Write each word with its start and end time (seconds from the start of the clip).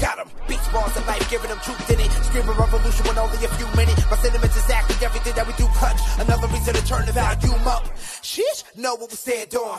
Got 0.00 0.18
him. 0.18 0.28
Beats, 0.48 0.66
bars, 0.68 0.96
and 0.96 1.06
life, 1.06 1.28
giving 1.28 1.50
them 1.50 1.58
truth 1.60 1.90
in 1.90 2.00
it. 2.00 2.10
Screaming 2.24 2.56
revolution 2.56 3.04
with 3.06 3.18
only 3.18 3.44
a 3.44 3.48
few 3.60 3.66
minutes. 3.76 4.02
My 4.10 4.16
sentiments 4.16 4.56
exactly 4.56 4.96
everything 5.04 5.34
that 5.34 5.46
we 5.46 5.52
do 5.54 5.66
clutch. 5.76 6.00
Another 6.18 6.48
reason 6.48 6.74
to 6.74 6.84
turn 6.86 7.04
the 7.04 7.12
volume 7.12 7.68
up. 7.68 7.84
Sheesh, 8.22 8.64
know 8.76 8.94
what 8.94 9.10
we 9.10 9.16
stand 9.16 9.54
on. 9.54 9.78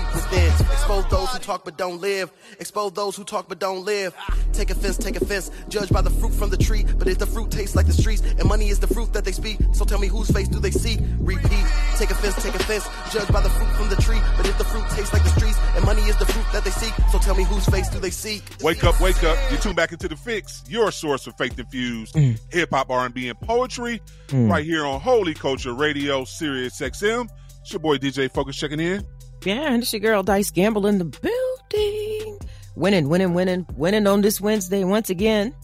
deep 0.00 0.14
within. 0.14 0.52
Expose 0.72 1.06
those 1.08 1.28
who 1.30 1.38
talk 1.38 1.64
but 1.64 1.76
don't 1.76 2.00
live. 2.00 2.30
Expose 2.58 2.92
those 2.92 3.16
who 3.16 3.24
talk 3.24 3.48
but 3.48 3.58
don't 3.58 3.84
live. 3.84 4.14
Take 4.52 4.70
offense, 4.70 4.96
take 4.96 5.16
offense. 5.16 5.50
Judge 5.68 5.90
by 5.90 6.00
the 6.00 6.10
fruit 6.10 6.32
from 6.32 6.50
the 6.50 6.56
tree. 6.56 6.84
But 6.98 7.08
if 7.08 7.18
the 7.18 7.26
fruit 7.26 7.50
tastes 7.50 7.76
like 7.76 7.86
the 7.86 7.92
streets, 7.92 8.22
and 8.22 8.48
money 8.48 8.68
is 8.68 8.78
the 8.78 8.86
fruit 8.86 9.12
that 9.12 9.24
they 9.24 9.32
speak, 9.32 9.58
so 9.72 9.84
tell 9.84 9.98
me 9.98 10.08
whose 10.08 10.30
face 10.30 10.48
do 10.48 10.58
they 10.58 10.70
see? 10.70 10.98
Repeat. 11.20 11.64
Take 11.96 12.10
offense, 12.10 12.42
take 12.42 12.54
offense. 12.54 12.88
Judge 13.12 13.28
by 13.28 13.40
the 13.40 13.50
fruit 13.50 13.70
from 13.76 13.88
the 13.88 13.96
tree. 13.96 14.20
But 14.36 14.46
if 14.46 14.56
the 14.58 14.64
fruit 14.64 14.84
tastes 14.90 15.12
like 15.12 15.22
the 15.22 15.30
streets, 15.30 15.58
and 15.76 15.84
money 15.84 16.02
is 16.02 16.16
the 16.16 16.26
fruit 16.26 16.46
that 16.52 16.64
they 16.64 16.70
seek, 16.70 16.94
so 17.10 17.18
tell 17.18 17.34
me 17.34 17.44
whose 17.44 17.66
face 17.66 17.88
do 17.88 17.98
they 17.98 18.10
seek? 18.10 18.42
Wake 18.62 18.84
up, 18.84 19.00
wake 19.00 19.22
up. 19.24 19.38
You 19.50 19.58
tune 19.58 19.74
back 19.74 19.92
into 19.92 20.08
the 20.08 20.16
fix, 20.16 20.62
your 20.68 20.90
source 20.90 21.26
of 21.26 21.36
faith 21.36 21.58
infused 21.58 22.14
mm. 22.14 22.38
hip 22.50 22.70
hop, 22.70 22.90
R&B, 22.90 23.28
and 23.28 23.40
poetry, 23.40 24.00
mm. 24.28 24.50
right 24.50 24.64
here 24.64 24.84
on 24.86 25.00
Holy 25.00 25.34
Culture 25.34 25.74
Radio, 25.74 26.24
Sirius 26.24 26.80
XM. 26.80 27.28
It's 27.60 27.72
your 27.72 27.80
boy 27.80 27.98
DJ 27.98 28.30
Focus 28.30 28.56
checking 28.56 28.80
in. 28.80 29.06
Yeah, 29.44 29.72
and 29.72 29.82
it's 29.82 29.92
your 29.92 30.00
girl 30.00 30.22
Dice 30.22 30.50
Gamble 30.50 30.86
in 30.86 30.98
the 30.98 31.04
building. 31.04 32.38
Winning, 32.74 33.08
winning, 33.08 33.34
winning, 33.34 33.66
winning 33.76 34.06
on 34.06 34.20
this 34.20 34.40
Wednesday 34.40 34.84
once 34.84 35.10
again. 35.10 35.54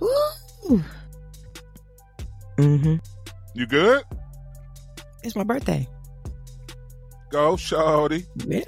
Woo. 0.00 0.82
Mm-hmm. 2.58 2.96
You 3.54 3.66
good? 3.66 4.02
It's 5.22 5.36
my 5.36 5.44
birthday. 5.44 5.86
Go, 7.30 7.56
shorty. 7.56 8.26
Yeah, 8.46 8.62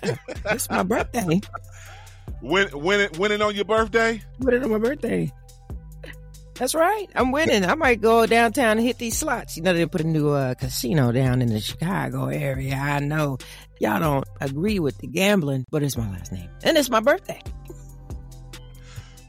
it's 0.47 0.69
my 0.71 0.83
birthday. 0.83 1.41
Win, 2.43 2.69
winning, 2.73 3.09
winning 3.19 3.43
on 3.43 3.55
your 3.55 3.65
birthday? 3.65 4.23
Winning 4.39 4.63
on 4.65 4.71
my 4.71 4.79
birthday. 4.79 5.33
That's 6.55 6.75
right. 6.75 7.07
I'm 7.15 7.33
winning. 7.33 7.65
I 7.65 7.75
might 7.75 8.03
go 8.03 8.27
downtown 8.27 8.77
and 8.77 8.87
hit 8.87 8.99
these 8.99 9.17
slots. 9.17 9.57
You 9.57 9.63
know, 9.63 9.73
they 9.73 9.87
put 9.87 10.03
a 10.03 10.07
new 10.07 10.29
uh, 10.29 10.55
casino 10.55 11.11
down 11.11 11.41
in 11.41 11.49
the 11.49 11.59
Chicago 11.59 12.27
area. 12.27 12.75
I 12.75 12.99
know 13.01 13.39
y'all 13.81 13.99
don't 13.99 14.25
agree 14.41 14.79
with 14.79 14.99
the 14.99 15.09
gambling, 15.09 15.67
but 15.71 15.83
it's 15.83 15.97
my 15.97 16.09
last 16.11 16.31
name. 16.31 16.49
And 16.63 16.77
it's 16.79 16.91
my 16.91 17.01
birthday. 17.01 17.41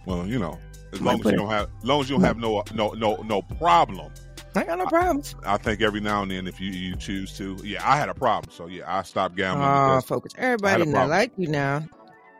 Well, 0.06 0.28
you 0.28 0.38
know, 0.38 0.60
as 0.94 1.02
long 1.02 1.20
as 1.20 1.26
you 1.32 1.38
don't 1.38 1.50
have, 1.50 1.70
as 1.80 1.86
long 1.86 2.02
as 2.02 2.10
you 2.10 2.18
don't 2.18 2.26
have 2.26 2.38
no, 2.38 2.64
no, 2.74 2.92
no, 2.92 3.16
no 3.24 3.42
problem. 3.42 4.12
I 4.54 4.66
got 4.66 4.78
no 4.80 4.86
problems. 4.86 5.34
I 5.46 5.58
think 5.58 5.82
every 5.82 6.02
now 6.02 6.24
and 6.24 6.32
then, 6.32 6.46
if 6.46 6.60
you 6.60 6.72
you 6.72 6.96
choose 6.98 7.36
to, 7.38 7.58
yeah, 7.64 7.90
I 7.90 7.96
had 7.96 8.10
a 8.10 8.14
problem, 8.14 8.54
so 8.54 8.68
yeah, 8.68 8.84
I 8.86 9.04
stopped 9.04 9.38
gambling. 9.38 9.66
Oh, 9.66 9.96
because, 9.96 10.06
focus. 10.06 10.34
Everybody 10.38 10.84
a 10.84 10.86
not 10.86 11.08
like 11.08 11.32
you 11.38 11.48
now. 11.48 11.88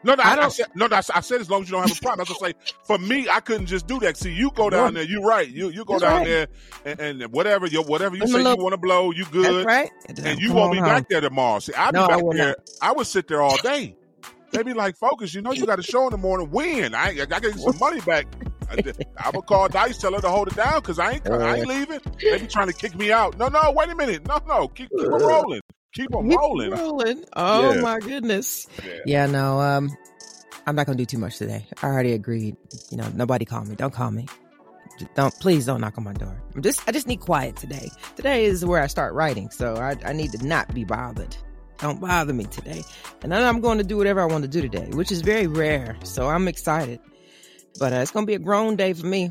No, 0.04 0.16
no, 0.16 0.24
I 0.24 0.30
I, 0.30 0.32
I, 0.32 0.36
don't- 0.36 0.52
said, 0.52 0.66
no, 0.76 0.88
no, 0.88 0.96
I 0.96 1.02
said- 1.02 1.42
as 1.42 1.50
long 1.50 1.62
as 1.64 1.70
you 1.70 1.76
don't 1.78 1.88
have 1.88 1.98
a 1.98 2.02
problem. 2.02 2.20
I 2.20 2.30
was 2.30 2.40
gonna 2.40 2.54
say, 2.54 2.74
for 2.84 2.98
me, 2.98 3.28
I 3.30 3.40
couldn't 3.40 3.68
just 3.68 3.88
do 3.88 4.00
that. 4.00 4.18
See, 4.18 4.32
you 4.34 4.52
go 4.56 4.70
down 4.70 4.94
there, 4.94 5.04
You're 5.04 5.24
right, 5.24 5.48
you 5.50 5.70
you 5.70 5.86
go 5.86 6.00
That's 6.00 6.04
down 6.04 6.18
right. 6.20 6.26
there, 6.28 6.48
and, 6.86 7.22
and 7.22 7.32
whatever 7.34 7.68
you 7.68 7.82
whatever 7.84 8.16
you 8.16 8.24
I'm 8.24 8.30
a 8.30 8.32
say 8.32 8.40
you 8.50 8.56
want 8.58 8.74
to 8.74 8.78
blow, 8.78 9.12
you 9.12 9.26
good, 9.26 9.66
That's 9.66 9.66
right. 9.66 9.90
and 10.26 10.40
you 10.40 10.50
Come 10.50 10.58
won't 10.58 10.72
be 10.74 10.80
home. 10.80 10.88
back 10.88 11.10
there 11.10 11.22
tomorrow. 11.22 11.60
See, 11.60 11.74
I'll 11.74 11.92
No, 11.92 12.08
be 12.08 12.14
I 12.14 12.16
back 12.16 12.24
will 12.24 12.34
there. 12.34 12.48
not. 12.48 12.58
I 12.82 12.92
would 12.94 13.08
sit 13.08 13.28
there 13.28 13.42
all 13.42 13.58
day. 13.58 13.96
They 14.52 14.64
be 14.64 14.74
like, 14.74 14.98
focus. 14.98 15.34
You 15.34 15.42
know, 15.42 15.54
you 15.54 15.66
got 15.66 15.80
a 15.80 15.84
show 15.84 16.06
in 16.08 16.12
the 16.12 16.18
morning. 16.18 16.52
Win. 16.52 16.94
I, 16.94 17.22
I 17.22 17.26
got 17.26 17.42
get 17.42 17.58
some 17.58 17.78
money 17.80 18.02
back. 18.02 18.28
I, 18.70 18.76
I 19.18 19.30
would 19.30 19.46
call 19.46 19.70
Dice, 19.70 19.98
tell 19.98 20.14
her 20.14 20.20
to 20.20 20.28
hold 20.30 20.50
it 20.50 20.56
down 20.58 20.82
because 20.82 21.00
I 21.00 21.12
ain't, 21.14 21.30
I 21.30 21.56
ain't 21.58 21.66
uh. 21.66 21.70
leaving. 21.70 22.00
They 22.22 22.38
be 22.38 22.48
trying 22.48 22.68
to 22.68 22.74
kick 22.74 22.94
me 22.96 23.14
out. 23.14 23.38
No, 23.38 23.48
no, 23.48 23.72
wait 23.74 23.88
a 23.90 23.96
minute. 23.96 24.28
No, 24.28 24.40
no, 24.46 24.68
keep, 24.68 24.90
keep 24.90 25.08
'em 25.08 25.14
uh. 25.14 25.18
rolling. 25.20 25.62
Keep 25.94 26.12
them 26.12 26.30
Keep 26.30 26.40
rolling. 26.40 26.72
rolling. 26.72 27.26
Oh 27.36 27.76
Yeah. 27.76 27.82
my 27.82 28.00
goodness. 28.00 28.68
Yeah. 28.84 28.94
Yeah, 29.06 29.26
no, 29.26 29.60
um, 29.60 29.90
I'm 30.66 30.76
not 30.76 30.86
gonna 30.86 30.98
do 30.98 31.06
too 31.06 31.18
much 31.18 31.38
today. 31.38 31.66
I 31.82 31.88
already 31.88 32.14
agreed. 32.14 32.56
You 32.90 32.98
know, 32.98 33.08
nobody 33.16 33.46
call 33.46 33.66
me. 33.66 33.76
Don't 33.76 33.94
call 33.94 34.12
me. 34.12 34.28
Don't 35.16 35.34
please 35.40 35.66
don't 35.66 35.82
knock 35.82 35.98
on 35.98 36.04
my 36.04 36.14
door. 36.14 36.42
I'm 36.56 36.62
just 36.62 36.88
I 36.88 36.92
just 36.92 37.08
need 37.08 37.20
quiet 37.22 37.56
today. 37.56 37.90
Today 38.16 38.46
is 38.46 38.64
where 38.66 38.82
I 38.82 38.88
start 38.88 39.14
writing, 39.14 39.50
so 39.50 39.76
I, 39.76 39.96
I 40.06 40.14
need 40.14 40.32
to 40.34 40.46
not 40.46 40.74
be 40.74 40.84
bothered. 40.84 41.36
Don't 41.80 42.00
bother 42.00 42.34
me 42.34 42.44
today. 42.46 42.84
And 43.24 43.32
then 43.32 43.44
I'm 43.44 43.60
going 43.60 43.80
to 43.80 43.84
do 43.84 43.98
whatever 43.98 44.22
I 44.22 44.26
want 44.26 44.44
to 44.44 44.48
do 44.48 44.62
today, 44.62 44.88
which 44.92 45.12
is 45.12 45.22
very 45.22 45.48
rare. 45.48 45.98
So 46.04 46.28
I'm 46.30 46.48
excited. 46.48 47.00
But 47.80 47.92
uh, 47.92 47.96
it's 47.96 48.12
going 48.12 48.24
to 48.24 48.28
be 48.28 48.36
a 48.36 48.40
grown 48.40 48.76
day 48.76 48.94
for 48.94 49.08
me. 49.08 49.30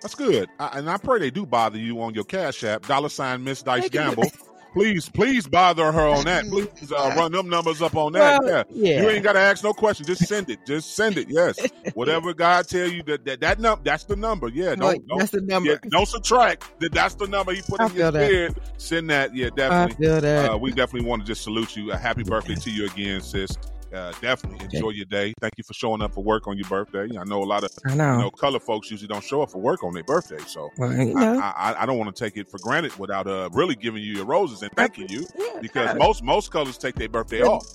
That's 0.00 0.14
good. 0.14 0.48
I, 0.60 0.78
and 0.78 0.88
I 0.88 0.98
pray 0.98 1.18
they 1.18 1.32
do 1.32 1.44
bother 1.44 1.78
you 1.78 2.00
on 2.00 2.14
your 2.14 2.22
Cash 2.22 2.62
App, 2.62 2.86
dollar 2.86 3.08
sign 3.08 3.42
Miss 3.42 3.62
Dice 3.62 3.88
Gamble. 3.88 4.30
Please, 4.78 5.08
please 5.08 5.48
bother 5.48 5.90
her 5.90 6.06
on 6.06 6.24
that. 6.26 6.44
Please 6.48 6.92
uh, 6.92 7.12
run 7.16 7.32
them 7.32 7.48
numbers 7.48 7.82
up 7.82 7.96
on 7.96 8.12
that. 8.12 8.40
Well, 8.42 8.64
yeah. 8.70 8.92
yeah. 8.92 9.02
You 9.02 9.08
ain't 9.10 9.24
got 9.24 9.32
to 9.32 9.40
ask 9.40 9.64
no 9.64 9.72
questions. 9.72 10.06
Just 10.06 10.28
send 10.28 10.48
it. 10.50 10.64
Just 10.64 10.94
send 10.94 11.18
it. 11.18 11.28
Yes. 11.28 11.58
Whatever 11.94 12.32
God 12.32 12.68
tell 12.68 12.86
you 12.86 13.02
that 13.02 13.24
that, 13.24 13.40
that 13.40 13.58
num- 13.58 13.80
that's 13.82 14.04
the 14.04 14.14
number. 14.14 14.46
Yeah. 14.46 14.76
Don't, 14.76 14.80
Like, 14.80 15.06
don't, 15.06 15.18
that's 15.18 15.32
the 15.32 15.40
number. 15.40 15.70
yeah, 15.70 15.78
don't 15.88 16.06
subtract. 16.06 16.78
That 16.78 16.92
that's 16.92 17.16
the 17.16 17.26
number 17.26 17.52
he 17.52 17.62
put 17.62 17.80
I 17.80 17.86
in 17.86 17.94
your 17.96 18.12
feel 18.12 18.20
beard. 18.20 18.60
Send 18.76 19.10
that. 19.10 19.34
Yeah, 19.34 19.46
I 19.46 19.50
definitely. 19.50 20.04
feel 20.06 20.20
that. 20.20 20.52
Uh, 20.52 20.56
we 20.56 20.70
definitely 20.70 21.08
want 21.08 21.22
to 21.22 21.26
just 21.26 21.42
salute 21.42 21.74
you. 21.74 21.90
A 21.90 21.96
happy 21.96 22.22
birthday 22.22 22.54
to 22.54 22.70
you 22.70 22.86
again, 22.86 23.20
sis. 23.20 23.56
Uh, 23.92 24.12
definitely 24.20 24.62
enjoy 24.70 24.90
your 24.90 25.06
day. 25.06 25.32
Thank 25.40 25.54
you 25.56 25.64
for 25.64 25.72
showing 25.72 26.02
up 26.02 26.12
for 26.14 26.22
work 26.22 26.46
on 26.46 26.58
your 26.58 26.68
birthday. 26.68 27.08
I 27.18 27.24
know 27.24 27.42
a 27.42 27.44
lot 27.44 27.64
of 27.64 27.70
I 27.86 27.94
know. 27.94 28.16
you 28.16 28.22
know 28.22 28.30
color 28.30 28.60
folks 28.60 28.90
usually 28.90 29.08
don't 29.08 29.24
show 29.24 29.40
up 29.42 29.50
for 29.50 29.58
work 29.62 29.82
on 29.82 29.94
their 29.94 30.02
birthday, 30.04 30.38
so 30.46 30.68
well, 30.76 30.92
you 30.92 31.16
I, 31.18 31.20
know. 31.24 31.38
I, 31.40 31.52
I- 31.56 31.82
I 31.82 31.86
don't 31.86 31.96
want 31.98 32.14
to 32.14 32.24
take 32.24 32.36
it 32.36 32.48
for 32.48 32.58
granted 32.58 32.94
without 32.98 33.26
uh, 33.26 33.48
really 33.52 33.74
giving 33.74 34.02
you 34.02 34.12
your 34.14 34.26
roses 34.26 34.62
and 34.62 34.70
thanking 34.72 35.08
you 35.08 35.26
Yeah, 35.38 35.60
because 35.62 35.96
most 35.96 36.22
most 36.22 36.50
colors 36.50 36.76
take 36.76 36.96
their 36.96 37.08
birthday 37.08 37.38
Yeah. 37.38 37.46
off. 37.46 37.66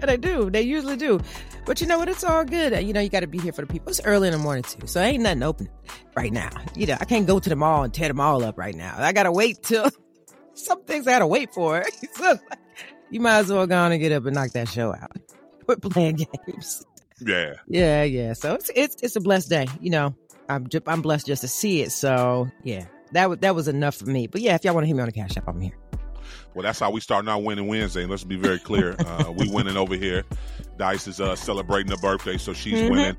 They 0.00 0.16
do. 0.16 0.48
They 0.48 0.62
usually 0.62 0.96
do. 0.96 1.20
But 1.66 1.82
you 1.82 1.86
know 1.86 1.98
what? 1.98 2.08
It's 2.08 2.24
all 2.24 2.42
good. 2.42 2.72
You 2.86 2.94
know, 2.94 3.00
you 3.00 3.10
got 3.10 3.20
to 3.20 3.26
be 3.26 3.36
here 3.38 3.52
for 3.52 3.60
the 3.60 3.66
people. 3.66 3.90
It's 3.90 4.00
early 4.02 4.28
in 4.28 4.32
the 4.32 4.38
morning 4.38 4.62
too, 4.62 4.86
so 4.86 4.98
ain't 4.98 5.22
nothing 5.22 5.42
open 5.42 5.68
right 6.16 6.32
now. 6.32 6.48
You 6.74 6.86
know, 6.86 6.96
I 6.98 7.04
can't 7.04 7.26
go 7.26 7.38
to 7.38 7.48
the 7.50 7.54
mall 7.56 7.82
and 7.82 7.92
tear 7.92 8.08
them 8.08 8.18
all 8.18 8.42
up 8.42 8.56
right 8.56 8.74
now. 8.74 8.94
I 8.96 9.12
gotta 9.12 9.30
wait 9.30 9.62
till 9.62 9.90
some 10.54 10.82
things 10.84 11.06
I 11.06 11.10
gotta 11.12 11.26
wait 11.26 11.52
for. 11.52 11.84
So, 12.14 12.38
you 13.10 13.20
might 13.20 13.40
as 13.40 13.50
well 13.52 13.66
go 13.66 13.76
on 13.76 13.92
and 13.92 14.00
get 14.00 14.12
up 14.12 14.24
and 14.24 14.34
knock 14.34 14.52
that 14.52 14.68
show 14.68 14.94
out. 14.94 15.10
Playing 15.82 16.16
games. 16.46 16.84
Yeah, 17.20 17.54
Yeah, 17.66 18.02
yeah. 18.04 18.32
So 18.32 18.54
it's 18.54 18.70
it's 18.74 18.96
it's 19.02 19.16
a 19.16 19.20
blessed 19.20 19.48
day. 19.50 19.66
You 19.80 19.90
know, 19.90 20.14
I'm 20.48 20.68
ju- 20.68 20.80
I'm 20.86 21.02
blessed 21.02 21.26
just 21.26 21.42
to 21.42 21.48
see 21.48 21.82
it. 21.82 21.92
So 21.92 22.48
yeah, 22.62 22.86
that 23.12 23.28
was 23.28 23.38
that 23.40 23.54
was 23.54 23.68
enough 23.68 23.96
for 23.96 24.06
me. 24.06 24.26
But 24.26 24.40
yeah, 24.40 24.54
if 24.54 24.64
y'all 24.64 24.74
want 24.74 24.84
to 24.84 24.86
hear 24.86 24.96
me 24.96 25.02
on 25.02 25.08
the 25.08 25.12
cash 25.12 25.36
app, 25.36 25.46
I'm 25.48 25.60
here. 25.60 25.76
well, 26.54 26.62
that's 26.62 26.78
how 26.80 26.90
we 26.90 27.00
starting 27.00 27.28
our 27.28 27.40
winning 27.40 27.66
Wednesday. 27.66 28.06
Let's 28.06 28.24
be 28.24 28.36
very 28.36 28.58
clear. 28.58 28.96
Uh, 29.04 29.32
we 29.36 29.48
winning 29.50 29.76
over 29.76 29.94
here. 29.96 30.24
Dice 30.78 31.06
is 31.06 31.20
uh, 31.20 31.36
celebrating 31.36 31.90
her 31.90 31.98
birthday, 31.98 32.38
so 32.38 32.52
she's 32.54 32.80
Mhm. 32.80 32.90
winning. 32.90 33.16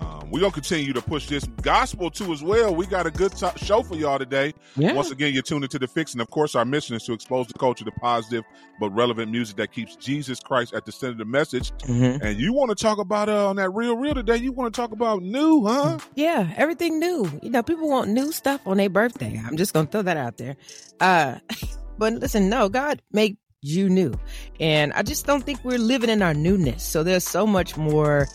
Um, 0.00 0.30
we're 0.30 0.40
gonna 0.40 0.52
continue 0.52 0.92
to 0.92 1.00
push 1.02 1.28
this 1.28 1.44
gospel 1.62 2.10
too 2.10 2.32
as 2.32 2.42
well. 2.42 2.74
We 2.74 2.86
got 2.86 3.06
a 3.06 3.10
good 3.10 3.32
t- 3.32 3.46
show 3.56 3.82
for 3.82 3.94
y'all 3.94 4.18
today. 4.18 4.54
Yeah. 4.76 4.92
Once 4.92 5.10
again, 5.10 5.32
you're 5.32 5.42
tuned 5.42 5.64
into 5.64 5.78
the 5.78 5.86
fix, 5.86 6.12
and 6.12 6.20
of 6.20 6.30
course, 6.30 6.54
our 6.54 6.64
mission 6.64 6.96
is 6.96 7.04
to 7.04 7.12
expose 7.12 7.46
the 7.46 7.54
culture 7.54 7.84
to 7.84 7.90
positive 7.92 8.44
but 8.78 8.90
relevant 8.90 9.30
music 9.30 9.56
that 9.56 9.72
keeps 9.72 9.96
Jesus 9.96 10.38
Christ 10.40 10.74
at 10.74 10.84
the 10.84 10.92
center 10.92 11.12
of 11.12 11.18
the 11.18 11.24
message. 11.24 11.72
Mhm. 11.84 12.20
And 12.22 12.38
you 12.38 12.52
want 12.52 12.68
to 12.70 12.74
talk 12.74 12.98
about 12.98 13.28
uh, 13.28 13.48
on 13.48 13.56
that 13.56 13.70
real 13.70 13.96
real 13.96 14.14
today? 14.14 14.36
You 14.36 14.52
want 14.52 14.74
to 14.74 14.80
talk 14.80 14.92
about 14.92 15.22
new, 15.22 15.64
huh? 15.64 15.98
Yeah, 16.14 16.52
everything 16.56 16.98
new. 16.98 17.30
You 17.42 17.50
know, 17.50 17.62
people 17.62 17.88
want 17.88 18.10
new 18.10 18.32
stuff 18.32 18.60
on 18.66 18.76
their 18.76 18.90
birthday. 18.90 19.40
I'm 19.44 19.56
just 19.56 19.72
gonna 19.72 19.86
throw 19.86 20.02
that 20.02 20.16
out 20.16 20.36
there. 20.36 20.56
Uh 21.00 21.36
but 21.98 22.12
listen, 22.14 22.48
no, 22.50 22.68
God 22.68 23.00
made 23.12 23.38
you 23.62 23.88
new. 23.88 24.12
And 24.60 24.92
I 24.92 25.02
just 25.02 25.26
don't 25.26 25.42
think 25.42 25.64
we're 25.64 25.78
living 25.78 26.10
in 26.10 26.22
our 26.22 26.34
newness. 26.34 26.82
So 26.84 27.02
there's 27.02 27.24
so 27.24 27.46
much 27.46 27.76
more 27.76 28.28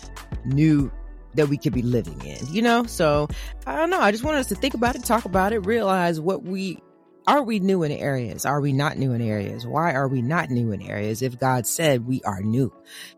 new 0.46 0.92
that 1.36 1.48
we 1.48 1.57
could 1.57 1.74
be 1.74 1.81
living 1.81 2.19
in, 2.25 2.45
you 2.48 2.62
know? 2.62 2.83
So 2.86 3.28
I 3.66 3.75
don't 3.75 3.89
know. 3.89 4.00
I 4.01 4.12
just 4.12 4.24
want 4.24 4.38
us 4.38 4.48
to 4.48 4.56
think 4.56 4.74
about 4.74 4.95
it, 4.95 5.04
talk 5.04 5.25
about 5.25 5.54
it, 5.54 5.60
realize 5.60 6.19
what 6.19 6.44
we 6.44 6.80
are 7.28 7.44
we 7.44 7.60
new 7.60 7.83
in 7.83 7.92
areas? 7.92 8.45
Are 8.45 8.60
we 8.62 8.74
not 8.74 8.98
new 8.98 9.13
in 9.13 9.22
areas? 9.22 9.66
Why 9.66 9.94
are 9.94 10.07
we 10.07 10.22
not 10.22 10.50
new 10.50 10.72
in 10.72 10.81
areas 10.81 11.22
if 11.22 11.38
God 11.39 11.68
said 11.68 12.07
we 12.07 12.22
are 12.24 12.42
new? 12.42 12.74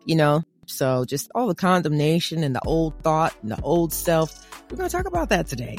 You 0.05 0.15
know, 0.17 0.43
so 0.65 1.05
just 1.05 1.31
all 1.33 1.47
the 1.47 1.55
condemnation 1.55 2.43
and 2.43 2.53
the 2.55 2.61
old 2.65 3.01
thought 3.01 3.33
and 3.41 3.51
the 3.51 3.61
old 3.61 3.93
self. 3.93 4.45
We're 4.69 4.77
going 4.77 4.89
to 4.89 4.95
talk 4.95 5.07
about 5.07 5.29
that 5.29 5.47
today. 5.47 5.77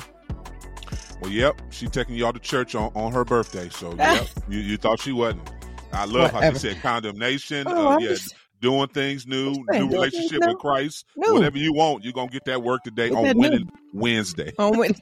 Well, 1.21 1.31
yep, 1.31 1.61
she 1.71 1.87
taking 1.87 2.15
y'all 2.17 2.33
to 2.33 2.39
church 2.41 2.75
on, 2.75 2.91
on 2.95 3.13
her 3.13 3.25
birthday. 3.25 3.69
So, 3.69 3.95
yep, 3.95 4.27
you, 4.49 4.59
you 4.59 4.77
thought 4.77 5.01
she 5.01 5.13
wasn't. 5.13 5.51
I 5.93 6.07
love 6.07 6.31
how 6.31 6.39
Whatever. 6.39 6.59
she 6.59 6.69
said 6.73 6.83
condemnation. 6.83 7.67
Oh, 7.69 7.93
uh, 7.93 7.99
yeah, 7.99 8.09
just- 8.09 8.35
doing 8.65 8.89
things 8.89 9.27
new, 9.27 9.53
new 9.53 9.89
relationship 9.93 10.41
with 10.41 10.59
Christ. 10.59 11.05
Whatever 11.35 11.59
you 11.59 11.73
want, 11.73 12.03
you're 12.03 12.13
gonna 12.13 12.31
get 12.31 12.45
that 12.47 12.63
work 12.63 12.83
today 12.83 13.11
on 13.11 13.23
that 13.25 13.37
new. 13.37 13.67
Wednesday. 13.93 14.53
On 14.59 14.77
with- 14.79 15.01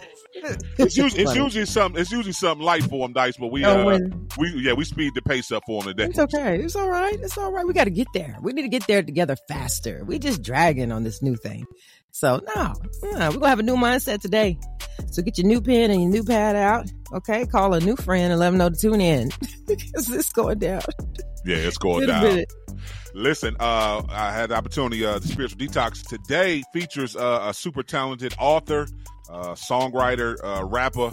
It's 0.80 0.96
usually 0.98 1.24
it's 1.24 1.36
usually 1.36 1.66
something 1.66 2.00
it's 2.02 2.12
usually 2.12 2.32
something 2.34 2.64
light 2.66 2.84
for 2.84 3.06
them, 3.08 3.14
Dice, 3.14 3.38
but 3.38 3.48
we 3.52 3.64
uh, 3.64 4.00
we 4.38 4.54
yeah 4.62 4.74
we 4.74 4.86
speed 4.86 5.14
the 5.16 5.22
pace 5.22 5.52
up 5.52 5.64
for 5.66 5.82
them 5.84 5.94
today. 5.96 6.10
It's 6.10 6.20
okay. 6.20 6.58
It's 6.60 6.76
all 6.76 6.90
right. 6.90 7.18
It's 7.20 7.38
all 7.38 7.52
right. 7.52 7.66
We 7.66 7.74
got 7.74 7.86
to 7.86 7.90
get 7.90 8.08
there. 8.14 8.38
We 8.42 8.54
need 8.54 8.62
to 8.64 8.68
get 8.70 8.86
there 8.88 9.02
together 9.04 9.36
faster. 9.48 10.04
We 10.06 10.20
just 10.20 10.42
dragging 10.44 10.92
on 10.92 11.04
this 11.04 11.22
new 11.22 11.36
thing. 11.36 11.66
So 12.12 12.42
no, 12.56 12.74
yeah, 13.04 13.30
we're 13.30 13.36
gonna 13.36 13.48
have 13.50 13.60
a 13.60 13.64
new 13.64 13.76
mindset 13.76 14.22
today. 14.22 14.58
So 15.12 15.22
get 15.22 15.38
your 15.38 15.48
new 15.48 15.62
pen 15.62 15.92
and 15.92 16.02
your 16.02 16.10
new 16.12 16.24
pad 16.24 16.56
out. 16.56 16.90
Okay, 17.14 17.46
call 17.46 17.74
a 17.74 17.80
new 17.80 17.96
friend 17.96 18.32
and 18.32 18.40
let 18.40 18.50
them 18.50 18.58
know 18.58 18.70
to 18.70 18.76
tune 18.76 19.00
in 19.02 19.30
because 19.68 20.10
it's 20.10 20.32
going 20.32 20.60
down. 20.60 20.82
Yeah, 21.46 21.58
it's 21.58 21.78
going 21.78 22.08
down. 22.08 22.44
Listen, 23.14 23.56
uh, 23.60 24.02
I 24.10 24.32
had 24.34 24.50
the 24.50 24.56
opportunity. 24.56 25.06
Uh, 25.06 25.20
the 25.20 25.28
spiritual 25.28 25.60
detox 25.60 26.06
today 26.08 26.64
features 26.74 27.16
uh, 27.16 27.46
a 27.50 27.54
super 27.54 27.84
talented 27.84 28.34
author, 28.40 28.88
uh, 29.30 29.54
songwriter, 29.54 30.36
uh, 30.44 30.64
rapper, 30.66 31.12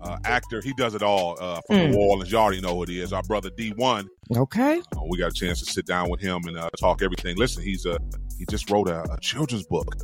uh, 0.00 0.18
actor. 0.24 0.60
He 0.62 0.72
does 0.74 0.94
it 0.94 1.02
all 1.02 1.36
uh, 1.40 1.60
from 1.66 1.76
Mm. 1.76 1.90
New 1.90 1.98
Orleans. 1.98 2.32
You 2.32 2.38
already 2.38 2.60
know 2.60 2.74
who 2.76 2.84
it 2.84 2.90
is. 2.90 3.12
Our 3.12 3.22
brother 3.22 3.50
Dee-1. 3.56 4.06
Okay. 4.36 4.78
Uh, 4.96 5.00
we 5.08 5.18
got 5.18 5.30
a 5.30 5.34
chance 5.34 5.60
to 5.64 5.70
sit 5.70 5.86
down 5.86 6.08
with 6.10 6.20
him 6.20 6.42
and 6.46 6.56
uh, 6.56 6.70
talk 6.80 7.02
everything. 7.02 7.36
Listen, 7.36 7.62
he's 7.62 7.84
a 7.86 7.98
he 8.38 8.46
just 8.50 8.70
wrote 8.70 8.88
a, 8.88 9.02
a 9.12 9.18
children's 9.20 9.66
book. 9.66 9.94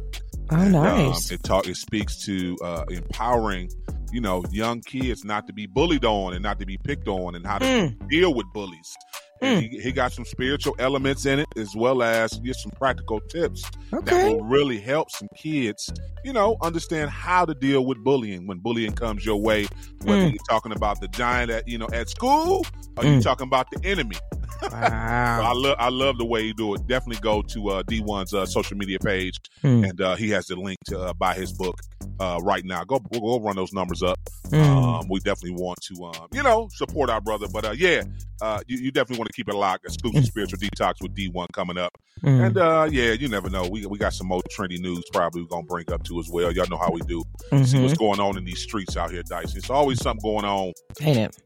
Oh, 0.53 0.57
And, 0.57 0.75
um, 0.77 0.83
nice. 0.83 1.31
it 1.31 1.43
talk 1.43 1.69
it 1.69 1.77
speaks 1.77 2.25
to 2.25 2.57
uh, 2.63 2.85
empowering, 2.91 3.71
you 4.13 4.21
know, 4.21 4.43
young 4.51 4.81
kids 4.81 5.25
not 5.25 5.47
to 5.47 5.53
be 5.53 5.67
bullied 5.67 6.05
on 6.05 6.33
and 6.35 6.43
not 6.43 6.59
to 6.61 6.67
be 6.67 6.77
picked 6.83 7.07
on 7.09 7.35
and 7.35 7.47
how 7.47 7.59
to 7.59 7.65
Mm. 7.65 8.09
deal 8.09 8.35
with 8.35 8.47
bullies. 8.53 8.97
And 9.43 9.63
he, 9.63 9.81
he 9.81 9.93
got 9.93 10.13
some 10.13 10.25
spiritual 10.25 10.75
elements 10.79 11.25
in 11.27 11.39
it 11.39 11.47
as 11.57 11.75
well 11.75 12.03
as 12.03 12.31
just 12.45 12.63
some 12.63 12.73
practical 12.73 13.21
tips 13.31 13.63
that 13.91 14.23
will 14.23 14.43
really 14.45 14.79
help 14.79 15.11
some 15.11 15.29
kids, 15.37 15.91
you 16.25 16.33
know, 16.33 16.57
understand 16.63 17.11
how 17.11 17.45
to 17.47 17.55
deal 17.55 17.87
with 17.87 17.99
bullying 18.05 18.47
when 18.47 18.59
bullying 18.59 18.93
comes 18.93 19.25
your 19.25 19.41
way. 19.41 19.67
Whether 20.05 20.25
Mm. 20.27 20.33
you're 20.33 20.43
talking 20.49 20.73
about 20.73 21.01
the 21.01 21.09
giant 21.09 21.51
at 21.51 21.67
you 21.69 21.79
know 21.79 21.89
at 21.93 22.09
school 22.11 22.65
or 22.97 23.05
you're 23.05 23.19
Mm. 23.21 23.23
talking 23.23 23.47
about 23.47 23.67
the 23.73 23.81
enemy. 23.89 24.17
So 24.61 24.69
I 24.77 25.53
love 25.55 25.77
I 25.79 25.89
love 25.89 26.19
the 26.19 26.25
way 26.27 26.43
you 26.43 26.53
do 26.53 26.75
it. 26.75 26.87
Definitely 26.87 27.21
go 27.23 27.41
to 27.43 27.69
uh, 27.71 27.83
Dee-1's 27.85 28.35
uh, 28.35 28.45
social 28.45 28.77
media 28.77 28.99
page, 29.03 29.37
Mm. 29.65 29.89
and 29.89 30.01
uh, 30.03 30.17
he 30.17 30.29
has 30.31 30.47
the 30.49 30.57
link 30.57 30.79
to 30.87 31.01
uh, 31.01 31.13
buy 31.15 31.35
his 31.35 31.51
book 31.53 31.81
uh, 32.21 32.39
right 32.43 32.65
now. 32.65 32.85
Go 32.85 33.01
we'll 33.11 33.21
go 33.23 33.41
run 33.43 33.57
those 33.57 33.73
numbers 33.73 34.03
up. 34.03 34.19
Mm. 34.51 35.01
Um, 35.03 35.09
we 35.09 35.21
definitely 35.21 35.63
want 35.63 35.81
to, 35.83 36.05
um, 36.07 36.29
you 36.33 36.43
know, 36.43 36.69
support 36.73 37.09
our 37.11 37.21
brother. 37.21 37.47
But 37.53 37.65
uh, 37.65 37.71
yeah, 37.73 38.03
uh, 38.43 38.61
you, 38.67 38.79
you 38.79 38.91
definitely 38.91 39.19
want 39.19 39.29
to 39.29 39.33
keep 39.33 39.49
it 39.49 39.55
locked. 39.55 39.85
Exclusive 39.85 40.25
spiritual 40.25 40.59
detox 40.59 40.95
with 41.01 41.15
Dee-1 41.15 41.47
coming 41.53 41.79
up, 41.79 41.93
Mm. 42.23 42.47
and 42.47 42.59
uh, 42.59 42.89
yeah, 42.91 43.13
you 43.13 43.29
never 43.29 43.49
know. 43.49 43.67
We 43.69 43.87
we 43.87 43.97
got 43.97 44.13
some 44.13 44.27
more 44.27 44.43
trendy 44.57 44.79
news 44.79 45.03
probably 45.13 45.43
we're 45.43 45.49
gonna 45.49 45.63
bring 45.67 45.91
up 45.93 46.03
too 46.03 46.19
as 46.21 46.29
well. 46.29 46.53
Y'all 46.53 46.67
know 46.69 46.77
how 46.77 46.91
we 46.91 47.01
do. 47.03 47.23
See 47.51 47.57
Mhm. 47.79 47.83
what's 47.83 47.97
going 47.97 48.21
on 48.21 48.37
in 48.37 48.45
these 48.45 48.61
streets 48.61 48.97
out 48.97 49.11
here, 49.11 49.23
Dice. 49.23 49.55
It's 49.57 49.71
always 49.71 50.01
something 50.03 50.23
going 50.23 50.45
on. 50.45 50.73
Ain't 51.01 51.19
it? 51.19 51.37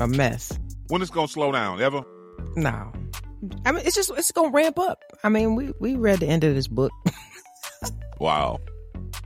A 0.00 0.06
mess. 0.08 0.50
When 0.88 1.02
it's 1.02 1.10
gonna 1.10 1.28
slow 1.28 1.52
down? 1.52 1.80
Ever? 1.80 2.02
No. 2.56 2.90
I 3.64 3.72
mean, 3.72 3.82
it's 3.86 3.94
just 3.94 4.10
it's 4.16 4.32
gonna 4.32 4.50
ramp 4.50 4.78
up. 4.78 4.98
I 5.22 5.28
mean, 5.28 5.54
we 5.54 5.72
we 5.80 5.94
read 5.96 6.20
the 6.20 6.26
end 6.26 6.42
of 6.44 6.54
this 6.54 6.66
book. 6.68 6.92
Wow. 8.18 8.58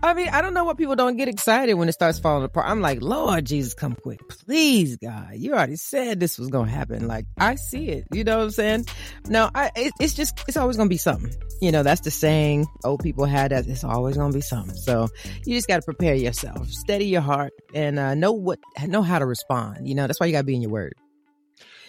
I 0.02 0.12
mean, 0.12 0.28
I 0.28 0.42
don't 0.42 0.52
know 0.52 0.64
what 0.64 0.76
people 0.76 0.96
don't 0.96 1.16
get 1.16 1.28
excited 1.28 1.74
when 1.74 1.88
it 1.88 1.92
starts 1.92 2.18
falling 2.18 2.44
apart. 2.44 2.66
I'm 2.68 2.82
like, 2.82 3.00
Lord 3.00 3.46
Jesus, 3.46 3.72
come 3.72 3.94
quick, 3.94 4.20
please, 4.28 4.98
God. 4.98 5.30
You 5.34 5.54
already 5.54 5.76
said 5.76 6.20
this 6.20 6.38
was 6.38 6.48
gonna 6.48 6.70
happen. 6.70 7.08
Like, 7.08 7.24
I 7.38 7.54
see 7.54 7.88
it. 7.88 8.04
You 8.12 8.22
know 8.22 8.36
what 8.36 8.44
I'm 8.44 8.50
saying? 8.50 8.86
No, 9.28 9.48
I. 9.54 9.70
It, 9.74 9.92
it's 10.00 10.12
just 10.12 10.44
it's 10.46 10.58
always 10.58 10.76
gonna 10.76 10.90
be 10.90 10.98
something. 10.98 11.32
You 11.62 11.72
know, 11.72 11.82
that's 11.82 12.02
the 12.02 12.10
saying 12.10 12.66
old 12.84 13.02
people 13.02 13.24
had. 13.24 13.52
That 13.52 13.66
it's 13.66 13.82
always 13.82 14.16
gonna 14.18 14.34
be 14.34 14.42
something. 14.42 14.76
So 14.76 15.08
you 15.46 15.54
just 15.54 15.68
got 15.68 15.76
to 15.76 15.82
prepare 15.82 16.14
yourself, 16.14 16.68
steady 16.68 17.06
your 17.06 17.22
heart, 17.22 17.52
and 17.72 17.98
uh, 17.98 18.14
know 18.14 18.32
what 18.32 18.58
know 18.86 19.00
how 19.02 19.18
to 19.18 19.26
respond. 19.26 19.88
You 19.88 19.94
know, 19.94 20.06
that's 20.06 20.20
why 20.20 20.26
you 20.26 20.32
got 20.32 20.40
to 20.40 20.44
be 20.44 20.54
in 20.54 20.62
your 20.62 20.70
word. 20.70 20.92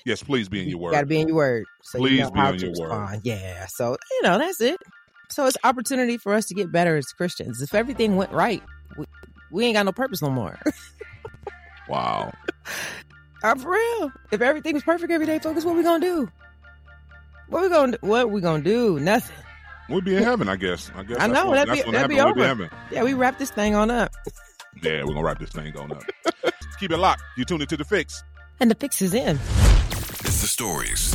Yes, 0.06 0.24
please 0.24 0.48
be 0.48 0.62
in 0.62 0.70
your 0.70 0.78
You 0.78 0.84
word. 0.84 0.92
got 0.92 1.02
to 1.02 1.08
be 1.08 1.20
in 1.20 1.28
your 1.28 1.38
word. 1.38 1.66
So 1.84 2.00
Please 2.00 2.12
you 2.12 2.24
know 2.24 2.32
be 2.32 2.40
how 2.40 2.52
in 2.52 2.60
to 2.60 2.68
your 2.68 2.90
word. 2.90 3.20
Yeah. 3.24 3.66
So 3.70 3.98
you 4.12 4.22
know 4.24 4.38
that's 4.38 4.62
it. 4.62 4.78
So 5.30 5.46
it's 5.48 5.58
opportunity 5.64 6.18
for 6.18 6.34
us 6.34 6.46
to 6.48 6.54
get 6.54 6.72
better 6.72 6.96
as 6.98 7.06
Christians. 7.08 7.62
If 7.62 7.74
everything 7.76 8.16
went 8.16 8.32
right, 8.32 8.62
we, 8.98 9.06
we 9.52 9.66
ain't 9.66 9.76
got 9.76 9.86
no 9.86 9.92
purpose 9.92 10.22
no 10.22 10.30
more. 10.30 10.60
Wow. 11.88 12.34
I'm 13.44 13.60
for 13.60 13.70
real. 13.72 14.12
If 14.32 14.42
everything 14.42 14.74
was 14.74 14.82
perfect 14.82 15.12
every 15.12 15.28
day, 15.28 15.38
focus. 15.38 15.64
What 15.64 15.76
we 15.76 15.84
gonna 15.84 16.04
do? 16.04 16.28
What 17.48 17.62
we 17.62 17.70
gonna 17.70 17.92
do? 17.92 17.98
What 18.02 18.32
we 18.32 18.42
gonna 18.42 18.64
do? 18.64 19.00
Nothing. 19.00 19.36
We'll 19.88 20.02
be 20.02 20.16
in 20.16 20.24
heaven, 20.24 20.50
I 20.50 20.56
guess. 20.56 20.90
I 20.96 21.04
guess 21.04 21.18
I 21.20 21.28
know, 21.28 21.52
when- 21.52 21.68
that'd 21.68 21.86
be- 21.86 21.92
that'd 21.92 22.10
be 22.10 22.16
heaven 22.16 22.34
will 22.34 22.42
over. 22.44 22.48
heaven. 22.48 22.70
Yeah, 22.90 23.04
we 23.04 23.14
wrap 23.14 23.38
this 23.38 23.52
thing 23.52 23.76
on 23.76 23.92
up. 23.92 24.12
Yeah, 24.82 25.04
we're 25.04 25.14
gonna 25.14 25.24
wrap 25.24 25.38
this 25.38 25.52
thing 25.52 25.78
on 25.78 25.92
up. 25.92 26.02
Keep 26.80 26.90
it 26.92 26.98
locked. 26.98 27.22
You 27.38 27.46
tuned 27.46 27.62
into 27.62 27.78
the 27.78 27.86
fix. 27.86 28.24
And 28.60 28.72
the 28.72 28.76
fix 28.76 29.00
is 29.04 29.14
in. 29.14 29.36
It's 29.38 30.42
the 30.42 30.48
stories, 30.48 31.12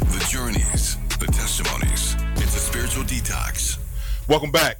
the 0.00 0.22
journeys, 0.28 0.98
the 1.18 1.28
testimonies. 1.28 1.89
Spiritual 2.90 3.18
detox. 3.18 3.78
Welcome 4.28 4.50
back. 4.50 4.78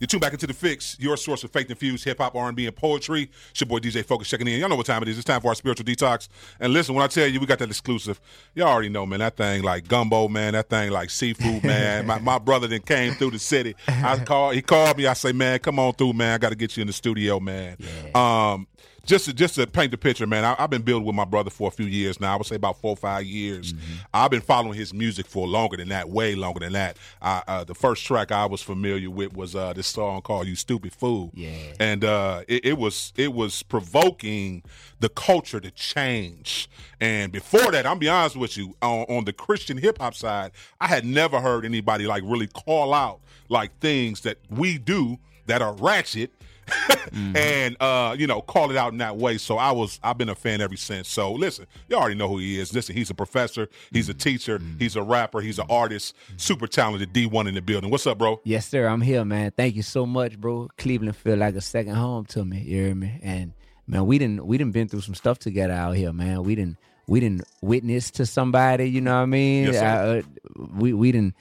You 0.00 0.08
tune 0.08 0.18
back 0.18 0.32
into 0.32 0.48
the 0.48 0.52
fix, 0.52 0.96
your 0.98 1.16
source 1.16 1.44
of 1.44 1.52
faith 1.52 1.70
infused 1.70 2.02
hip 2.04 2.18
hop, 2.18 2.34
R 2.34 2.48
and 2.48 2.56
B, 2.56 2.66
and 2.66 2.74
poetry. 2.74 3.30
It's 3.52 3.60
your 3.60 3.68
boy 3.68 3.78
DJ 3.78 4.04
Focus 4.04 4.28
checking 4.28 4.48
in. 4.48 4.58
Y'all 4.58 4.68
know 4.68 4.74
what 4.74 4.86
time 4.86 5.00
it 5.02 5.08
is. 5.08 5.16
It's 5.16 5.24
time 5.24 5.40
for 5.40 5.46
our 5.46 5.54
spiritual 5.54 5.86
detox. 5.86 6.26
And 6.58 6.72
listen, 6.72 6.96
when 6.96 7.04
I 7.04 7.06
tell 7.06 7.24
you 7.28 7.38
we 7.38 7.46
got 7.46 7.60
that 7.60 7.68
exclusive, 7.68 8.20
y'all 8.56 8.66
already 8.66 8.88
know, 8.88 9.06
man. 9.06 9.20
That 9.20 9.36
thing 9.36 9.62
like 9.62 9.86
gumbo, 9.86 10.26
man. 10.26 10.54
That 10.54 10.70
thing 10.70 10.90
like 10.90 11.08
seafood, 11.10 11.62
man. 11.62 12.04
my, 12.04 12.18
my 12.18 12.40
brother 12.40 12.66
then 12.66 12.80
came 12.80 13.12
through 13.14 13.30
the 13.30 13.38
city. 13.38 13.76
I 13.86 14.18
called. 14.18 14.56
He 14.56 14.62
called 14.62 14.98
me. 14.98 15.06
I 15.06 15.12
say, 15.12 15.30
man, 15.30 15.60
come 15.60 15.78
on 15.78 15.92
through, 15.92 16.14
man. 16.14 16.34
I 16.34 16.38
got 16.38 16.48
to 16.48 16.56
get 16.56 16.76
you 16.76 16.80
in 16.80 16.88
the 16.88 16.92
studio, 16.92 17.38
man. 17.38 17.76
Um, 18.12 18.66
just 19.04 19.24
to, 19.24 19.32
just 19.32 19.56
to 19.56 19.66
paint 19.66 19.90
the 19.90 19.98
picture, 19.98 20.26
man, 20.26 20.44
I, 20.44 20.54
I've 20.58 20.70
been 20.70 20.82
building 20.82 21.04
with 21.06 21.16
my 21.16 21.24
brother 21.24 21.50
for 21.50 21.68
a 21.68 21.70
few 21.70 21.86
years 21.86 22.20
now. 22.20 22.34
I 22.34 22.36
would 22.36 22.46
say 22.46 22.56
about 22.56 22.80
four 22.80 22.90
or 22.90 22.96
five 22.96 23.24
years. 23.24 23.74
I've 24.14 24.30
been 24.30 24.40
following 24.40 24.74
his 24.78 24.94
music 24.94 25.26
for 25.26 25.46
longer 25.48 25.76
than 25.76 25.88
that, 25.88 26.08
way 26.08 26.34
longer 26.34 26.60
than 26.60 26.72
that. 26.74 26.96
I, 27.20 27.42
uh, 27.48 27.64
the 27.64 27.74
first 27.74 28.04
track 28.04 28.30
I 28.30 28.46
was 28.46 28.62
familiar 28.62 29.10
with 29.10 29.34
was 29.34 29.56
uh, 29.56 29.72
this 29.72 29.86
song 29.88 30.22
called 30.22 30.46
"You 30.46 30.54
Stupid 30.56 30.92
Fool," 30.92 31.30
Yeah. 31.34 31.50
and 31.80 32.04
uh, 32.04 32.42
it, 32.48 32.64
it 32.64 32.78
was 32.78 33.12
it 33.16 33.32
was 33.32 33.62
provoking 33.64 34.62
the 35.00 35.08
culture 35.08 35.58
to 35.60 35.70
change. 35.72 36.68
And 37.00 37.32
before 37.32 37.72
that, 37.72 37.86
I'm 37.86 37.98
be 37.98 38.08
honest 38.08 38.36
with 38.36 38.56
you, 38.56 38.76
on, 38.82 39.00
on 39.08 39.24
the 39.24 39.32
Christian 39.32 39.76
hip 39.78 39.98
hop 39.98 40.14
side, 40.14 40.52
I 40.80 40.86
had 40.86 41.04
never 41.04 41.40
heard 41.40 41.64
anybody 41.64 42.06
like 42.06 42.22
really 42.24 42.46
call 42.46 42.94
out 42.94 43.20
like 43.48 43.76
things 43.80 44.20
that 44.22 44.38
we 44.48 44.78
do 44.78 45.18
that 45.46 45.60
are 45.60 45.74
ratchet 45.74 46.32
and 47.34 47.76
uh, 47.80 48.14
you 48.18 48.26
know, 48.26 48.40
call 48.40 48.70
it 48.70 48.76
out 48.76 48.92
in 48.92 48.98
that 48.98 49.16
way. 49.16 49.38
So 49.38 49.58
I 49.58 49.72
was 49.72 49.98
I've 50.02 50.18
been 50.18 50.28
a 50.28 50.34
fan 50.34 50.60
ever 50.60 50.76
since. 50.76 51.08
So 51.08 51.32
listen, 51.32 51.66
you 51.88 51.96
already 51.96 52.14
know 52.14 52.28
who 52.28 52.38
he 52.38 52.58
is. 52.58 52.72
Listen, 52.72 52.96
he's 52.96 53.10
a 53.10 53.14
professor, 53.14 53.68
he's 53.90 54.08
a 54.08 54.14
teacher, 54.14 54.60
he's 54.78 54.96
a 54.96 55.02
rapper, 55.02 55.40
he's 55.40 55.58
an 55.58 55.66
artist, 55.68 56.14
super 56.36 56.66
talented 56.66 57.12
Dee-1 57.12 57.48
in 57.48 57.54
the 57.54 57.62
building. 57.62 57.90
What's 57.90 58.06
up, 58.06 58.18
bro? 58.18 58.40
Yes, 58.44 58.68
sir. 58.68 58.86
I'm 58.86 59.00
here, 59.00 59.24
man. 59.24 59.52
Thank 59.56 59.76
you 59.76 59.82
so 59.82 60.06
much, 60.06 60.40
bro. 60.40 60.68
Cleveland 60.78 61.16
feel 61.16 61.36
like 61.36 61.54
a 61.54 61.60
second 61.60 61.94
home 61.94 62.24
to 62.26 62.44
me. 62.44 62.60
You 62.60 62.84
hear 62.84 62.94
me? 62.94 63.18
And 63.22 63.52
man, 63.86 64.06
we 64.06 64.18
didn't 64.18 64.46
we 64.46 64.58
didn't 64.58 64.72
been 64.72 64.88
through 64.88 65.02
some 65.02 65.14
stuff 65.14 65.38
together 65.38 65.74
out 65.74 65.96
here, 65.96 66.12
man. 66.12 66.42
We 66.42 66.54
didn't 66.54 66.78
we 67.06 67.20
didn't 67.20 67.44
witness 67.60 68.10
to 68.12 68.26
somebody. 68.26 68.88
You 68.88 69.00
know 69.00 69.16
what 69.16 69.22
I 69.22 69.26
mean? 69.26 69.66
Yes, 69.66 69.78
sir. 69.78 70.22
Uh, 70.58 70.66
we 70.74 70.92
we 70.92 71.12
didn't, 71.12 71.34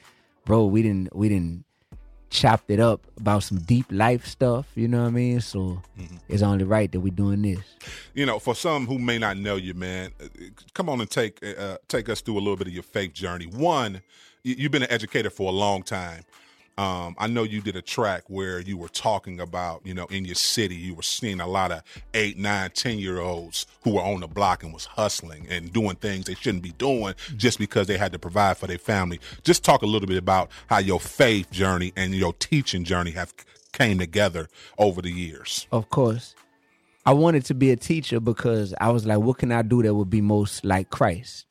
bro. 0.45 0.65
We 0.65 0.81
didn't 0.81 1.15
we 1.15 1.29
didn't 1.29 1.65
chopped 2.31 2.71
it 2.71 2.79
up 2.79 3.01
about 3.17 3.43
some 3.43 3.59
deep 3.59 3.85
life 3.91 4.25
stuff. 4.25 4.65
You 4.73 4.87
know 4.87 5.01
what 5.01 5.07
I 5.09 5.11
mean? 5.11 5.41
So 5.41 5.81
Mm-hmm. 5.99 6.15
it's 6.29 6.41
only 6.41 6.63
right 6.63 6.91
that 6.91 6.99
we're 6.99 7.13
doing 7.13 7.43
this. 7.43 7.59
You 8.15 8.25
know, 8.25 8.39
for 8.39 8.55
some 8.55 8.87
who 8.87 8.97
may 8.97 9.19
not 9.19 9.37
know 9.37 9.55
you, 9.57 9.75
man, 9.75 10.11
uh, 10.19 10.27
come 10.73 10.89
on 10.89 10.99
and 11.01 11.09
take 11.09 11.39
uh, 11.45 11.77
take 11.87 12.09
us 12.09 12.21
through 12.21 12.37
a 12.37 12.39
little 12.39 12.55
bit 12.55 12.67
of 12.67 12.73
your 12.73 12.81
faith 12.83 13.13
journey. 13.13 13.45
One, 13.45 14.01
you've 14.43 14.71
been 14.71 14.81
an 14.83 14.91
educator 14.91 15.29
for 15.29 15.49
a 15.49 15.53
long 15.53 15.83
time. 15.83 16.23
Um, 16.81 17.15
I 17.19 17.27
know 17.27 17.43
you 17.43 17.61
did 17.61 17.75
a 17.75 17.81
track 17.83 18.23
where 18.25 18.59
you 18.59 18.75
were 18.75 18.89
talking 18.89 19.39
about, 19.39 19.85
you 19.85 19.93
know, 19.93 20.07
in 20.07 20.25
your 20.25 20.33
city, 20.33 20.73
you 20.73 20.95
were 20.95 21.03
seeing 21.03 21.39
a 21.39 21.45
lot 21.45 21.71
of 21.71 21.83
eight, 22.15 22.39
nine, 22.39 22.71
ten 22.71 22.97
year 22.97 23.19
olds 23.19 23.67
who 23.83 23.91
were 23.91 24.01
on 24.01 24.21
the 24.21 24.27
block 24.27 24.63
and 24.63 24.73
was 24.73 24.85
hustling 24.85 25.45
and 25.47 25.71
doing 25.71 25.95
things 25.97 26.25
they 26.25 26.33
shouldn't 26.33 26.63
be 26.63 26.71
doing 26.71 27.13
just 27.37 27.59
because 27.59 27.85
they 27.85 27.99
had 27.99 28.11
to 28.13 28.17
provide 28.17 28.57
for 28.57 28.65
their 28.65 28.79
family. 28.79 29.19
Just 29.43 29.63
talk 29.63 29.83
a 29.83 29.85
little 29.85 30.07
bit 30.07 30.17
about 30.17 30.49
how 30.71 30.79
your 30.79 30.99
faith 30.99 31.51
journey 31.51 31.93
and 31.95 32.15
your 32.15 32.33
teaching 32.33 32.83
journey 32.83 33.11
have 33.11 33.31
came 33.73 33.99
together 33.99 34.47
over 34.79 35.03
the 35.03 35.11
years. 35.11 35.67
Of 35.71 35.91
course. 35.91 36.33
I 37.05 37.13
wanted 37.13 37.45
to 37.45 37.53
be 37.53 37.69
a 37.69 37.75
teacher 37.75 38.19
because 38.19 38.73
I 38.81 38.89
was 38.89 39.05
like, 39.05 39.19
what 39.19 39.37
can 39.37 39.51
I 39.51 39.61
do 39.61 39.83
that 39.83 39.93
would 39.93 40.09
be 40.09 40.21
most 40.21 40.65
like 40.65 40.89
Christ? 40.89 41.45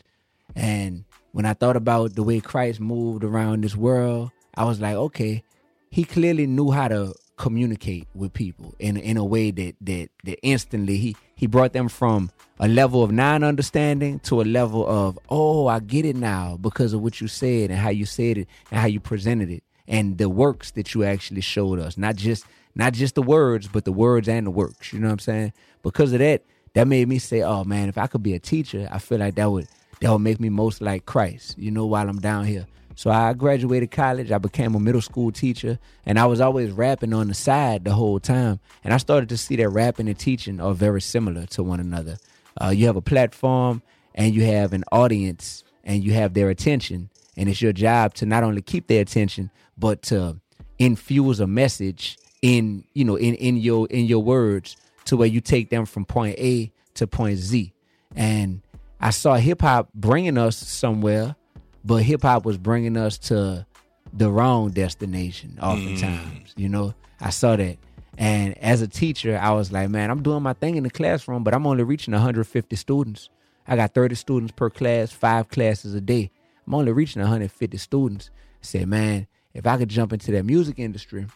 And 0.57 1.05
when 1.31 1.47
I 1.47 1.55
thought 1.55 1.77
about 1.77 2.17
the 2.17 2.25
way 2.25 2.41
Christ 2.41 2.81
moved 2.81 3.23
around 3.23 3.63
this 3.63 3.77
world, 3.77 4.33
I 4.55 4.65
was 4.65 4.81
like, 4.81 4.97
okay, 4.97 5.43
he 5.91 6.05
clearly 6.05 6.47
knew 6.47 6.71
how 6.71 6.89
to 6.89 7.15
communicate 7.41 8.07
with 8.15 8.35
people 8.35 8.75
in 8.79 8.99
in 8.99 9.17
a 9.17 9.25
way 9.25 9.51
that 9.51 9.75
that 9.81 10.11
that 10.25 10.39
instantly 10.43 10.99
he 10.99 11.17
he 11.35 11.47
brought 11.47 11.73
them 11.73 11.89
from 11.89 12.31
a 12.59 12.69
level 12.69 13.03
of 13.03 13.11
non-understanding 13.11 14.19
to 14.21 14.43
a 14.43 14.45
level 14.45 14.87
of 14.87 15.19
oh 15.31 15.67
I 15.67 15.81
get 15.81 16.05
it 16.05 16.17
now 16.17 16.59
because 16.61 16.93
of 16.93 17.01
what 17.01 17.19
you 17.19 17.29
said 17.29 17.71
and 17.71 17.79
how 17.81 17.89
you 17.89 18.05
said 18.05 18.37
it 18.37 18.49
and 18.71 18.79
how 18.79 18.87
you 18.87 19.01
presented 19.01 19.49
it 19.49 19.65
and 19.89 20.19
the 20.19 20.29
works 20.29 20.73
that 20.73 20.93
you 20.93 21.03
actually 21.03 21.41
showed 21.41 21.79
us. 21.79 21.97
Not 21.97 22.17
just 22.17 22.45
not 22.75 22.93
just 22.93 23.15
the 23.15 23.23
words 23.23 23.69
but 23.69 23.87
the 23.87 23.93
words 23.93 24.29
and 24.29 24.47
the 24.47 24.51
works. 24.51 24.93
You 24.93 24.99
know 24.99 25.07
what 25.07 25.15
I'm 25.15 25.19
saying? 25.21 25.53
Because 25.83 26.13
of 26.13 26.19
that 26.19 26.45
that 26.75 26.87
made 26.87 27.09
me 27.09 27.19
say 27.19 27.41
oh 27.41 27.65
man 27.65 27.89
if 27.89 27.97
I 27.97 28.07
could 28.07 28.23
be 28.23 28.35
a 28.35 28.39
teacher 28.39 28.87
I 28.93 28.99
feel 28.99 29.19
like 29.19 29.37
that 29.37 29.51
would 29.51 29.67
that 30.03 30.13
would 30.13 30.19
make 30.19 30.41
me 30.41 30.51
most 30.51 30.83
like 30.83 31.07
Christ. 31.07 31.57
You 31.57 31.71
know 31.71 31.87
while 31.87 32.07
I'm 32.07 32.21
down 32.21 32.45
here 32.45 32.67
so 33.01 33.11
I 33.11 33.33
graduated 33.33 33.91
college. 33.91 34.31
I 34.31 34.37
became 34.37 34.75
a 34.75 34.79
middle 34.79 35.01
school 35.01 35.33
teacher, 35.33 35.79
and 36.05 36.19
I 36.19 36.27
was 36.27 36.39
always 36.39 36.71
rapping 36.71 37.15
on 37.15 37.29
the 37.29 37.35
side 37.35 37.83
the 37.83 37.95
whole 37.95 38.21
time. 38.21 38.61
And 38.85 38.93
I 38.93 38.99
started 38.99 39.31
to 39.31 39.39
see 39.39 39.57
that 39.57 39.71
rapping 39.71 40.07
and 40.07 40.19
teaching 40.19 40.61
are 40.61 40.75
very 40.75 41.01
similar 41.01 41.47
to 41.47 41.63
one 41.63 41.81
another. 41.81 42.19
Uh, 42.63 42.69
you 42.69 42.85
have 42.85 42.97
a 42.97 43.01
platform, 43.01 43.81
and 44.15 44.35
you 44.35 44.45
have 44.45 44.75
an 44.75 44.85
audience, 44.93 45.65
and 45.83 46.05
you 46.05 46.13
have 46.13 46.35
their 46.35 46.51
attention, 46.51 47.09
and 47.39 47.49
it's 47.49 47.63
your 47.63 47.73
job 47.73 48.13
to 48.17 48.27
not 48.27 48.43
only 48.43 48.61
keep 48.61 48.87
their 48.87 49.01
attention, 49.01 49.51
but 49.79 50.03
to 50.03 50.37
infuse 50.79 51.41
a 51.41 51.47
message 51.47 52.19
in 52.43 52.85
you 52.93 53.07
know 53.07 53.17
in 53.17 53.35
in 53.37 53.57
your 53.57 53.87
in 53.87 54.05
your 54.05 54.23
words 54.23 54.77
to 55.07 55.17
where 55.17 55.27
you 55.27 55.41
take 55.41 55.71
them 55.71 55.87
from 55.87 56.05
point 56.05 56.39
A 56.39 56.71
to 56.97 57.07
point 57.07 57.39
Z. 57.39 57.73
And 58.15 58.61
I 59.01 59.09
saw 59.09 59.37
hip 59.37 59.63
hop 59.63 59.89
bringing 59.95 60.37
us 60.37 60.59
somewhere 60.59 61.35
but 61.85 62.03
hip 62.03 62.23
hop 62.23 62.45
was 62.45 62.59
bringing 62.59 62.97
us 62.97 63.19
to 63.19 63.67
the 64.13 64.31
wrong 64.31 64.71
destination 64.71 65.59
oftentimes. 65.63 66.51
Mm. 66.51 66.59
You 66.59 66.69
know, 66.69 66.95
I 67.21 67.31
saw 67.31 67.57
that. 67.57 67.79
And 68.19 68.59
as 68.59 68.83
a 68.83 68.89
teacher, 68.89 69.39
I 69.41 69.53
was 69.53 69.73
like, 69.73 69.89
man, 69.89 70.11
I'm 70.11 70.23
doing 70.23 70.43
my 70.43 70.53
thing 70.53 70.77
in 70.77 70.83
the 70.83 70.91
classroom, 70.91 71.43
but 71.43 71.55
I'm 71.55 71.67
only 71.67 71.85
reaching 71.85 72.13
150 72.13 72.77
students. 72.77 73.29
I 73.67 73.77
got 73.77 73.95
30 73.95 74.15
students 74.15 74.53
per 74.53 74.69
class, 74.69 75.13
five 75.13 75.49
classes 75.49 75.95
a 75.95 76.01
day. 76.01 76.31
I'm 76.67 76.75
only 76.75 76.93
reaching 76.93 77.23
150 77.23 77.77
students. 77.79 78.31
I 78.35 78.67
said, 78.67 78.89
man, 78.89 79.27
if 79.55 79.67
I 79.67 79.79
could 79.79 79.89
jump 79.89 80.13
into 80.13 80.33
that 80.33 80.45
music 80.45 80.79
industry 80.79 81.27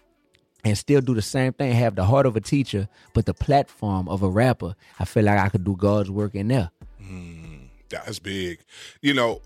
and 0.64 0.76
still 0.76 1.00
do 1.00 1.14
the 1.14 1.22
same 1.22 1.52
thing, 1.52 1.72
have 1.72 1.94
the 1.94 2.04
heart 2.04 2.26
of 2.26 2.36
a 2.36 2.40
teacher, 2.40 2.88
but 3.12 3.26
the 3.26 3.34
platform 3.34 4.08
of 4.08 4.22
a 4.22 4.28
rapper, 4.28 4.74
I 4.98 5.04
feel 5.04 5.24
like 5.24 5.38
I 5.38 5.48
could 5.48 5.64
do 5.64 5.76
God's 5.76 6.10
work 6.10 6.34
in 6.34 6.48
there. 6.48 6.70
Mm, 7.00 7.68
that's 7.88 8.18
big. 8.18 8.60
You 9.00 9.14
know, 9.14 9.40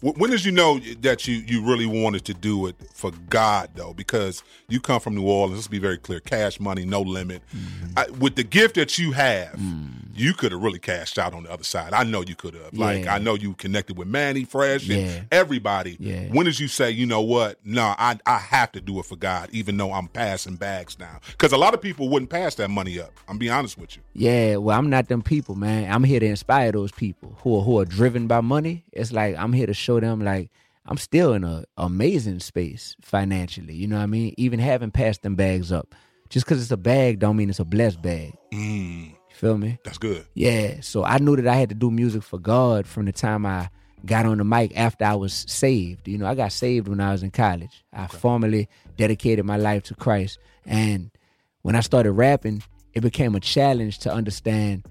when 0.00 0.30
did 0.30 0.44
you 0.44 0.52
know 0.52 0.78
that 1.00 1.26
you 1.26 1.36
you 1.36 1.64
really 1.64 1.86
wanted 1.86 2.24
to 2.26 2.34
do 2.34 2.66
it 2.66 2.76
for 2.94 3.10
God 3.28 3.70
though? 3.74 3.92
Because 3.94 4.42
you 4.68 4.80
come 4.80 5.00
from 5.00 5.14
New 5.14 5.26
Orleans. 5.26 5.58
Let's 5.58 5.68
be 5.68 5.78
very 5.78 5.98
clear: 5.98 6.20
cash 6.20 6.58
money, 6.60 6.84
no 6.84 7.00
limit. 7.02 7.42
Mm-hmm. 7.54 7.86
I, 7.96 8.06
with 8.18 8.36
the 8.36 8.44
gift 8.44 8.74
that 8.76 8.98
you 8.98 9.12
have, 9.12 9.54
Mm. 9.56 9.90
you 10.14 10.32
could 10.34 10.52
have 10.52 10.62
really 10.62 10.78
cashed 10.78 11.18
out 11.18 11.32
on 11.34 11.44
the 11.44 11.50
other 11.52 11.64
side. 11.64 11.92
I 11.92 12.04
know 12.04 12.22
you 12.22 12.34
could 12.34 12.54
have. 12.54 12.74
Like 12.74 13.06
I 13.06 13.18
know 13.18 13.34
you 13.34 13.54
connected 13.54 13.96
with 13.96 14.08
Mannie 14.08 14.44
Fresh 14.44 14.88
and 14.88 15.02
Yeah. 15.06 15.20
everybody. 15.32 15.96
Yeah. 16.00 16.24
When 16.30 16.44
did 16.46 16.58
you 16.58 16.68
say, 16.68 16.90
you 16.90 17.06
know 17.06 17.20
what? 17.22 17.58
No, 17.64 17.94
I 17.98 18.18
I 18.26 18.38
have 18.38 18.72
to 18.72 18.80
do 18.80 18.98
it 18.98 19.06
for 19.06 19.16
God, 19.16 19.48
even 19.52 19.76
though 19.76 19.92
I'm 19.92 20.08
passing 20.08 20.56
bags 20.56 20.98
now? 20.98 21.20
Because 21.28 21.52
a 21.52 21.56
lot 21.58 21.74
of 21.74 21.80
people 21.80 22.08
wouldn't 22.08 22.30
pass 22.30 22.54
that 22.56 22.68
money 22.70 22.98
up. 23.00 23.12
I'm 23.28 23.38
being 23.38 23.52
honest 23.52 23.78
with 23.78 23.96
you. 23.96 24.02
Yeah, 24.14 24.56
well, 24.56 24.78
I'm 24.78 24.90
not 24.90 25.08
them 25.08 25.22
people, 25.22 25.54
man. 25.54 25.90
I'm 25.92 26.04
here 26.04 26.20
to 26.20 26.26
inspire 26.26 26.72
those 26.72 26.92
people 26.92 27.36
who 27.42 27.58
are 27.58 27.62
who 27.62 27.78
are 27.80 27.84
driven 27.84 28.26
by 28.26 28.40
money. 28.40 28.84
It's 28.92 29.12
like 29.12 29.35
I'm 29.38 29.52
here 29.52 29.66
to 29.66 29.74
show 29.74 30.00
them 30.00 30.20
like 30.24 30.50
I'm 30.86 30.96
still 30.96 31.32
in 31.34 31.44
an 31.44 31.64
amazing 31.76 32.40
space 32.40 32.94
financially. 33.02 33.74
You 33.74 33.86
know 33.88 33.96
what 33.96 34.02
I 34.02 34.06
mean? 34.06 34.34
Even 34.36 34.58
having 34.60 34.90
passed 34.90 35.22
them 35.22 35.34
bags 35.34 35.72
up. 35.72 35.94
Just 36.28 36.46
because 36.46 36.60
it's 36.62 36.70
a 36.72 36.76
bag 36.76 37.18
don't 37.20 37.36
mean 37.36 37.50
it's 37.50 37.60
a 37.60 37.64
blessed 37.64 38.02
bag. 38.02 38.34
Mm, 38.52 39.10
You 39.10 39.16
feel 39.36 39.58
me? 39.58 39.78
that's 39.84 39.98
good. 39.98 40.26
Yeah. 40.34 40.80
So 40.80 41.04
I 41.04 41.18
knew 41.18 41.36
that 41.36 41.46
I 41.46 41.54
had 41.56 41.68
to 41.68 41.74
do 41.74 41.90
music 41.90 42.22
for 42.22 42.38
God 42.38 42.86
from 42.86 43.04
the 43.04 43.12
time 43.12 43.46
I 43.46 43.70
got 44.04 44.26
on 44.26 44.38
the 44.38 44.44
mic 44.44 44.76
after 44.76 45.04
I 45.04 45.14
was 45.14 45.32
saved. 45.48 46.06
You 46.08 46.18
know, 46.18 46.26
I 46.26 46.34
got 46.34 46.52
saved 46.52 46.88
when 46.88 47.00
I 47.00 47.12
was 47.12 47.22
in 47.22 47.30
college. 47.30 47.84
I 47.92 48.06
formally 48.08 48.68
dedicated 48.96 49.44
my 49.44 49.56
life 49.56 49.84
to 49.84 49.94
Christ. 49.94 50.38
And 50.64 51.10
when 51.62 51.74
I 51.76 51.80
started 51.80 52.12
rapping, 52.12 52.62
it 52.92 53.00
became 53.00 53.34
a 53.34 53.40
challenge 53.40 53.98
to 54.00 54.12
understand 54.12 54.84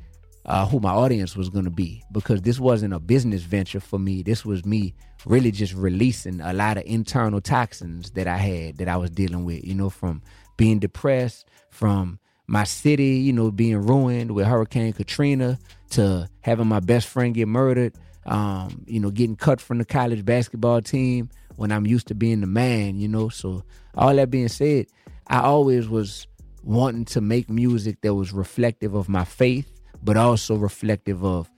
uh, 0.45 0.67
who 0.67 0.79
my 0.79 0.91
audience 0.91 1.35
was 1.35 1.49
going 1.49 1.65
to 1.65 1.71
be 1.71 2.03
because 2.11 2.41
this 2.41 2.59
wasn't 2.59 2.93
a 2.93 2.99
business 2.99 3.41
venture 3.41 3.79
for 3.79 3.97
me. 3.97 4.21
This 4.21 4.45
was 4.45 4.65
me 4.65 4.93
really 5.25 5.51
just 5.51 5.73
releasing 5.73 6.39
a 6.41 6.53
lot 6.53 6.77
of 6.77 6.83
internal 6.85 7.41
toxins 7.41 8.11
that 8.11 8.27
I 8.27 8.37
had 8.37 8.77
that 8.77 8.87
I 8.87 8.97
was 8.97 9.09
dealing 9.09 9.43
with, 9.43 9.65
you 9.65 9.73
know, 9.73 9.89
from 9.89 10.21
being 10.57 10.79
depressed, 10.79 11.47
from 11.69 12.19
my 12.47 12.63
city, 12.63 13.17
you 13.17 13.33
know, 13.33 13.51
being 13.51 13.81
ruined 13.81 14.31
with 14.31 14.45
Hurricane 14.45 14.93
Katrina, 14.93 15.57
to 15.91 16.29
having 16.41 16.67
my 16.67 16.79
best 16.79 17.07
friend 17.07 17.33
get 17.33 17.47
murdered, 17.47 17.93
um, 18.25 18.83
you 18.87 18.99
know, 18.99 19.09
getting 19.09 19.35
cut 19.35 19.59
from 19.59 19.79
the 19.79 19.85
college 19.85 20.23
basketball 20.25 20.81
team 20.81 21.29
when 21.55 21.71
I'm 21.71 21.87
used 21.87 22.07
to 22.07 22.15
being 22.15 22.41
the 22.41 22.47
man, 22.47 22.99
you 22.99 23.07
know. 23.07 23.29
So 23.29 23.63
all 23.95 24.15
that 24.15 24.29
being 24.29 24.47
said, 24.47 24.87
I 25.27 25.39
always 25.39 25.87
was 25.87 26.27
wanting 26.63 27.05
to 27.05 27.21
make 27.21 27.49
music 27.49 28.01
that 28.01 28.13
was 28.13 28.33
reflective 28.33 28.93
of 28.93 29.09
my 29.09 29.23
faith, 29.23 29.74
but 30.05 30.15
also 30.15 30.55
reflective 30.55 31.25
of 31.25 31.51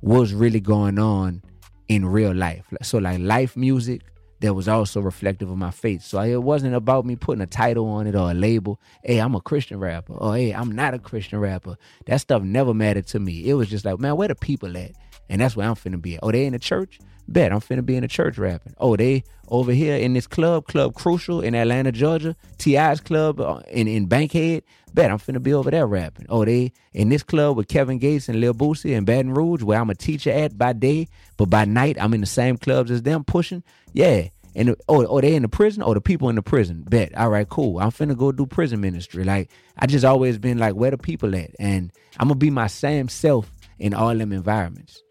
what's 0.00 0.32
really 0.32 0.60
going 0.60 0.98
on 0.98 1.42
in 1.88 2.06
real 2.06 2.34
life. 2.34 2.64
So 2.82 2.98
like 2.98 3.18
life 3.18 3.56
music 3.56 4.02
that 4.40 4.54
was 4.54 4.68
also 4.68 5.00
reflective 5.00 5.50
of 5.50 5.58
my 5.58 5.72
faith. 5.72 6.02
So 6.02 6.20
it 6.20 6.42
wasn't 6.42 6.74
about 6.74 7.04
me 7.04 7.16
putting 7.16 7.42
a 7.42 7.46
title 7.46 7.88
on 7.88 8.06
it 8.06 8.14
or 8.14 8.30
a 8.30 8.34
label. 8.34 8.80
Hey, 9.02 9.18
I'm 9.18 9.34
a 9.34 9.40
Christian 9.40 9.80
rapper. 9.80 10.14
Or 10.14 10.36
hey, 10.36 10.52
I'm 10.52 10.70
not 10.70 10.94
a 10.94 10.98
Christian 11.00 11.40
rapper. 11.40 11.76
That 12.06 12.20
stuff 12.20 12.42
never 12.42 12.72
mattered 12.72 13.08
to 13.08 13.18
me. 13.18 13.48
It 13.48 13.54
was 13.54 13.68
just 13.68 13.84
like, 13.84 13.98
man, 13.98 14.16
where 14.16 14.28
the 14.28 14.36
people 14.36 14.76
at? 14.76 14.92
And 15.28 15.40
that's 15.40 15.56
where 15.56 15.68
I'm 15.68 15.74
finna 15.74 16.00
be 16.00 16.14
at. 16.14 16.20
Oh, 16.22 16.30
they 16.30 16.46
in 16.46 16.52
the 16.52 16.60
church? 16.60 17.00
Bet 17.28 17.52
I'm 17.52 17.60
finna 17.60 17.84
be 17.84 17.94
in 17.94 18.02
the 18.02 18.08
church 18.08 18.38
rapping. 18.38 18.74
Oh, 18.78 18.96
they 18.96 19.22
over 19.48 19.72
here 19.72 19.96
in 19.96 20.14
this 20.14 20.26
club, 20.26 20.66
Club 20.66 20.94
Crucial 20.94 21.42
in 21.42 21.54
Atlanta, 21.54 21.92
Georgia, 21.92 22.34
T.I.'s 22.56 23.00
club 23.00 23.40
uh, 23.40 23.60
in, 23.70 23.86
in 23.86 24.06
Bankhead. 24.06 24.62
Bet 24.94 25.10
I'm 25.10 25.18
finna 25.18 25.42
be 25.42 25.52
over 25.52 25.70
there 25.70 25.86
rapping. 25.86 26.26
Oh, 26.30 26.46
they 26.46 26.72
in 26.94 27.10
this 27.10 27.22
club 27.22 27.56
with 27.56 27.68
Kevin 27.68 27.98
Gates 27.98 28.28
and 28.30 28.40
Lil 28.40 28.54
Boosie 28.54 28.96
in 28.96 29.04
Baton 29.04 29.34
Rouge, 29.34 29.62
where 29.62 29.78
I'm 29.78 29.90
a 29.90 29.94
teacher 29.94 30.30
at 30.30 30.56
by 30.56 30.72
day, 30.72 31.08
but 31.36 31.50
by 31.50 31.66
night 31.66 31.98
I'm 32.00 32.14
in 32.14 32.20
the 32.22 32.26
same 32.26 32.56
clubs 32.56 32.90
as 32.90 33.02
them 33.02 33.24
pushing. 33.24 33.62
Yeah. 33.92 34.28
And 34.54 34.70
oh, 34.88 35.06
oh, 35.06 35.20
they 35.20 35.34
in 35.34 35.42
the 35.42 35.48
prison? 35.48 35.82
Oh, 35.84 35.94
the 35.94 36.00
people 36.00 36.30
in 36.30 36.34
the 36.34 36.42
prison. 36.42 36.82
Bet. 36.88 37.14
All 37.16 37.28
right, 37.28 37.48
cool. 37.48 37.78
I'm 37.78 37.90
finna 37.90 38.16
go 38.16 38.32
do 38.32 38.46
prison 38.46 38.80
ministry. 38.80 39.22
Like 39.22 39.50
I 39.76 39.86
just 39.86 40.04
always 40.04 40.38
been 40.38 40.58
like, 40.58 40.74
where 40.74 40.90
the 40.90 40.98
people 40.98 41.36
at? 41.36 41.50
And 41.60 41.92
I'm 42.18 42.28
gonna 42.28 42.38
be 42.38 42.50
my 42.50 42.66
same 42.66 43.08
self 43.08 43.52
in 43.78 43.92
all 43.92 44.16
them 44.16 44.32
environments. 44.32 45.02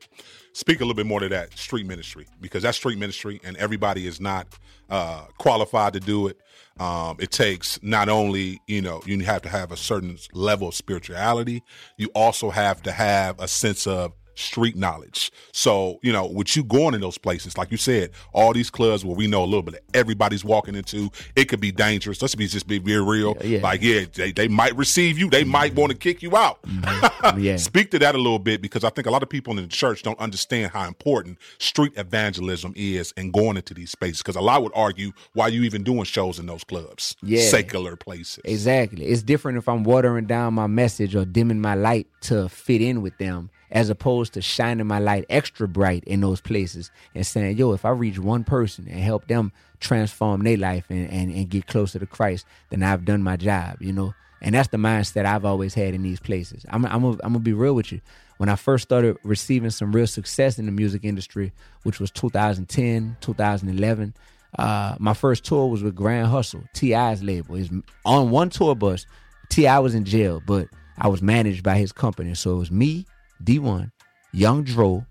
Speak 0.57 0.79
a 0.79 0.83
little 0.83 0.95
bit 0.95 1.05
more 1.05 1.19
to 1.19 1.29
that 1.29 1.55
street 1.55 1.85
ministry 1.85 2.25
because 2.41 2.63
that's 2.63 2.77
street 2.77 2.97
ministry 2.97 3.39
and 3.43 3.55
everybody 3.57 4.07
is 4.07 4.19
not 4.19 4.47
uh, 4.89 5.23
qualified 5.37 5.93
to 5.93 5.99
do 5.99 6.25
it. 6.25 6.37
Um, 6.79 7.17
it 7.19 7.29
takes 7.29 7.81
not 7.83 8.09
only, 8.09 8.59
you 8.65 8.81
know, 8.81 9.01
you 9.05 9.19
have 9.19 9.43
to 9.43 9.49
have 9.49 9.71
a 9.71 9.77
certain 9.77 10.17
level 10.33 10.69
of 10.69 10.73
spirituality, 10.73 11.61
you 11.97 12.09
also 12.15 12.49
have 12.49 12.81
to 12.83 12.91
have 12.91 13.39
a 13.39 13.47
sense 13.47 13.85
of 13.85 14.13
street 14.37 14.75
knowledge. 14.75 15.31
So, 15.51 15.99
you 16.03 16.13
know, 16.13 16.27
with 16.27 16.55
you 16.55 16.63
going 16.63 16.93
in 16.93 17.01
those 17.01 17.17
places, 17.17 17.57
like 17.57 17.71
you 17.71 17.77
said, 17.77 18.11
all 18.33 18.53
these 18.53 18.69
clubs 18.69 19.03
where 19.03 19.15
we 19.15 19.27
know 19.27 19.43
a 19.43 19.45
little 19.45 19.63
bit 19.63 19.75
of 19.75 19.79
everybody's 19.93 20.45
walking 20.45 20.75
into, 20.75 21.09
it 21.35 21.45
could 21.45 21.59
be 21.59 21.71
dangerous. 21.71 22.21
Let's 22.21 22.35
be 22.35 22.47
just 22.47 22.67
be 22.67 22.77
very 22.77 23.03
real. 23.03 23.35
Yeah. 23.43 23.61
Like, 23.61 23.81
yeah, 23.81 24.05
they, 24.13 24.31
they 24.31 24.47
might 24.47 24.75
receive 24.75 25.17
you, 25.17 25.29
they 25.29 25.43
might 25.43 25.71
mm-hmm. 25.71 25.81
want 25.81 25.91
to 25.91 25.97
kick 25.97 26.21
you 26.21 26.37
out. 26.37 26.61
Mm-hmm. 26.63 27.39
Yeah. 27.39 27.55
Speak 27.67 27.91
to 27.91 27.99
that 27.99 28.15
a 28.15 28.17
little 28.17 28.39
bit 28.39 28.61
because 28.61 28.83
I 28.83 28.89
think 28.89 29.07
a 29.07 29.11
lot 29.11 29.23
of 29.23 29.29
people 29.29 29.57
in 29.57 29.63
the 29.63 29.69
church 29.69 30.03
don't 30.03 30.19
understand 30.19 30.71
how 30.71 30.87
important 30.87 31.39
street 31.57 31.93
evangelism 31.97 32.73
is 32.75 33.13
and 33.17 33.33
going 33.33 33.57
into 33.57 33.73
these 33.73 33.91
spaces. 33.91 34.19
Because 34.19 34.35
a 34.35 34.41
lot 34.41 34.63
would 34.63 34.71
argue 34.75 35.11
why 35.33 35.47
you 35.47 35.63
even 35.63 35.83
doing 35.83 36.03
shows 36.03 36.39
in 36.39 36.45
those 36.45 36.63
clubs, 36.63 37.15
Yeah. 37.23 37.41
secular 37.49 37.95
places. 37.95 38.39
Exactly. 38.45 39.05
It's 39.05 39.23
different 39.23 39.57
if 39.57 39.67
I'm 39.67 39.83
watering 39.83 40.25
down 40.25 40.53
my 40.53 40.67
message 40.67 41.15
or 41.15 41.25
dimming 41.25 41.59
my 41.59 41.73
light 41.73 42.07
to 42.21 42.49
fit 42.49 42.81
in 42.81 43.01
with 43.01 43.17
them 43.17 43.49
as 43.71 43.89
opposed 43.89 44.33
to 44.33 44.41
shining 44.41 44.87
my 44.87 44.99
light 44.99 45.25
extra 45.29 45.67
bright 45.67 46.03
in 46.05 46.21
those 46.21 46.41
places 46.41 46.91
and 47.13 47.25
saying, 47.25 47.57
yo, 47.57 47.73
if 47.73 47.85
I 47.85 47.89
reach 47.89 48.19
one 48.19 48.43
person 48.43 48.87
and 48.89 48.99
help 48.99 49.27
them 49.27 49.51
transform 49.79 50.43
their 50.43 50.57
life 50.57 50.85
and, 50.89 51.09
and, 51.09 51.31
and 51.31 51.49
get 51.49 51.67
closer 51.67 51.99
to 51.99 52.05
Christ, 52.05 52.45
then 52.69 52.83
I've 52.83 53.05
done 53.05 53.21
my 53.21 53.35
job, 53.35 53.77
you 53.81 53.93
know? 53.93 54.13
And 54.41 54.53
that's 54.53 54.69
the 54.69 54.77
mindset 54.77 55.25
I've 55.25 55.45
always 55.45 55.73
had 55.73 55.93
in 55.93 56.03
these 56.03 56.19
places. 56.19 56.65
I'm, 56.69 56.85
I'm, 56.85 57.03
I'm 57.03 57.19
going 57.19 57.33
to 57.33 57.39
be 57.39 57.53
real 57.53 57.73
with 57.73 57.91
you. 57.91 58.01
When 58.37 58.49
I 58.49 58.55
first 58.55 58.83
started 58.83 59.17
receiving 59.23 59.71
some 59.71 59.91
real 59.91 60.05
success 60.05 60.59
in 60.59 60.67
the 60.67 60.71
music 60.71 61.03
industry, 61.03 61.53
which 61.83 61.99
was 61.99 62.11
2010, 62.11 63.17
2011, 63.19 64.13
uh, 64.57 64.95
my 64.99 65.13
first 65.13 65.43
tour 65.43 65.67
was 65.67 65.81
with 65.81 65.95
Grand 65.95 66.27
Hustle, 66.27 66.63
T.I.'s 66.73 67.23
label. 67.23 67.55
Is 67.55 67.69
on 68.05 68.29
one 68.29 68.49
tour 68.49 68.75
bus, 68.75 69.05
T.I. 69.49 69.79
was 69.79 69.95
in 69.95 70.05
jail, 70.05 70.41
but 70.45 70.67
I 70.97 71.07
was 71.07 71.21
managed 71.21 71.63
by 71.63 71.77
his 71.77 71.91
company. 71.91 72.33
So 72.35 72.55
it 72.55 72.59
was 72.59 72.71
me, 72.71 73.05
Dee-1, 73.43 73.91
Young 74.33 74.63
Dro, 74.63 75.05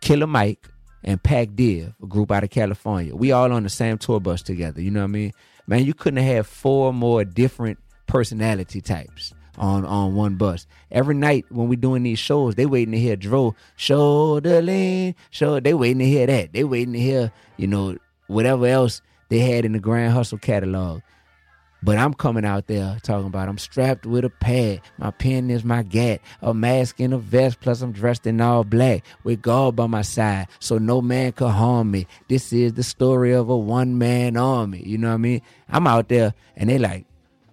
Killer 0.00 0.26
Mike, 0.26 0.68
and 1.04 1.22
Pac 1.22 1.54
Div, 1.54 1.94
a 2.02 2.06
group 2.06 2.32
out 2.32 2.44
of 2.44 2.50
California. 2.50 3.14
We 3.14 3.32
all 3.32 3.52
on 3.52 3.62
the 3.62 3.68
same 3.68 3.98
tour 3.98 4.20
bus 4.20 4.42
together. 4.42 4.80
You 4.80 4.90
know 4.90 5.00
what 5.00 5.04
I 5.04 5.08
mean? 5.08 5.32
Man, 5.66 5.84
you 5.84 5.94
couldn't 5.94 6.22
have 6.22 6.46
four 6.46 6.92
more 6.92 7.24
different 7.24 7.78
personality 8.06 8.80
types 8.80 9.32
on 9.58 9.84
on 9.84 10.14
one 10.14 10.36
bus. 10.36 10.66
Every 10.90 11.14
night 11.14 11.46
when 11.48 11.68
we 11.68 11.76
doing 11.76 12.02
these 12.02 12.18
shows, 12.18 12.54
they 12.54 12.66
waiting 12.66 12.92
to 12.92 12.98
hear 12.98 13.16
Dro 13.16 13.54
shoulder 13.76 14.62
lean, 14.62 15.14
show. 15.30 15.60
They 15.60 15.74
waiting 15.74 16.00
to 16.00 16.06
hear 16.06 16.26
that. 16.26 16.52
They 16.52 16.64
waiting 16.64 16.92
to 16.92 17.00
hear 17.00 17.32
you 17.56 17.66
know 17.66 17.96
whatever 18.26 18.66
else 18.66 19.00
they 19.28 19.38
had 19.38 19.64
in 19.64 19.72
the 19.72 19.80
Grand 19.80 20.12
Hustle 20.12 20.38
catalog. 20.38 21.00
But 21.86 21.98
I'm 21.98 22.14
coming 22.14 22.44
out 22.44 22.66
there 22.66 22.98
talking 23.04 23.28
about 23.28 23.48
I'm 23.48 23.58
strapped 23.58 24.06
with 24.06 24.24
a 24.24 24.28
pad. 24.28 24.80
My 24.98 25.12
pen 25.12 25.50
is 25.50 25.62
my 25.62 25.84
gat. 25.84 26.20
A 26.42 26.52
mask 26.52 26.98
and 26.98 27.14
a 27.14 27.18
vest, 27.18 27.60
plus 27.60 27.80
I'm 27.80 27.92
dressed 27.92 28.26
in 28.26 28.40
all 28.40 28.64
black 28.64 29.04
with 29.22 29.40
God 29.40 29.76
by 29.76 29.86
my 29.86 30.02
side, 30.02 30.48
so 30.58 30.78
no 30.78 31.00
man 31.00 31.30
could 31.30 31.52
harm 31.52 31.92
me. 31.92 32.08
This 32.26 32.52
is 32.52 32.72
the 32.72 32.82
story 32.82 33.32
of 33.32 33.48
a 33.48 33.56
one 33.56 33.98
man 33.98 34.36
army. 34.36 34.82
You 34.84 34.98
know 34.98 35.10
what 35.10 35.14
I 35.14 35.18
mean? 35.18 35.42
I'm 35.68 35.86
out 35.86 36.08
there 36.08 36.34
and 36.56 36.68
they 36.70 36.78
like, 36.78 37.06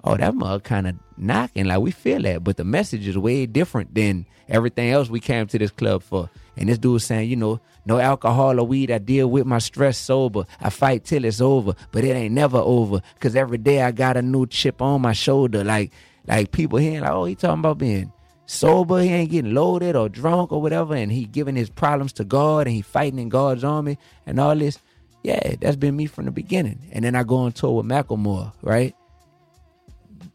oh, 0.03 0.17
that 0.17 0.33
mug 0.33 0.63
kind 0.63 0.87
of 0.87 0.95
knocking. 1.15 1.65
Like 1.65 1.81
we 1.81 1.91
feel 1.91 2.23
that, 2.23 2.43
but 2.43 2.57
the 2.57 2.63
message 2.63 3.07
is 3.07 3.15
way 3.15 3.45
different 3.45 3.93
than 3.93 4.25
everything 4.49 4.89
else 4.89 5.09
we 5.09 5.19
came 5.19 5.45
to 5.45 5.59
this 5.59 5.69
club 5.69 6.01
for. 6.01 6.31
And 6.55 6.69
this 6.69 6.77
dude 6.77 7.01
saying, 7.01 7.29
you 7.29 7.35
know, 7.35 7.59
no 7.85 7.99
alcohol 7.99 8.59
or 8.59 8.67
weed. 8.67 8.91
I 8.91 8.97
deal 8.97 9.29
with 9.29 9.45
my 9.45 9.59
stress 9.59 9.97
sober. 9.97 10.45
I 10.61 10.69
fight 10.69 11.03
till 11.03 11.25
it's 11.25 11.41
over, 11.41 11.73
but 11.91 12.03
it 12.03 12.15
ain't 12.15 12.33
never 12.33 12.57
over. 12.57 13.01
Cause 13.19 13.35
every 13.35 13.57
day 13.57 13.81
I 13.81 13.91
got 13.91 14.17
a 14.17 14.21
new 14.21 14.45
chip 14.47 14.81
on 14.81 15.01
my 15.01 15.13
shoulder. 15.13 15.63
Like, 15.63 15.91
like 16.27 16.51
people 16.51 16.79
hearing 16.79 17.01
like, 17.01 17.11
oh, 17.11 17.25
he 17.25 17.35
talking 17.35 17.59
about 17.59 17.79
being 17.79 18.11
sober. 18.45 19.01
He 19.01 19.09
ain't 19.09 19.31
getting 19.31 19.53
loaded 19.53 19.95
or 19.95 20.09
drunk 20.09 20.51
or 20.51 20.61
whatever. 20.61 20.95
And 20.95 21.11
he 21.11 21.25
giving 21.25 21.55
his 21.55 21.69
problems 21.69 22.13
to 22.13 22.23
God 22.23 22.67
and 22.67 22.75
he 22.75 22.81
fighting 22.81 23.19
in 23.19 23.29
God's 23.29 23.63
army 23.63 23.97
and 24.25 24.39
all 24.39 24.55
this. 24.55 24.79
Yeah, 25.23 25.55
that's 25.59 25.77
been 25.77 25.95
me 25.95 26.05
from 26.05 26.25
the 26.25 26.31
beginning. 26.31 26.79
And 26.91 27.05
then 27.05 27.15
I 27.15 27.23
go 27.23 27.37
on 27.37 27.53
tour 27.53 27.77
with 27.77 27.85
Macklemore, 27.85 28.51
right? 28.61 28.93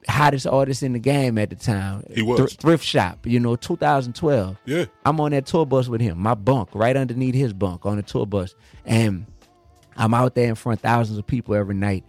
Hottest 0.07 0.47
artist 0.47 0.83
in 0.83 0.93
the 0.93 0.99
game 0.99 1.39
at 1.39 1.51
the 1.51 1.57
time. 1.57 2.05
He 2.15 2.23
was. 2.23 2.55
Thrift 2.55 2.85
Shop, 2.85 3.27
you 3.27 3.41
know, 3.41 3.57
2012. 3.57 4.57
Yeah. 4.65 4.85
I'm 5.05 5.21
on 5.21 5.33
that 5.33 5.47
tour 5.47 5.67
bus 5.67 5.89
with 5.89 6.01
him, 6.01 6.19
my 6.19 6.35
bunk, 6.35 6.71
right 6.75 6.97
underneath 6.97 7.35
his 7.35 7.53
bunk 7.53 7.87
on 7.87 7.97
the 7.97 8.03
tour 8.03 8.27
bus. 8.27 8.55
And 8.85 9.27
I'm 9.97 10.15
out 10.15 10.35
there 10.35 10.49
in 10.49 10.55
front 10.55 10.79
of 10.79 10.83
thousands 10.83 11.19
of 11.19 11.27
people 11.27 11.55
every 11.55 11.75
night. 11.75 12.05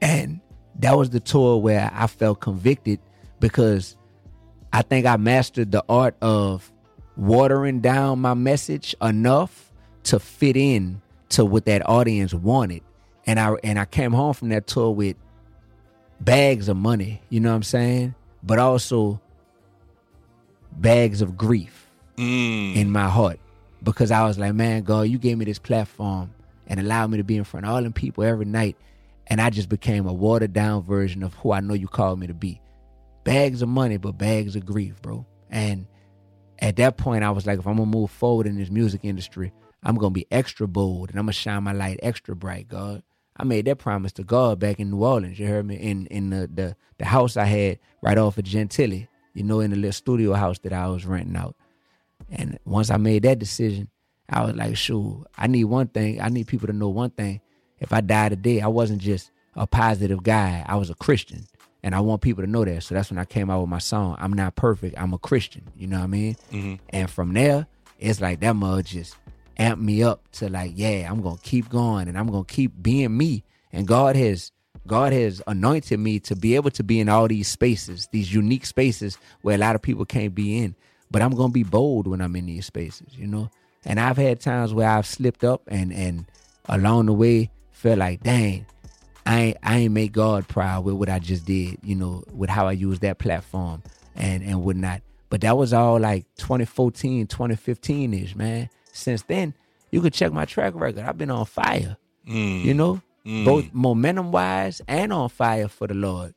And 0.00 0.40
that 0.80 0.96
was 0.96 1.10
the 1.10 1.20
tour 1.20 1.58
where 1.58 1.90
I 1.92 2.06
felt 2.06 2.40
convicted 2.40 3.00
because 3.40 3.96
I 4.72 4.82
think 4.82 5.06
I 5.06 5.16
mastered 5.16 5.72
the 5.72 5.84
art 5.88 6.16
of 6.20 6.72
watering 7.16 7.80
down 7.80 8.20
my 8.20 8.34
message 8.34 8.94
enough 9.02 9.72
to 10.04 10.18
fit 10.18 10.56
in 10.56 11.00
to 11.30 11.44
what 11.44 11.66
that 11.66 11.88
audience 11.88 12.34
wanted. 12.34 12.82
And 13.26 13.38
I 13.38 13.54
and 13.62 13.78
I 13.78 13.84
came 13.84 14.12
home 14.12 14.34
from 14.34 14.48
that 14.48 14.66
tour 14.66 14.90
with 14.90 15.16
bags 16.24 16.68
of 16.68 16.76
money, 16.76 17.20
you 17.28 17.40
know 17.40 17.50
what 17.50 17.56
I'm 17.56 17.62
saying? 17.62 18.14
But 18.42 18.58
also 18.58 19.20
bags 20.72 21.20
of 21.20 21.36
grief 21.36 21.78
Mm. 22.18 22.76
in 22.76 22.90
my 22.90 23.08
heart 23.08 23.38
because 23.82 24.10
I 24.10 24.24
was 24.26 24.38
like, 24.38 24.54
man, 24.54 24.82
God, 24.82 25.02
you 25.02 25.18
gave 25.18 25.38
me 25.38 25.44
this 25.46 25.58
platform 25.58 26.30
and 26.66 26.78
allowed 26.78 27.10
me 27.10 27.16
to 27.16 27.24
be 27.24 27.36
in 27.36 27.44
front 27.44 27.64
of 27.66 27.72
all 27.72 27.82
them 27.82 27.92
people 27.92 28.22
every 28.24 28.44
night. 28.44 28.76
And 29.26 29.40
I 29.40 29.50
just 29.50 29.68
became 29.68 30.06
a 30.06 30.12
watered 30.12 30.52
down 30.52 30.82
version 30.82 31.22
of 31.22 31.32
who 31.34 31.52
I 31.52 31.60
know 31.60 31.74
you 31.74 31.88
called 31.88 32.18
me 32.18 32.26
to 32.26 32.34
be. 32.34 32.60
Bags 33.24 33.62
of 33.62 33.68
money, 33.68 33.96
but 33.96 34.18
bags 34.18 34.56
of 34.56 34.66
grief, 34.66 35.00
bro. 35.00 35.24
And 35.50 35.86
at 36.58 36.76
that 36.76 36.96
point, 36.96 37.24
I 37.24 37.30
was 37.30 37.46
like, 37.46 37.58
if 37.58 37.66
I'm 37.66 37.76
gonna 37.76 37.86
move 37.86 38.10
forward 38.10 38.46
in 38.46 38.56
this 38.58 38.70
music 38.70 39.00
industry, 39.04 39.52
I'm 39.82 39.96
gonna 39.96 40.10
be 40.10 40.26
extra 40.30 40.68
bold 40.68 41.10
and 41.10 41.18
I'm 41.18 41.24
gonna 41.24 41.32
shine 41.32 41.62
my 41.64 41.72
light 41.72 41.98
extra 42.02 42.36
bright, 42.36 42.68
God. 42.68 43.02
I 43.36 43.44
made 43.44 43.64
that 43.64 43.78
promise 43.78 44.12
to 44.12 44.24
God 44.24 44.58
back 44.58 44.78
in 44.78 44.90
New 44.90 45.04
Orleans. 45.04 45.38
You 45.38 45.46
heard 45.46 45.66
me 45.66 45.76
in 45.76 46.06
in 46.06 46.30
the 46.30 46.48
the, 46.52 46.76
the 46.98 47.04
house 47.04 47.36
I 47.36 47.44
had 47.44 47.78
right 48.02 48.18
off 48.18 48.38
of 48.38 48.44
Gentilly, 48.44 49.08
you 49.34 49.42
know, 49.42 49.60
in 49.60 49.70
the 49.70 49.76
little 49.76 49.92
studio 49.92 50.34
house 50.34 50.58
that 50.60 50.72
I 50.72 50.88
was 50.88 51.06
renting 51.06 51.36
out. 51.36 51.56
And 52.30 52.58
once 52.64 52.90
I 52.90 52.96
made 52.96 53.22
that 53.24 53.38
decision, 53.38 53.88
I 54.28 54.44
was 54.44 54.54
like, 54.54 54.76
sure, 54.76 55.26
I 55.36 55.46
need 55.46 55.64
one 55.64 55.88
thing. 55.88 56.20
I 56.20 56.28
need 56.28 56.46
people 56.46 56.66
to 56.66 56.72
know 56.72 56.88
one 56.88 57.10
thing. 57.10 57.40
If 57.80 57.92
I 57.92 58.00
die 58.00 58.28
today, 58.28 58.60
I 58.60 58.68
wasn't 58.68 59.00
just 59.00 59.30
a 59.54 59.66
positive 59.66 60.22
guy. 60.22 60.64
I 60.66 60.76
was 60.76 60.90
a 60.90 60.94
Christian. 60.94 61.46
And 61.82 61.96
I 61.96 62.00
want 62.00 62.22
people 62.22 62.44
to 62.44 62.48
know 62.48 62.64
that. 62.64 62.84
So 62.84 62.94
that's 62.94 63.10
when 63.10 63.18
I 63.18 63.24
came 63.24 63.50
out 63.50 63.60
with 63.60 63.68
my 63.68 63.80
song. 63.80 64.16
I'm 64.20 64.32
not 64.32 64.54
perfect. 64.54 64.96
I'm 64.96 65.12
a 65.12 65.18
Christian. 65.18 65.64
You 65.76 65.88
know 65.88 65.98
what 65.98 66.04
I 66.04 66.06
mean? 66.06 66.36
Mm-hmm. 66.52 66.74
And 66.90 67.10
from 67.10 67.34
there, 67.34 67.66
it's 67.98 68.20
like 68.20 68.38
that 68.40 68.54
mug 68.54 68.84
just 68.84 69.16
amped 69.58 69.80
me 69.80 70.02
up 70.02 70.30
to 70.32 70.48
like, 70.48 70.72
yeah, 70.74 71.08
I'm 71.10 71.22
gonna 71.22 71.36
keep 71.42 71.68
going 71.68 72.08
and 72.08 72.18
I'm 72.18 72.28
gonna 72.28 72.44
keep 72.44 72.72
being 72.82 73.16
me. 73.16 73.44
And 73.72 73.86
God 73.86 74.16
has 74.16 74.52
God 74.86 75.12
has 75.12 75.40
anointed 75.46 76.00
me 76.00 76.18
to 76.20 76.36
be 76.36 76.56
able 76.56 76.70
to 76.72 76.82
be 76.82 77.00
in 77.00 77.08
all 77.08 77.28
these 77.28 77.48
spaces, 77.48 78.08
these 78.12 78.32
unique 78.32 78.66
spaces 78.66 79.18
where 79.42 79.54
a 79.54 79.58
lot 79.58 79.76
of 79.76 79.82
people 79.82 80.04
can't 80.04 80.34
be 80.34 80.58
in. 80.58 80.74
But 81.10 81.22
I'm 81.22 81.32
gonna 81.34 81.52
be 81.52 81.62
bold 81.62 82.06
when 82.06 82.20
I'm 82.20 82.34
in 82.36 82.46
these 82.46 82.66
spaces, 82.66 83.08
you 83.16 83.26
know. 83.26 83.50
And 83.84 84.00
I've 84.00 84.16
had 84.16 84.40
times 84.40 84.72
where 84.72 84.88
I've 84.88 85.06
slipped 85.06 85.44
up 85.44 85.62
and 85.68 85.92
and 85.92 86.26
along 86.68 87.06
the 87.06 87.12
way 87.12 87.50
felt 87.72 87.98
like, 87.98 88.22
dang, 88.22 88.66
I 89.26 89.40
ain't, 89.40 89.56
I 89.62 89.76
ain't 89.78 89.92
make 89.92 90.12
God 90.12 90.48
proud 90.48 90.84
with 90.84 90.94
what 90.94 91.08
I 91.08 91.18
just 91.18 91.44
did, 91.44 91.78
you 91.82 91.94
know, 91.94 92.24
with 92.32 92.50
how 92.50 92.66
I 92.66 92.72
used 92.72 93.02
that 93.02 93.18
platform 93.18 93.82
and 94.14 94.42
and 94.42 94.64
whatnot. 94.64 95.02
But 95.28 95.40
that 95.42 95.56
was 95.56 95.72
all 95.72 95.98
like 95.98 96.26
2014, 96.36 97.26
2015 97.26 98.14
ish, 98.14 98.36
man. 98.36 98.68
Since 98.92 99.22
then, 99.22 99.54
you 99.90 100.00
could 100.00 100.14
check 100.14 100.32
my 100.32 100.44
track 100.44 100.74
record. 100.76 101.00
I've 101.00 101.18
been 101.18 101.30
on 101.30 101.44
fire, 101.46 101.96
you 102.24 102.74
know, 102.74 103.02
both 103.24 103.72
momentum 103.72 104.30
wise 104.32 104.80
and 104.86 105.12
on 105.12 105.28
fire 105.28 105.68
for 105.68 105.86
the 105.86 105.94
Lord. 105.94 106.34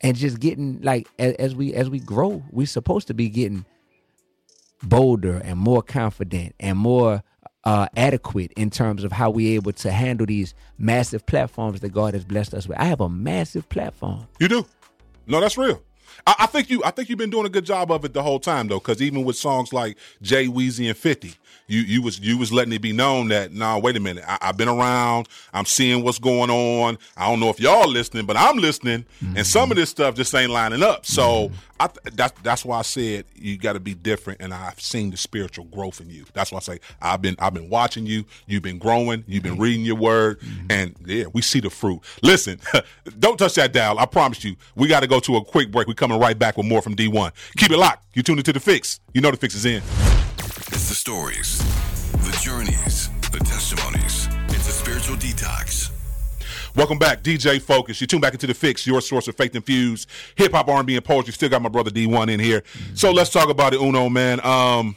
And 0.00 0.16
just 0.16 0.40
getting 0.40 0.80
like 0.82 1.08
as, 1.18 1.34
as 1.34 1.54
we 1.54 1.72
as 1.74 1.88
we 1.88 2.00
grow, 2.00 2.42
we're 2.50 2.66
supposed 2.66 3.06
to 3.06 3.14
be 3.14 3.28
getting 3.28 3.64
bolder 4.82 5.40
and 5.44 5.58
more 5.58 5.80
confident 5.82 6.54
and 6.58 6.76
more 6.76 7.22
uh, 7.64 7.86
adequate 7.96 8.52
in 8.56 8.70
terms 8.70 9.04
of 9.04 9.12
how 9.12 9.30
we're 9.30 9.54
able 9.54 9.72
to 9.72 9.92
handle 9.92 10.26
these 10.26 10.54
massive 10.78 11.24
platforms 11.26 11.80
that 11.80 11.90
God 11.90 12.14
has 12.14 12.24
blessed 12.24 12.54
us 12.54 12.66
with. 12.66 12.78
I 12.78 12.84
have 12.84 13.00
a 13.00 13.08
massive 13.08 13.68
platform. 13.68 14.26
You 14.40 14.48
do. 14.48 14.66
No, 15.26 15.40
that's 15.40 15.56
real. 15.56 15.80
I, 16.26 16.34
I 16.40 16.46
think 16.46 16.68
you. 16.70 16.82
I 16.84 16.90
think 16.90 17.08
you've 17.08 17.18
been 17.18 17.30
doing 17.30 17.46
a 17.46 17.50
good 17.50 17.64
job 17.64 17.90
of 17.92 18.04
it 18.04 18.12
the 18.12 18.22
whole 18.22 18.40
time, 18.40 18.68
though. 18.68 18.78
Because 18.80 19.00
even 19.00 19.24
with 19.24 19.36
songs 19.36 19.72
like 19.72 19.96
Jay 20.20 20.46
Weezy 20.46 20.88
and 20.88 20.96
Fifty, 20.96 21.34
you 21.66 21.80
you 21.80 22.02
was 22.02 22.20
you 22.20 22.38
was 22.38 22.52
letting 22.52 22.72
it 22.72 22.82
be 22.82 22.92
known 22.92 23.28
that 23.28 23.52
nah, 23.52 23.78
wait 23.78 23.96
a 23.96 24.00
minute. 24.00 24.24
I, 24.26 24.38
I've 24.40 24.56
been 24.56 24.68
around. 24.68 25.28
I'm 25.52 25.64
seeing 25.64 26.02
what's 26.02 26.18
going 26.18 26.50
on. 26.50 26.98
I 27.16 27.28
don't 27.28 27.40
know 27.40 27.48
if 27.48 27.60
y'all 27.60 27.88
listening, 27.88 28.26
but 28.26 28.36
I'm 28.36 28.58
listening. 28.58 29.04
And 29.36 29.46
some 29.46 29.70
of 29.70 29.76
this 29.76 29.90
stuff 29.90 30.14
just 30.14 30.34
ain't 30.34 30.50
lining 30.50 30.82
up. 30.82 31.06
So 31.06 31.50
I 31.80 31.86
th- 31.88 32.14
that's 32.14 32.40
that's 32.42 32.64
why 32.64 32.78
I 32.78 32.82
said 32.82 33.24
you 33.34 33.56
got 33.58 33.72
to 33.72 33.80
be 33.80 33.94
different. 33.94 34.40
And 34.40 34.52
I've 34.52 34.80
seen 34.80 35.10
the 35.10 35.16
spiritual 35.16 35.64
growth 35.66 36.00
in 36.00 36.10
you. 36.10 36.24
That's 36.32 36.52
why 36.52 36.58
I 36.58 36.60
say 36.60 36.80
I've 37.00 37.22
been 37.22 37.36
I've 37.38 37.54
been 37.54 37.68
watching 37.68 38.06
you. 38.06 38.24
You've 38.46 38.62
been 38.62 38.78
growing. 38.78 39.24
You've 39.26 39.42
been 39.42 39.58
reading 39.58 39.84
your 39.84 39.96
word, 39.96 40.40
and 40.70 40.94
yeah, 41.04 41.24
we 41.32 41.42
see 41.42 41.60
the 41.60 41.70
fruit. 41.70 42.00
Listen, 42.22 42.60
don't 43.18 43.38
touch 43.38 43.54
that 43.54 43.72
dial. 43.72 43.98
I 43.98 44.06
promise 44.06 44.44
you. 44.44 44.56
We 44.76 44.88
got 44.88 45.00
to 45.00 45.06
go 45.06 45.20
to 45.20 45.36
a 45.36 45.44
quick 45.44 45.70
break. 45.70 45.88
We're 45.88 45.94
coming 45.94 46.20
right 46.20 46.38
back 46.38 46.56
with 46.56 46.66
more 46.66 46.82
from 46.82 46.94
Dee-1. 46.94 47.32
Keep 47.56 47.70
it 47.70 47.78
locked. 47.78 48.06
You 48.14 48.22
tuned 48.22 48.38
into 48.38 48.52
the 48.52 48.60
fix. 48.60 49.00
You 49.14 49.20
know 49.20 49.30
the 49.30 49.36
fix 49.36 49.54
is 49.54 49.64
in. 49.64 49.82
It's 50.74 50.88
the 50.88 50.94
stories, 50.94 51.58
the 52.12 52.38
journeys, 52.40 53.10
the 53.30 53.40
testimonies. 53.40 54.26
It's 54.48 54.66
a 54.66 54.72
spiritual 54.72 55.16
detox. 55.16 55.90
Welcome 56.74 56.98
back, 56.98 57.22
DJ 57.22 57.60
Focus. 57.60 58.00
You 58.00 58.06
tune 58.06 58.22
back 58.22 58.32
into 58.32 58.46
the 58.46 58.54
fix, 58.54 58.86
your 58.86 59.02
source 59.02 59.28
of 59.28 59.36
faith 59.36 59.54
infused 59.54 60.08
hip 60.34 60.52
hop, 60.52 60.68
R&B, 60.68 60.96
and 60.96 61.04
poetry. 61.04 61.34
Still 61.34 61.50
got 61.50 61.60
my 61.60 61.68
brother 61.68 61.90
Dee-1 61.90 62.30
in 62.30 62.40
here. 62.40 62.62
So 62.94 63.12
let's 63.12 63.28
talk 63.28 63.50
about 63.50 63.74
it, 63.74 63.82
Uno, 63.82 64.08
man. 64.08 64.42
Um, 64.46 64.96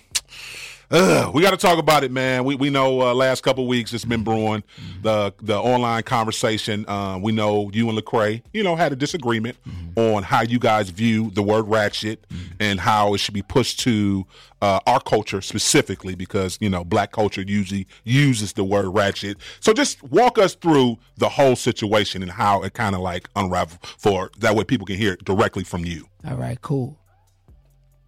ugh, 0.91 1.33
we 1.33 1.41
got 1.41 1.51
to 1.51 1.57
talk 1.57 1.79
about 1.79 2.03
it, 2.03 2.11
man. 2.11 2.43
We 2.43 2.55
we 2.55 2.69
know 2.69 3.01
uh, 3.01 3.13
last 3.13 3.41
couple 3.41 3.67
weeks 3.67 3.93
it's 3.93 4.05
been 4.05 4.23
brewing 4.23 4.63
the 5.01 5.33
the 5.41 5.57
online 5.57 6.03
conversation. 6.03 6.87
Um, 6.89 7.21
we 7.21 7.31
know 7.31 7.69
you 7.73 7.89
and 7.89 7.97
Lecrae, 7.97 8.41
you 8.53 8.63
know, 8.63 8.75
had 8.75 8.91
a 8.91 8.95
disagreement 8.95 9.57
on 9.95 10.23
how 10.23 10.41
you 10.41 10.59
guys 10.59 10.89
view 10.89 11.31
the 11.31 11.43
word 11.43 11.67
ratchet 11.67 12.25
and 12.59 12.79
how 12.79 13.13
it 13.13 13.19
should 13.19 13.33
be 13.33 13.41
pushed 13.41 13.79
to 13.81 14.25
uh, 14.61 14.79
our 14.87 14.99
culture 14.99 15.41
specifically 15.41 16.15
because 16.15 16.57
you 16.61 16.69
know 16.69 16.83
black 16.83 17.11
culture 17.11 17.41
usually 17.41 17.87
uses 18.03 18.53
the 18.53 18.63
word 18.63 18.87
ratchet. 18.87 19.37
So 19.59 19.73
just 19.73 20.03
walk 20.03 20.37
us 20.37 20.55
through 20.55 20.97
the 21.17 21.29
whole 21.29 21.55
situation 21.55 22.21
and 22.21 22.31
how 22.31 22.63
it 22.63 22.73
kind 22.73 22.95
of 22.95 23.01
like 23.01 23.29
unravel 23.35 23.77
for 23.97 24.31
that 24.39 24.55
way 24.55 24.63
people 24.63 24.85
can 24.85 24.97
hear 24.97 25.13
it 25.13 25.23
directly 25.25 25.63
from 25.63 25.85
you. 25.85 26.07
All 26.27 26.35
right, 26.37 26.61
cool. 26.61 26.99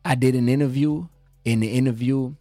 I 0.05 0.15
did 0.15 0.35
an 0.35 0.47
interview. 0.49 1.07
In 1.45 1.61
the 1.61 1.69
interview, 1.69 2.35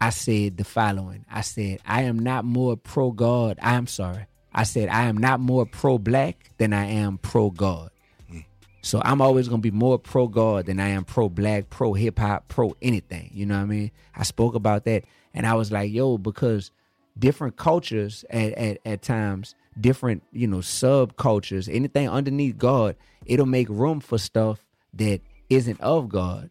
I 0.00 0.10
said 0.10 0.56
the 0.56 0.64
following 0.64 1.24
I 1.30 1.42
said, 1.42 1.80
I 1.84 2.02
am 2.02 2.18
not 2.18 2.44
more 2.44 2.76
pro 2.76 3.10
God. 3.10 3.58
I'm 3.60 3.86
sorry. 3.86 4.26
I 4.52 4.64
said, 4.64 4.88
I 4.88 5.04
am 5.04 5.16
not 5.16 5.40
more 5.40 5.66
pro 5.66 5.98
black 5.98 6.50
than 6.58 6.72
I 6.72 6.86
am 6.86 7.18
pro 7.18 7.50
God. 7.50 7.90
Hmm. 8.28 8.38
So 8.82 9.00
I'm 9.04 9.20
always 9.20 9.48
gonna 9.48 9.60
be 9.60 9.70
more 9.70 9.98
pro 9.98 10.26
God 10.26 10.66
than 10.66 10.80
I 10.80 10.88
am 10.88 11.04
pro 11.04 11.28
black, 11.28 11.70
pro 11.70 11.92
hip 11.92 12.18
hop, 12.18 12.48
pro 12.48 12.74
anything. 12.80 13.30
You 13.32 13.46
know 13.46 13.56
what 13.56 13.64
I 13.64 13.66
mean? 13.66 13.90
I 14.16 14.22
spoke 14.22 14.54
about 14.54 14.84
that 14.84 15.04
and 15.34 15.46
I 15.46 15.54
was 15.54 15.70
like, 15.70 15.92
yo, 15.92 16.18
because 16.18 16.70
different 17.18 17.56
cultures 17.56 18.24
at, 18.30 18.52
at, 18.54 18.78
at 18.84 19.02
times, 19.02 19.54
different, 19.78 20.22
you 20.32 20.46
know, 20.46 20.58
subcultures, 20.58 21.68
anything 21.72 22.08
underneath 22.08 22.58
God, 22.58 22.96
it'll 23.26 23.46
make 23.46 23.68
room 23.68 24.00
for 24.00 24.18
stuff 24.18 24.64
that 24.94 25.20
isn't 25.48 25.80
of 25.80 26.08
God. 26.08 26.50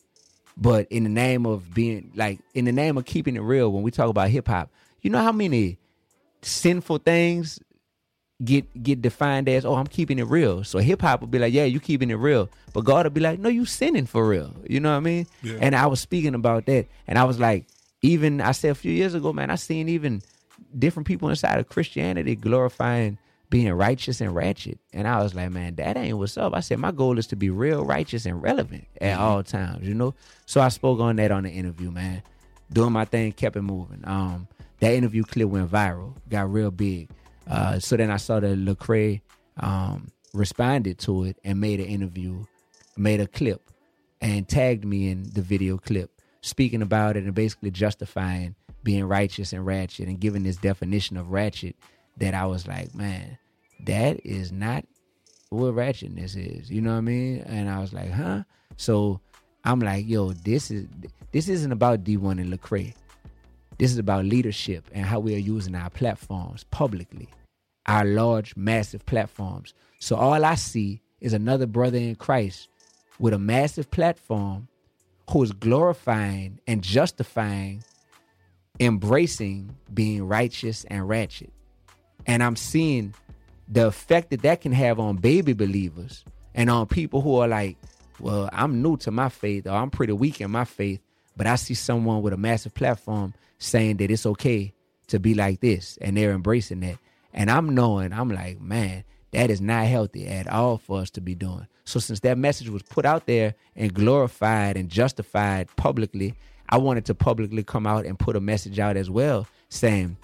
But 0.61 0.87
in 0.89 1.03
the 1.03 1.09
name 1.09 1.45
of 1.45 1.73
being 1.73 2.11
like 2.15 2.39
in 2.53 2.65
the 2.65 2.71
name 2.71 2.97
of 2.97 3.05
keeping 3.05 3.35
it 3.35 3.41
real, 3.41 3.71
when 3.71 3.83
we 3.83 3.91
talk 3.91 4.09
about 4.09 4.29
hip 4.29 4.47
hop, 4.47 4.69
you 5.01 5.09
know 5.09 5.21
how 5.21 5.31
many 5.31 5.77
sinful 6.41 6.99
things 6.99 7.59
get 8.43 8.83
get 8.83 9.01
defined 9.01 9.49
as 9.49 9.65
oh 9.65 9.75
I'm 9.75 9.87
keeping 9.87 10.19
it 10.19 10.27
real. 10.27 10.63
So 10.63 10.79
hip 10.79 11.01
hop 11.01 11.21
will 11.21 11.27
be 11.27 11.39
like 11.39 11.53
yeah 11.53 11.63
you 11.63 11.79
keeping 11.79 12.09
it 12.09 12.15
real, 12.15 12.49
but 12.73 12.83
God 12.83 13.05
will 13.05 13.11
be 13.11 13.21
like 13.21 13.39
no 13.39 13.49
you 13.49 13.65
sinning 13.65 14.05
for 14.05 14.27
real. 14.27 14.53
You 14.67 14.79
know 14.79 14.91
what 14.91 14.97
I 14.97 15.01
mean? 15.01 15.27
Yeah. 15.41 15.57
And 15.61 15.75
I 15.75 15.87
was 15.87 16.01
speaking 16.01 16.35
about 16.35 16.65
that, 16.65 16.87
and 17.07 17.17
I 17.17 17.23
was 17.23 17.39
like 17.39 17.65
even 18.01 18.41
I 18.41 18.51
said 18.51 18.71
a 18.71 18.75
few 18.75 18.91
years 18.91 19.13
ago, 19.13 19.31
man, 19.31 19.49
I 19.49 19.55
seen 19.55 19.87
even 19.89 20.21
different 20.77 21.07
people 21.07 21.29
inside 21.29 21.59
of 21.59 21.69
Christianity 21.69 22.35
glorifying 22.35 23.17
being 23.49 23.71
righteous 23.73 24.21
and 24.21 24.33
ratchet, 24.35 24.79
and 24.93 25.07
I 25.07 25.23
was 25.23 25.33
like 25.33 25.51
man 25.51 25.75
that 25.75 25.97
ain't 25.97 26.17
what's 26.17 26.37
up. 26.37 26.53
I 26.53 26.59
said 26.59 26.79
my 26.79 26.91
goal 26.91 27.17
is 27.17 27.27
to 27.27 27.35
be 27.35 27.49
real, 27.49 27.83
righteous, 27.83 28.25
and 28.25 28.41
relevant 28.41 28.87
at 29.01 29.17
all 29.17 29.43
times. 29.43 29.87
You 29.87 29.95
know, 29.95 30.13
so 30.45 30.61
I 30.61 30.69
spoke 30.69 30.99
on 30.99 31.15
that 31.17 31.31
on 31.31 31.43
the 31.43 31.49
interview, 31.49 31.91
man. 31.91 32.21
Doing 32.71 32.93
my 32.93 33.05
thing, 33.05 33.31
kept 33.31 33.55
it 33.55 33.63
moving. 33.63 34.01
Um, 34.03 34.47
that 34.79 34.93
interview 34.93 35.23
clip 35.23 35.49
went 35.49 35.71
viral, 35.71 36.13
got 36.29 36.51
real 36.51 36.71
big. 36.71 37.09
Uh, 37.47 37.79
so 37.79 37.97
then 37.97 38.11
I 38.11 38.17
saw 38.17 38.39
that 38.39 38.57
Lecrae 38.57 39.21
um, 39.57 40.09
responded 40.33 40.99
to 40.99 41.23
it 41.23 41.37
and 41.43 41.59
made 41.59 41.79
an 41.79 41.87
interview, 41.87 42.45
made 42.95 43.19
a 43.19 43.27
clip, 43.27 43.71
and 44.21 44.47
tagged 44.47 44.85
me 44.85 45.09
in 45.09 45.23
the 45.33 45.41
video 45.41 45.77
clip, 45.77 46.11
speaking 46.41 46.81
about 46.81 47.17
it 47.17 47.23
and 47.23 47.33
basically 47.33 47.71
justifying 47.71 48.55
being 48.83 49.05
righteous 49.05 49.51
and 49.51 49.65
ratchet 49.65 50.07
and 50.07 50.19
giving 50.19 50.43
this 50.43 50.57
definition 50.57 51.17
of 51.17 51.31
ratchet 51.31 51.75
that 52.19 52.33
I 52.33 52.45
was 52.45 52.67
like, 52.67 52.93
man, 52.93 53.37
that 53.85 54.25
is 54.25 54.51
not 54.51 54.85
what 55.49 55.73
ratchetness 55.73 56.35
is. 56.35 56.69
You 56.69 56.81
know 56.81 56.91
what 56.91 56.97
I 56.97 57.01
mean? 57.01 57.39
And 57.45 57.69
I 57.69 57.79
was 57.79 57.93
like, 57.93 58.11
huh? 58.11 58.43
So 58.77 59.19
I'm 59.63 59.79
like, 59.79 60.07
yo, 60.07 60.33
this 60.33 60.71
is 60.71 60.87
this 61.31 61.47
isn't 61.47 61.71
about 61.71 62.03
Dee-1 62.03 62.39
and 62.39 62.51
Lecrae. 62.53 62.93
This 63.77 63.91
is 63.91 63.97
about 63.97 64.25
leadership 64.25 64.85
and 64.91 65.05
how 65.05 65.19
we 65.19 65.35
are 65.35 65.39
using 65.39 65.75
our 65.75 65.89
platforms 65.89 66.65
publicly, 66.65 67.29
our 67.85 68.03
large, 68.03 68.55
massive 68.55 69.05
platforms. 69.05 69.73
So 69.99 70.15
all 70.15 70.43
I 70.43 70.55
see 70.55 71.01
is 71.21 71.33
another 71.33 71.65
brother 71.65 71.97
in 71.97 72.15
Christ 72.15 72.67
with 73.19 73.33
a 73.33 73.39
massive 73.39 73.89
platform 73.91 74.67
who 75.29 75.43
is 75.43 75.51
glorifying 75.51 76.59
and 76.67 76.81
justifying, 76.81 77.83
embracing 78.79 79.75
being 79.93 80.27
righteous 80.27 80.83
and 80.85 81.07
ratchet. 81.07 81.53
And 82.29 82.43
I'm 82.43 82.55
seeing 82.55 83.15
the 83.67 83.87
effect 83.87 84.29
that 84.29 84.43
that 84.43 84.61
can 84.61 84.71
have 84.71 84.99
on 84.99 85.15
baby 85.15 85.53
believers 85.53 86.23
and 86.53 86.69
on 86.69 86.85
people 86.85 87.21
who 87.21 87.37
are 87.37 87.47
like, 87.47 87.75
well, 88.19 88.51
I'm 88.53 88.83
new 88.83 88.97
to 88.97 89.09
my 89.09 89.29
faith 89.29 89.65
or 89.65 89.71
I'm 89.71 89.89
pretty 89.89 90.13
weak 90.13 90.39
in 90.39 90.51
my 90.51 90.63
faith, 90.63 91.01
but 91.35 91.47
I 91.47 91.55
see 91.55 91.73
someone 91.73 92.21
with 92.21 92.33
a 92.33 92.37
massive 92.37 92.75
platform 92.75 93.33
saying 93.57 93.97
that 93.97 94.11
it's 94.11 94.27
okay 94.27 94.75
to 95.07 95.19
be 95.19 95.33
like 95.33 95.61
this 95.61 95.97
and 96.01 96.15
they're 96.15 96.33
embracing 96.33 96.81
that. 96.81 96.99
And 97.33 97.49
I'm 97.49 97.73
knowing, 97.73 98.13
I'm 98.13 98.29
like, 98.29 98.61
man, 98.61 99.05
that 99.31 99.49
is 99.49 99.59
not 99.59 99.87
healthy 99.87 100.27
at 100.27 100.47
all 100.47 100.77
for 100.77 100.99
us 100.99 101.09
to 101.11 101.21
be 101.21 101.33
doing. 101.33 101.65
So 101.83 101.99
since 101.99 102.19
that 102.19 102.37
message 102.37 102.69
was 102.69 102.83
put 102.83 103.07
out 103.07 103.25
there 103.25 103.55
and 103.75 103.91
glorified 103.91 104.77
and 104.77 104.87
justified 104.87 105.75
publicly, 105.77 106.35
I 106.69 106.77
wanted 106.77 107.05
to 107.05 107.15
publicly 107.15 107.63
come 107.63 107.87
out 107.87 108.05
and 108.05 108.19
put 108.19 108.35
a 108.35 108.39
message 108.39 108.77
out 108.77 108.97
as 108.97 109.09
well 109.09 109.47
saying 109.69 110.17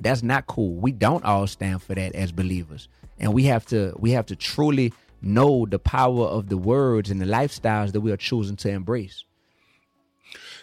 that's 0.00 0.22
not 0.22 0.46
cool. 0.46 0.74
We 0.74 0.92
don't 0.92 1.24
all 1.24 1.46
stand 1.46 1.82
for 1.82 1.94
that 1.94 2.14
as 2.14 2.32
believers. 2.32 2.88
And 3.18 3.34
we 3.34 3.44
have 3.44 3.66
to 3.66 3.94
we 3.98 4.12
have 4.12 4.26
to 4.26 4.36
truly 4.36 4.92
know 5.22 5.66
the 5.66 5.78
power 5.78 6.24
of 6.24 6.48
the 6.48 6.56
words 6.56 7.10
and 7.10 7.20
the 7.20 7.26
lifestyles 7.26 7.92
that 7.92 8.00
we 8.00 8.10
are 8.10 8.16
choosing 8.16 8.56
to 8.56 8.70
embrace. 8.70 9.24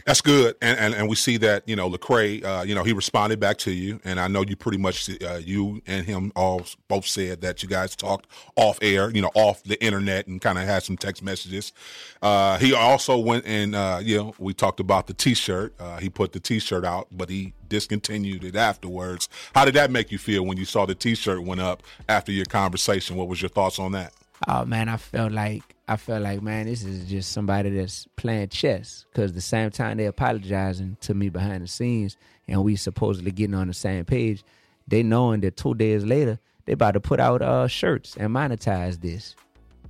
That's 0.07 0.21
good, 0.21 0.55
and, 0.61 0.79
and 0.79 0.93
and 0.93 1.09
we 1.09 1.17
see 1.17 1.35
that 1.35 1.67
you 1.67 1.75
know 1.75 1.89
Lecrae, 1.89 2.41
uh, 2.41 2.63
you 2.63 2.73
know 2.73 2.85
he 2.85 2.93
responded 2.93 3.41
back 3.41 3.57
to 3.57 3.71
you, 3.71 3.99
and 4.05 4.21
I 4.21 4.29
know 4.29 4.41
you 4.41 4.55
pretty 4.55 4.77
much 4.77 5.09
uh, 5.21 5.41
you 5.43 5.81
and 5.85 6.05
him 6.05 6.31
all 6.33 6.61
both 6.87 7.05
said 7.05 7.41
that 7.41 7.61
you 7.61 7.67
guys 7.67 7.93
talked 7.93 8.25
off 8.55 8.79
air, 8.81 9.09
you 9.09 9.21
know, 9.21 9.31
off 9.35 9.61
the 9.63 9.83
internet, 9.83 10.27
and 10.27 10.39
kind 10.39 10.57
of 10.57 10.63
had 10.63 10.83
some 10.83 10.95
text 10.95 11.21
messages. 11.21 11.73
Uh, 12.21 12.57
he 12.57 12.73
also 12.73 13.17
went 13.17 13.45
and 13.45 13.75
uh, 13.75 13.99
you 14.01 14.17
know 14.17 14.33
we 14.39 14.53
talked 14.53 14.79
about 14.79 15.07
the 15.07 15.13
T-shirt. 15.13 15.73
Uh, 15.77 15.97
he 15.97 16.09
put 16.09 16.31
the 16.31 16.39
T-shirt 16.39 16.85
out, 16.85 17.09
but 17.11 17.29
he 17.29 17.51
discontinued 17.67 18.45
it 18.45 18.55
afterwards. 18.55 19.27
How 19.53 19.65
did 19.65 19.73
that 19.73 19.91
make 19.91 20.09
you 20.09 20.17
feel 20.17 20.45
when 20.45 20.55
you 20.55 20.63
saw 20.63 20.85
the 20.85 20.95
T-shirt 20.95 21.43
went 21.43 21.59
up 21.59 21.83
after 22.07 22.31
your 22.31 22.45
conversation? 22.45 23.17
What 23.17 23.27
was 23.27 23.41
your 23.41 23.49
thoughts 23.49 23.77
on 23.77 23.91
that? 23.91 24.13
Oh 24.45 24.65
man, 24.65 24.87
I 24.87 24.97
felt 24.97 25.31
like 25.31 25.63
I 25.87 25.97
felt 25.97 26.21
like 26.21 26.41
man, 26.41 26.67
this 26.67 26.83
is 26.83 27.09
just 27.09 27.31
somebody 27.31 27.71
that's 27.71 28.07
playing 28.15 28.49
chess. 28.49 29.05
Cause 29.15 29.33
the 29.33 29.41
same 29.41 29.71
time 29.71 29.97
they 29.97 30.05
apologizing 30.05 30.97
to 31.01 31.13
me 31.13 31.29
behind 31.29 31.63
the 31.63 31.67
scenes, 31.67 32.17
and 32.47 32.63
we 32.63 32.75
supposedly 32.75 33.31
getting 33.31 33.55
on 33.55 33.67
the 33.67 33.73
same 33.73 34.05
page, 34.05 34.43
they 34.87 35.01
knowing 35.01 35.41
that 35.41 35.57
two 35.57 35.73
days 35.73 36.03
later 36.03 36.39
they 36.65 36.73
about 36.73 36.91
to 36.91 36.99
put 36.99 37.19
out 37.19 37.41
uh 37.41 37.67
shirts 37.67 38.15
and 38.17 38.29
monetize 38.33 39.01
this. 39.01 39.35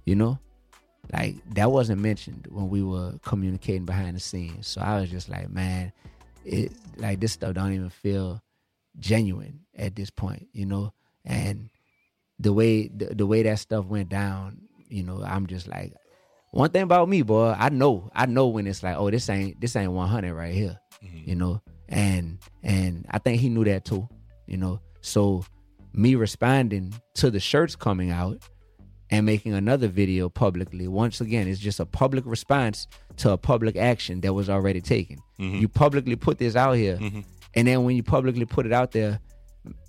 You 0.06 0.16
know, 0.16 0.40
like 1.12 1.36
that 1.56 1.72
wasn't 1.72 2.02
mentioned 2.02 2.48
when 2.50 2.70
we 2.70 2.82
were 2.82 3.20
communicating 3.24 3.86
behind 3.86 4.16
the 4.16 4.22
scenes. 4.22 4.68
So 4.68 4.80
I 4.82 5.00
was 5.02 5.10
just 5.10 5.28
like, 5.28 5.50
man, 5.50 5.92
it 6.46 6.72
like 6.96 7.20
this 7.20 7.34
stuff 7.34 7.54
don't 7.54 7.74
even 7.74 7.90
feel 7.90 8.42
genuine 9.00 9.62
at 9.76 9.96
this 9.96 10.10
point. 10.10 10.48
You 10.54 10.66
know, 10.66 10.94
and 11.26 11.70
the 12.40 12.54
way 12.54 12.88
the, 12.88 13.16
the 13.16 13.26
way 13.26 13.44
that 13.44 13.60
stuff 13.60 13.86
went 13.86 14.10
down, 14.10 14.62
you 14.90 15.04
know, 15.04 15.24
I'm 15.24 15.48
just 15.48 15.68
like 15.68 15.94
one 16.52 16.72
thing 16.72 16.84
about 16.84 17.10
me, 17.10 17.22
boy, 17.22 17.56
I 17.58 17.70
know, 17.70 18.10
I 18.16 18.26
know 18.26 18.48
when 18.48 18.68
it's 18.68 18.84
like, 18.84 18.96
oh, 18.98 19.10
this 19.12 19.30
ain't 19.30 19.60
this 19.60 19.76
ain't 19.76 19.92
100 19.92 20.34
right 20.34 20.54
here, 20.54 20.80
mm-hmm. 21.04 21.30
you 21.30 21.36
know, 21.36 21.62
and 21.90 22.40
and 22.64 23.06
I 23.10 23.20
think 23.20 23.42
he 23.42 23.50
knew 23.50 23.64
that 23.66 23.86
too, 23.86 24.08
you 24.46 24.58
know. 24.58 24.80
So 25.02 25.46
me 25.94 26.16
responding 26.16 26.94
to 27.16 27.32
the 27.32 27.40
shirts 27.40 27.76
coming 27.76 28.12
out 28.12 28.42
and 29.10 29.26
making 29.26 29.54
another 29.54 29.88
video 29.88 30.30
publicly, 30.30 30.88
once 30.88 31.22
again, 31.22 31.48
it's 31.48 31.60
just 31.60 31.80
a 31.80 31.86
public 31.86 32.26
response 32.26 32.88
to 33.18 33.32
a 33.32 33.38
public 33.38 33.76
action 33.76 34.22
that 34.22 34.34
was 34.34 34.50
already 34.50 34.82
taken. 34.82 35.18
Mm-hmm. 35.40 35.58
You 35.58 35.68
publicly 35.68 36.16
put 36.16 36.38
this 36.38 36.56
out 36.56 36.74
here, 36.74 36.98
mm-hmm. 36.98 37.22
and 37.56 37.68
then 37.68 37.84
when 37.84 37.96
you 37.96 38.04
publicly 38.04 38.46
put 38.46 38.66
it 38.66 38.74
out 38.74 38.92
there, 38.92 39.20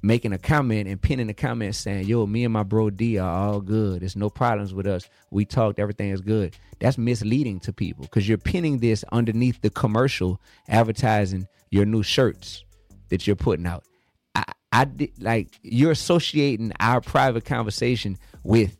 making 0.03 0.33
a 0.33 0.39
comment 0.39 0.89
and 0.89 1.01
pinning 1.01 1.29
a 1.29 1.35
comment 1.35 1.75
saying, 1.75 2.07
"Yo, 2.07 2.27
me 2.27 2.45
and 2.45 2.53
my 2.53 2.63
bro 2.63 2.91
D 2.91 3.19
are 3.19 3.31
all 3.31 3.61
good. 3.61 4.03
There's 4.03 4.17
no 4.17 4.31
problems 4.31 4.75
with 4.75 4.87
us. 4.87 5.09
We 5.31 5.45
talked. 5.45 5.79
Everything 5.79 6.11
is 6.11 6.21
good." 6.21 6.57
That's 6.81 6.99
misleading 6.99 7.61
to 7.61 7.73
people 7.73 8.05
because 8.05 8.29
you're 8.29 8.39
pinning 8.39 8.79
this 8.79 9.05
underneath 9.11 9.61
the 9.61 9.71
commercial 9.71 10.41
advertising 10.69 11.49
your 11.71 11.85
new 11.85 12.03
shirts 12.03 12.65
that 13.09 13.27
you're 13.27 13.37
putting 13.37 13.67
out. 13.67 13.85
I, 14.35 14.45
I 14.73 14.85
did 14.85 15.23
like 15.23 15.59
you're 15.63 15.93
associating 15.93 16.73
our 16.81 17.01
private 17.01 17.45
conversation 17.45 18.19
with 18.43 18.77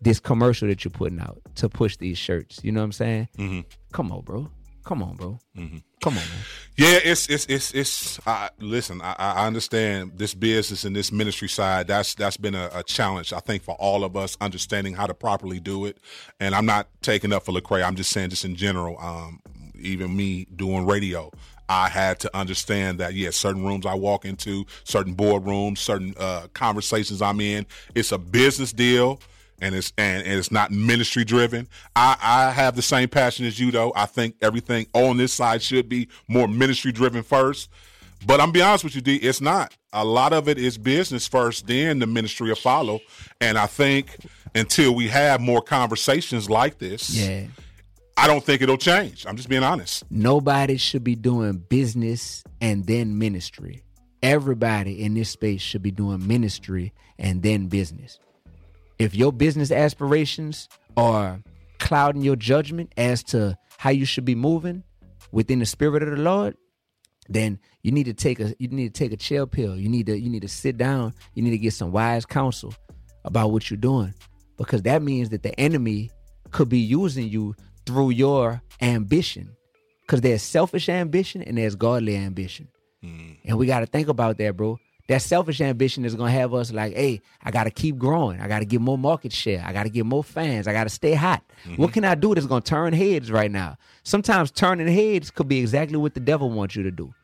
this 0.00 0.20
commercial 0.20 0.68
that 0.68 0.84
you're 0.84 0.90
putting 0.90 1.20
out 1.20 1.40
to 1.56 1.68
push 1.68 1.96
these 1.96 2.18
shirts. 2.18 2.60
You 2.62 2.72
know 2.72 2.80
what 2.80 2.86
I'm 2.86 2.92
saying? 2.92 3.28
Mm-hmm. 3.38 3.60
Come 3.92 4.12
on, 4.12 4.22
bro. 4.22 4.50
Come 4.84 5.02
on, 5.02 5.16
bro. 5.16 5.38
Come 6.02 6.14
on, 6.14 6.24
man. 6.24 6.44
Yeah, 6.76 6.98
it's 7.02 7.28
it's 7.28 7.46
it's 7.46 7.72
it's. 7.72 8.20
Uh, 8.26 8.50
listen, 8.58 9.00
I, 9.00 9.14
I 9.18 9.46
understand 9.46 10.12
this 10.16 10.34
business 10.34 10.84
and 10.84 10.94
this 10.94 11.10
ministry 11.10 11.48
side. 11.48 11.86
That's 11.86 12.14
that's 12.14 12.36
been 12.36 12.54
a, 12.54 12.68
a 12.74 12.82
challenge, 12.82 13.32
I 13.32 13.40
think, 13.40 13.62
for 13.62 13.74
all 13.76 14.04
of 14.04 14.14
us 14.14 14.36
understanding 14.42 14.92
how 14.92 15.06
to 15.06 15.14
properly 15.14 15.58
do 15.58 15.86
it. 15.86 15.96
And 16.38 16.54
I'm 16.54 16.66
not 16.66 16.88
taking 17.00 17.32
up 17.32 17.44
for 17.46 17.52
Lecrae. 17.52 17.82
I'm 17.82 17.96
just 17.96 18.10
saying, 18.10 18.30
just 18.30 18.44
in 18.44 18.56
general. 18.56 18.98
Um, 18.98 19.40
even 19.78 20.14
me 20.14 20.46
doing 20.56 20.86
radio, 20.86 21.30
I 21.68 21.88
had 21.88 22.20
to 22.20 22.36
understand 22.36 23.00
that 23.00 23.14
yes, 23.14 23.36
certain 23.36 23.64
rooms 23.64 23.86
I 23.86 23.94
walk 23.94 24.24
into, 24.24 24.66
certain 24.84 25.14
boardrooms, 25.14 25.78
certain 25.78 26.14
uh, 26.18 26.48
conversations 26.52 27.22
I'm 27.22 27.40
in, 27.40 27.66
it's 27.94 28.12
a 28.12 28.18
business 28.18 28.72
deal 28.72 29.20
and 29.60 29.74
it's 29.74 29.92
and, 29.96 30.26
and 30.26 30.38
it's 30.38 30.50
not 30.50 30.70
ministry 30.70 31.24
driven. 31.24 31.68
I, 31.94 32.16
I 32.20 32.50
have 32.50 32.76
the 32.76 32.82
same 32.82 33.08
passion 33.08 33.46
as 33.46 33.58
you 33.58 33.70
though. 33.70 33.92
I 33.96 34.06
think 34.06 34.36
everything 34.42 34.86
on 34.92 35.16
this 35.16 35.32
side 35.32 35.62
should 35.62 35.88
be 35.88 36.08
more 36.28 36.48
ministry 36.48 36.92
driven 36.92 37.22
first. 37.22 37.68
But 38.26 38.40
I'm 38.40 38.50
be 38.50 38.62
honest 38.62 38.82
with 38.84 38.94
you, 38.94 39.02
D, 39.02 39.16
it's 39.16 39.40
not. 39.40 39.76
A 39.92 40.04
lot 40.04 40.32
of 40.32 40.48
it 40.48 40.58
is 40.58 40.78
business 40.78 41.28
first, 41.28 41.66
then 41.66 41.98
the 41.98 42.06
ministry 42.06 42.48
will 42.48 42.56
follow. 42.56 43.00
And 43.40 43.58
I 43.58 43.66
think 43.66 44.16
until 44.54 44.94
we 44.94 45.08
have 45.08 45.40
more 45.40 45.60
conversations 45.62 46.48
like 46.48 46.78
this, 46.78 47.10
Yeah. 47.10 47.46
I 48.18 48.26
don't 48.26 48.42
think 48.42 48.62
it'll 48.62 48.78
change. 48.78 49.26
I'm 49.26 49.36
just 49.36 49.48
being 49.48 49.62
honest. 49.62 50.02
Nobody 50.10 50.78
should 50.78 51.04
be 51.04 51.14
doing 51.14 51.58
business 51.68 52.42
and 52.62 52.86
then 52.86 53.18
ministry. 53.18 53.82
Everybody 54.22 55.02
in 55.02 55.12
this 55.12 55.28
space 55.28 55.60
should 55.60 55.82
be 55.82 55.90
doing 55.90 56.26
ministry 56.26 56.94
and 57.18 57.42
then 57.42 57.66
business. 57.66 58.18
If 58.98 59.14
your 59.14 59.32
business 59.32 59.70
aspirations 59.70 60.68
are 60.96 61.40
clouding 61.78 62.22
your 62.22 62.36
judgment 62.36 62.92
as 62.96 63.22
to 63.24 63.58
how 63.78 63.90
you 63.90 64.04
should 64.04 64.24
be 64.24 64.34
moving 64.34 64.82
within 65.32 65.58
the 65.58 65.66
spirit 65.66 66.02
of 66.02 66.10
the 66.10 66.16
Lord, 66.16 66.56
then 67.28 67.58
you 67.82 67.92
need 67.92 68.04
to 68.04 68.14
take 68.14 68.40
a 68.40 68.54
you 68.58 68.68
need 68.68 68.94
to 68.94 68.98
take 68.98 69.12
a 69.12 69.16
chill 69.16 69.46
pill. 69.46 69.76
You 69.76 69.88
need 69.88 70.06
to 70.06 70.18
you 70.18 70.30
need 70.30 70.42
to 70.42 70.48
sit 70.48 70.76
down. 70.76 71.14
You 71.34 71.42
need 71.42 71.50
to 71.50 71.58
get 71.58 71.72
some 71.72 71.92
wise 71.92 72.24
counsel 72.24 72.74
about 73.24 73.50
what 73.50 73.70
you're 73.70 73.76
doing 73.76 74.14
because 74.56 74.82
that 74.82 75.02
means 75.02 75.30
that 75.30 75.42
the 75.42 75.58
enemy 75.60 76.10
could 76.52 76.68
be 76.68 76.78
using 76.78 77.28
you 77.28 77.54
through 77.84 78.10
your 78.10 78.62
ambition 78.80 79.50
because 80.02 80.20
there's 80.20 80.42
selfish 80.42 80.88
ambition 80.88 81.42
and 81.42 81.58
there's 81.58 81.74
godly 81.74 82.16
ambition. 82.16 82.68
Mm. 83.04 83.38
And 83.44 83.58
we 83.58 83.66
got 83.66 83.80
to 83.80 83.86
think 83.86 84.08
about 84.08 84.38
that, 84.38 84.56
bro. 84.56 84.78
That 85.08 85.22
selfish 85.22 85.60
ambition 85.60 86.04
is 86.04 86.16
going 86.16 86.32
to 86.32 86.38
have 86.38 86.52
us 86.52 86.72
like, 86.72 86.94
hey, 86.94 87.20
I 87.42 87.52
got 87.52 87.64
to 87.64 87.70
keep 87.70 87.96
growing. 87.96 88.40
I 88.40 88.48
got 88.48 88.58
to 88.58 88.64
get 88.64 88.80
more 88.80 88.98
market 88.98 89.32
share. 89.32 89.62
I 89.64 89.72
got 89.72 89.84
to 89.84 89.88
get 89.88 90.04
more 90.04 90.24
fans. 90.24 90.66
I 90.66 90.72
got 90.72 90.84
to 90.84 90.90
stay 90.90 91.14
hot. 91.14 91.44
Mm-hmm. 91.64 91.80
What 91.80 91.92
can 91.92 92.04
I 92.04 92.16
do 92.16 92.34
that's 92.34 92.46
going 92.46 92.62
to 92.62 92.68
turn 92.68 92.92
heads 92.92 93.30
right 93.30 93.50
now? 93.50 93.76
Sometimes 94.02 94.50
turning 94.50 94.88
heads 94.88 95.30
could 95.30 95.46
be 95.46 95.60
exactly 95.60 95.96
what 95.96 96.14
the 96.14 96.20
devil 96.20 96.50
wants 96.50 96.74
you 96.74 96.82
to 96.82 96.90
do. 96.90 97.14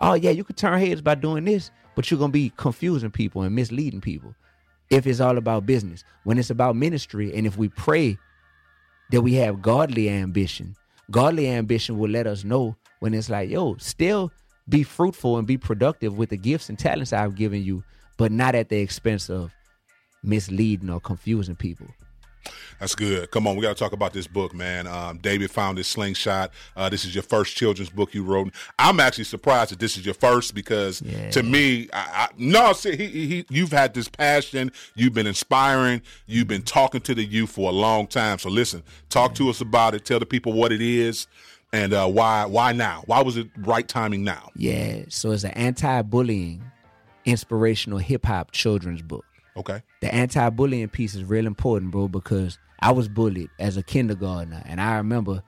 Oh, 0.00 0.14
yeah, 0.14 0.30
you 0.30 0.42
could 0.42 0.56
turn 0.56 0.80
heads 0.80 1.00
by 1.00 1.14
doing 1.14 1.44
this, 1.44 1.70
but 1.94 2.10
you're 2.10 2.18
going 2.18 2.32
to 2.32 2.32
be 2.32 2.52
confusing 2.56 3.10
people 3.10 3.42
and 3.42 3.54
misleading 3.54 4.00
people 4.00 4.34
if 4.90 5.06
it's 5.06 5.20
all 5.20 5.38
about 5.38 5.64
business. 5.64 6.02
When 6.24 6.38
it's 6.38 6.50
about 6.50 6.74
ministry, 6.74 7.32
and 7.36 7.46
if 7.46 7.56
we 7.56 7.68
pray 7.68 8.18
that 9.12 9.22
we 9.22 9.34
have 9.34 9.62
godly 9.62 10.10
ambition, 10.10 10.74
godly 11.10 11.48
ambition 11.48 11.98
will 11.98 12.10
let 12.10 12.26
us 12.26 12.42
know 12.42 12.74
when 12.98 13.14
it's 13.14 13.30
like, 13.30 13.48
yo, 13.48 13.76
still 13.76 14.32
be 14.68 14.82
fruitful 14.82 15.38
and 15.38 15.46
be 15.46 15.58
productive 15.58 16.16
with 16.16 16.30
the 16.30 16.36
gifts 16.36 16.68
and 16.68 16.78
talents 16.78 17.12
I've 17.12 17.34
given 17.34 17.62
you, 17.62 17.82
but 18.16 18.30
not 18.32 18.54
at 18.54 18.68
the 18.68 18.78
expense 18.78 19.28
of 19.28 19.52
misleading 20.22 20.90
or 20.90 21.00
confusing 21.00 21.56
people. 21.56 21.86
That's 22.80 22.96
good. 22.96 23.30
Come 23.30 23.46
on, 23.46 23.54
we 23.54 23.62
got 23.62 23.76
to 23.76 23.78
talk 23.78 23.92
about 23.92 24.12
this 24.12 24.26
book, 24.26 24.52
man. 24.52 24.88
Um, 24.88 25.18
David 25.18 25.52
found 25.52 25.78
his 25.78 25.86
slingshot. 25.86 26.50
Uh, 26.74 26.88
this 26.88 27.04
is 27.04 27.14
your 27.14 27.22
first 27.22 27.54
children's 27.56 27.90
book 27.90 28.12
you 28.14 28.24
wrote. 28.24 28.52
I'm 28.80 28.98
actually 28.98 29.24
surprised 29.24 29.70
that 29.70 29.78
this 29.78 29.96
is 29.96 30.04
your 30.04 30.14
first 30.14 30.52
because 30.52 31.00
Yeah. 31.02 31.30
to 31.30 31.44
me, 31.44 31.88
I, 31.92 31.98
I, 32.12 32.28
no, 32.36 32.72
see, 32.72 32.96
he, 32.96 33.06
he, 33.06 33.44
you've 33.48 33.70
had 33.70 33.94
this 33.94 34.08
passion. 34.08 34.72
You've 34.96 35.12
been 35.14 35.28
inspiring. 35.28 36.02
You've 36.26 36.48
been 36.48 36.62
talking 36.62 37.00
to 37.02 37.14
the 37.14 37.24
youth 37.24 37.50
for 37.52 37.68
a 37.70 37.72
long 37.72 38.08
time. 38.08 38.38
So 38.40 38.48
listen, 38.50 38.82
talk 39.08 39.36
to 39.36 39.48
us 39.48 39.60
about 39.60 39.94
it. 39.94 40.04
Tell 40.04 40.18
the 40.18 40.26
people 40.26 40.52
what 40.52 40.72
it 40.72 40.82
is 40.82 41.28
and 41.72 41.92
uh, 41.92 42.06
why. 42.06 42.44
Why 42.44 42.72
now? 42.72 43.02
Why 43.06 43.22
was 43.22 43.36
it 43.36 43.48
right 43.58 43.86
timing 43.86 44.24
now? 44.24 44.50
Yeah, 44.54 45.04
so 45.08 45.32
it's 45.32 45.44
an 45.44 45.52
anti-bullying, 45.52 46.62
inspirational 47.24 47.98
hip 47.98 48.26
hop 48.26 48.52
children's 48.52 49.02
book. 49.02 49.24
Okay. 49.54 49.82
the 50.00 50.12
anti-bullying 50.14 50.88
piece 50.88 51.14
is 51.14 51.24
real 51.24 51.46
important, 51.46 51.90
bro, 51.90 52.08
because 52.08 52.58
I 52.80 52.92
was 52.92 53.06
bullied 53.06 53.50
as 53.58 53.76
a 53.76 53.82
kindergartner, 53.82 54.62
and 54.64 54.80
I 54.80 54.96
remember, 54.96 55.42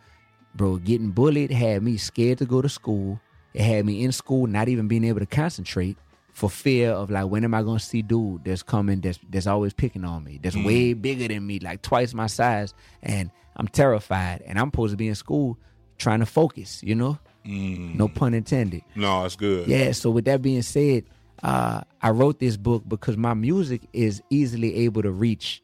bro, 0.55 0.77
getting 0.77 1.11
bullied 1.11 1.51
had 1.51 1.83
me 1.83 1.97
scared 1.97 2.39
to 2.39 2.45
go 2.47 2.61
to 2.61 2.69
school. 2.69 3.19
It 3.55 3.63
had 3.63 3.87
me 3.87 4.05
in 4.05 4.13
school 4.13 4.47
not 4.47 4.69
even 4.69 4.89
being 4.89 5.05
able 5.05 5.21
to 5.21 5.27
concentrate 5.27 5.97
for 6.33 6.51
fear 6.51 6.91
of 6.91 7.11
like 7.11 7.27
when 7.27 7.45
am 7.45 7.55
I 7.55 7.63
gonna 7.63 7.79
see 7.79 8.03
dude 8.03 8.45
that's 8.45 8.65
coming 8.65 9.01
that's 9.01 9.21
that's 9.31 9.47
always 9.47 9.73
picking 9.73 10.05
on 10.05 10.25
me, 10.25 10.41
that's 10.43 10.57
way 10.57 10.93
bigger 10.93 11.29
than 11.29 11.47
me, 11.47 11.61
like 11.61 11.81
twice 11.81 12.13
my 12.13 12.27
size, 12.27 12.75
and 13.03 13.31
I'm 13.57 13.69
terrified, 13.69 14.43
and 14.45 14.59
I'm 14.59 14.67
supposed 14.67 14.93
to 14.93 14.97
be 14.97 15.09
in 15.09 15.15
school 15.15 15.59
trying 15.99 16.21
to 16.21 16.27
focus, 16.27 16.83
you 16.83 16.95
know, 16.95 17.19
no 17.45 18.09
pun 18.09 18.35
intended. 18.35 18.83
No, 18.95 19.23
that's 19.23 19.37
good. 19.37 19.69
Yeah, 19.69 19.93
so 19.93 20.11
with 20.11 20.25
that 20.27 20.43
being 20.43 20.63
said, 20.63 21.05
uh, 21.43 21.83
I 22.01 22.11
wrote 22.11 22.39
this 22.39 22.57
book 22.57 22.85
because 22.89 23.17
my 23.17 23.35
music 23.35 23.83
is 23.93 24.23
easily 24.31 24.75
able 24.77 25.03
to 25.03 25.11
reach 25.11 25.63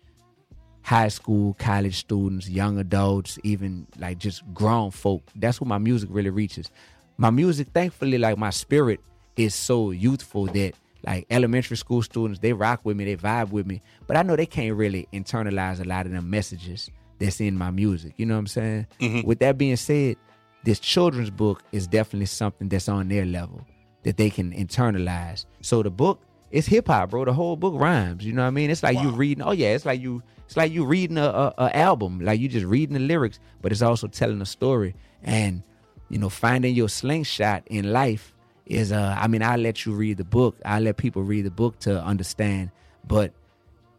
high 0.82 1.08
school, 1.08 1.54
college 1.58 1.96
students, 1.96 2.48
young 2.48 2.78
adults, 2.78 3.38
even 3.44 3.86
like 3.98 4.18
just 4.18 4.42
grown 4.52 4.90
folk. 4.90 5.22
That's 5.34 5.60
what 5.60 5.68
my 5.68 5.78
music 5.78 6.10
really 6.12 6.30
reaches. 6.30 6.70
My 7.16 7.30
music, 7.30 7.68
thankfully, 7.72 8.18
like 8.18 8.38
my 8.38 8.50
spirit 8.50 9.00
is 9.36 9.54
so 9.54 9.90
youthful 9.90 10.46
that 10.46 10.72
like 11.06 11.26
elementary 11.30 11.76
school 11.76 12.02
students, 12.02 12.40
they 12.40 12.52
rock 12.52 12.80
with 12.84 12.96
me, 12.96 13.04
they 13.04 13.16
vibe 13.16 13.50
with 13.50 13.66
me. 13.66 13.80
But 14.06 14.16
I 14.16 14.22
know 14.22 14.36
they 14.36 14.46
can't 14.46 14.76
really 14.76 15.08
internalize 15.12 15.80
a 15.80 15.84
lot 15.84 16.06
of 16.06 16.12
them 16.12 16.28
messages 16.28 16.90
that's 17.20 17.40
in 17.40 17.56
my 17.56 17.70
music. 17.70 18.14
You 18.16 18.26
know 18.26 18.34
what 18.34 18.40
I'm 18.40 18.46
saying? 18.48 18.86
With 19.24 19.38
that 19.38 19.58
being 19.58 19.76
said, 19.76 20.16
this 20.64 20.80
children's 20.80 21.30
book 21.30 21.62
is 21.70 21.86
definitely 21.86 22.26
something 22.26 22.68
that's 22.68 22.88
on 22.88 23.08
their 23.08 23.24
level 23.24 23.64
that 24.02 24.16
they 24.16 24.30
can 24.30 24.52
internalize. 24.52 25.44
So 25.60 25.82
the 25.82 25.90
book 25.90 26.20
it's 26.50 26.66
hip 26.66 26.88
hop, 26.88 27.10
bro. 27.10 27.24
The 27.24 27.32
whole 27.32 27.56
book 27.56 27.74
rhymes. 27.76 28.24
You 28.24 28.32
know 28.32 28.42
what 28.42 28.48
I 28.48 28.50
mean? 28.50 28.70
It's 28.70 28.82
like 28.82 28.98
you 29.00 29.10
reading. 29.10 29.42
Oh 29.42 29.52
yeah, 29.52 29.68
it's 29.68 29.86
like 29.86 30.00
you. 30.00 30.22
It's 30.46 30.56
like 30.56 30.72
you 30.72 30.84
reading 30.84 31.16
a, 31.16 31.26
a, 31.26 31.54
a 31.58 31.76
album. 31.76 32.20
Like 32.20 32.40
you 32.40 32.48
just 32.48 32.66
reading 32.66 32.94
the 32.94 33.00
lyrics, 33.00 33.38
but 33.62 33.70
it's 33.70 33.82
also 33.82 34.08
telling 34.08 34.40
a 34.42 34.46
story. 34.46 34.94
And 35.22 35.62
you 36.08 36.18
know, 36.18 36.28
finding 36.28 36.74
your 36.74 36.88
slingshot 36.88 37.62
in 37.66 37.92
life 37.92 38.34
is. 38.66 38.90
Uh, 38.90 39.14
I 39.16 39.28
mean, 39.28 39.42
I 39.42 39.56
let 39.56 39.86
you 39.86 39.92
read 39.92 40.16
the 40.16 40.24
book. 40.24 40.56
I 40.64 40.80
let 40.80 40.96
people 40.96 41.22
read 41.22 41.44
the 41.44 41.52
book 41.52 41.78
to 41.80 42.02
understand. 42.02 42.72
But 43.06 43.32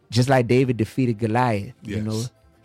just 0.10 0.28
like 0.28 0.48
David 0.48 0.76
defeated 0.76 1.20
Goliath, 1.20 1.74
you 1.84 2.02
know, 2.02 2.22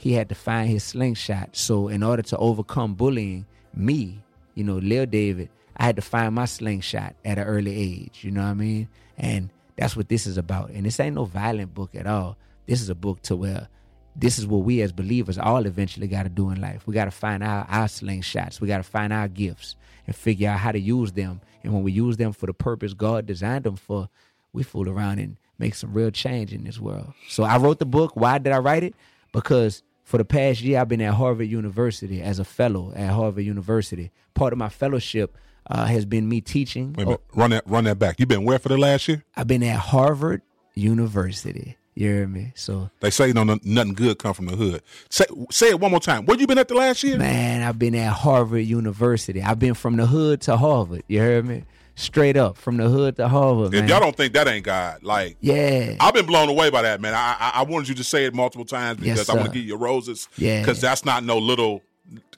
he 0.06 0.12
had 0.12 0.28
to 0.28 0.36
find 0.36 0.70
his 0.70 0.84
slingshot. 0.84 1.56
So 1.56 1.88
in 1.88 2.04
order 2.04 2.22
to 2.22 2.36
overcome 2.36 2.94
bullying, 2.94 3.44
me, 3.74 4.22
you 4.54 4.62
know, 4.62 4.76
Lil 4.76 5.06
David, 5.06 5.48
I 5.76 5.84
had 5.84 5.96
to 5.96 6.02
find 6.02 6.32
my 6.32 6.44
slingshot 6.44 7.16
at 7.24 7.38
an 7.38 7.44
early 7.44 7.74
age. 7.76 8.20
You 8.22 8.30
know 8.30 8.42
what 8.42 8.50
I 8.50 8.54
mean? 8.54 8.88
And 9.18 9.50
that's 9.76 9.96
what 9.96 10.08
this 10.08 10.28
is 10.28 10.38
about. 10.38 10.70
And 10.70 10.86
this 10.86 11.00
ain't 11.00 11.16
no 11.16 11.24
violent 11.24 11.74
book 11.74 11.96
at 11.96 12.06
all. 12.06 12.36
This 12.66 12.80
is 12.80 12.88
a 12.88 12.94
book 12.94 13.20
to 13.22 13.34
where 13.34 13.68
this 14.14 14.38
is 14.38 14.46
what 14.46 14.58
we 14.58 14.80
as 14.80 14.92
believers 14.92 15.38
all 15.38 15.66
eventually 15.66 16.06
got 16.06 16.22
to 16.22 16.28
do 16.28 16.50
in 16.50 16.60
life. 16.60 16.86
We 16.86 16.94
got 16.94 17.06
to 17.06 17.10
find 17.10 17.42
our, 17.42 17.66
our 17.68 17.86
slingshots. 17.86 18.60
We 18.60 18.68
got 18.68 18.78
to 18.78 18.84
find 18.84 19.12
our 19.12 19.26
gifts 19.26 19.74
and 20.06 20.14
figure 20.14 20.50
out 20.50 20.60
how 20.60 20.70
to 20.70 20.78
use 20.78 21.10
them. 21.10 21.40
And 21.64 21.74
when 21.74 21.82
we 21.82 21.90
use 21.90 22.16
them 22.16 22.32
for 22.32 22.46
the 22.46 22.54
purpose 22.54 22.94
God 22.94 23.26
designed 23.26 23.64
them 23.64 23.74
for, 23.74 24.08
we 24.52 24.62
fool 24.62 24.88
around 24.88 25.18
and 25.18 25.36
make 25.58 25.74
some 25.74 25.92
real 25.92 26.12
change 26.12 26.52
in 26.52 26.62
this 26.62 26.78
world. 26.78 27.12
So 27.28 27.42
I 27.42 27.58
wrote 27.58 27.80
the 27.80 27.86
book. 27.86 28.14
Why 28.14 28.38
did 28.38 28.52
I 28.52 28.58
write 28.58 28.84
it? 28.84 28.94
Because 29.32 29.82
for 30.06 30.18
the 30.18 30.24
past 30.24 30.60
year, 30.62 30.78
I've 30.80 30.88
been 30.88 31.00
at 31.00 31.14
Harvard 31.14 31.48
University 31.48 32.22
as 32.22 32.38
a 32.38 32.44
fellow 32.44 32.92
at 32.94 33.10
Harvard 33.10 33.44
University. 33.44 34.12
Part 34.34 34.52
of 34.52 34.58
my 34.58 34.68
fellowship 34.68 35.36
uh, 35.68 35.84
has 35.86 36.04
been 36.04 36.28
me 36.28 36.40
teaching. 36.40 36.92
Wait 36.92 37.02
a 37.02 37.06
minute. 37.06 37.20
Run 37.34 37.50
that. 37.50 37.64
Run 37.68 37.84
that 37.84 37.98
back. 37.98 38.20
You've 38.20 38.28
been 38.28 38.44
where 38.44 38.60
for 38.60 38.68
the 38.68 38.78
last 38.78 39.08
year? 39.08 39.24
I've 39.34 39.48
been 39.48 39.64
at 39.64 39.78
Harvard 39.80 40.42
University. 40.74 41.76
You 41.96 42.08
hear 42.08 42.28
me? 42.28 42.52
So, 42.54 42.90
They 43.00 43.10
say 43.10 43.32
know 43.32 43.42
no- 43.42 43.58
nothing 43.64 43.94
good 43.94 44.18
come 44.18 44.34
from 44.34 44.46
the 44.46 44.54
hood. 44.54 44.82
Say 45.10 45.24
say 45.50 45.70
it 45.70 45.80
one 45.80 45.90
more 45.90 45.98
time. 45.98 46.24
Where 46.26 46.38
you 46.38 46.46
been 46.46 46.58
at 46.58 46.68
the 46.68 46.74
last 46.74 47.02
year? 47.02 47.16
man, 47.18 47.62
I've 47.62 47.78
been 47.78 47.94
at 47.94 48.12
Harvard 48.12 48.64
University. 48.64 49.42
I've 49.42 49.58
been 49.58 49.74
from 49.74 49.96
the 49.96 50.06
hood 50.06 50.42
to 50.42 50.56
Harvard. 50.56 51.02
You 51.08 51.20
heard 51.20 51.46
me? 51.46 51.64
Straight 51.98 52.36
up 52.36 52.58
from 52.58 52.76
the 52.76 52.88
hood 52.90 53.16
to 53.16 53.26
Harvard, 53.26 53.72
If 53.72 53.80
man. 53.80 53.88
y'all 53.88 54.00
don't 54.00 54.14
think 54.14 54.34
that 54.34 54.46
ain't 54.46 54.64
God, 54.66 55.02
like 55.02 55.38
yeah. 55.40 55.96
I've 55.98 56.12
been 56.12 56.26
blown 56.26 56.48
away 56.50 56.68
by 56.68 56.82
that, 56.82 57.00
man. 57.00 57.14
I 57.14 57.36
I, 57.40 57.52
I 57.54 57.62
wanted 57.62 57.88
you 57.88 57.94
to 57.94 58.04
say 58.04 58.26
it 58.26 58.34
multiple 58.34 58.66
times 58.66 59.00
Yes, 59.00 59.16
because 59.16 59.30
I 59.30 59.34
want 59.34 59.46
to 59.48 59.52
give 59.58 59.66
you 59.66 59.76
roses. 59.76 60.28
Yeah. 60.36 60.60
because 60.60 60.80
that's 60.80 61.04
not 61.06 61.24
no 61.24 61.38
little. 61.38 61.82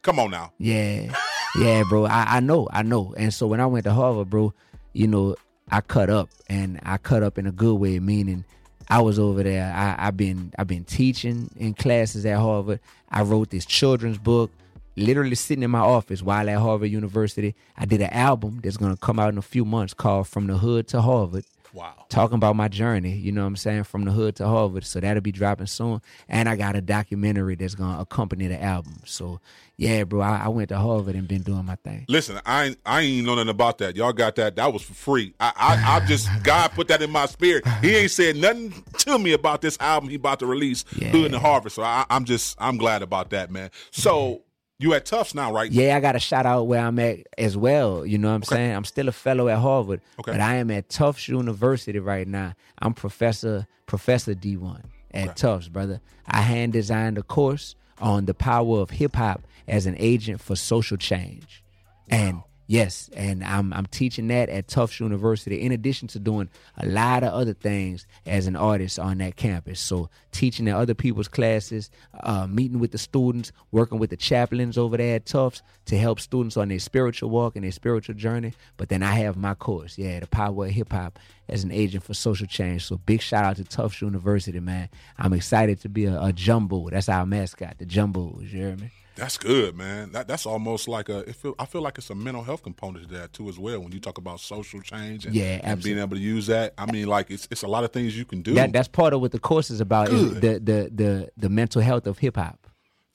Come 0.03 0.21
on 0.21 0.31
now. 0.31 0.53
Yeah, 0.59 1.13
yeah, 1.59 1.83
bro. 1.89 2.05
I, 2.07 2.37
I 2.37 2.41
know, 2.41 2.69
I 2.73 2.83
know. 2.83 3.15
And 3.17 3.35
so 3.35 3.49
when 3.49 3.61
I 3.61 3.67
went 3.67 3.83
to 3.85 3.93
Harvard, 3.93 4.31
bro, 4.31 4.55
you 4.93 5.09
know, 5.09 5.35
I 5.71 5.81
cut 5.81 6.09
up, 6.09 6.31
and 6.49 6.79
I 6.85 6.97
cut 6.97 7.25
up 7.25 7.37
in 7.37 7.47
a 7.49 7.53
good 7.53 7.75
way, 7.75 7.99
meaning 7.99 8.45
I 8.89 9.01
was 9.03 9.19
over 9.19 9.43
there. 9.43 9.73
I, 9.75 10.07
I've 10.07 10.17
been 10.17 10.53
I've 10.57 10.69
been 10.69 10.85
teaching 10.85 11.51
in 11.57 11.75
classes 11.75 12.25
at 12.25 12.39
Harvard. 12.39 12.79
I 13.11 13.23
wrote 13.23 13.51
this 13.51 13.67
children's 13.67 14.19
book, 14.19 14.53
literally 14.99 15.35
sitting 15.35 15.63
in 15.63 15.71
my 15.71 15.81
office 15.81 16.23
while 16.23 16.49
at 16.51 16.59
Harvard 16.59 16.91
University. 16.91 17.55
I 17.77 17.85
did 17.87 18.01
an 18.01 18.11
album 18.11 18.61
that's 18.63 18.77
gonna 18.77 18.97
come 18.97 19.19
out 19.19 19.33
in 19.33 19.39
a 19.39 19.43
few 19.43 19.65
months 19.65 19.95
called 19.95 20.29
From 20.29 20.47
the 20.47 20.59
Hood 20.59 20.89
to 20.89 21.01
Harvard 21.01 21.45
Wow. 21.75 22.07
talking 22.09 22.37
about 22.37 22.57
my 22.57 22.67
journey, 22.69 23.13
you 23.13 23.31
know 23.31 23.43
what 23.43 23.49
I'm 23.49 23.57
saying, 23.57 23.85
from 23.85 24.05
the 24.07 24.11
hood 24.11 24.37
to 24.37 24.49
Harvard. 24.49 24.85
So 24.85 25.01
that'll 25.01 25.21
be 25.21 25.31
dropping 25.31 25.67
soon. 25.67 26.01
And 26.27 26.49
I 26.49 26.57
got 26.57 26.75
a 26.77 26.81
documentary 26.81 27.57
that's 27.57 27.75
gonna 27.75 28.01
accompany 28.01 28.49
the 28.49 28.61
album. 28.61 29.01
So 29.05 29.41
yeah, 29.77 30.03
bro, 30.05 30.23
I, 30.23 30.45
I 30.47 30.49
went 30.49 30.71
to 30.71 30.79
Harvard 30.79 31.15
and 31.15 31.29
been 31.29 31.43
doing 31.43 31.67
my 31.67 31.77
thing. 31.77 32.07
Listen, 32.09 32.41
I 32.47 32.65
ain't, 32.65 32.79
I 32.87 33.01
ain't 33.03 33.27
know 33.27 33.35
nothing 33.35 33.51
about 33.51 33.79
that. 33.79 33.97
Y'all 33.97 34.15
got 34.15 34.35
that. 34.37 34.57
That 34.57 34.73
was 34.73 34.83
for 34.83 34.95
free. 34.95 35.35
I, 35.39 35.53
I, 35.55 35.97
I 35.97 36.07
just 36.07 36.29
God 36.43 36.69
put 36.73 36.89
that 36.89 37.03
in 37.03 37.11
my 37.11 37.27
spirit. 37.27 37.65
He 37.83 37.95
ain't 37.95 38.11
said 38.11 38.37
nothing 38.37 38.73
to 39.01 39.19
me 39.19 39.33
about 39.33 39.61
this 39.61 39.77
album 39.79 40.09
he 40.09 40.17
about 40.17 40.39
to 40.41 40.47
release, 40.47 40.87
Yeah. 40.97 41.11
Hood 41.11 41.27
and 41.35 41.37
Harvard. 41.41 41.73
So 41.73 41.83
I, 41.83 42.07
I'm 42.09 42.25
just 42.25 42.57
I'm 42.59 42.79
glad 42.79 43.03
about 43.03 43.29
that, 43.31 43.51
man. 43.51 43.71
So 43.91 44.41
you 44.79 44.95
at 44.95 45.05
Tufts 45.07 45.35
now, 45.35 45.53
right? 45.53 45.71
Yeah, 45.71 45.97
I 45.97 46.01
got 46.01 46.13
to 46.13 46.21
shout 46.21 46.47
out 46.47 46.65
where 46.69 46.81
I'm 46.81 46.99
at 47.01 47.27
as 47.37 47.57
well. 47.57 48.07
You 48.07 48.17
know 48.19 48.29
what 48.29 48.35
I'm 48.37 48.43
saying? 48.45 48.75
I'm 48.77 48.85
still 48.85 49.09
a 49.09 49.13
fellow 49.13 49.49
at 49.49 49.59
Harvard, 49.59 50.01
Okay. 50.21 50.33
but 50.33 50.41
I 50.41 50.57
am 50.57 50.71
at 50.71 50.89
Tufts 50.89 51.27
University 51.29 51.99
right 51.99 52.29
now. 52.29 52.55
I'm 52.81 52.95
Professor 52.95 53.67
Professor 53.87 54.35
Dee-1 54.35 54.83
at 55.13 55.37
Tufts, 55.37 55.69
brother. 55.69 56.01
I 56.27 56.43
hand 56.43 56.73
designed 56.75 57.19
a 57.19 57.23
course 57.23 57.75
on 58.01 58.27
the 58.27 58.35
power 58.35 58.79
of 58.81 58.91
hip 58.91 59.17
hop 59.17 59.43
as 59.67 59.87
an 59.87 59.97
agent 59.99 60.41
for 60.41 60.55
social 60.55 60.97
change. 60.97 61.63
And 62.09 62.43
Yes, 62.71 63.09
and 63.17 63.43
I'm 63.43 63.73
I'm 63.73 63.87
teaching 63.87 64.29
that 64.29 64.51
at 64.51 64.69
Tufts 64.69 65.01
University. 65.01 65.63
In 65.63 65.73
addition 65.73 66.07
to 66.09 66.19
doing 66.19 66.51
a 66.77 66.85
lot 66.85 67.23
of 67.23 67.33
other 67.33 67.55
things 67.55 68.07
as 68.27 68.47
an 68.47 68.57
artist 68.57 68.99
on 68.99 69.17
that 69.19 69.37
campus, 69.37 69.81
so 69.81 70.11
teaching 70.33 70.69
at 70.69 70.77
other 70.77 70.93
people's 70.93 71.29
classes, 71.29 71.91
uh, 72.21 72.47
meeting 72.47 72.79
with 72.79 72.93
the 72.93 72.99
students, 72.99 73.53
working 73.73 73.99
with 73.99 74.11
the 74.11 74.19
chaplains 74.19 74.77
over 74.77 74.99
there 74.99 75.17
at 75.17 75.25
Tufts 75.25 75.63
to 75.87 75.97
help 75.97 76.21
students 76.21 76.59
on 76.59 76.69
their 76.69 76.79
spiritual 76.79 77.31
walk 77.31 77.57
and 77.57 77.65
their 77.65 77.73
spiritual 77.73 78.15
journey. 78.15 78.53
But 78.77 78.91
then 78.91 79.03
I 79.03 79.13
have 79.13 79.39
my 79.39 79.55
course, 79.55 79.97
yeah, 79.97 80.21
the 80.21 80.27
Power 80.27 80.67
of 80.67 80.71
Hip 80.73 80.93
Hop 80.93 81.19
as 81.49 81.65
an 81.65 81.73
agent 81.73 82.05
for 82.05 82.13
social 82.13 82.47
change. 82.47 82.85
So 82.85 82.99
big 82.99 83.23
shout 83.23 83.47
out 83.47 83.57
to 83.57 83.65
Tufts 83.65 84.03
University, 84.03 84.61
man. 84.61 84.91
I'm 85.17 85.33
excited 85.33 85.81
to 85.81 85.89
be 85.89 86.05
a, 86.05 86.21
a 86.21 86.35
jumbo. 86.35 86.91
That's 86.91 87.09
our 87.09 87.25
mascot, 87.25 87.79
the 87.79 87.87
jumbo. 87.87 88.39
You 88.43 88.47
hear 88.47 88.77
me? 88.77 88.91
That's 89.19 89.37
good, 89.37 89.77
man. 89.77 90.13
That, 90.13 90.29
that's 90.29 90.47
almost 90.47 90.87
like 90.87 91.09
a. 91.09 91.19
It 91.29 91.35
feel, 91.35 91.55
I 91.59 91.65
feel 91.67 91.83
like 91.83 91.99
it's 91.99 92.09
a 92.11 92.15
mental 92.15 92.45
health 92.45 92.63
component 92.63 93.09
to 93.09 93.15
that 93.17 93.33
too, 93.33 93.49
as 93.49 93.59
well. 93.59 93.81
When 93.81 93.91
you 93.91 93.99
talk 93.99 94.17
about 94.17 94.39
social 94.39 94.81
change 94.81 95.27
and, 95.27 95.35
Yeah, 95.35 95.61
and 95.65 95.83
being 95.83 95.99
able 95.99 96.17
to 96.17 96.23
use 96.23 96.47
that, 96.47 96.73
I 96.79 96.91
mean, 96.91 97.09
like 97.09 97.29
it's 97.29 97.49
it's 97.51 97.65
a 97.65 97.69
lot 97.69 97.83
of 97.83 97.93
things 97.93 98.17
you 98.17 98.25
can 98.25 98.43
do. 98.43 98.55
That 98.55 98.73
that's 98.73 98.87
part 98.87 99.13
of 99.13 99.21
what 99.21 99.33
the 99.33 99.41
course 99.41 99.71
is 99.71 99.81
about. 99.81 100.09
Is 100.11 100.35
the 100.35 100.61
the 100.61 100.91
the 100.95 101.31
the 101.37 101.49
mental 101.49 101.83
health 101.83 102.07
of 102.07 102.19
hip 102.19 102.37
hop. 102.37 102.68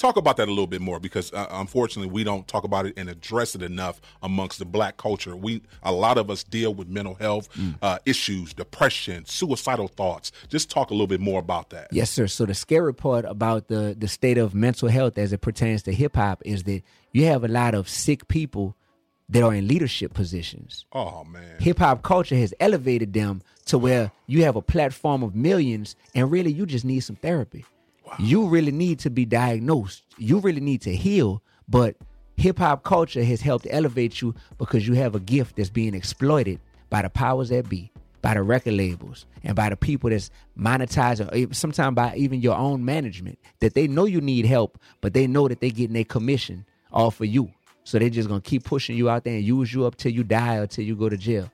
Talk 0.03 0.17
about 0.17 0.35
that 0.37 0.47
a 0.47 0.51
little 0.51 0.67
bit 0.67 0.81
more 0.81 0.99
because 0.99 1.31
uh, 1.33 1.47
unfortunately 1.51 2.11
we 2.11 2.23
don't 2.23 2.47
talk 2.47 2.63
about 2.65 2.85
it 2.85 2.93
and 2.97 3.09
address 3.09 3.55
it 3.55 3.61
enough 3.61 4.01
amongst 4.21 4.59
the 4.59 4.65
black 4.65 4.97
culture. 4.97 5.35
We 5.35 5.61
a 5.81 5.91
lot 5.93 6.17
of 6.17 6.29
us 6.29 6.43
deal 6.43 6.73
with 6.73 6.87
mental 6.89 7.15
health 7.15 7.49
Mm. 7.57 7.75
uh, 7.81 7.99
issues, 8.05 8.53
depression, 8.53 9.25
suicidal 9.25 9.87
thoughts. 9.87 10.31
Just 10.49 10.69
talk 10.69 10.89
a 10.91 10.93
little 10.93 11.07
bit 11.07 11.19
more 11.21 11.39
about 11.39 11.69
that. 11.71 11.87
Yes, 11.91 12.09
sir. 12.09 12.27
So 12.27 12.45
the 12.45 12.53
scary 12.53 12.93
part 12.93 13.25
about 13.25 13.67
the 13.69 13.95
the 13.97 14.07
state 14.07 14.37
of 14.37 14.53
mental 14.53 14.89
health 14.89 15.17
as 15.17 15.31
it 15.33 15.41
pertains 15.41 15.83
to 15.83 15.93
hip 15.93 16.15
hop 16.15 16.41
is 16.45 16.63
that 16.63 16.81
you 17.11 17.25
have 17.25 17.43
a 17.43 17.47
lot 17.47 17.73
of 17.73 17.87
sick 17.87 18.27
people 18.27 18.75
that 19.29 19.41
are 19.41 19.53
in 19.53 19.67
leadership 19.67 20.13
positions. 20.13 20.85
Oh 20.91 21.23
man, 21.23 21.59
Hip 21.59 21.79
hop 21.79 22.01
culture 22.03 22.35
has 22.35 22.53
elevated 22.59 23.13
them 23.13 23.41
to 23.67 23.77
where 23.77 24.11
you 24.27 24.43
have 24.43 24.55
a 24.57 24.61
platform 24.61 25.23
of 25.23 25.33
millions, 25.33 25.95
and 26.13 26.29
really 26.29 26.51
you 26.51 26.65
just 26.65 26.83
need 26.85 26.99
some 27.01 27.15
therapy. 27.15 27.63
You 28.19 28.47
really 28.47 28.71
need 28.71 28.99
to 28.99 29.09
be 29.09 29.25
diagnosed. 29.25 30.03
You 30.17 30.39
really 30.39 30.61
need 30.61 30.81
to 30.81 30.95
heal, 30.95 31.41
but 31.67 31.95
hip 32.37 32.59
hop 32.59 32.83
culture 32.83 33.23
has 33.23 33.41
helped 33.41 33.67
elevate 33.69 34.21
you 34.21 34.35
because 34.57 34.87
you 34.87 34.93
have 34.95 35.15
a 35.15 35.19
gift 35.19 35.55
that's 35.55 35.69
being 35.69 35.93
exploited 35.93 36.59
by 36.89 37.01
the 37.01 37.09
powers 37.09 37.49
that 37.49 37.69
be, 37.69 37.91
by 38.21 38.33
the 38.33 38.43
record 38.43 38.73
labels, 38.73 39.25
and 39.43 39.55
by 39.55 39.69
the 39.69 39.75
people 39.75 40.09
that's 40.09 40.29
monetizing, 40.57 41.53
sometimes 41.55 41.95
by 41.95 42.15
even 42.15 42.41
your 42.41 42.55
own 42.55 42.85
management, 42.85 43.39
that 43.59 43.73
they 43.73 43.87
know 43.87 44.05
you 44.05 44.21
need 44.21 44.45
help, 44.45 44.77
but 45.01 45.13
they 45.13 45.27
know 45.27 45.47
that 45.47 45.59
they're 45.59 45.69
getting 45.69 45.93
their 45.93 46.03
commission 46.03 46.65
off 46.91 47.19
of 47.19 47.27
you. 47.27 47.51
So 47.83 47.99
they're 47.99 48.09
just 48.09 48.29
gonna 48.29 48.41
keep 48.41 48.63
pushing 48.63 48.95
you 48.95 49.09
out 49.09 49.23
there 49.23 49.35
and 49.35 49.43
use 49.43 49.73
you 49.73 49.85
up 49.85 49.95
till 49.95 50.11
you 50.11 50.23
die 50.23 50.57
or 50.57 50.67
till 50.67 50.85
you 50.85 50.95
go 50.95 51.09
to 51.09 51.17
jail. 51.17 51.51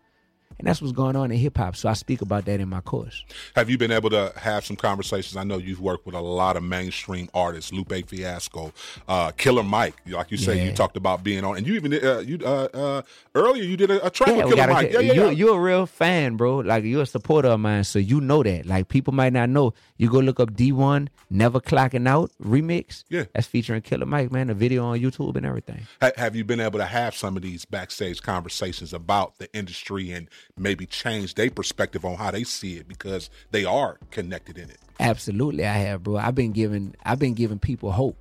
And 0.59 0.67
that's 0.67 0.81
what's 0.81 0.91
going 0.91 1.15
on 1.15 1.31
in 1.31 1.37
hip 1.37 1.57
hop. 1.57 1.75
So 1.77 1.87
I 1.89 1.93
speak 1.93 2.21
about 2.21 2.43
that 2.45 2.59
in 2.59 2.67
my 2.69 2.81
course. 2.81 3.23
have 3.55 3.69
you 3.69 3.77
been 3.77 3.91
able 3.91 4.09
to 4.09 4.33
have 4.35 4.65
some 4.65 4.75
conversations? 4.75 5.37
I 5.37 5.43
know 5.45 5.57
you've 5.57 5.79
worked 5.79 6.05
with 6.05 6.15
a 6.15 6.19
lot 6.21 6.57
of 6.57 6.63
mainstream 6.63 7.29
artists, 7.33 7.71
Lupe 7.71 7.93
Fiasco, 8.07 8.73
uh, 9.07 9.31
Killer 9.37 9.63
Mike. 9.63 9.95
Like 10.05 10.31
you 10.31 10.37
say, 10.37 10.65
you 10.65 10.73
talked 10.73 10.97
about 10.97 11.23
being 11.23 11.43
on, 11.45 11.57
and 11.57 11.65
you 11.65 11.75
even 11.75 11.93
uh, 11.93 12.19
you 12.19 12.39
uh, 12.43 12.67
uh, 12.73 13.01
earlier 13.35 13.63
you 13.63 13.77
did 13.77 13.89
a, 13.89 14.05
a 14.05 14.09
track 14.09 14.29
Yeah, 14.35 14.45
with 14.45 14.55
Killer 14.55 14.67
Mike. 14.73 14.91
get- 14.91 15.03
Yeah, 15.05 15.11
yeah, 15.11 15.13
you 15.13 15.23
yeah. 15.25 15.31
you're 15.31 15.57
a 15.57 15.61
real 15.61 15.85
fan, 15.85 16.35
bro. 16.35 16.57
Like 16.57 16.83
you're 16.83 17.03
a 17.03 17.05
supporter 17.05 17.47
of 17.49 17.59
mine, 17.61 17.85
so 17.85 17.97
you 17.99 18.19
know 18.19 18.43
that. 18.43 18.65
Like 18.65 18.89
people 18.89 19.13
might 19.13 19.31
not 19.33 19.49
know. 19.49 19.73
You 19.97 20.09
go 20.09 20.19
look 20.19 20.39
up 20.39 20.53
Dee-1 20.55 21.07
Never 21.29 21.59
Clocking 21.59 22.07
Out 22.07 22.31
remix. 22.41 23.03
Yeah. 23.09 23.25
that's 23.33 23.47
featuring 23.47 23.81
Killer 23.81 24.05
Mike, 24.05 24.31
man. 24.31 24.47
The 24.47 24.53
video 24.53 24.85
on 24.85 24.99
YouTube 24.99 25.35
and 25.35 25.45
everything. 25.45 25.87
Ha- 26.01 26.11
have 26.17 26.35
you 26.35 26.43
been 26.43 26.59
able 26.59 26.79
to 26.79 26.85
have 26.85 27.15
some 27.15 27.35
of 27.37 27.43
these 27.43 27.65
backstage 27.65 28.21
conversations 28.21 28.93
about 28.93 29.37
the 29.39 29.53
industry 29.53 30.11
and 30.11 30.27
maybe 30.57 30.85
change 30.85 31.35
their 31.35 31.49
perspective 31.49 32.05
on 32.05 32.15
how 32.15 32.31
they 32.31 32.43
see 32.43 32.77
it 32.77 32.87
because 32.87 33.29
they 33.51 33.65
are 33.65 33.97
connected 34.11 34.57
in 34.57 34.69
it? 34.69 34.77
Absolutely, 34.99 35.65
I 35.65 35.73
have, 35.73 36.03
bro. 36.03 36.17
I've 36.17 36.35
been 36.35 36.51
giving 36.51 36.95
I've 37.03 37.19
been 37.19 37.33
giving 37.33 37.59
people 37.59 37.91
hope 37.91 38.17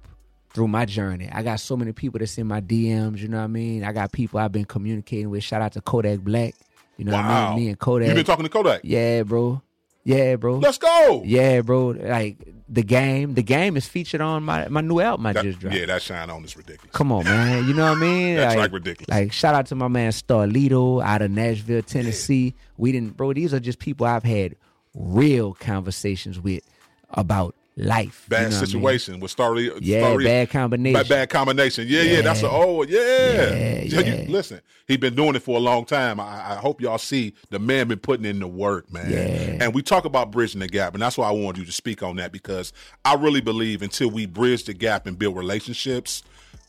through 0.50 0.68
my 0.68 0.84
journey. 0.84 1.28
I 1.30 1.42
got 1.42 1.60
so 1.60 1.76
many 1.76 1.92
people 1.92 2.18
that's 2.18 2.38
in 2.38 2.46
my 2.46 2.60
DMs. 2.60 3.18
You 3.18 3.28
know 3.28 3.38
what 3.38 3.44
I 3.44 3.48
mean? 3.48 3.84
I 3.84 3.92
got 3.92 4.12
people 4.12 4.40
I've 4.40 4.52
been 4.52 4.64
communicating 4.64 5.30
with. 5.30 5.44
Shout 5.44 5.62
out 5.62 5.72
to 5.72 5.80
Kodak 5.80 6.20
Black. 6.20 6.54
You 6.96 7.04
know 7.04 7.12
what 7.12 7.24
I 7.24 7.50
mean? 7.50 7.56
Me 7.64 7.68
and 7.68 7.78
Kodak. 7.78 8.08
You've 8.08 8.16
been 8.16 8.24
talking 8.24 8.44
to 8.44 8.50
Kodak. 8.50 8.80
yeah, 8.84 9.22
bro. 9.22 9.62
Yeah, 10.04 10.36
bro. 10.36 10.56
Let's 10.58 10.78
go. 10.78 11.22
Yeah, 11.24 11.60
bro. 11.60 11.88
Like 11.88 12.38
the 12.68 12.82
game. 12.82 13.34
The 13.34 13.42
game 13.42 13.76
is 13.76 13.86
featured 13.86 14.20
on 14.20 14.42
my 14.42 14.68
my 14.68 14.80
new 14.80 15.00
album 15.00 15.26
I 15.26 15.32
That- 15.32 15.44
just 15.44 15.58
dropped. 15.60 15.76
yeah, 15.76 15.86
that 15.86 16.02
shine 16.02 16.28
on 16.30 16.44
is 16.44 16.56
ridiculous. 16.56 16.92
Come 16.94 17.10
on, 17.12 17.24
man. 17.24 17.66
You 17.66 17.74
know 17.74 17.84
what 17.90 17.98
I 17.98 18.00
mean? 18.00 18.36
That's 18.36 18.56
like 18.56 18.72
ridiculous. 18.72 19.08
Like 19.08 19.32
shout 19.32 19.54
out 19.54 19.66
to 19.66 19.74
my 19.74 19.88
man 19.88 20.12
Starlito 20.12 21.02
out 21.02 21.22
of 21.22 21.30
Nashville, 21.30 21.82
Tennessee. 21.82 22.54
We 22.76 22.92
didn't, 22.92 23.16
bro. 23.16 23.32
These 23.32 23.54
are 23.54 23.60
just 23.60 23.78
people 23.78 24.06
I've 24.06 24.22
had 24.24 24.56
real 24.94 25.54
conversations 25.54 26.38
with 26.40 26.62
about 27.10 27.54
life. 27.78 28.24
you 28.26 28.30
Bad 28.30 28.42
know 28.42 28.48
what 28.48 28.56
I 28.56 28.60
mean? 28.60 28.66
situation 28.66 29.20
with 29.20 29.30
Starry. 29.30 29.70
Yeah, 29.80 30.00
Starry- 30.00 30.24
bad 30.24 30.50
combination. 30.50 31.00
Bad, 31.00 31.08
bad 31.08 31.30
combination. 31.30 31.86
Yeah, 31.88 32.02
yeah, 32.02 32.20
That's 32.22 32.42
an 32.42 32.50
old. 32.50 32.88
yeah. 32.88 33.00
Yeah, 33.00 33.82
You- 33.82 34.00
yeah. 34.00 34.24
listen, 34.28 34.60
he's 34.86 34.96
been 34.98 35.14
doing 35.14 35.34
it 35.36 35.42
for 35.42 35.56
a 35.56 35.60
long 35.60 35.84
time. 35.84 36.18
I, 36.20 36.52
I 36.52 36.54
hope 36.56 36.80
y'all 36.80 36.98
see 36.98 37.34
the 37.50 37.58
man 37.58 37.88
been 37.88 37.98
putting 38.00 38.26
in 38.26 38.40
the 38.40 38.48
work, 38.48 38.92
man. 38.92 39.10
Yeah. 39.10 39.64
And 39.64 39.74
we 39.74 39.82
talk 39.82 40.04
about 40.04 40.30
bridging 40.30 40.60
the 40.60 40.68
gap, 40.68 40.94
and 40.94 41.02
that's 41.02 41.16
why 41.16 41.28
I 41.28 41.32
wanted 41.32 41.60
you 41.60 41.64
to 41.66 41.72
speak 41.72 42.02
on 42.02 42.16
that 42.16 42.32
because 42.32 42.72
I 43.04 43.14
really 43.14 43.40
believe 43.40 43.82
until 43.82 44.10
we 44.10 44.26
bridge 44.26 44.64
the 44.64 44.74
gap 44.74 45.06
and 45.06 45.18
build 45.18 45.36
relationships, 45.36 46.22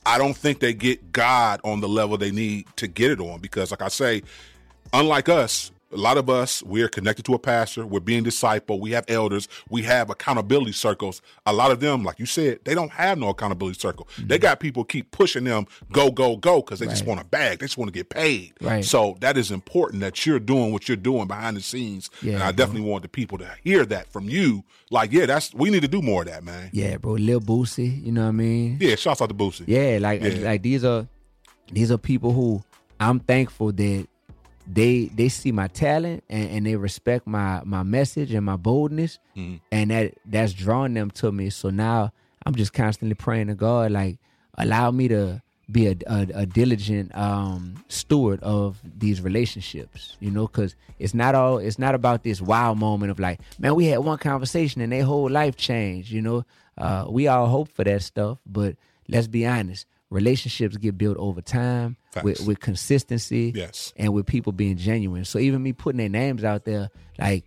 I 0.06 0.18
don't 0.18 0.36
think 0.38 0.60
they 0.60 0.74
get 0.74 1.12
God 1.12 1.60
on 1.64 1.82
the 1.82 1.90
level 1.90 2.18
they 2.18 2.32
need 2.32 2.68
to 2.78 2.88
get 2.88 3.12
it 3.12 3.20
on. 3.20 3.40
Because, 3.40 3.72
like 3.72 3.82
I 3.82 3.90
say, 3.90 4.22
unlike 4.94 5.28
us, 5.30 5.72
a 5.92 5.98
lot 5.98 6.18
of 6.18 6.30
us, 6.30 6.62
we're 6.64 6.88
connected 6.88 7.26
to 7.26 7.34
a 7.34 7.40
pastor, 7.40 7.86
we're 7.86 8.00
being 8.00 8.24
discipled, 8.24 8.80
we 8.80 8.92
have 8.92 9.06
elders, 9.08 9.48
we 9.70 9.82
have 9.84 10.10
accountability 10.10 10.72
circles. 10.72 11.22
A 11.46 11.54
lot 11.54 11.72
of 11.72 11.80
them, 11.80 12.04
like 12.04 12.20
you 12.20 12.26
said, 12.26 12.60
they 12.64 12.76
don't 12.76 12.92
have 12.92 13.18
no 13.18 13.30
accountability 13.30 13.80
circle. 13.80 14.08
They 14.18 14.38
got 14.38 14.60
people 14.60 14.84
keep 14.84 15.12
pushing 15.12 15.46
them, 15.46 15.66
go, 15.92 16.12
go, 16.12 16.38
go, 16.38 16.62
because 16.62 16.80
they 16.80 16.86
just 16.86 17.00
Mm-hmm. 17.00 17.10
Want 17.10 17.22
a 17.22 17.26
bag. 17.26 17.60
They 17.60 17.66
just 17.66 17.78
want 17.78 17.88
to 17.88 17.94
get 17.98 18.10
paid. 18.10 18.54
Right. 18.62 18.84
So 18.86 19.18
that 19.22 19.38
is 19.38 19.52
important 19.52 20.02
that 20.02 20.26
you're 20.26 20.38
doing 20.40 20.72
what 20.74 20.88
you're 20.88 20.98
doing 20.98 21.28
behind 21.28 21.56
the 21.58 21.62
scenes. 21.62 22.10
Yeah, 22.22 22.34
and 22.34 22.44
I 22.44 22.52
bro. 22.52 22.58
definitely 22.66 22.90
want 22.90 23.04
the 23.04 23.08
people 23.10 23.38
to 23.40 23.50
hear 23.64 23.86
that 23.86 24.12
from 24.12 24.26
you. 24.30 24.64
Like, 24.92 25.12
yeah, 25.12 25.26
that's 25.26 25.54
we 25.54 25.70
need 25.70 25.82
to 25.82 25.88
do 25.88 26.02
more 26.02 26.22
of 26.24 26.28
that, 26.28 26.44
man. 26.44 26.70
Yeah, 26.74 26.98
bro. 26.98 27.14
Lil 27.14 27.40
Boosie. 27.42 28.06
You 28.06 28.12
know 28.12 28.24
what 28.24 28.28
I 28.28 28.32
mean? 28.32 28.78
Yeah, 28.82 28.96
shouts 28.96 29.22
out 29.22 29.30
to 29.30 29.34
Boosie. 29.36 29.64
Yeah, 29.66 29.98
like 30.02 30.22
Yeah. 30.22 30.44
like 30.44 30.62
these 30.62 30.84
are 30.84 31.08
these 31.72 31.90
are 31.92 31.98
people 31.98 32.34
who 32.34 32.64
I'm 33.00 33.20
thankful 33.22 33.72
that 33.72 34.08
they 34.72 35.06
they 35.06 35.30
see 35.30 35.52
my 35.52 35.68
talent 35.68 36.24
and, 36.30 36.50
and 36.52 36.66
they 36.66 36.76
respect 36.76 37.26
my 37.26 37.62
my 37.66 37.82
message 37.84 38.32
and 38.34 38.46
my 38.46 38.56
boldness 38.56 39.18
and 39.72 39.90
that 39.92 40.14
that's 40.26 40.54
drawing 40.54 40.94
them 40.94 41.10
to 41.12 41.32
me. 41.32 41.50
So 41.50 41.70
now 41.72 42.12
I'm 42.46 42.54
just 42.56 42.72
constantly 42.74 43.16
praying 43.16 43.48
to 43.48 43.56
God 43.56 43.92
like 43.92 44.20
allow 44.56 44.92
me 44.92 45.08
to 45.08 45.42
be 45.72 45.88
a, 45.88 45.96
a, 46.08 46.28
a 46.34 46.46
diligent 46.46 47.16
um, 47.16 47.84
steward 47.90 48.42
of 48.42 48.80
these 48.84 49.22
relationships, 49.22 50.18
you 50.20 50.32
know, 50.32 50.48
because 50.48 50.76
it's 51.00 51.14
not 51.14 51.36
all 51.36 51.58
it's 51.60 51.80
not 51.80 51.96
about 51.96 52.24
this 52.24 52.42
wow 52.42 52.74
moment 52.74 53.12
of 53.12 53.20
like, 53.20 53.40
man, 53.60 53.76
we 53.76 53.86
had 53.86 54.00
one 54.00 54.18
conversation 54.18 54.82
and 54.82 54.92
their 54.92 55.04
whole 55.04 55.30
life 55.30 55.56
changed, 55.58 56.12
you 56.12 56.22
know. 56.22 56.46
Uh, 56.78 57.06
we 57.10 57.28
all 57.28 57.48
hope 57.48 57.70
for 57.70 57.84
that 57.84 58.02
stuff, 58.02 58.38
but 58.46 58.76
let's 59.08 59.28
be 59.28 59.46
honest, 59.46 59.86
relationships 60.10 60.76
get 60.78 60.98
built 60.98 61.18
over 61.18 61.42
time 61.42 61.96
with, 62.24 62.40
with 62.48 62.60
consistency 62.60 63.52
Yes. 63.56 63.94
and 63.96 64.14
with 64.14 64.26
people 64.26 64.52
being 64.52 64.78
genuine. 64.78 65.26
So 65.26 65.40
even 65.40 65.62
me 65.62 65.74
putting 65.74 65.98
their 66.00 66.10
names 66.10 66.44
out 66.44 66.66
there, 66.66 66.90
like 67.20 67.46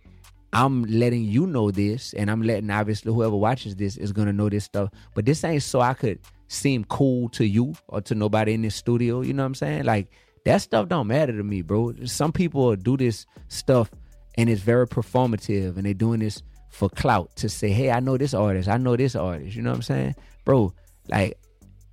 I'm 0.53 0.83
letting 0.83 1.23
you 1.23 1.47
know 1.47 1.71
this, 1.71 2.13
and 2.13 2.29
I'm 2.29 2.41
letting 2.43 2.69
obviously 2.69 3.11
whoever 3.11 3.35
watches 3.35 3.75
this 3.75 3.97
is 3.97 4.11
gonna 4.11 4.33
know 4.33 4.49
this 4.49 4.63
stuff. 4.65 4.89
But 5.15 5.25
this 5.25 5.43
ain't 5.43 5.63
so 5.63 5.81
I 5.81 5.93
could 5.93 6.19
seem 6.47 6.85
cool 6.85 7.29
to 7.29 7.45
you 7.45 7.73
or 7.87 8.01
to 8.01 8.15
nobody 8.15 8.53
in 8.53 8.61
this 8.61 8.75
studio. 8.75 9.21
You 9.21 9.33
know 9.33 9.43
what 9.43 9.47
I'm 9.47 9.55
saying? 9.55 9.83
Like 9.85 10.09
that 10.45 10.57
stuff 10.57 10.87
don't 10.89 11.07
matter 11.07 11.35
to 11.35 11.43
me, 11.43 11.63
bro. 11.63 11.93
Some 12.05 12.31
people 12.31 12.75
do 12.75 12.95
this 12.97 13.25
stuff 13.47 13.89
and 14.35 14.49
it's 14.49 14.61
very 14.61 14.87
performative, 14.87 15.75
and 15.77 15.85
they're 15.85 15.93
doing 15.93 16.19
this 16.19 16.41
for 16.69 16.89
clout 16.89 17.35
to 17.37 17.49
say, 17.49 17.69
"Hey, 17.69 17.91
I 17.91 17.99
know 17.99 18.17
this 18.17 18.33
artist. 18.33 18.67
I 18.69 18.77
know 18.77 18.95
this 18.95 19.15
artist." 19.15 19.55
You 19.55 19.61
know 19.63 19.71
what 19.71 19.75
I'm 19.77 19.81
saying, 19.83 20.15
bro? 20.45 20.73
Like 21.09 21.37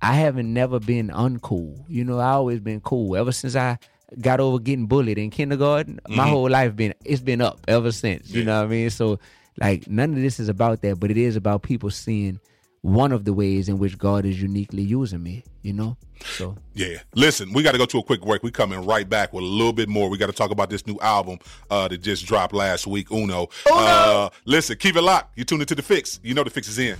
I 0.01 0.13
haven't 0.13 0.51
never 0.53 0.79
been 0.79 1.09
uncool. 1.09 1.83
You 1.87 2.03
know, 2.03 2.19
I 2.19 2.31
always 2.31 2.59
been 2.59 2.81
cool. 2.81 3.15
Ever 3.15 3.31
since 3.31 3.55
I 3.55 3.77
got 4.19 4.39
over 4.39 4.59
getting 4.59 4.87
bullied 4.87 5.17
in 5.17 5.29
kindergarten, 5.29 5.99
my 6.09 6.27
whole 6.27 6.49
life 6.49 6.75
been 6.75 6.93
it's 7.05 7.21
been 7.21 7.41
up 7.41 7.59
ever 7.67 7.91
since. 7.91 8.29
You 8.29 8.43
know 8.43 8.59
what 8.59 8.65
I 8.65 8.69
mean? 8.69 8.89
So 8.89 9.19
like 9.59 9.87
none 9.87 10.11
of 10.13 10.21
this 10.21 10.39
is 10.39 10.49
about 10.49 10.81
that, 10.81 10.99
but 10.99 11.11
it 11.11 11.17
is 11.17 11.35
about 11.35 11.61
people 11.61 11.89
seeing 11.89 12.39
one 12.81 13.11
of 13.11 13.25
the 13.25 13.33
ways 13.33 13.69
in 13.69 13.77
which 13.77 13.95
God 13.97 14.25
is 14.25 14.41
uniquely 14.41 14.81
using 14.81 15.21
me, 15.21 15.43
you 15.61 15.71
know? 15.71 15.97
So 16.37 16.55
Yeah. 16.73 16.97
Listen, 17.13 17.53
we 17.53 17.61
got 17.61 17.73
to 17.73 17.77
go 17.77 17.85
to 17.85 17.99
a 17.99 18.03
quick 18.03 18.21
break. 18.21 18.41
We 18.41 18.49
coming 18.49 18.83
right 18.85 19.07
back 19.07 19.33
with 19.33 19.43
a 19.43 19.47
little 19.47 19.71
bit 19.73 19.87
more. 19.87 20.09
We 20.09 20.17
got 20.17 20.27
to 20.27 20.33
talk 20.33 20.49
about 20.49 20.71
this 20.71 20.87
new 20.87 20.97
album 20.99 21.37
uh, 21.69 21.87
that 21.89 22.01
just 22.01 22.25
dropped 22.25 22.55
last 22.55 22.87
week, 22.87 23.11
Uno. 23.11 23.49
Uh, 23.71 24.29
listen, 24.45 24.77
keep 24.77 24.95
it 24.95 25.01
locked. 25.01 25.37
You 25.37 25.43
tune 25.43 25.61
into 25.61 25.75
The 25.75 25.83
Fix. 25.83 26.19
You 26.23 26.33
know 26.33 26.43
The 26.43 26.49
Fix 26.49 26.67
is 26.67 26.79
in. 26.79 26.97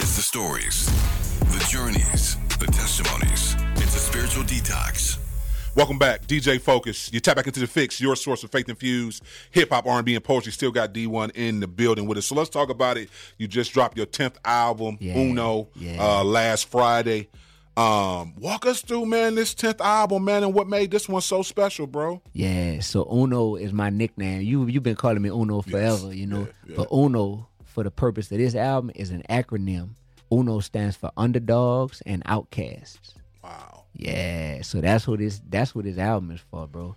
It's 0.00 0.16
the 0.16 0.22
stories, 0.22 0.88
the 1.40 1.66
journeys, 1.68 2.36
the 2.58 2.66
testimonies. 2.66 3.56
It's 3.76 3.96
a 3.96 3.98
spiritual 3.98 4.44
detox. 4.44 5.18
Welcome 5.76 5.98
back, 5.98 6.26
DJ 6.26 6.60
Focus. 6.60 7.12
You 7.12 7.18
tap 7.18 7.34
back 7.36 7.46
into 7.48 7.58
the 7.60 7.66
fix, 7.66 8.00
your 8.00 8.14
source 8.14 8.44
of 8.44 8.52
faith 8.52 8.68
infused 8.68 9.24
hip 9.50 9.70
hop, 9.70 9.86
R 9.86 9.96
and 9.98 10.06
B, 10.06 10.14
and 10.14 10.22
poetry. 10.22 10.52
Still 10.52 10.70
got 10.70 10.92
Dee-1 10.92 11.32
in 11.34 11.58
the 11.60 11.66
building 11.66 12.06
with 12.06 12.16
us. 12.18 12.26
So 12.26 12.36
let's 12.36 12.48
talk 12.50 12.70
about 12.70 12.96
it. 12.96 13.08
You 13.38 13.48
just 13.48 13.72
dropped 13.72 13.96
your 13.96 14.06
tenth 14.06 14.38
album, 14.44 14.98
Yeah, 15.00 15.18
Uno, 15.18 15.68
yeah. 15.74 15.96
uh, 16.00 16.22
last 16.24 16.68
Friday. 16.70 17.28
Um, 17.76 18.36
walk 18.36 18.66
us 18.66 18.82
through, 18.82 19.06
man, 19.06 19.34
this 19.34 19.52
tenth 19.52 19.80
album, 19.80 20.24
man, 20.24 20.44
and 20.44 20.54
what 20.54 20.68
made 20.68 20.92
this 20.92 21.08
one 21.08 21.22
so 21.22 21.42
special, 21.42 21.88
bro. 21.88 22.22
Yeah, 22.32 22.78
so 22.78 23.04
Uno 23.12 23.56
is 23.56 23.72
my 23.72 23.90
nickname. 23.90 24.42
You 24.42 24.66
you've 24.66 24.84
been 24.84 24.94
calling 24.94 25.20
me 25.22 25.28
Uno 25.28 25.60
forever, 25.60 26.14
you 26.14 26.28
know. 26.28 26.42
yeah, 26.42 26.46
yeah. 26.68 26.74
But 26.76 26.88
Uno, 26.92 27.48
for 27.64 27.82
the 27.82 27.90
purpose 27.90 28.30
of 28.30 28.38
this 28.38 28.54
album, 28.54 28.92
is 28.94 29.10
an 29.10 29.24
acronym. 29.28 29.90
Uno 30.34 30.60
stands 30.60 30.96
for 30.96 31.10
underdogs 31.16 32.02
and 32.06 32.22
outcasts. 32.26 33.14
Wow. 33.42 33.84
Yeah, 33.94 34.62
so 34.62 34.80
that's 34.80 35.06
what 35.06 35.20
this 35.20 35.40
that's 35.48 35.74
what 35.74 35.84
this 35.84 35.98
album 35.98 36.32
is 36.32 36.40
for, 36.50 36.66
bro. 36.66 36.96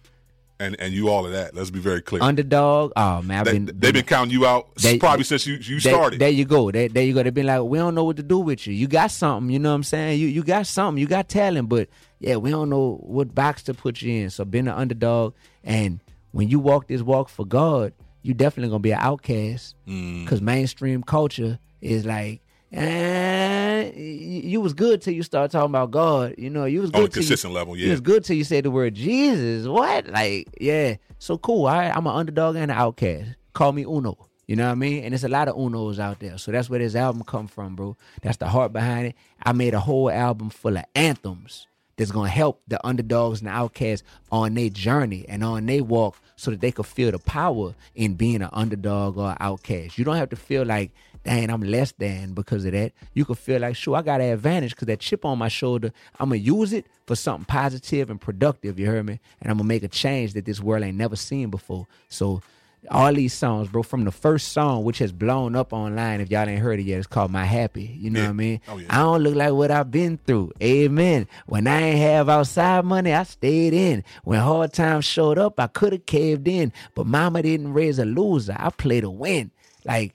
And 0.59 0.75
and 0.79 0.91
you 0.91 1.09
all 1.09 1.23
of 1.25 1.31
that. 1.33 1.53
Let's 1.53 1.69
be 1.69 1.79
very 1.79 2.01
clear. 2.01 2.23
Underdog. 2.23 2.91
Oh 2.95 3.21
man, 3.21 3.43
they, 3.43 3.51
been 3.53 3.65
they've 3.77 3.93
been 3.93 4.05
counting 4.05 4.31
you 4.31 4.47
out 4.47 4.73
They- 4.75 4.97
probably 4.97 5.23
since 5.23 5.45
you, 5.45 5.55
you 5.55 5.79
There- 5.79 5.93
started. 5.93 6.19
There 6.19 6.29
you 6.29 6.45
go. 6.45 6.71
There, 6.71 6.89
there 6.89 7.03
you 7.03 7.13
go. 7.13 7.21
They've 7.21 7.33
been 7.33 7.45
like, 7.45 7.61
we 7.61 7.77
don't 7.77 7.93
know 7.93 8.03
what 8.03 8.17
to 8.17 8.23
do 8.23 8.39
with 8.39 8.65
you. 8.65 8.73
You 8.73 8.87
got 8.87 9.11
something, 9.11 9.51
you 9.51 9.59
know 9.59 9.69
what 9.69 9.75
I'm 9.75 9.83
saying? 9.83 10.19
You 10.19 10.27
you 10.27 10.43
got 10.43 10.65
something, 10.65 10.99
you 10.99 11.05
got 11.07 11.29
talent, 11.29 11.69
but 11.69 11.89
yeah, 12.19 12.37
we 12.37 12.49
don't 12.49 12.69
know 12.71 12.99
what 13.03 13.35
box 13.35 13.61
to 13.63 13.75
put 13.75 14.01
you 14.01 14.23
in. 14.23 14.31
So 14.31 14.43
being 14.45 14.67
an 14.67 14.73
underdog 14.73 15.35
and 15.63 15.99
when 16.31 16.49
you 16.49 16.59
walk 16.59 16.87
this 16.87 17.03
walk 17.03 17.29
for 17.29 17.45
God, 17.45 17.93
you 18.23 18.33
definitely 18.33 18.69
gonna 18.69 18.79
be 18.79 18.91
an 18.91 18.99
outcast. 18.99 19.75
Mm. 19.87 20.25
Cause 20.25 20.41
mainstream 20.41 21.03
culture 21.03 21.59
is 21.81 22.03
like, 22.03 22.41
eh, 22.73 23.91
you, 23.95 24.41
you 24.49 24.61
was 24.61 24.73
good 24.73 25.01
till 25.01 25.13
you 25.13 25.23
start 25.23 25.51
talking 25.51 25.69
about 25.71 25.91
God. 25.91 26.35
You 26.37 26.49
know, 26.49 26.65
you 26.65 26.81
was 26.81 26.91
good 26.91 26.99
On 26.99 27.05
a 27.05 27.07
till 27.09 27.21
you- 27.23 27.27
consistent 27.27 27.53
level, 27.53 27.75
You 27.77 27.85
yeah. 27.85 27.91
was 27.91 28.01
good 28.01 28.23
till 28.23 28.35
you 28.35 28.43
said 28.43 28.65
the 28.65 28.71
word 28.71 28.95
Jesus. 28.95 29.67
What? 29.67 30.07
Like, 30.07 30.47
yeah. 30.59 30.95
So 31.19 31.37
cool. 31.37 31.67
All 31.67 31.73
right, 31.77 31.95
I'm 31.95 32.07
an 32.07 32.13
underdog 32.15 32.55
and 32.55 32.71
an 32.71 32.77
outcast. 32.77 33.29
Call 33.53 33.71
me 33.71 33.83
Uno. 33.83 34.17
You 34.47 34.55
know 34.55 34.65
what 34.65 34.71
I 34.71 34.75
mean? 34.75 35.03
And 35.03 35.13
it's 35.13 35.25
a 35.25 35.27
lot 35.29 35.49
of 35.49 35.55
Unos 35.57 35.99
out 35.99 36.19
there. 36.19 36.37
So 36.37 36.51
that's 36.53 36.69
where 36.69 36.79
this 36.79 36.95
album 36.95 37.23
come 37.23 37.47
from, 37.47 37.75
bro. 37.75 37.97
That's 38.21 38.37
the 38.37 38.47
heart 38.47 38.71
behind 38.71 39.07
it. 39.07 39.15
I 39.43 39.51
made 39.51 39.73
a 39.73 39.79
whole 39.79 40.09
album 40.09 40.49
full 40.51 40.77
of 40.77 40.85
anthems 40.95 41.67
that's 41.97 42.11
gonna 42.11 42.29
help 42.29 42.61
the 42.67 42.85
underdogs 42.87 43.41
and 43.41 43.47
the 43.49 43.51
outcasts 43.51 44.07
on 44.31 44.53
their 44.53 44.69
journey 44.69 45.25
and 45.27 45.43
on 45.43 45.65
their 45.65 45.83
walk 45.83 46.15
so 46.37 46.51
that 46.51 46.61
they 46.61 46.71
could 46.71 46.85
feel 46.85 47.11
the 47.11 47.17
power 47.19 47.73
in 47.95 48.13
being 48.13 48.41
an 48.41 48.49
underdog 48.53 49.17
or 49.17 49.35
outcast. 49.39 49.97
You 49.97 50.05
don't 50.05 50.15
have 50.15 50.29
to 50.29 50.35
feel 50.37 50.63
like, 50.63 50.91
dang, 51.23 51.49
I'm 51.49 51.61
less 51.61 51.91
than 51.93 52.33
because 52.33 52.65
of 52.65 52.71
that. 52.73 52.93
You 53.13 53.25
could 53.25 53.37
feel 53.37 53.61
like, 53.61 53.75
sure, 53.75 53.95
I 53.95 54.01
got 54.01 54.21
an 54.21 54.31
advantage 54.31 54.71
because 54.71 54.87
that 54.87 54.99
chip 54.99 55.25
on 55.25 55.37
my 55.37 55.47
shoulder, 55.47 55.91
I'm 56.19 56.29
gonna 56.29 56.41
use 56.41 56.73
it 56.73 56.85
for 57.05 57.15
something 57.15 57.45
positive 57.45 58.09
and 58.09 58.19
productive, 58.19 58.79
you 58.79 58.87
heard 58.87 59.05
me? 59.05 59.19
And 59.41 59.51
I'm 59.51 59.57
gonna 59.57 59.67
make 59.67 59.83
a 59.83 59.87
change 59.87 60.33
that 60.33 60.45
this 60.45 60.59
world 60.61 60.83
ain't 60.83 60.97
never 60.97 61.15
seen 61.15 61.49
before. 61.49 61.87
So 62.09 62.41
all 62.89 63.11
these 63.13 63.33
songs, 63.33 63.67
bro, 63.67 63.83
from 63.83 64.05
the 64.05 64.11
first 64.11 64.53
song, 64.53 64.83
which 64.83 64.99
has 64.99 65.11
blown 65.11 65.55
up 65.55 65.73
online, 65.73 66.21
if 66.21 66.29
y'all 66.29 66.47
ain't 66.47 66.61
heard 66.61 66.79
it 66.79 66.83
yet, 66.83 66.99
it's 66.99 67.07
called 67.07 67.31
My 67.31 67.43
Happy. 67.43 67.83
You 67.99 68.09
know 68.11 68.19
Yeah. 68.21 68.25
what 68.27 68.29
I 68.29 68.33
mean? 68.33 68.61
Oh, 68.69 68.77
yeah. 68.77 68.85
I 68.89 68.97
don't 68.99 69.23
look 69.23 69.35
like 69.35 69.51
what 69.53 69.71
I've 69.71 69.91
been 69.91 70.17
through. 70.25 70.53
Amen. 70.61 71.27
When 71.47 71.67
I 71.67 71.81
ain't 71.81 71.99
have 71.99 72.29
outside 72.29 72.85
money, 72.85 73.13
I 73.13 73.23
stayed 73.23 73.73
in. 73.73 74.03
When 74.23 74.39
hard 74.39 74.73
times 74.73 75.05
showed 75.05 75.37
up, 75.37 75.59
I 75.59 75.67
could 75.67 75.91
have 75.91 76.05
caved 76.05 76.47
in. 76.47 76.71
But 76.95 77.07
mama 77.07 77.41
didn't 77.41 77.73
raise 77.73 77.99
a 77.99 78.05
loser. 78.05 78.55
I 78.57 78.69
played 78.69 79.01
to 79.01 79.09
win. 79.09 79.51
Like 79.83 80.13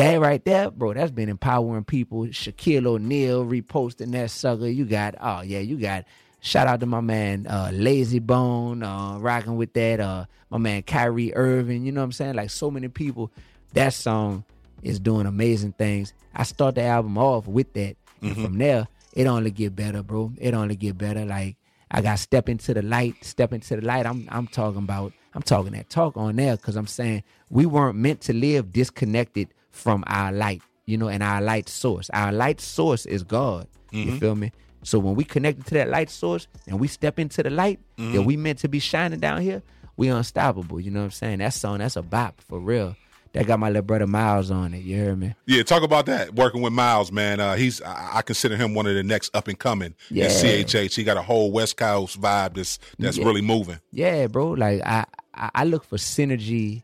that 0.00 0.20
right 0.20 0.44
there, 0.44 0.70
bro, 0.70 0.94
that's 0.94 1.10
been 1.10 1.28
empowering 1.28 1.84
people. 1.84 2.26
Shaquille 2.26 2.86
O'Neal 2.86 3.44
reposting 3.44 4.12
that 4.12 4.30
sucker. 4.30 4.68
You 4.68 4.84
got, 4.84 5.14
oh 5.20 5.42
yeah, 5.42 5.58
you 5.60 5.76
got 5.76 6.04
shout 6.40 6.66
out 6.66 6.80
to 6.80 6.86
my 6.86 7.00
man 7.02 7.46
uh 7.46 7.68
Layzie 7.72 8.24
Bone, 8.24 8.82
uh 8.82 9.18
rocking 9.18 9.56
with 9.56 9.72
that, 9.74 10.00
uh 10.00 10.24
my 10.48 10.58
man 10.58 10.82
Kyrie 10.82 11.34
Irving, 11.34 11.84
you 11.84 11.92
know 11.92 12.00
what 12.00 12.06
I'm 12.06 12.12
saying? 12.12 12.34
Like 12.34 12.50
so 12.50 12.70
many 12.70 12.88
people, 12.88 13.30
that 13.74 13.92
song 13.92 14.44
is 14.82 14.98
doing 14.98 15.26
amazing 15.26 15.72
things. 15.72 16.14
I 16.34 16.44
start 16.44 16.76
the 16.76 16.82
album 16.82 17.18
off 17.18 17.46
with 17.46 17.72
that. 17.74 17.96
And 18.22 18.34
from 18.36 18.58
there, 18.58 18.88
it 19.12 19.26
only 19.26 19.50
get 19.50 19.76
better, 19.76 20.02
bro. 20.02 20.32
It 20.38 20.54
only 20.54 20.76
get 20.76 20.96
better. 20.96 21.24
Like 21.24 21.56
I 21.90 22.00
got 22.00 22.18
step 22.18 22.48
into 22.48 22.72
the 22.72 22.82
light, 22.82 23.22
step 23.22 23.52
into 23.52 23.76
the 23.76 23.82
light. 23.82 24.06
I'm 24.06 24.26
I'm 24.30 24.46
talking 24.46 24.82
about 24.82 25.12
I'm 25.34 25.42
talking 25.42 25.72
that 25.72 25.90
talk 25.90 26.16
on 26.16 26.36
there 26.36 26.56
because 26.56 26.76
I'm 26.76 26.86
saying 26.86 27.22
we 27.50 27.66
weren't 27.66 27.96
meant 27.96 28.22
to 28.22 28.32
live 28.32 28.72
disconnected 28.72 29.48
from 29.70 30.04
our 30.06 30.32
light, 30.32 30.62
you 30.86 30.96
know, 30.98 31.08
and 31.08 31.22
our 31.22 31.40
light 31.40 31.68
source. 31.68 32.10
Our 32.10 32.32
light 32.32 32.60
source 32.60 33.06
is 33.06 33.22
God. 33.22 33.66
You 33.92 34.18
feel 34.18 34.34
me? 34.36 34.52
So 34.82 34.98
when 34.98 35.14
we 35.14 35.24
connected 35.24 35.66
to 35.66 35.74
that 35.74 35.88
light 35.88 36.10
source 36.10 36.46
and 36.66 36.78
we 36.80 36.86
step 36.88 37.18
into 37.18 37.42
the 37.42 37.50
light 37.50 37.80
that 37.98 38.22
we 38.22 38.36
meant 38.36 38.58
to 38.60 38.68
be 38.68 38.78
shining 38.78 39.18
down 39.20 39.42
here, 39.42 39.62
we 39.96 40.08
unstoppable. 40.08 40.80
You 40.80 40.90
know 40.90 41.00
what 41.00 41.04
I'm 41.06 41.10
saying? 41.10 41.38
That 41.40 41.52
song, 41.54 41.78
that's 41.78 41.96
a 41.96 42.02
bop 42.02 42.40
for 42.40 42.58
real. 42.60 42.96
That 43.32 43.46
got 43.46 43.60
my 43.60 43.68
little 43.68 43.82
brother 43.82 44.06
Miles 44.08 44.50
on 44.50 44.74
it. 44.74 44.78
You 44.78 44.96
hear 44.96 45.14
me? 45.14 45.34
Yeah, 45.46 45.62
talk 45.62 45.82
about 45.84 46.06
that. 46.06 46.34
Working 46.34 46.62
with 46.62 46.72
Miles, 46.72 47.12
man. 47.12 47.38
Uh, 47.38 47.54
he's 47.54 47.80
I, 47.82 48.18
I 48.18 48.22
consider 48.22 48.56
him 48.56 48.74
one 48.74 48.86
of 48.86 48.94
the 48.94 49.02
next 49.04 49.30
up 49.36 49.46
and 49.46 49.56
coming 49.58 49.94
Yeah. 50.08 50.24
in 50.24 50.30
CHH. 50.30 50.96
He 50.96 51.04
got 51.04 51.16
a 51.16 51.22
whole 51.22 51.52
West 51.52 51.76
Coast 51.76 52.20
vibe 52.20 52.54
that's 52.54 52.78
that's 52.98 53.18
Yeah. 53.18 53.24
really 53.26 53.42
moving. 53.42 53.78
Yeah, 53.92 54.26
bro. 54.26 54.50
Like 54.52 54.82
I, 54.84 55.04
I, 55.34 55.50
I 55.54 55.64
look 55.64 55.84
for 55.84 55.96
synergy 55.96 56.82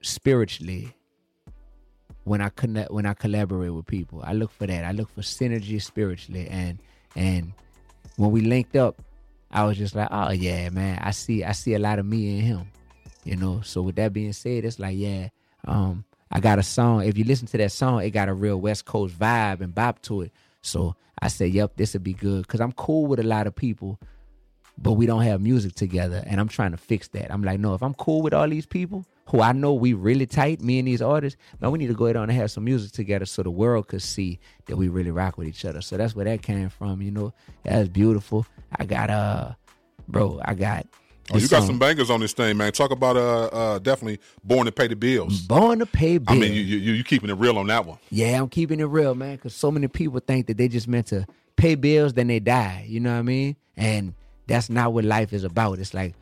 spiritually 0.00 0.94
when 2.24 2.40
I 2.40 2.48
connect 2.48 2.90
when 2.90 3.06
I 3.06 3.14
collaborate 3.14 3.72
with 3.72 3.86
people. 3.86 4.22
I 4.24 4.32
look 4.32 4.50
for 4.50 4.66
that. 4.66 4.84
I 4.84 4.92
look 4.92 5.10
for 5.14 5.20
synergy 5.20 5.80
spiritually, 5.80 6.48
and 6.48 6.78
and 7.14 7.52
when 8.16 8.30
we 8.30 8.40
linked 8.40 8.76
up, 8.76 9.00
I 9.50 9.64
was 9.64 9.78
just 9.78 9.94
like, 9.94 10.08
oh 10.10 10.32
yeah, 10.32 10.70
man. 10.70 10.98
I 11.02 11.12
see 11.12 11.44
I 11.44 11.52
see 11.52 11.74
a 11.74 11.78
lot 11.78 11.98
of 11.98 12.06
me 12.06 12.38
in 12.38 12.44
him, 12.44 12.66
you 13.24 13.36
know. 13.36 13.60
So 13.62 13.82
with 13.82 13.96
that 13.96 14.12
being 14.12 14.32
said, 14.32 14.64
it's 14.64 14.78
like 14.78 14.96
yeah, 14.96 15.28
um, 15.66 16.04
I 16.30 16.40
got 16.40 16.58
a 16.58 16.62
song. 16.62 17.04
If 17.04 17.16
you 17.18 17.24
listen 17.24 17.46
to 17.48 17.58
that 17.58 17.72
song, 17.72 18.02
it 18.02 18.10
got 18.10 18.28
a 18.28 18.34
real 18.34 18.60
West 18.60 18.84
Coast 18.86 19.18
vibe 19.18 19.60
and 19.60 19.74
bop 19.74 20.02
to 20.02 20.22
it. 20.22 20.32
So 20.62 20.96
I 21.20 21.28
said, 21.28 21.52
yep, 21.52 21.76
this 21.76 21.92
would 21.92 22.04
be 22.04 22.14
good 22.14 22.42
because 22.46 22.60
I'm 22.60 22.72
cool 22.72 23.06
with 23.06 23.20
a 23.20 23.24
lot 23.24 23.46
of 23.46 23.54
people 23.54 23.98
but 24.76 24.92
we 24.92 25.06
don't 25.06 25.22
have 25.22 25.40
music 25.40 25.74
together 25.74 26.22
and 26.26 26.40
i'm 26.40 26.48
trying 26.48 26.72
to 26.72 26.76
fix 26.76 27.08
that 27.08 27.32
i'm 27.32 27.44
like 27.44 27.60
no 27.60 27.74
if 27.74 27.82
i'm 27.82 27.94
cool 27.94 28.22
with 28.22 28.34
all 28.34 28.48
these 28.48 28.66
people 28.66 29.06
who 29.26 29.40
i 29.40 29.52
know 29.52 29.72
we 29.72 29.92
really 29.92 30.26
tight 30.26 30.60
me 30.60 30.78
and 30.78 30.88
these 30.88 31.02
artists 31.02 31.38
man 31.60 31.70
we 31.70 31.78
need 31.78 31.86
to 31.86 31.94
go 31.94 32.06
ahead 32.06 32.16
on 32.16 32.28
and 32.28 32.38
have 32.38 32.50
some 32.50 32.64
music 32.64 32.92
together 32.92 33.24
so 33.24 33.42
the 33.42 33.50
world 33.50 33.88
could 33.88 34.02
see 34.02 34.38
that 34.66 34.76
we 34.76 34.88
really 34.88 35.10
rock 35.10 35.38
with 35.38 35.48
each 35.48 35.64
other 35.64 35.80
so 35.80 35.96
that's 35.96 36.14
where 36.14 36.24
that 36.24 36.42
came 36.42 36.68
from 36.68 37.00
you 37.02 37.10
know 37.10 37.32
that's 37.62 37.88
beautiful 37.88 38.46
i 38.76 38.84
got 38.84 39.10
uh 39.10 39.52
bro 40.08 40.40
i 40.44 40.54
got 40.54 40.86
Oh, 41.32 41.38
you 41.38 41.48
got 41.48 41.60
song, 41.60 41.68
some 41.68 41.78
bangers 41.78 42.10
on 42.10 42.20
this 42.20 42.34
thing, 42.34 42.58
man. 42.58 42.70
Talk 42.72 42.90
about 42.90 43.16
uh, 43.16 43.44
uh 43.46 43.78
definitely 43.78 44.20
born 44.44 44.66
to 44.66 44.72
pay 44.72 44.88
the 44.88 44.96
bills. 44.96 45.40
born 45.40 45.78
to 45.78 45.86
pay 45.86 46.18
bills 46.18 46.36
I 46.36 46.38
mean, 46.38 46.52
you, 46.52 46.60
you 46.60 46.92
you 46.92 47.02
keeping 47.02 47.30
it 47.30 47.34
real 47.34 47.56
on 47.56 47.66
that 47.68 47.86
one. 47.86 47.96
Yeah, 48.10 48.38
I'm 48.38 48.50
keeping 48.50 48.78
it 48.78 48.84
real, 48.84 49.14
man, 49.14 49.36
because 49.36 49.54
so 49.54 49.70
many 49.70 49.88
people 49.88 50.20
think 50.20 50.48
that 50.48 50.58
they 50.58 50.68
just 50.68 50.86
meant 50.86 51.06
to 51.06 51.26
pay 51.56 51.76
bills, 51.76 52.12
then 52.12 52.26
they 52.26 52.40
die. 52.40 52.84
You 52.86 53.00
know 53.00 53.12
what 53.12 53.20
I 53.20 53.22
mean? 53.22 53.56
And 53.74 54.12
that's 54.46 54.68
not 54.68 54.92
what 54.92 55.04
life 55.04 55.32
is 55.32 55.44
about. 55.44 55.78
It's 55.78 55.94
like 55.94 56.14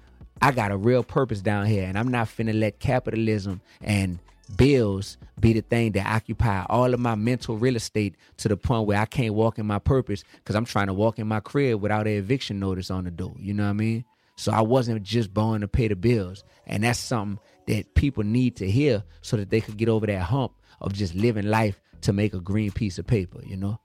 I 0.42 0.50
got 0.50 0.72
a 0.72 0.76
real 0.76 1.04
purpose 1.04 1.40
down 1.40 1.66
here, 1.66 1.84
and 1.84 1.96
I'm 1.96 2.08
not 2.08 2.26
finna 2.26 2.58
let 2.58 2.80
capitalism 2.80 3.60
and 3.80 4.18
bills 4.56 5.16
be 5.38 5.52
the 5.52 5.60
thing 5.60 5.92
that 5.92 6.04
occupy 6.04 6.66
all 6.68 6.92
of 6.92 6.98
my 6.98 7.14
mental 7.14 7.56
real 7.56 7.76
estate 7.76 8.16
to 8.38 8.48
the 8.48 8.56
point 8.56 8.88
where 8.88 8.98
I 8.98 9.06
can't 9.06 9.34
walk 9.34 9.60
in 9.60 9.66
my 9.66 9.78
purpose 9.78 10.24
because 10.36 10.56
I'm 10.56 10.64
trying 10.64 10.88
to 10.88 10.94
walk 10.94 11.20
in 11.20 11.28
my 11.28 11.38
crib 11.38 11.80
without 11.80 12.08
an 12.08 12.14
eviction 12.14 12.58
notice 12.58 12.90
on 12.90 13.04
the 13.04 13.12
door. 13.12 13.36
You 13.38 13.54
know 13.54 13.62
what 13.62 13.70
I 13.70 13.74
mean? 13.74 14.04
So 14.34 14.50
I 14.50 14.62
wasn't 14.62 15.00
just 15.04 15.32
born 15.32 15.60
to 15.60 15.68
pay 15.68 15.86
the 15.86 15.94
bills. 15.94 16.42
And 16.66 16.82
that's 16.82 16.98
something 16.98 17.38
that 17.68 17.94
people 17.94 18.24
need 18.24 18.56
to 18.56 18.68
hear 18.68 19.04
so 19.20 19.36
that 19.36 19.50
they 19.50 19.60
could 19.60 19.76
get 19.76 19.88
over 19.88 20.06
that 20.06 20.22
hump 20.22 20.54
of 20.80 20.92
just 20.92 21.14
living 21.14 21.46
life 21.46 21.80
to 22.00 22.12
make 22.12 22.34
a 22.34 22.40
green 22.40 22.72
piece 22.72 22.98
of 22.98 23.06
paper, 23.06 23.40
you 23.44 23.56
know? 23.56 23.78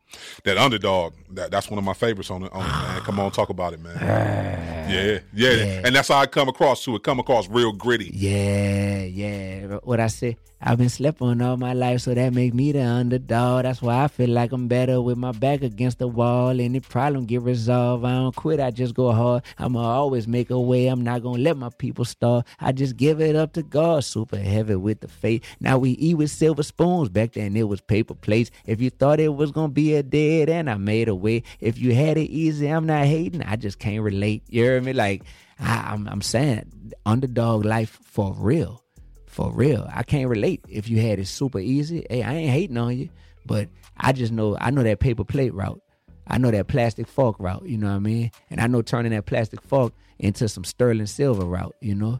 That 0.44 0.58
underdog, 0.58 1.14
that, 1.32 1.52
that's 1.52 1.70
one 1.70 1.78
of 1.78 1.84
my 1.84 1.94
favorites 1.94 2.32
on 2.32 2.44
it, 2.44 2.52
on 2.54 2.62
it, 2.62 2.70
man. 2.70 2.74
Ah. 2.74 3.02
Come 3.06 3.20
on, 3.20 3.32
talk 3.32 3.50
about 3.50 3.74
it, 3.74 3.82
man. 3.82 3.98
Ah. 4.00 4.90
yeah, 4.90 5.20
yeah, 5.34 5.52
Yeah. 5.52 5.82
and 5.86 5.96
that's 5.96 6.08
how 6.08 6.18
I 6.20 6.26
come 6.28 6.48
across 6.50 6.84
to 6.86 6.96
it. 6.96 7.04
Come 7.04 7.20
across 7.20 7.48
real 7.50 7.72
gritty. 7.74 8.12
Yeah, 8.14 9.02
yeah. 9.04 9.78
What 9.84 10.00
I 10.00 10.08
say, 10.08 10.38
I've 10.62 10.78
been 10.80 10.90
slept 10.90 11.22
on 11.22 11.42
all 11.42 11.58
my 11.58 11.74
life, 11.74 12.02
so 12.02 12.14
that 12.14 12.34
make 12.34 12.54
me 12.54 12.72
the 12.72 12.82
underdog. 12.84 13.64
That's 13.64 13.82
why 13.82 14.04
I 14.06 14.08
feel 14.08 14.30
like 14.30 14.52
I'm 14.54 14.68
better 14.68 15.02
with 15.02 15.18
my 15.18 15.32
back 15.32 15.62
against 15.62 16.00
the 16.00 16.08
wall. 16.08 16.60
Any 16.60 16.80
problem 16.80 17.26
get 17.26 17.42
resolved. 17.44 18.06
I 18.06 18.14
don't 18.14 18.36
quit, 18.36 18.60
I 18.60 18.72
just 18.72 18.96
go 18.96 19.12
hard. 19.12 19.44
I'ma 19.60 19.80
always 19.82 20.28
make 20.28 20.50
a 20.50 20.60
way. 20.60 20.88
I'm 20.88 21.04
not 21.04 21.22
gonna 21.22 21.42
let 21.44 21.58
my 21.58 21.70
people 21.78 22.06
starve. 22.06 22.44
I 22.60 22.72
just 22.72 22.98
give 22.98 23.22
it 23.22 23.36
up 23.36 23.54
to 23.54 23.62
God. 23.64 24.04
Super 24.04 24.38
heavy 24.38 24.76
with 24.76 25.02
the 25.02 25.08
faith. 25.08 25.44
Now 25.60 25.78
we 25.78 25.92
eat 25.92 26.16
with 26.16 26.32
silver 26.32 26.64
spoons. 26.64 27.10
Back 27.10 27.34
then 27.34 27.56
it 27.56 27.68
was 27.68 27.82
paper 27.82 28.16
plates. 28.16 28.50
If 28.66 28.82
you 28.82 28.90
thought 28.90 29.20
it 29.20 29.36
was 29.36 29.52
gonna 29.52 29.68
be 29.70 29.94
dead 30.04 30.50
end, 30.50 30.70
I 30.70 30.76
made 30.76 31.08
a 31.08 31.16
way. 31.16 31.44
If 31.60 31.80
you 31.80 31.94
had 31.94 32.18
it 32.18 32.30
easy, 32.30 32.68
I'm 32.68 32.86
not 32.86 33.06
hating. 33.06 33.44
I 33.44 33.56
just 33.56 33.80
can't 33.80 34.02
relate. 34.04 34.44
You 34.50 34.64
hear 34.64 34.82
me? 34.82 34.94
Like 34.94 35.24
I, 35.60 35.92
I'm, 35.94 36.08
I'm 36.08 36.22
saying, 36.22 36.94
underdog 37.06 37.66
life 37.66 38.00
for 38.04 38.34
real, 38.34 38.84
for 39.26 39.52
real. 39.52 39.88
I 39.94 40.04
can't 40.04 40.30
relate. 40.30 40.64
If 40.68 40.90
you 40.90 41.02
had 41.02 41.20
it 41.20 41.28
super 41.28 41.60
easy, 41.60 42.06
hey, 42.10 42.24
I 42.24 42.34
ain't 42.34 42.52
hating 42.52 42.78
on 42.78 42.98
you, 42.98 43.10
but 43.46 43.70
I 43.96 44.12
just 44.12 44.32
know 44.32 44.58
I 44.60 44.72
know 44.72 44.84
that 44.84 45.00
paper 45.00 45.24
plate 45.24 45.54
route. 45.54 45.82
I 46.28 46.38
know 46.38 46.52
that 46.52 46.68
plastic 46.68 47.08
fork 47.08 47.38
route, 47.40 47.66
you 47.66 47.78
know 47.78 47.88
what 47.88 47.96
I 47.96 48.00
mean? 48.00 48.32
And 48.50 48.60
I 48.60 48.68
know 48.68 48.82
turning 48.82 49.14
that 49.14 49.26
plastic 49.26 49.62
fork 49.62 49.94
into 50.20 50.50
some 50.50 50.64
sterling 50.64 51.06
silver 51.06 51.46
route, 51.46 51.76
you 51.80 51.96
know? 51.96 52.20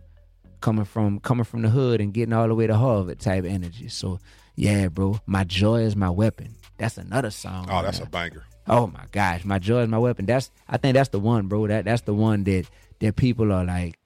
Coming 0.62 0.86
from 0.86 1.20
coming 1.20 1.44
from 1.44 1.62
the 1.62 1.70
hood 1.70 2.02
and 2.02 2.14
getting 2.14 2.34
all 2.34 2.48
the 2.48 2.56
way 2.56 2.68
to 2.68 2.76
Harvard 2.76 3.20
type 3.20 3.46
energy. 3.46 3.90
So 3.90 4.20
yeah, 4.56 4.88
bro, 4.88 5.20
my 5.28 5.44
joy 5.44 5.82
is 5.82 5.96
my 5.96 6.10
weapon. 6.10 6.56
That's 6.78 6.98
another 6.98 7.32
song. 7.32 7.68
Oh, 7.70 7.82
that's 7.82 8.00
a 8.00 8.06
banger. 8.06 8.46
Oh 8.68 8.88
my 8.88 9.06
gosh, 9.12 9.46
my 9.46 9.60
joy 9.60 9.82
is 9.82 9.90
my 9.90 9.98
weapon. 9.98 10.26
That's 10.26 10.52
I 10.68 10.78
think 10.78 10.94
that's 10.94 11.10
the 11.10 11.20
one, 11.20 11.48
bro. 11.48 11.68
That 11.68 11.86
that's 11.86 12.02
the 12.04 12.14
one 12.14 12.44
that 12.46 12.66
that 13.00 13.16
people 13.16 13.52
are 13.52 13.64
like 13.64 13.98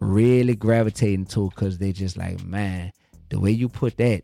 really 0.00 0.56
gravitating 0.56 1.26
to 1.26 1.48
because 1.50 1.78
they 1.78 1.92
just 1.92 2.16
like, 2.16 2.42
man, 2.44 2.92
the 3.28 3.38
way 3.38 3.50
you 3.50 3.68
put 3.68 3.96
that 3.98 4.22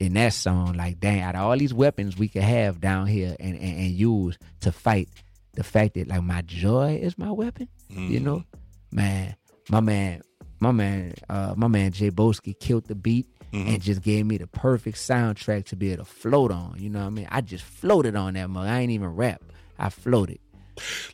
in 0.00 0.14
that 0.14 0.32
song, 0.32 0.74
like, 0.74 0.98
dang, 0.98 1.20
out 1.20 1.34
of 1.34 1.42
all 1.42 1.56
these 1.56 1.74
weapons 1.74 2.16
we 2.16 2.26
could 2.26 2.42
have 2.42 2.80
down 2.80 3.06
here 3.06 3.36
and, 3.38 3.54
and, 3.54 3.78
and 3.78 3.90
use 3.90 4.38
to 4.60 4.72
fight, 4.72 5.08
the 5.54 5.62
fact 5.62 5.94
that 5.94 6.08
like 6.08 6.22
my 6.22 6.40
joy 6.42 6.98
is 7.00 7.18
my 7.18 7.30
weapon, 7.30 7.68
you 7.90 8.18
know, 8.20 8.42
man, 8.90 9.36
my 9.68 9.80
man, 9.80 10.22
my 10.58 10.72
man, 10.72 11.14
uh, 11.28 11.54
my 11.56 11.68
man 11.68 11.92
Jay 11.92 12.10
Boski 12.10 12.58
killed 12.58 12.86
the 12.86 12.94
beat 12.94 13.26
and 13.52 13.66
mm-hmm. 13.66 13.76
just 13.78 14.02
gave 14.02 14.26
me 14.26 14.38
the 14.38 14.46
perfect 14.46 14.96
soundtrack 14.96 15.64
to 15.66 15.76
be 15.76 15.92
able 15.92 16.04
to 16.04 16.10
float 16.10 16.52
on. 16.52 16.76
You 16.78 16.90
know 16.90 17.00
what 17.00 17.06
I 17.06 17.10
mean? 17.10 17.28
I 17.30 17.40
just 17.40 17.64
floated 17.64 18.16
on 18.16 18.34
that 18.34 18.48
mug. 18.48 18.66
I 18.66 18.80
ain't 18.80 18.92
even 18.92 19.08
rap. 19.08 19.42
I 19.78 19.88
floated. 19.88 20.38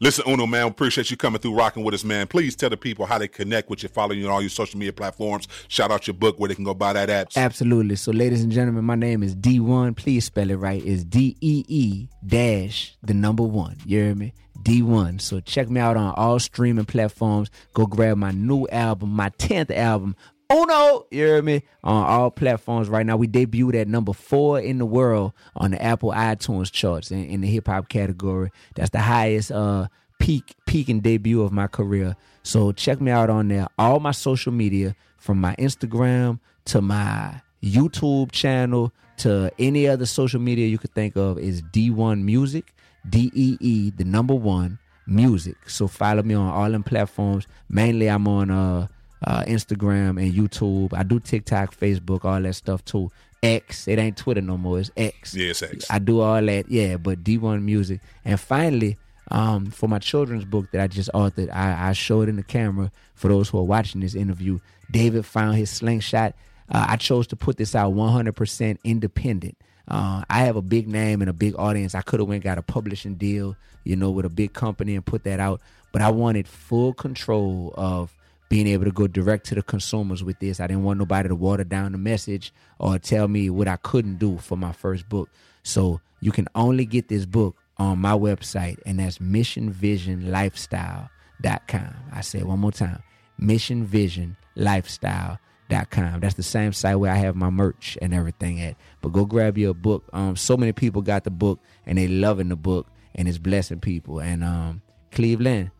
Listen, 0.00 0.24
Uno, 0.28 0.46
man, 0.46 0.66
appreciate 0.66 1.10
you 1.10 1.16
coming 1.16 1.40
through, 1.40 1.54
rocking 1.54 1.82
with 1.82 1.94
us, 1.94 2.04
man. 2.04 2.26
Please 2.26 2.54
tell 2.54 2.70
the 2.70 2.76
people 2.76 3.06
how 3.06 3.18
they 3.18 3.28
connect 3.28 3.68
with 3.68 3.82
you, 3.82 3.88
follow 3.88 4.12
you 4.12 4.26
on 4.26 4.32
all 4.32 4.40
your 4.40 4.50
social 4.50 4.78
media 4.78 4.92
platforms. 4.92 5.48
Shout 5.68 5.90
out 5.90 6.06
your 6.06 6.14
book 6.14 6.38
where 6.38 6.48
they 6.48 6.54
can 6.54 6.64
go 6.64 6.74
buy 6.74 6.92
that 6.92 7.10
app. 7.10 7.28
Absolutely. 7.36 7.96
So, 7.96 8.12
ladies 8.12 8.42
and 8.42 8.52
gentlemen, 8.52 8.84
my 8.84 8.94
name 8.94 9.22
is 9.22 9.34
Dee-1. 9.34 9.96
Please 9.96 10.24
spell 10.26 10.50
it 10.50 10.56
right. 10.56 10.84
It's 10.84 11.04
D 11.04 11.36
E 11.40 11.64
E 11.68 12.08
dash 12.24 12.96
the 13.02 13.14
number 13.14 13.42
one. 13.42 13.76
You 13.84 14.02
hear 14.02 14.14
me? 14.14 14.32
Dee-1. 14.62 15.20
So 15.20 15.40
check 15.40 15.70
me 15.70 15.80
out 15.80 15.96
on 15.96 16.14
all 16.14 16.38
streaming 16.38 16.86
platforms. 16.86 17.50
Go 17.74 17.86
grab 17.86 18.16
my 18.16 18.32
new 18.32 18.66
album, 18.68 19.10
my 19.10 19.30
10th 19.30 19.70
album. 19.70 20.16
Oh 20.48 20.64
no, 20.64 21.06
you 21.10 21.26
hear 21.26 21.42
me? 21.42 21.62
On 21.82 22.04
all 22.04 22.30
platforms 22.30 22.88
right 22.88 23.04
now. 23.04 23.16
We 23.16 23.26
debuted 23.26 23.80
at 23.80 23.88
number 23.88 24.12
four 24.12 24.60
in 24.60 24.78
the 24.78 24.86
world 24.86 25.32
on 25.56 25.72
the 25.72 25.82
Apple 25.82 26.12
iTunes 26.12 26.70
charts 26.70 27.10
in, 27.10 27.24
in 27.24 27.40
the 27.40 27.48
hip 27.48 27.66
hop 27.66 27.88
category. 27.88 28.50
That's 28.74 28.90
the 28.90 29.00
highest 29.00 29.50
uh 29.50 29.88
peak 30.18 30.54
peak 30.66 30.88
and 30.88 31.02
debut 31.02 31.42
of 31.42 31.52
my 31.52 31.66
career. 31.66 32.16
So 32.42 32.72
check 32.72 33.00
me 33.00 33.10
out 33.10 33.28
on 33.28 33.48
there. 33.48 33.66
All 33.78 33.98
my 33.98 34.12
social 34.12 34.52
media, 34.52 34.94
from 35.18 35.40
my 35.40 35.56
Instagram 35.56 36.38
to 36.66 36.80
my 36.80 37.40
YouTube 37.62 38.30
channel 38.30 38.92
to 39.18 39.50
any 39.58 39.88
other 39.88 40.06
social 40.06 40.40
media 40.40 40.68
you 40.68 40.78
could 40.78 40.94
think 40.94 41.16
of, 41.16 41.38
is 41.38 41.62
Dee-1 41.72 42.22
Music. 42.22 42.72
D 43.08 43.30
E 43.34 43.56
E, 43.60 43.90
the 43.90 44.04
number 44.04 44.34
one 44.34 44.78
music. 45.06 45.68
So 45.68 45.86
follow 45.86 46.22
me 46.22 46.34
on 46.34 46.48
all 46.48 46.70
them 46.70 46.82
platforms. 46.82 47.46
Mainly, 47.68 48.08
I'm 48.08 48.26
on 48.26 48.50
uh, 48.50 48.88
uh, 49.26 49.42
Instagram 49.44 50.22
and 50.22 50.32
YouTube. 50.32 50.94
I 50.94 51.02
do 51.02 51.18
TikTok, 51.20 51.76
Facebook, 51.76 52.24
all 52.24 52.40
that 52.40 52.54
stuff 52.54 52.84
too. 52.84 53.10
X, 53.42 53.86
it 53.86 53.98
ain't 53.98 54.16
Twitter 54.16 54.40
no 54.40 54.56
more. 54.56 54.80
It's 54.80 54.90
X. 54.96 55.34
Yes, 55.34 55.62
X. 55.62 55.86
I 55.90 55.98
do 55.98 56.20
all 56.20 56.44
that, 56.44 56.70
yeah. 56.70 56.96
But 56.96 57.22
Dee-1 57.22 57.62
Music, 57.62 58.00
and 58.24 58.40
finally, 58.40 58.96
um, 59.30 59.66
for 59.66 59.88
my 59.88 59.98
children's 59.98 60.44
book 60.44 60.70
that 60.72 60.80
I 60.80 60.86
just 60.86 61.10
authored, 61.12 61.52
I, 61.52 61.90
I 61.90 61.92
showed 61.92 62.28
in 62.28 62.36
the 62.36 62.42
camera 62.42 62.90
for 63.14 63.28
those 63.28 63.48
who 63.48 63.58
are 63.58 63.64
watching 63.64 64.00
this 64.00 64.14
interview. 64.14 64.58
David 64.90 65.26
found 65.26 65.56
his 65.56 65.70
slingshot. 65.70 66.34
Uh, 66.70 66.86
I 66.88 66.96
chose 66.96 67.26
to 67.28 67.36
put 67.36 67.56
this 67.56 67.74
out 67.74 67.94
100% 67.94 68.78
independent. 68.84 69.56
Uh, 69.88 70.24
I 70.28 70.40
have 70.40 70.56
a 70.56 70.62
big 70.62 70.88
name 70.88 71.20
and 71.20 71.30
a 71.30 71.32
big 71.32 71.54
audience. 71.58 71.94
I 71.94 72.02
could 72.02 72.20
have 72.20 72.28
went 72.28 72.42
got 72.42 72.58
a 72.58 72.62
publishing 72.62 73.14
deal, 73.14 73.56
you 73.84 73.94
know, 73.96 74.10
with 74.10 74.24
a 74.24 74.30
big 74.30 74.52
company 74.52 74.96
and 74.96 75.04
put 75.04 75.24
that 75.24 75.38
out, 75.38 75.60
but 75.92 76.02
I 76.02 76.10
wanted 76.10 76.48
full 76.48 76.92
control 76.92 77.72
of 77.76 78.15
being 78.48 78.66
able 78.66 78.84
to 78.84 78.92
go 78.92 79.06
direct 79.06 79.46
to 79.46 79.54
the 79.54 79.62
consumers 79.62 80.22
with 80.22 80.38
this. 80.38 80.60
I 80.60 80.66
didn't 80.66 80.84
want 80.84 80.98
nobody 80.98 81.28
to 81.28 81.34
water 81.34 81.64
down 81.64 81.92
the 81.92 81.98
message 81.98 82.52
or 82.78 82.98
tell 82.98 83.28
me 83.28 83.50
what 83.50 83.68
I 83.68 83.76
couldn't 83.76 84.18
do 84.18 84.38
for 84.38 84.56
my 84.56 84.72
first 84.72 85.08
book. 85.08 85.28
So 85.62 86.00
you 86.20 86.32
can 86.32 86.48
only 86.54 86.86
get 86.86 87.08
this 87.08 87.26
book 87.26 87.56
on 87.78 87.98
my 87.98 88.12
website, 88.12 88.78
and 88.86 89.00
that's 89.00 89.18
missionvisionlifestyle.com. 89.18 91.94
I 92.12 92.20
say 92.22 92.42
one 92.42 92.60
more 92.60 92.72
time 92.72 93.02
missionvisionlifestyle.com. 93.40 96.20
That's 96.20 96.34
the 96.34 96.42
same 96.42 96.72
site 96.72 96.98
where 96.98 97.12
I 97.12 97.16
have 97.16 97.36
my 97.36 97.50
merch 97.50 97.98
and 98.00 98.14
everything 98.14 98.60
at. 98.60 98.76
But 99.00 99.12
go 99.12 99.24
grab 99.24 99.58
your 99.58 99.74
book. 99.74 100.04
Um, 100.12 100.36
so 100.36 100.56
many 100.56 100.72
people 100.72 101.02
got 101.02 101.24
the 101.24 101.30
book 101.30 101.58
and 101.84 101.98
they 101.98 102.06
loving 102.08 102.48
the 102.48 102.56
book 102.56 102.86
and 103.14 103.28
it's 103.28 103.38
blessing 103.38 103.80
people. 103.80 104.20
And 104.20 104.44
um, 104.44 104.82
Cleveland, 105.12 105.70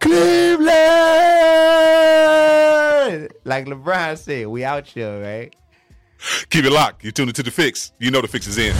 Cleveland, 0.00 0.68
like 3.44 3.66
LeBron 3.66 4.16
said, 4.16 4.46
we 4.46 4.64
out 4.64 4.86
here, 4.86 5.20
right? 5.20 5.54
Keep 6.50 6.64
it 6.66 6.72
locked. 6.72 7.02
You're 7.04 7.12
tuned 7.12 7.30
into 7.30 7.42
the 7.42 7.50
fix. 7.50 7.92
You 7.98 8.10
know 8.10 8.20
the 8.20 8.28
fix 8.28 8.46
is 8.46 8.58
in. 8.58 8.74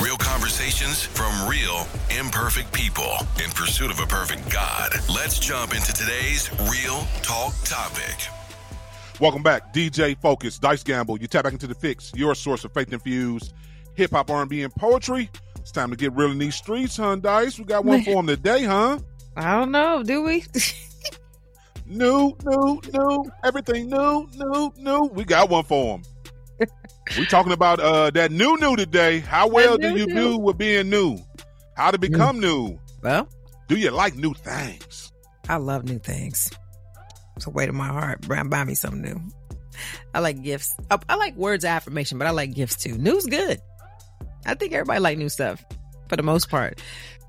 Real 0.00 0.16
conversations 0.16 1.02
from 1.02 1.48
real, 1.48 1.86
imperfect 2.18 2.72
people 2.72 3.12
in 3.42 3.50
pursuit 3.50 3.90
of 3.90 3.98
a 4.00 4.06
perfect 4.06 4.48
God. 4.50 4.92
Let's 5.12 5.38
jump 5.38 5.74
into 5.74 5.92
today's 5.92 6.50
Real 6.70 7.06
Talk 7.22 7.54
topic. 7.64 8.16
Welcome 9.20 9.42
back, 9.42 9.74
DJ 9.74 10.16
Focus, 10.20 10.58
Dice 10.58 10.82
Gamble. 10.82 11.20
You 11.20 11.26
tap 11.26 11.44
back 11.44 11.52
into 11.52 11.66
the 11.66 11.74
fix, 11.74 12.12
your 12.14 12.34
source 12.34 12.64
of 12.64 12.72
faith 12.72 12.92
infused 12.92 13.52
hip 13.94 14.12
hop, 14.12 14.30
R&B, 14.30 14.62
and 14.62 14.74
poetry. 14.74 15.28
It's 15.58 15.72
time 15.72 15.90
to 15.90 15.96
get 15.96 16.12
real 16.14 16.30
in 16.30 16.38
these 16.38 16.54
streets, 16.54 16.96
huh, 16.96 17.16
Dice? 17.16 17.58
We 17.58 17.64
got 17.64 17.84
one 17.84 18.02
for 18.02 18.14
them 18.14 18.26
today, 18.26 18.64
huh? 18.64 18.98
I 19.40 19.58
don't 19.58 19.70
know. 19.70 20.02
Do 20.02 20.22
we? 20.22 20.44
New, 21.86 22.36
new, 22.44 22.80
new, 22.92 23.24
everything 23.42 23.88
new, 23.90 24.28
new, 24.36 24.72
new. 24.76 25.10
We 25.12 25.24
got 25.24 25.50
one 25.50 25.64
for 25.64 25.98
him. 25.98 26.02
we 27.18 27.26
talking 27.26 27.52
about 27.52 27.80
uh 27.80 28.10
that 28.10 28.30
new 28.30 28.56
new 28.58 28.76
today. 28.76 29.18
How 29.18 29.48
well 29.48 29.76
do 29.76 29.96
you 29.96 30.06
new. 30.06 30.14
do 30.14 30.38
with 30.38 30.56
being 30.56 30.88
new? 30.88 31.18
How 31.76 31.90
to 31.90 31.98
become 31.98 32.38
new? 32.38 32.78
well, 33.02 33.28
Do 33.66 33.76
you 33.76 33.90
like 33.90 34.14
new 34.14 34.34
things? 34.34 35.10
I 35.48 35.56
love 35.56 35.84
new 35.84 35.98
things. 35.98 36.50
It's 37.34 37.46
a 37.46 37.50
way 37.50 37.66
to 37.66 37.72
my 37.72 37.88
heart. 37.88 38.28
Buy 38.28 38.42
buy 38.44 38.62
me 38.62 38.74
something 38.74 39.02
new. 39.02 39.20
I 40.14 40.20
like 40.20 40.42
gifts. 40.42 40.76
I, 40.90 40.98
I 41.08 41.16
like 41.16 41.34
words 41.34 41.64
of 41.64 41.70
affirmation, 41.70 42.18
but 42.18 42.28
I 42.28 42.30
like 42.30 42.54
gifts 42.54 42.76
too. 42.76 42.98
New's 42.98 43.26
good. 43.26 43.58
I 44.46 44.54
think 44.54 44.74
everybody 44.74 45.00
like 45.00 45.18
new 45.18 45.28
stuff 45.28 45.64
for 46.08 46.16
the 46.16 46.22
most 46.22 46.50
part. 46.50 46.80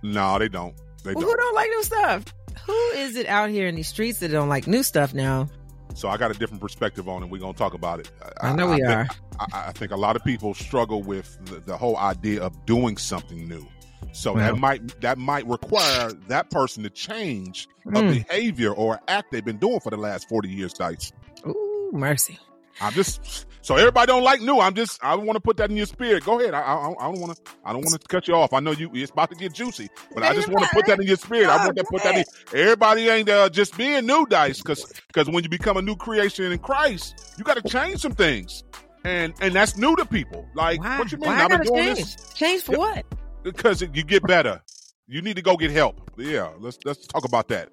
No, 0.03 0.37
they 0.37 0.49
don't. 0.49 0.75
They 1.03 1.13
Well, 1.13 1.21
don't. 1.21 1.31
who 1.31 1.37
don't 1.37 1.55
like 1.55 1.69
new 1.69 1.83
stuff? 1.83 2.23
Who 2.65 2.73
is 2.95 3.15
it 3.15 3.25
out 3.27 3.49
here 3.49 3.67
in 3.67 3.75
these 3.75 3.87
streets 3.87 4.19
that 4.19 4.29
don't 4.29 4.49
like 4.49 4.67
new 4.67 4.83
stuff 4.83 5.13
now? 5.13 5.47
So 5.93 6.07
I 6.07 6.15
got 6.17 6.31
a 6.31 6.33
different 6.35 6.61
perspective 6.61 7.09
on 7.09 7.23
it. 7.23 7.29
We're 7.29 7.39
gonna 7.41 7.53
talk 7.53 7.73
about 7.73 7.99
it. 7.99 8.09
I 8.41 8.53
know 8.53 8.67
we 8.69 8.75
think- 8.77 8.87
are. 8.87 9.07
I, 9.39 9.67
I 9.67 9.71
think 9.71 9.91
a 9.91 9.97
lot 9.97 10.15
of 10.15 10.23
people 10.23 10.53
struggle 10.53 11.01
with 11.03 11.37
the, 11.45 11.59
the 11.59 11.75
whole 11.77 11.97
idea 11.97 12.41
of 12.41 12.65
doing 12.65 12.95
something 12.97 13.47
new. 13.47 13.65
So 14.13 14.33
that 14.35 14.57
might 14.57 14.99
that 15.01 15.17
might 15.17 15.45
require 15.47 16.11
that 16.27 16.49
person 16.49 16.83
to 16.83 16.89
change 16.89 17.67
a 17.87 17.89
Mm. 17.91 18.25
behavior 18.27 18.71
or 18.71 18.99
act 19.07 19.31
they've 19.31 19.43
been 19.43 19.57
doing 19.57 19.79
for 19.79 19.89
the 19.89 19.97
last 19.97 20.27
forty 20.29 20.49
years. 20.49 20.73
Dice. 20.73 21.11
Ooh, 21.47 21.89
mercy. 21.93 22.37
I'm 22.79 22.93
just 22.93 23.45
so 23.61 23.75
everybody 23.75 24.07
don't 24.07 24.23
like 24.23 24.41
new. 24.41 24.59
I'm 24.59 24.73
just 24.73 25.03
I 25.03 25.15
want 25.15 25.33
to 25.33 25.39
put 25.39 25.57
that 25.57 25.69
in 25.69 25.77
your 25.77 25.85
spirit. 25.85 26.23
Go 26.23 26.39
ahead. 26.39 26.53
I 26.53 26.61
I, 26.61 26.89
I 26.99 27.11
don't 27.11 27.19
want 27.19 27.35
to 27.35 27.51
I 27.63 27.73
don't 27.73 27.81
want 27.81 27.99
to 27.99 28.07
cut 28.07 28.27
you 28.27 28.35
off. 28.35 28.53
I 28.53 28.59
know 28.59 28.71
you 28.71 28.89
it's 28.93 29.11
about 29.11 29.29
to 29.29 29.35
get 29.35 29.53
juicy, 29.53 29.89
but 30.13 30.23
I 30.23 30.33
just 30.33 30.49
want 30.49 30.65
to 30.65 30.69
put 30.73 30.85
that 30.87 30.99
in 30.99 31.07
your 31.07 31.17
spirit. 31.17 31.49
I 31.49 31.65
want 31.65 31.77
to 31.77 31.83
put 31.83 32.03
that 32.03 32.17
in. 32.17 32.23
Everybody 32.53 33.09
ain't 33.09 33.29
uh, 33.29 33.49
just 33.49 33.77
being 33.77 34.05
new, 34.05 34.25
dice, 34.25 34.57
because 34.57 34.91
because 35.07 35.29
when 35.29 35.43
you 35.43 35.49
become 35.49 35.77
a 35.77 35.81
new 35.81 35.95
creation 35.95 36.51
in 36.51 36.59
Christ, 36.59 37.33
you 37.37 37.43
got 37.43 37.57
to 37.57 37.69
change 37.69 38.01
some 38.01 38.13
things, 38.13 38.63
and 39.03 39.33
and 39.41 39.53
that's 39.53 39.77
new 39.77 39.95
to 39.95 40.05
people. 40.05 40.47
Like 40.55 40.79
Why? 40.79 40.99
what 40.99 41.11
you 41.11 41.17
mean? 41.19 41.29
Why 41.29 41.43
I've 41.43 41.49
been 41.49 41.61
doing 41.61 41.95
change? 41.95 42.15
this 42.15 42.33
Change 42.33 42.61
for 42.63 42.77
what? 42.77 43.05
because 43.43 43.81
you 43.81 43.87
get 44.03 44.23
better. 44.23 44.61
You 45.07 45.21
need 45.21 45.35
to 45.35 45.41
go 45.41 45.57
get 45.57 45.71
help. 45.71 46.11
Yeah, 46.17 46.51
let's 46.59 46.79
let's 46.85 47.05
talk 47.07 47.25
about 47.25 47.47
that. 47.49 47.69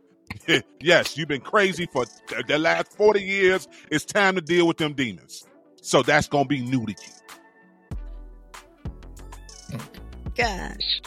yes, 0.81 1.17
you've 1.17 1.29
been 1.29 1.41
crazy 1.41 1.89
for 1.91 2.05
the 2.47 2.59
last 2.59 2.93
40 2.97 3.23
years. 3.23 3.69
It's 3.91 4.05
time 4.05 4.35
to 4.35 4.41
deal 4.41 4.67
with 4.67 4.77
them 4.77 4.93
demons. 4.93 5.48
So 5.89 6.03
that's 6.03 6.29
going 6.29 6.45
to 6.45 6.49
be 6.49 6.61
new 6.61 6.85
to 6.85 6.95
you. 9.73 9.79
Gosh. 10.37 11.01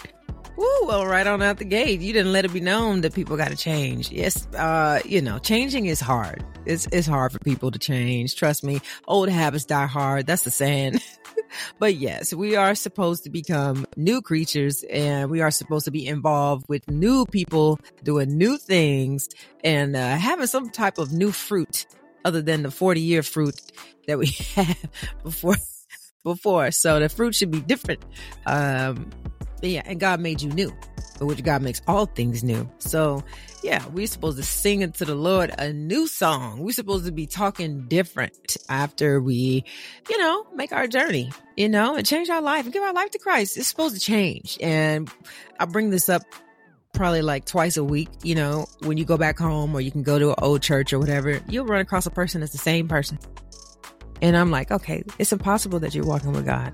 Woo, 0.57 0.87
well, 0.87 1.05
right 1.05 1.27
on 1.27 1.43
out 1.43 1.59
the 1.59 1.65
gate, 1.65 2.01
you 2.01 2.11
didn't 2.11 2.33
let 2.33 2.45
it 2.45 2.53
be 2.53 2.61
known 2.61 3.01
that 3.01 3.13
people 3.13 3.37
got 3.37 3.49
to 3.49 3.55
change. 3.55 4.11
Yes, 4.11 4.47
uh, 4.55 4.99
you 5.05 5.21
know, 5.21 5.37
changing 5.37 5.85
is 5.85 5.99
hard. 5.99 6.43
It's 6.65 6.87
it's 6.91 7.05
hard 7.05 7.31
for 7.31 7.37
people 7.39 7.69
to 7.69 7.77
change. 7.77 8.35
Trust 8.35 8.63
me, 8.63 8.81
old 9.07 9.29
habits 9.29 9.65
die 9.65 9.85
hard. 9.85 10.25
That's 10.25 10.45
the 10.45 10.51
saying. 10.51 10.99
but 11.79 11.93
yes, 11.93 12.33
we 12.33 12.55
are 12.55 12.73
supposed 12.73 13.23
to 13.25 13.29
become 13.29 13.85
new 13.95 14.19
creatures, 14.19 14.83
and 14.89 15.29
we 15.29 15.41
are 15.41 15.51
supposed 15.51 15.85
to 15.85 15.91
be 15.91 16.07
involved 16.07 16.65
with 16.67 16.89
new 16.89 17.27
people 17.27 17.79
doing 18.03 18.35
new 18.35 18.57
things 18.57 19.29
and 19.63 19.95
uh, 19.95 20.17
having 20.17 20.47
some 20.47 20.71
type 20.71 20.97
of 20.97 21.13
new 21.13 21.31
fruit 21.31 21.85
other 22.25 22.41
than 22.41 22.63
the 22.63 22.71
forty 22.71 23.01
year 23.01 23.23
fruit 23.23 23.59
that 24.07 24.17
we 24.17 24.27
had 24.55 24.77
before 25.23 25.55
before. 26.23 26.71
So 26.71 26.99
the 26.99 27.09
fruit 27.09 27.35
should 27.35 27.51
be 27.51 27.61
different. 27.61 28.03
Um, 28.45 29.09
yeah, 29.61 29.83
and 29.85 29.99
God 29.99 30.19
made 30.19 30.41
you 30.41 30.49
new, 30.49 30.73
which 31.19 31.43
God 31.43 31.61
makes 31.61 31.81
all 31.87 32.07
things 32.07 32.43
new. 32.43 32.69
So 32.79 33.23
yeah, 33.63 33.85
we're 33.87 34.07
supposed 34.07 34.37
to 34.37 34.43
sing 34.43 34.81
into 34.81 35.05
the 35.05 35.15
Lord 35.15 35.53
a 35.57 35.71
new 35.71 36.07
song. 36.07 36.59
We're 36.59 36.71
supposed 36.71 37.05
to 37.05 37.11
be 37.11 37.27
talking 37.27 37.87
different 37.87 38.57
after 38.69 39.21
we, 39.21 39.63
you 40.09 40.17
know, 40.17 40.47
make 40.55 40.71
our 40.71 40.87
journey, 40.87 41.31
you 41.55 41.69
know, 41.69 41.95
and 41.95 42.05
change 42.05 42.29
our 42.29 42.41
life 42.41 42.65
and 42.65 42.73
give 42.73 42.81
our 42.81 42.93
life 42.93 43.11
to 43.11 43.19
Christ. 43.19 43.57
It's 43.57 43.67
supposed 43.67 43.93
to 43.93 44.01
change. 44.01 44.57
And 44.61 45.11
I 45.59 45.65
bring 45.65 45.91
this 45.91 46.09
up 46.09 46.23
probably 46.93 47.21
like 47.21 47.45
twice 47.45 47.77
a 47.77 47.83
week, 47.83 48.09
you 48.23 48.35
know, 48.35 48.65
when 48.83 48.97
you 48.97 49.05
go 49.05 49.17
back 49.17 49.39
home 49.39 49.73
or 49.75 49.81
you 49.81 49.91
can 49.91 50.03
go 50.03 50.19
to 50.19 50.29
an 50.29 50.35
old 50.39 50.61
church 50.61 50.93
or 50.93 50.99
whatever, 50.99 51.41
you'll 51.47 51.65
run 51.65 51.81
across 51.81 52.05
a 52.05 52.11
person 52.11 52.41
that's 52.41 52.51
the 52.51 52.57
same 52.57 52.87
person. 52.87 53.17
And 54.21 54.37
I'm 54.37 54.51
like, 54.51 54.71
okay, 54.71 55.03
it's 55.17 55.31
impossible 55.31 55.79
that 55.79 55.95
you're 55.95 56.05
walking 56.05 56.31
with 56.31 56.45
God. 56.45 56.73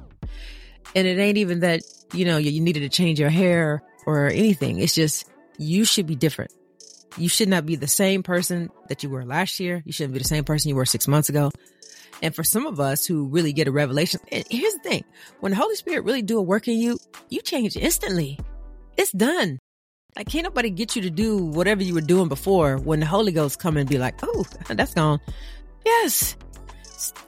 And 0.96 1.08
it 1.08 1.18
ain't 1.20 1.38
even 1.38 1.62
that, 1.62 1.82
you 2.14 2.26
know, 2.26 2.38
you 2.38 2.60
needed 2.60 2.82
to 2.82 2.90
change 2.90 3.20
your 3.20 3.30
hair 3.30 3.84
or 4.06 4.28
anything. 4.28 4.80
It's 4.80 4.94
just, 4.94 5.26
you 5.58 5.86
should 5.86 6.08
be 6.08 6.16
different. 6.16 6.52
You 7.18 7.30
should 7.30 7.50
not 7.50 7.66
be 7.66 7.76
the 7.76 7.88
same 7.88 8.22
person 8.22 8.70
that 8.90 9.04
you 9.04 9.10
were 9.10 9.26
last 9.26 9.60
year. 9.60 9.82
You 9.86 9.92
shouldn't 9.92 10.14
be 10.14 10.20
the 10.20 10.26
same 10.26 10.44
person 10.44 10.70
you 10.70 10.76
were 10.76 10.86
six 10.86 11.08
months 11.08 11.30
ago. 11.30 11.52
And 12.22 12.36
for 12.36 12.44
some 12.44 12.66
of 12.66 12.80
us 12.80 13.06
who 13.06 13.28
really 13.28 13.54
get 13.54 13.68
a 13.68 13.72
revelation, 13.72 14.20
here's 14.30 14.74
the 14.74 14.80
thing. 14.84 15.04
When 15.40 15.52
the 15.52 15.56
Holy 15.56 15.76
Spirit 15.76 16.04
really 16.04 16.22
do 16.22 16.40
a 16.40 16.44
work 16.44 16.68
in 16.68 16.80
you, 16.80 16.98
you 17.30 17.42
change 17.42 17.78
instantly. 17.78 18.40
It's 18.98 19.12
done. 19.12 19.60
Like, 20.18 20.30
can't 20.30 20.46
nobody 20.46 20.72
get 20.72 20.96
you 20.96 21.04
to 21.04 21.12
do 21.12 21.38
whatever 21.38 21.84
you 21.84 21.94
were 21.94 22.02
doing 22.02 22.28
before 22.28 22.78
when 22.78 23.00
the 23.00 23.06
Holy 23.06 23.32
Ghost 23.32 23.60
come 23.60 23.78
and 23.78 23.88
be 23.88 24.00
like, 24.00 24.16
oh, 24.24 24.48
that's 24.68 24.96
gone. 24.96 25.20
Yes. 25.86 26.36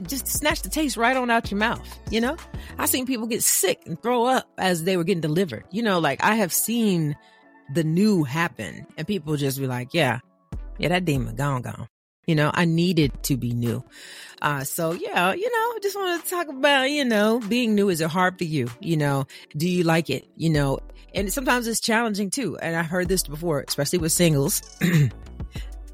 Just 0.02 0.28
snatch 0.28 0.64
the 0.64 0.70
taste 0.70 0.98
right 0.98 1.16
on 1.16 1.30
out 1.30 1.52
your 1.52 1.60
mouth. 1.60 1.88
You 2.10 2.20
know, 2.20 2.36
I 2.80 2.88
seen 2.88 3.06
people 3.06 3.28
get 3.28 3.44
sick 3.44 3.80
and 3.86 4.02
throw 4.02 4.26
up 4.26 4.50
as 4.58 4.86
they 4.86 4.98
were 4.98 5.04
getting 5.04 5.22
delivered. 5.22 5.66
You 5.70 5.84
know, 5.84 6.00
like 6.00 6.24
I 6.24 6.34
have 6.34 6.52
seen 6.52 7.16
the 7.72 7.84
new 7.84 8.24
happen 8.24 8.88
and 8.98 9.06
people 9.06 9.36
just 9.36 9.60
be 9.60 9.68
like, 9.68 9.94
yeah, 9.94 10.22
yeah, 10.80 10.90
that 10.90 11.06
demon 11.06 11.36
gone, 11.36 11.62
gone. 11.62 11.88
You 12.30 12.36
know, 12.36 12.52
I 12.54 12.66
needed 12.66 13.24
to 13.24 13.38
be 13.38 13.54
new. 13.54 13.84
Uh, 14.40 14.64
so 14.64 14.92
yeah, 14.92 15.34
you 15.34 15.50
know, 15.50 15.58
I 15.58 15.80
just 15.82 15.96
want 15.96 16.24
to 16.24 16.30
talk 16.30 16.48
about, 16.48 16.84
you 16.92 17.04
know, 17.04 17.40
being 17.40 17.74
new. 17.74 17.90
Is 17.90 18.02
it 18.02 18.10
hard 18.12 18.38
for 18.38 18.44
you? 18.44 18.70
You 18.80 18.98
know, 18.98 19.26
do 19.58 19.68
you 19.68 19.84
like 19.84 20.12
it? 20.12 20.28
You 20.36 20.52
know, 20.52 20.78
and 21.16 21.34
sometimes 21.34 21.66
it's 21.66 21.80
challenging 21.80 22.30
too. 22.30 22.56
And 22.60 22.76
I've 22.76 22.86
heard 22.86 23.10
this 23.10 23.24
before, 23.24 23.66
especially 23.68 23.98
with 23.98 24.12
singles. 24.12 24.62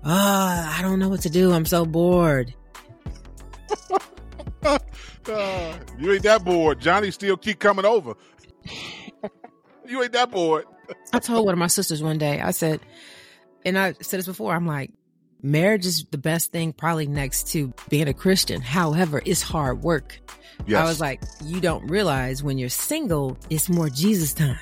Ah, 0.08 0.76
oh, 0.76 0.80
I 0.80 0.82
don't 0.84 1.00
know 1.00 1.10
what 1.10 1.22
to 1.22 1.32
do. 1.32 1.52
I'm 1.52 1.66
so 1.66 1.84
bored. 1.84 2.54
uh, 4.64 4.78
you 5.98 6.14
ain't 6.14 6.22
that 6.22 6.44
bored. 6.46 6.80
Johnny 6.80 7.10
still 7.10 7.36
keep 7.38 7.58
coming 7.58 7.86
over. 7.86 8.14
you 9.88 10.04
ain't 10.04 10.12
that 10.12 10.30
bored. 10.30 10.66
I 11.12 11.18
told 11.18 11.46
one 11.46 11.54
of 11.54 11.58
my 11.58 11.66
sisters 11.66 12.04
one 12.04 12.20
day, 12.20 12.40
I 12.40 12.52
said, 12.52 12.82
and 13.66 13.80
I 13.80 13.94
said 13.94 14.20
this 14.20 14.28
before, 14.28 14.54
I'm 14.54 14.68
like, 14.68 14.92
marriage 15.46 15.86
is 15.86 16.06
the 16.12 16.18
best 16.18 16.52
thing 16.52 16.74
probably 16.74 17.08
next 17.08 17.48
to 17.50 17.74
being 17.90 18.08
a 18.08 18.14
Christian. 18.14 18.62
However, 18.62 19.22
it's 19.26 19.42
hard 19.42 19.84
work. 19.84 20.20
Yes. 20.66 20.82
I 20.82 20.86
was 20.86 21.00
like, 21.00 21.22
you 21.44 21.62
don't 21.62 21.86
realize 21.88 22.42
when 22.44 22.58
you're 22.58 22.70
single, 22.70 23.38
it's 23.50 23.70
more 23.70 23.90
Jesus 23.90 24.34
time. 24.34 24.60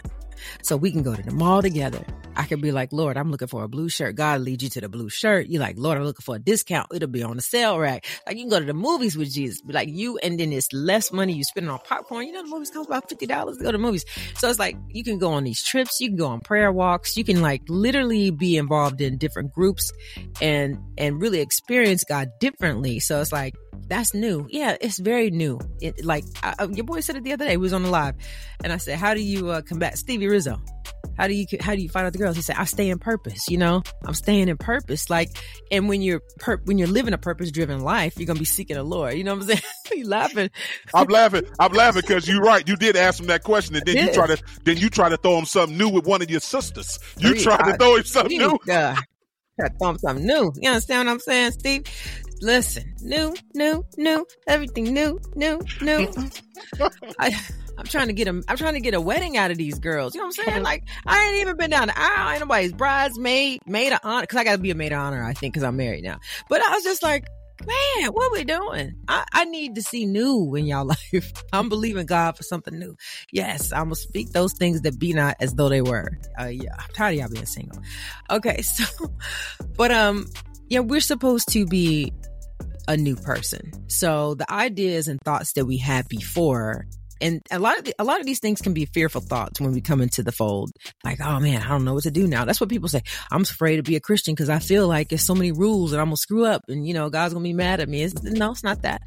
So 0.62 0.76
we 0.76 0.92
can 0.92 1.04
go 1.04 1.16
to 1.16 1.22
the 1.22 1.32
mall 1.32 1.62
together. 1.62 2.04
I 2.36 2.46
could 2.46 2.62
be 2.62 2.72
like, 2.72 2.92
Lord, 2.92 3.18
I'm 3.18 3.32
looking 3.32 3.48
for 3.48 3.64
a 3.64 3.68
blue 3.68 3.90
shirt. 3.90 4.16
God 4.16 4.42
leads 4.42 4.64
you 4.64 4.70
to 4.72 4.82
the 4.82 4.90
blue 4.90 5.10
shirt. 5.10 5.48
You're 5.48 5.62
like, 5.62 5.78
Lord, 5.78 5.98
I'm 5.98 6.04
looking 6.04 6.24
for 6.24 6.36
a 6.36 6.40
discount. 6.40 6.88
It'll 6.94 7.08
be 7.08 7.24
on 7.24 7.36
the 7.36 7.42
sale 7.42 7.80
rack. 7.80 8.06
Like 8.26 8.38
you 8.38 8.44
can 8.44 8.50
go 8.50 8.60
to 8.60 8.66
the 8.66 8.74
movies 8.74 9.18
with 9.18 9.32
Jesus. 9.32 9.62
Be 9.62 9.74
like 9.74 9.90
you, 9.90 10.18
and 10.18 10.40
then 10.40 10.52
it's 10.52 10.72
less 10.74 11.12
money 11.12 11.34
you 11.34 11.44
spending 11.44 11.70
on 11.70 11.80
popcorn. 11.80 12.26
You 12.26 12.34
know, 12.34 12.44
the 12.44 12.50
movies 12.50 12.72
cost 12.72 12.90
about 12.90 13.10
$50 13.10 13.20
to 13.20 13.28
go 13.28 13.66
to 13.66 13.72
the 13.72 13.78
movies. 13.78 14.06
So 14.36 14.50
it's 14.50 14.60
like 14.60 14.78
you 14.90 15.04
can 15.04 15.20
go 15.20 15.32
on 15.32 15.44
these 15.44 15.64
trips. 15.64 16.00
You 16.00 16.10
can 16.10 16.18
go 16.18 16.28
on 16.28 16.42
prayer 16.42 16.72
walks. 16.72 17.18
You 17.18 17.24
can 17.24 17.42
like 17.42 17.62
literally 17.68 18.32
be 18.32 18.58
involved 18.58 19.02
in 19.02 19.18
different 19.18 19.54
groups 19.54 19.92
and, 20.42 20.78
and 20.98 21.22
really 21.22 21.40
experience 21.40 22.04
God 22.04 22.30
differently. 22.40 23.00
So 23.00 23.22
it's 23.22 23.32
like, 23.32 23.54
that's 23.88 24.14
new. 24.14 24.48
Yeah, 24.50 24.78
it's 24.80 25.00
very 25.00 25.30
new. 25.30 25.60
It, 25.82 26.04
like 26.04 26.24
I, 26.42 26.68
your 26.72 26.86
boy 26.86 27.02
said 27.02 27.16
it 27.16 27.24
the 27.24 27.34
other 27.34 27.46
day. 27.46 27.52
He 27.52 27.58
was 27.58 27.74
on 27.74 27.84
the 27.84 27.90
live, 27.90 28.16
and 28.64 28.72
I 28.72 28.78
said, 28.78 28.98
"How 28.98 29.14
do 29.14 29.22
you 29.22 29.50
uh, 29.50 29.62
combat 29.62 29.98
Stevie 29.98 30.28
Rizzo? 30.28 30.60
How 31.18 31.28
do 31.28 31.34
you 31.34 31.46
how 31.60 31.76
do 31.76 31.82
you 31.82 31.90
find 31.90 32.06
out 32.06 32.14
the 32.14 32.20
girls?" 32.20 32.36
He 32.36 32.42
said, 32.42 32.56
"I 32.58 32.66
stay 32.66 32.90
in 32.90 33.00
purpose. 33.00 33.50
You 33.50 33.58
know, 33.58 33.84
I'm 34.06 34.14
staying 34.14 34.50
in 34.50 34.58
purpose. 34.58 35.10
Like, 35.10 35.30
and 35.72 35.88
when 35.90 36.02
you're 36.02 36.22
per- 36.40 36.62
when 36.66 36.78
you're 36.78 36.88
living 36.88 37.14
a 37.14 37.18
purpose 37.18 37.52
driven 37.52 37.82
life, 37.82 38.18
you're 38.18 38.28
gonna 38.28 38.40
be 38.40 38.46
seeking 38.46 38.76
the 38.78 38.84
Lord. 38.84 39.16
You 39.16 39.24
know 39.24 39.36
what 39.36 39.44
I'm 39.44 39.48
saying? 39.48 39.62
you 39.94 40.08
laughing? 40.08 40.50
I'm 40.94 41.08
laughing. 41.08 41.44
I'm 41.60 41.72
laughing 41.74 42.02
because 42.02 42.28
you're 42.28 42.42
right. 42.42 42.68
You 42.68 42.76
did 42.76 42.96
ask 42.96 43.20
him 43.20 43.28
that 43.28 43.44
question, 43.44 43.76
and 43.76 43.86
then 43.86 44.08
you 44.08 44.14
try 44.14 44.28
to 44.28 44.42
then 44.64 44.78
you 44.78 44.90
try 44.90 45.10
to 45.10 45.18
throw 45.18 45.38
him 45.38 45.46
something 45.46 45.78
new 45.78 45.90
with 45.90 46.06
one 46.06 46.22
of 46.22 46.30
your 46.30 46.40
sisters. 46.40 47.00
You 47.18 47.40
try 47.40 47.58
to 47.58 47.78
throw 47.78 47.96
him 47.96 48.04
something 48.04 48.38
new. 48.38 48.60
Uh, 48.70 48.96
Got 49.60 49.68
to 49.68 49.78
throw 49.78 49.90
him 49.92 49.98
something 50.00 50.26
new. 50.26 50.52
You 50.56 50.70
understand 50.72 51.08
what 51.08 51.14
I'm 51.14 51.20
saying, 51.20 51.52
Steve? 51.52 51.84
Listen, 52.42 52.94
new, 53.02 53.36
new, 53.54 53.86
new, 53.98 54.26
everything 54.48 54.86
new, 54.86 55.20
new, 55.36 55.62
new. 55.80 56.12
I, 57.20 57.40
I'm 57.78 57.86
trying 57.86 58.08
to 58.08 58.14
get 58.14 58.28
a, 58.28 58.44
I'm 58.48 58.58
trying 58.58 58.74
to 58.74 58.80
get 58.80 58.94
a 58.94 59.02
wedding 59.02 59.38
out 59.38 59.52
of 59.52 59.58
these 59.58 59.80
girls. 59.80 60.14
You 60.14 60.22
know 60.22 60.28
what 60.28 60.38
I'm 60.40 60.46
saying? 60.46 60.64
Like, 60.64 60.84
I 61.06 61.24
ain't 61.26 61.42
even 61.42 61.58
been 61.58 61.70
down 61.70 61.88
the 61.88 61.98
aisle. 61.98 62.32
Ain't 62.32 62.40
nobody's 62.42 62.74
bridesmaid, 62.74 63.62
maid 63.68 63.94
of 63.94 64.00
honor. 64.04 64.26
Cause 64.26 64.40
I 64.40 64.44
gotta 64.44 64.60
be 64.60 64.72
a 64.72 64.76
maid 64.76 64.92
of 64.92 65.00
honor, 65.00 65.24
I 65.24 65.34
think, 65.34 65.54
cause 65.54 65.64
I'm 65.64 65.78
married 65.78 66.04
now. 66.04 66.20
But 66.50 66.62
I 66.62 66.72
was 66.74 66.84
just 66.84 67.02
like, 67.02 67.26
man, 67.66 68.12
what 68.12 68.32
we 68.32 68.44
doing? 68.44 68.94
I, 69.08 69.26
I 69.32 69.46
need 69.46 69.76
to 69.76 69.82
see 69.82 70.06
new 70.06 70.56
in 70.56 70.66
y'all 70.66 70.86
life. 71.14 71.34
I'm 71.52 71.70
believing 71.70 72.06
God 72.06 72.38
for 72.38 72.44
something 72.44 72.78
new. 72.78 72.96
Yes, 73.32 73.72
I'm 73.72 73.86
gonna 73.86 73.96
speak 73.96 74.32
those 74.32 74.54
things 74.54 74.82
that 74.82 75.00
be 75.00 75.14
not 75.14 75.38
as 75.40 75.54
though 75.54 75.70
they 75.70 75.82
were. 75.82 76.18
Uh, 76.40 76.46
yeah, 76.46 76.76
I'm 76.78 76.90
tired 76.94 77.14
of 77.14 77.20
y'all 77.20 77.30
being 77.30 77.46
single. 77.46 77.82
Okay, 78.30 78.62
so, 78.62 78.86
but 79.76 79.92
um, 79.92 80.28
yeah, 80.70 80.80
we're 80.80 81.02
supposed 81.02 81.50
to 81.50 81.66
be 81.66 82.14
a 82.88 82.98
new 82.98 83.16
person. 83.16 83.72
So 83.88 84.36
the 84.36 84.52
ideas 84.52 85.08
and 85.08 85.20
thoughts 85.22 85.54
that 85.54 85.66
we 85.66 85.78
had 85.78 86.08
before 86.08 86.86
and 87.24 87.42
a 87.50 87.58
lot 87.58 87.80
of 87.80 87.86
the, 87.86 87.96
a 87.98 88.04
lot 88.04 88.20
of 88.20 88.26
these 88.26 88.40
things 88.40 88.62
can 88.62 88.74
be 88.74 88.86
fearful 88.86 89.22
thoughts 89.22 89.62
when 89.62 89.72
we 89.72 89.82
come 89.82 90.02
into 90.02 90.22
the 90.22 90.32
fold. 90.32 90.72
Like, 91.04 91.20
oh 91.22 91.40
man, 91.40 91.62
I 91.62 91.70
don't 91.70 91.86
know 91.86 91.94
what 91.94 92.04
to 92.04 92.12
do 92.12 92.28
now. 92.28 92.44
That's 92.46 92.60
what 92.60 92.70
people 92.70 92.90
say. 92.90 93.02
I'm 93.32 93.42
afraid 93.44 93.78
to 93.78 93.84
be 93.84 93.96
a 93.96 94.02
Christian 94.02 94.36
because 94.36 94.50
I 94.50 94.60
feel 94.60 94.88
like 94.88 95.10
there's 95.10 95.24
so 95.24 95.34
many 95.34 95.52
rules 95.52 95.94
and 95.94 96.02
I'm 96.02 96.08
gonna 96.08 96.18
screw 96.18 96.46
up, 96.46 96.64
and 96.68 96.86
you 96.86 96.94
know, 96.94 97.10
God's 97.10 97.34
gonna 97.34 97.44
be 97.44 97.54
mad 97.54 97.80
at 97.80 97.90
me. 97.90 98.04
It's, 98.04 98.22
no, 98.22 98.52
it's 98.52 98.64
not 98.64 98.82
that. 98.84 99.02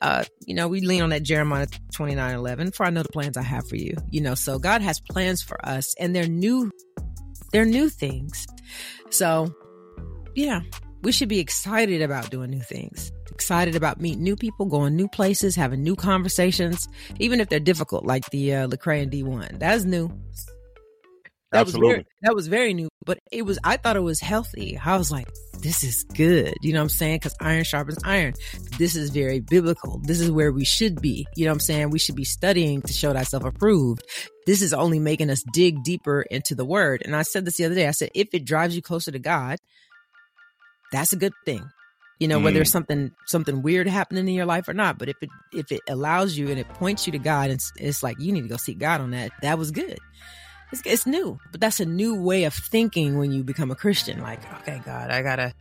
Uh, 0.00 0.24
you 0.46 0.54
know, 0.54 0.66
we 0.66 0.80
lean 0.80 1.02
on 1.02 1.10
that 1.10 1.22
Jeremiah 1.22 1.66
29 1.92 2.34
11, 2.34 2.72
for 2.72 2.86
I 2.86 2.90
know 2.90 3.02
the 3.02 3.10
plans 3.10 3.36
I 3.36 3.42
have 3.42 3.68
for 3.68 3.76
you. 3.76 3.94
You 4.08 4.22
know, 4.22 4.34
so 4.34 4.58
God 4.58 4.80
has 4.80 4.98
plans 4.98 5.42
for 5.42 5.64
us 5.64 5.94
and 5.98 6.16
they're 6.16 6.26
new, 6.26 6.70
they're 7.52 7.66
new 7.66 7.90
things. 7.90 8.46
So, 9.10 9.54
yeah, 10.34 10.62
we 11.02 11.12
should 11.12 11.28
be 11.28 11.38
excited 11.38 12.00
about 12.00 12.30
doing 12.30 12.50
new 12.50 12.62
things, 12.62 13.12
excited 13.40 13.74
about 13.74 13.98
meeting 13.98 14.22
new 14.22 14.36
people, 14.36 14.66
going 14.66 14.94
new 14.94 15.08
places, 15.08 15.56
having 15.56 15.82
new 15.82 15.96
conversations, 15.96 16.86
even 17.18 17.40
if 17.40 17.48
they're 17.48 17.58
difficult, 17.58 18.04
like 18.04 18.28
the 18.28 18.54
uh, 18.54 18.68
Lecrae 18.68 19.00
and 19.00 19.10
Dee-1. 19.10 19.58
That's 19.58 19.84
new. 19.84 20.12
That 21.52 21.62
Absolutely. 21.62 21.88
was 21.88 21.94
very, 21.94 22.06
that 22.22 22.34
was 22.34 22.46
very 22.48 22.74
new, 22.74 22.90
but 23.06 23.18
it 23.32 23.42
was. 23.42 23.58
I 23.64 23.78
thought 23.78 23.96
it 23.96 24.00
was 24.00 24.20
healthy. 24.20 24.78
I 24.84 24.96
was 24.96 25.10
like, 25.10 25.26
"This 25.62 25.82
is 25.82 26.04
good." 26.14 26.54
You 26.60 26.74
know 26.74 26.80
what 26.80 26.84
I'm 26.84 26.88
saying? 26.90 27.16
Because 27.16 27.34
iron 27.40 27.64
sharpens 27.64 27.98
iron. 28.04 28.34
This 28.78 28.94
is 28.94 29.10
very 29.10 29.40
biblical. 29.40 30.00
This 30.04 30.20
is 30.20 30.30
where 30.30 30.52
we 30.52 30.64
should 30.64 31.00
be. 31.00 31.26
You 31.34 31.46
know 31.46 31.50
what 31.50 31.54
I'm 31.54 31.60
saying? 31.60 31.90
We 31.90 31.98
should 31.98 32.14
be 32.14 32.24
studying 32.24 32.82
to 32.82 32.92
show 32.92 33.12
thyself 33.14 33.44
approved. 33.44 34.02
This 34.46 34.62
is 34.62 34.72
only 34.72 35.00
making 35.00 35.28
us 35.30 35.42
dig 35.52 35.82
deeper 35.82 36.22
into 36.30 36.54
the 36.54 36.64
word. 36.64 37.02
And 37.04 37.16
I 37.16 37.22
said 37.22 37.46
this 37.46 37.56
the 37.56 37.64
other 37.64 37.74
day. 37.74 37.88
I 37.88 37.92
said, 37.92 38.10
if 38.14 38.28
it 38.32 38.44
drives 38.44 38.76
you 38.76 38.82
closer 38.82 39.10
to 39.10 39.18
God, 39.18 39.58
that's 40.92 41.12
a 41.12 41.16
good 41.16 41.32
thing 41.44 41.68
you 42.20 42.28
know 42.28 42.38
mm. 42.38 42.44
whether 42.44 42.64
something 42.64 43.10
something 43.26 43.62
weird 43.62 43.88
happening 43.88 44.28
in 44.28 44.34
your 44.34 44.46
life 44.46 44.68
or 44.68 44.74
not 44.74 44.98
but 44.98 45.08
if 45.08 45.20
it 45.22 45.30
if 45.52 45.72
it 45.72 45.80
allows 45.88 46.38
you 46.38 46.48
and 46.48 46.60
it 46.60 46.68
points 46.68 47.06
you 47.06 47.12
to 47.12 47.18
god 47.18 47.50
it's, 47.50 47.72
it's 47.76 48.02
like 48.02 48.20
you 48.20 48.30
need 48.30 48.42
to 48.42 48.48
go 48.48 48.56
seek 48.56 48.78
god 48.78 49.00
on 49.00 49.10
that 49.10 49.32
that 49.42 49.58
was 49.58 49.72
good 49.72 49.98
it's, 50.70 50.82
it's 50.84 51.06
new 51.06 51.38
but 51.50 51.60
that's 51.60 51.80
a 51.80 51.84
new 51.84 52.14
way 52.22 52.44
of 52.44 52.54
thinking 52.54 53.18
when 53.18 53.32
you 53.32 53.42
become 53.42 53.70
a 53.70 53.74
christian 53.74 54.20
like 54.20 54.40
okay 54.60 54.80
god 54.84 55.10
i 55.10 55.22
gotta 55.22 55.52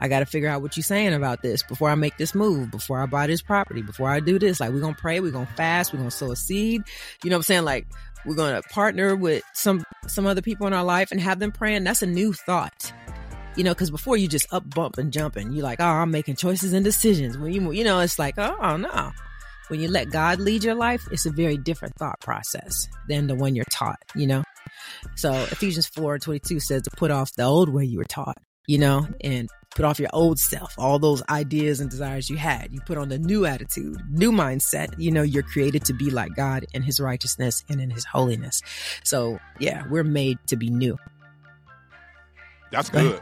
I 0.00 0.06
got 0.06 0.20
to 0.20 0.26
figure 0.26 0.48
out 0.48 0.62
what 0.62 0.76
you're 0.76 0.84
saying 0.84 1.12
about 1.12 1.42
this 1.42 1.64
before 1.64 1.90
I 1.90 1.96
make 1.96 2.18
this 2.18 2.32
move, 2.32 2.70
before 2.70 3.02
I 3.02 3.06
buy 3.06 3.26
this 3.26 3.42
property, 3.42 3.82
before 3.82 4.08
I 4.08 4.20
do 4.20 4.38
this. 4.38 4.60
Like, 4.60 4.70
we're 4.70 4.80
to 4.94 4.94
pray, 4.94 5.18
we're 5.18 5.32
to 5.32 5.52
fast, 5.56 5.92
we're 5.92 6.00
to 6.04 6.10
sow 6.12 6.30
a 6.30 6.36
seed. 6.36 6.82
You 7.24 7.30
know 7.30 7.34
what 7.34 7.38
I'm 7.38 7.42
saying? 7.42 7.64
Like, 7.64 7.88
we're 8.24 8.36
to 8.36 8.62
partner 8.68 9.16
with 9.16 9.42
some, 9.54 9.82
some 10.06 10.24
other 10.24 10.40
people 10.40 10.68
in 10.68 10.72
our 10.72 10.84
life 10.84 11.10
and 11.10 11.20
have 11.20 11.40
them 11.40 11.50
praying. 11.50 11.82
That's 11.82 12.02
a 12.02 12.06
new 12.06 12.32
thought 12.32 12.92
you 13.56 13.64
know, 13.64 13.72
because 13.72 13.90
before 13.90 14.16
you 14.16 14.28
just 14.28 14.52
up 14.52 14.68
bump 14.74 14.98
and 14.98 15.12
jumping, 15.12 15.52
you're 15.52 15.64
like, 15.64 15.80
oh, 15.80 15.84
I'm 15.84 16.10
making 16.10 16.36
choices 16.36 16.72
and 16.72 16.84
decisions. 16.84 17.36
When 17.36 17.52
you, 17.52 17.72
you 17.72 17.84
know, 17.84 18.00
it's 18.00 18.18
like, 18.18 18.38
oh 18.38 18.76
no. 18.76 19.12
When 19.68 19.80
you 19.80 19.88
let 19.88 20.10
God 20.10 20.40
lead 20.40 20.64
your 20.64 20.74
life, 20.74 21.06
it's 21.10 21.26
a 21.26 21.30
very 21.30 21.58
different 21.58 21.94
thought 21.96 22.20
process 22.20 22.88
than 23.06 23.26
the 23.26 23.34
one 23.34 23.54
you're 23.54 23.66
taught, 23.70 23.98
you 24.14 24.26
know? 24.26 24.42
So 25.16 25.32
Ephesians 25.32 25.86
4 25.88 26.18
22 26.18 26.60
says 26.60 26.82
to 26.82 26.90
put 26.96 27.10
off 27.10 27.34
the 27.34 27.44
old 27.44 27.68
way 27.68 27.84
you 27.84 27.98
were 27.98 28.04
taught, 28.04 28.38
you 28.66 28.78
know, 28.78 29.06
and 29.20 29.48
put 29.74 29.84
off 29.84 29.98
your 29.98 30.08
old 30.12 30.38
self, 30.38 30.74
all 30.78 30.98
those 30.98 31.22
ideas 31.28 31.80
and 31.80 31.90
desires 31.90 32.30
you 32.30 32.36
had. 32.36 32.72
You 32.72 32.80
put 32.80 32.98
on 32.98 33.08
the 33.08 33.18
new 33.18 33.44
attitude, 33.44 33.98
new 34.10 34.32
mindset. 34.32 34.88
You 34.96 35.10
know, 35.10 35.22
you're 35.22 35.42
created 35.42 35.84
to 35.86 35.92
be 35.92 36.10
like 36.10 36.34
God 36.34 36.64
in 36.72 36.82
his 36.82 36.98
righteousness 36.98 37.64
and 37.68 37.80
in 37.80 37.90
his 37.90 38.04
holiness. 38.04 38.62
So, 39.04 39.38
yeah, 39.58 39.84
we're 39.88 40.04
made 40.04 40.38
to 40.48 40.56
be 40.56 40.70
new. 40.70 40.96
That's 42.70 42.90
good. 42.90 43.20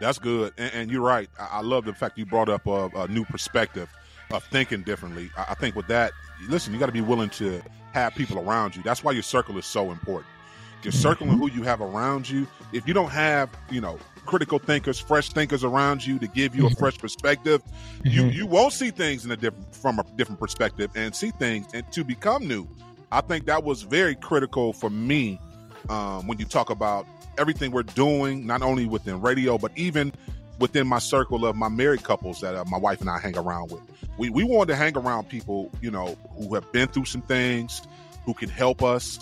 That's 0.00 0.18
good. 0.18 0.52
And, 0.58 0.74
and 0.74 0.90
you're 0.90 1.02
right. 1.02 1.28
I, 1.38 1.58
I, 1.58 1.60
love 1.60 1.84
the 1.84 1.94
fact 1.94 2.18
you 2.18 2.26
brought 2.26 2.48
up 2.48 2.66
a, 2.66 2.90
a 2.94 3.08
new 3.08 3.24
perspective 3.24 3.88
of 4.32 4.44
thinking 4.44 4.82
differently. 4.82 5.30
I, 5.36 5.46
I 5.50 5.54
think 5.54 5.76
with 5.76 5.86
that, 5.88 6.12
listen, 6.48 6.72
you 6.72 6.78
got 6.78 6.86
to 6.86 6.92
be 6.92 7.00
willing 7.00 7.30
to 7.30 7.62
have 7.92 8.14
people 8.14 8.38
around 8.38 8.76
you. 8.76 8.82
That's 8.82 9.04
why 9.04 9.12
your 9.12 9.22
circle 9.22 9.56
is 9.58 9.66
so 9.66 9.90
important. 9.90 10.26
Your 10.82 10.92
circle 10.92 11.30
and 11.30 11.38
who 11.38 11.50
you 11.50 11.62
have 11.62 11.80
around 11.80 12.28
you. 12.28 12.46
If 12.74 12.86
you 12.86 12.92
don't 12.92 13.10
have, 13.10 13.48
you 13.70 13.80
know, 13.80 13.98
critical 14.26 14.58
thinkers, 14.58 14.98
fresh 14.98 15.30
thinkers 15.30 15.64
around 15.64 16.06
you 16.06 16.18
to 16.18 16.26
give 16.26 16.54
you 16.54 16.66
a 16.66 16.68
mm-hmm. 16.68 16.78
fresh 16.78 16.98
perspective, 16.98 17.62
mm-hmm. 17.64 18.08
you 18.08 18.24
you 18.26 18.46
won't 18.46 18.74
see 18.74 18.90
things 18.90 19.24
in 19.24 19.30
a 19.30 19.36
different 19.36 19.74
from 19.74 19.98
a 19.98 20.04
different 20.16 20.38
perspective 20.38 20.90
and 20.94 21.16
see 21.16 21.30
things 21.30 21.66
and 21.72 21.90
to 21.92 22.04
become 22.04 22.46
new. 22.46 22.68
I 23.10 23.22
think 23.22 23.46
that 23.46 23.64
was 23.64 23.82
very 23.82 24.14
critical 24.14 24.74
for 24.74 24.90
me 24.90 25.40
um, 25.88 26.26
when 26.26 26.38
you 26.38 26.44
talk 26.44 26.68
about 26.68 27.06
everything 27.38 27.70
we're 27.70 27.82
doing, 27.82 28.46
not 28.46 28.62
only 28.62 28.86
within 28.86 29.20
radio, 29.20 29.58
but 29.58 29.72
even 29.76 30.12
within 30.58 30.86
my 30.86 30.98
circle 30.98 31.44
of 31.44 31.56
my 31.56 31.68
married 31.68 32.02
couples 32.02 32.40
that 32.40 32.54
uh, 32.54 32.64
my 32.66 32.78
wife 32.78 33.00
and 33.00 33.10
I 33.10 33.18
hang 33.18 33.36
around 33.36 33.70
with. 33.70 33.82
We, 34.18 34.30
we 34.30 34.44
wanted 34.44 34.72
to 34.72 34.76
hang 34.76 34.96
around 34.96 35.28
people, 35.28 35.70
you 35.80 35.90
know, 35.90 36.16
who 36.36 36.54
have 36.54 36.70
been 36.72 36.88
through 36.88 37.06
some 37.06 37.22
things, 37.22 37.82
who 38.24 38.34
can 38.34 38.48
help 38.48 38.82
us, 38.82 39.18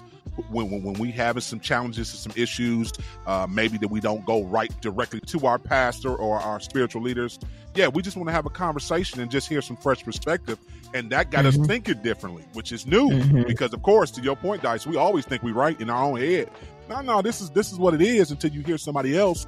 when, 0.51 0.71
when, 0.71 0.83
when 0.83 0.95
we 0.95 1.11
having 1.11 1.41
some 1.41 1.61
challenges 1.61 2.11
and 2.11 2.33
some 2.33 2.43
issues, 2.43 2.93
uh, 3.27 3.47
maybe 3.49 3.79
that 3.79 3.89
we 3.89 4.01
don't 4.01 4.25
go 4.25 4.45
right 4.45 4.73
directly 4.81 5.21
to 5.21 5.47
our 5.47 5.59
pastor 5.59 6.15
or 6.15 6.39
our 6.39 6.61
spiritual 6.61 7.03
leaders. 7.03 7.39
Yeah, 7.75 7.89
we 7.89 8.03
just 8.03 8.17
want 8.17 8.29
to 8.29 8.33
have 8.33 8.47
a 8.47 8.51
conversation 8.51 9.21
and 9.21 9.31
just 9.31 9.49
hear 9.49 9.63
some 9.63 9.77
fresh 9.77 10.05
perspective. 10.05 10.59
And 10.95 11.11
that 11.11 11.31
got 11.31 11.45
mm-hmm. 11.45 11.63
us 11.63 11.67
thinking 11.67 12.03
differently, 12.03 12.45
which 12.53 12.71
is 12.71 12.87
new 12.87 13.09
mm-hmm. 13.09 13.43
because, 13.45 13.73
of 13.73 13.83
course, 13.83 14.11
to 14.13 14.23
your 14.23 14.37
point, 14.37 14.63
Dice, 14.63 14.87
we 14.87 14.97
always 14.97 15.25
think 15.25 15.43
we 15.43 15.53
right 15.53 15.81
in 15.81 15.89
our 15.89 16.05
own 16.05 16.19
head. 16.19 16.51
No, 16.89 17.01
no, 17.01 17.23
this 17.23 17.41
is 17.41 17.51
this 17.51 17.73
is 17.73 17.79
what 17.79 17.95
it 17.95 18.03
is 18.03 18.31
until 18.31 18.51
you 18.51 18.63
hear 18.63 18.79
somebody 18.79 19.17
else 19.17 19.47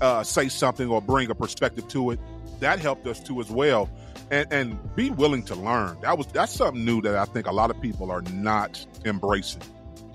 uh, 0.00 0.22
say 0.22 0.48
something 0.48 0.88
or 0.88 1.02
bring 1.02 1.30
a 1.30 1.34
perspective 1.34 1.86
to 1.88 2.10
it. 2.12 2.20
That 2.60 2.78
helped 2.78 3.06
us 3.06 3.20
too 3.20 3.40
as 3.40 3.50
well. 3.50 3.90
And, 4.30 4.52
and 4.52 4.96
be 4.96 5.10
willing 5.10 5.44
to 5.44 5.54
learn. 5.54 5.98
That 6.00 6.18
was 6.18 6.26
that's 6.28 6.52
something 6.52 6.84
new 6.84 7.00
that 7.02 7.14
I 7.14 7.26
think 7.26 7.46
a 7.46 7.52
lot 7.52 7.70
of 7.70 7.80
people 7.80 8.10
are 8.10 8.22
not 8.22 8.84
embracing 9.04 9.62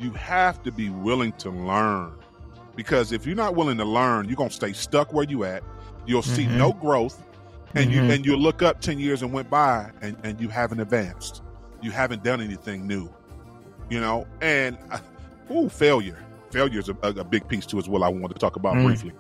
you 0.02 0.12
have 0.12 0.62
to 0.64 0.72
be 0.72 0.90
willing 0.90 1.32
to 1.34 1.52
learn 1.52 2.12
because 2.76 3.12
if 3.12 3.26
you're 3.26 3.36
not 3.36 3.56
willing 3.56 3.78
to 3.78 3.86
learn 3.86 4.28
you're 4.28 4.36
going 4.36 4.50
to 4.50 4.56
stay 4.56 4.74
stuck 4.74 5.14
where 5.14 5.26
you 5.26 5.44
at 5.44 5.64
you'll 6.08 6.22
see 6.24 6.46
mm-hmm. 6.46 6.58
no 6.58 6.74
growth 6.74 7.24
and 7.76 7.92
mm-hmm. 7.92 8.06
you 8.06 8.12
and 8.12 8.26
you'll 8.26 8.40
look 8.40 8.62
up 8.64 8.82
10 8.82 9.00
years 9.00 9.22
and 9.22 9.32
went 9.32 9.50
by 9.50 9.92
and, 10.02 10.18
and 10.24 10.42
you 10.42 10.50
haven't 10.50 10.80
advanced 10.80 11.44
you 11.82 11.92
haven't 11.92 12.24
done 12.24 12.42
anything 12.42 12.88
new 12.88 13.10
you 13.90 14.00
know 14.00 14.26
and 14.42 14.78
uh, 14.90 15.00
ooh, 15.52 15.70
failure 15.70 16.24
failure 16.52 16.80
is 16.80 16.90
a, 16.90 16.96
a, 17.04 17.24
big 17.24 17.48
piece 17.48 17.66
too 17.66 17.78
as 17.78 17.88
well 17.88 18.04
i 18.04 18.10
want 18.10 18.34
to 18.34 18.40
talk 18.40 18.56
about 18.56 18.76
mm. 18.76 18.86
briefly 18.86 19.14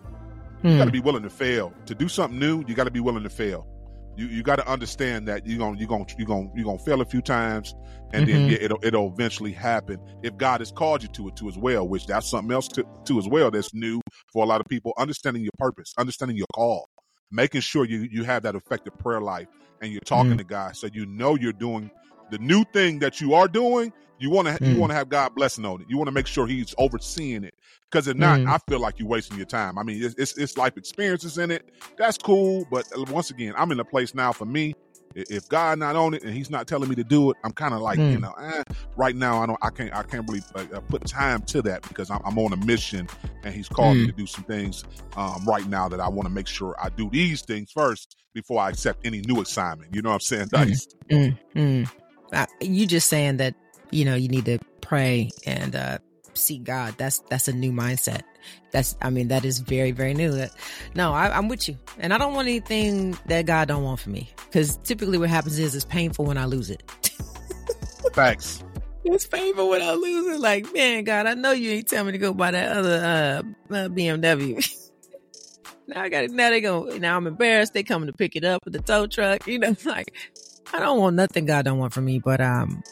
you 0.63 0.77
got 0.77 0.85
to 0.85 0.91
mm. 0.91 0.93
be 0.93 0.99
willing 0.99 1.23
to 1.23 1.29
fail 1.29 1.73
to 1.85 1.95
do 1.95 2.07
something 2.07 2.39
new 2.39 2.63
you 2.67 2.75
got 2.75 2.83
to 2.83 2.91
be 2.91 2.99
willing 2.99 3.23
to 3.23 3.29
fail 3.29 3.67
you 4.17 4.27
you 4.27 4.43
got 4.43 4.57
to 4.57 4.67
understand 4.69 5.27
that 5.27 5.45
you're 5.47 5.57
gonna 5.57 5.77
you're 5.77 5.87
gonna 5.87 6.05
you're 6.17 6.27
gonna 6.27 6.49
you're 6.55 6.65
gonna 6.65 6.79
fail 6.79 7.01
a 7.01 7.05
few 7.05 7.21
times, 7.21 7.73
and 8.13 8.27
mm-hmm. 8.27 8.33
then 8.33 8.49
yeah, 8.49 8.57
it'll 8.61 8.79
it'll 8.83 9.07
eventually 9.07 9.51
happen 9.51 9.99
if 10.21 10.35
God 10.37 10.59
has 10.59 10.71
called 10.71 11.01
you 11.01 11.09
to 11.09 11.29
it 11.29 11.35
too 11.35 11.47
as 11.47 11.57
well. 11.57 11.87
Which 11.87 12.07
that's 12.07 12.29
something 12.29 12.51
else 12.51 12.67
to, 12.69 12.85
to 13.05 13.19
as 13.19 13.27
well 13.27 13.51
that's 13.51 13.73
new 13.73 14.01
for 14.31 14.43
a 14.43 14.47
lot 14.47 14.59
of 14.59 14.67
people. 14.67 14.93
Understanding 14.97 15.43
your 15.43 15.53
purpose, 15.57 15.93
understanding 15.97 16.35
your 16.35 16.47
call, 16.53 16.89
making 17.31 17.61
sure 17.61 17.85
you 17.85 18.07
you 18.11 18.23
have 18.23 18.43
that 18.43 18.55
effective 18.55 18.97
prayer 18.99 19.21
life, 19.21 19.47
and 19.81 19.91
you're 19.91 20.01
talking 20.01 20.31
mm-hmm. 20.31 20.39
to 20.39 20.43
God 20.45 20.75
so 20.75 20.87
you 20.91 21.05
know 21.05 21.35
you're 21.35 21.53
doing 21.53 21.89
the 22.31 22.37
new 22.39 22.63
thing 22.73 22.99
that 22.99 23.21
you 23.21 23.33
are 23.33 23.47
doing 23.47 23.93
you 24.21 24.29
want 24.29 24.47
to 24.47 24.53
mm. 24.63 24.73
you 24.73 24.79
want 24.79 24.91
to 24.91 24.95
have 24.95 25.09
God 25.09 25.33
blessing 25.35 25.65
on 25.65 25.81
it. 25.81 25.87
You 25.89 25.97
want 25.97 26.07
to 26.07 26.13
make 26.13 26.27
sure 26.27 26.47
He's 26.47 26.75
overseeing 26.77 27.43
it. 27.43 27.55
Because 27.89 28.07
if 28.07 28.15
not, 28.15 28.39
mm. 28.39 28.49
I 28.49 28.57
feel 28.69 28.79
like 28.79 28.99
you're 28.99 29.07
wasting 29.07 29.35
your 29.35 29.45
time. 29.45 29.77
I 29.77 29.83
mean, 29.83 30.01
it's, 30.01 30.15
it's, 30.15 30.37
it's 30.37 30.57
life 30.57 30.77
experiences 30.77 31.37
in 31.37 31.51
it. 31.51 31.69
That's 31.97 32.17
cool, 32.17 32.65
but 32.71 32.85
uh, 32.97 33.03
once 33.11 33.31
again, 33.31 33.53
I'm 33.57 33.69
in 33.71 33.79
a 33.81 33.85
place 33.85 34.15
now 34.15 34.31
for 34.31 34.45
me. 34.45 34.75
If 35.13 35.49
God 35.49 35.79
not 35.79 35.97
on 35.97 36.13
it 36.13 36.23
and 36.23 36.33
He's 36.33 36.49
not 36.49 36.67
telling 36.67 36.87
me 36.87 36.95
to 36.95 37.03
do 37.03 37.31
it, 37.31 37.37
I'm 37.43 37.51
kind 37.51 37.73
of 37.73 37.81
like 37.81 37.99
mm. 37.99 38.13
you 38.13 38.19
know, 38.19 38.31
eh, 38.31 38.63
right 38.95 39.15
now 39.15 39.43
I 39.43 39.45
don't, 39.45 39.59
I 39.61 39.69
can't, 39.69 39.93
I 39.93 40.03
can't 40.03 40.25
really 40.29 40.41
uh, 40.55 40.77
uh 40.77 40.79
put 40.81 41.05
time 41.05 41.41
to 41.47 41.61
that 41.63 41.85
because 41.85 42.09
I'm, 42.09 42.21
I'm, 42.23 42.39
on 42.39 42.53
a 42.53 42.65
mission 42.65 43.09
and 43.43 43.53
He's 43.53 43.67
called 43.67 43.97
me 43.97 44.03
mm. 44.03 44.07
to 44.07 44.13
do 44.13 44.25
some 44.25 44.45
things 44.45 44.85
um, 45.17 45.43
right 45.45 45.67
now 45.67 45.89
that 45.89 45.99
I 45.99 46.07
want 46.07 46.27
to 46.27 46.33
make 46.33 46.47
sure 46.47 46.75
I 46.81 46.89
do 46.89 47.09
these 47.09 47.41
things 47.41 47.73
first 47.73 48.15
before 48.33 48.61
I 48.61 48.69
accept 48.69 49.05
any 49.05 49.19
new 49.21 49.41
assignment. 49.41 49.93
You 49.93 50.01
know 50.01 50.09
what 50.09 50.15
I'm 50.15 50.21
saying. 50.21 50.47
Dice? 50.51 50.87
Mm. 51.09 51.91
Uh, 52.31 52.45
you 52.61 52.87
just 52.87 53.09
saying 53.09 53.37
that 53.37 53.55
you 53.91 54.05
know, 54.05 54.15
you 54.15 54.27
need 54.27 54.45
to 54.45 54.59
pray 54.81 55.29
and 55.45 55.75
uh, 55.75 55.99
seek 56.33 56.63
God. 56.63 56.95
That's 56.97 57.19
that's 57.29 57.47
a 57.47 57.53
new 57.53 57.71
mindset. 57.71 58.21
That's 58.71 58.95
I 59.01 59.09
mean 59.09 59.27
that 59.29 59.45
is 59.45 59.59
very 59.59 59.91
very 59.91 60.13
new. 60.13 60.47
No, 60.95 61.13
I, 61.13 61.37
am 61.37 61.47
with 61.47 61.67
you, 61.67 61.77
and 61.99 62.13
I 62.13 62.17
don't 62.17 62.33
want 62.33 62.47
anything 62.47 63.17
that 63.27 63.45
God 63.45 63.67
don't 63.67 63.83
want 63.83 63.99
for 63.99 64.09
me. 64.09 64.29
Because 64.45 64.77
typically 64.77 65.17
what 65.17 65.29
happens 65.29 65.59
is 65.59 65.75
it's 65.75 65.85
painful 65.85 66.25
when 66.25 66.37
I 66.37 66.45
lose 66.45 66.69
it. 66.69 66.83
Thanks. 68.13 68.63
It's 69.03 69.25
painful 69.25 69.69
when 69.69 69.81
I 69.81 69.93
lose 69.93 70.35
it. 70.35 70.39
Like 70.39 70.73
man, 70.73 71.03
God, 71.03 71.25
I 71.25 71.33
know 71.33 71.51
you 71.51 71.71
ain't 71.71 71.87
tell 71.87 72.03
me 72.03 72.11
to 72.11 72.17
go 72.17 72.33
buy 72.33 72.51
that 72.51 72.75
other 72.75 73.43
uh, 73.69 73.73
uh 73.75 73.89
BMW. 73.89 74.63
now 75.87 76.01
I 76.01 76.09
got 76.09 76.23
it. 76.25 76.31
Now 76.31 76.49
they 76.49 76.61
go. 76.61 76.83
Now 76.97 77.17
I'm 77.17 77.27
embarrassed. 77.27 77.73
They 77.73 77.83
coming 77.83 78.07
to 78.07 78.13
pick 78.13 78.35
it 78.35 78.43
up 78.43 78.63
with 78.65 78.73
the 78.73 78.81
tow 78.81 79.07
truck. 79.07 79.47
You 79.47 79.59
know, 79.59 79.75
like 79.85 80.13
I 80.73 80.79
don't 80.79 80.99
want 80.99 81.15
nothing 81.15 81.45
God 81.45 81.65
don't 81.65 81.79
want 81.79 81.93
for 81.93 82.01
me. 82.01 82.19
But 82.19 82.41
um, 82.41 82.83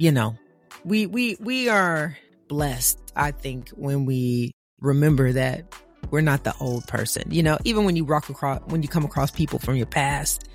you 0.00 0.10
know, 0.10 0.34
we 0.82 1.06
we 1.06 1.36
we 1.40 1.68
are 1.68 2.16
blessed, 2.48 2.98
I 3.14 3.32
think, 3.32 3.68
when 3.70 4.06
we 4.06 4.52
remember 4.80 5.30
that 5.32 5.74
we're 6.10 6.22
not 6.22 6.42
the 6.42 6.54
old 6.58 6.88
person. 6.88 7.24
You 7.30 7.42
know, 7.42 7.58
even 7.64 7.84
when 7.84 7.96
you 7.96 8.06
walk 8.06 8.30
across 8.30 8.60
when 8.68 8.82
you 8.82 8.88
come 8.88 9.04
across 9.04 9.30
people 9.30 9.58
from 9.58 9.76
your 9.76 9.86
past 9.86 10.48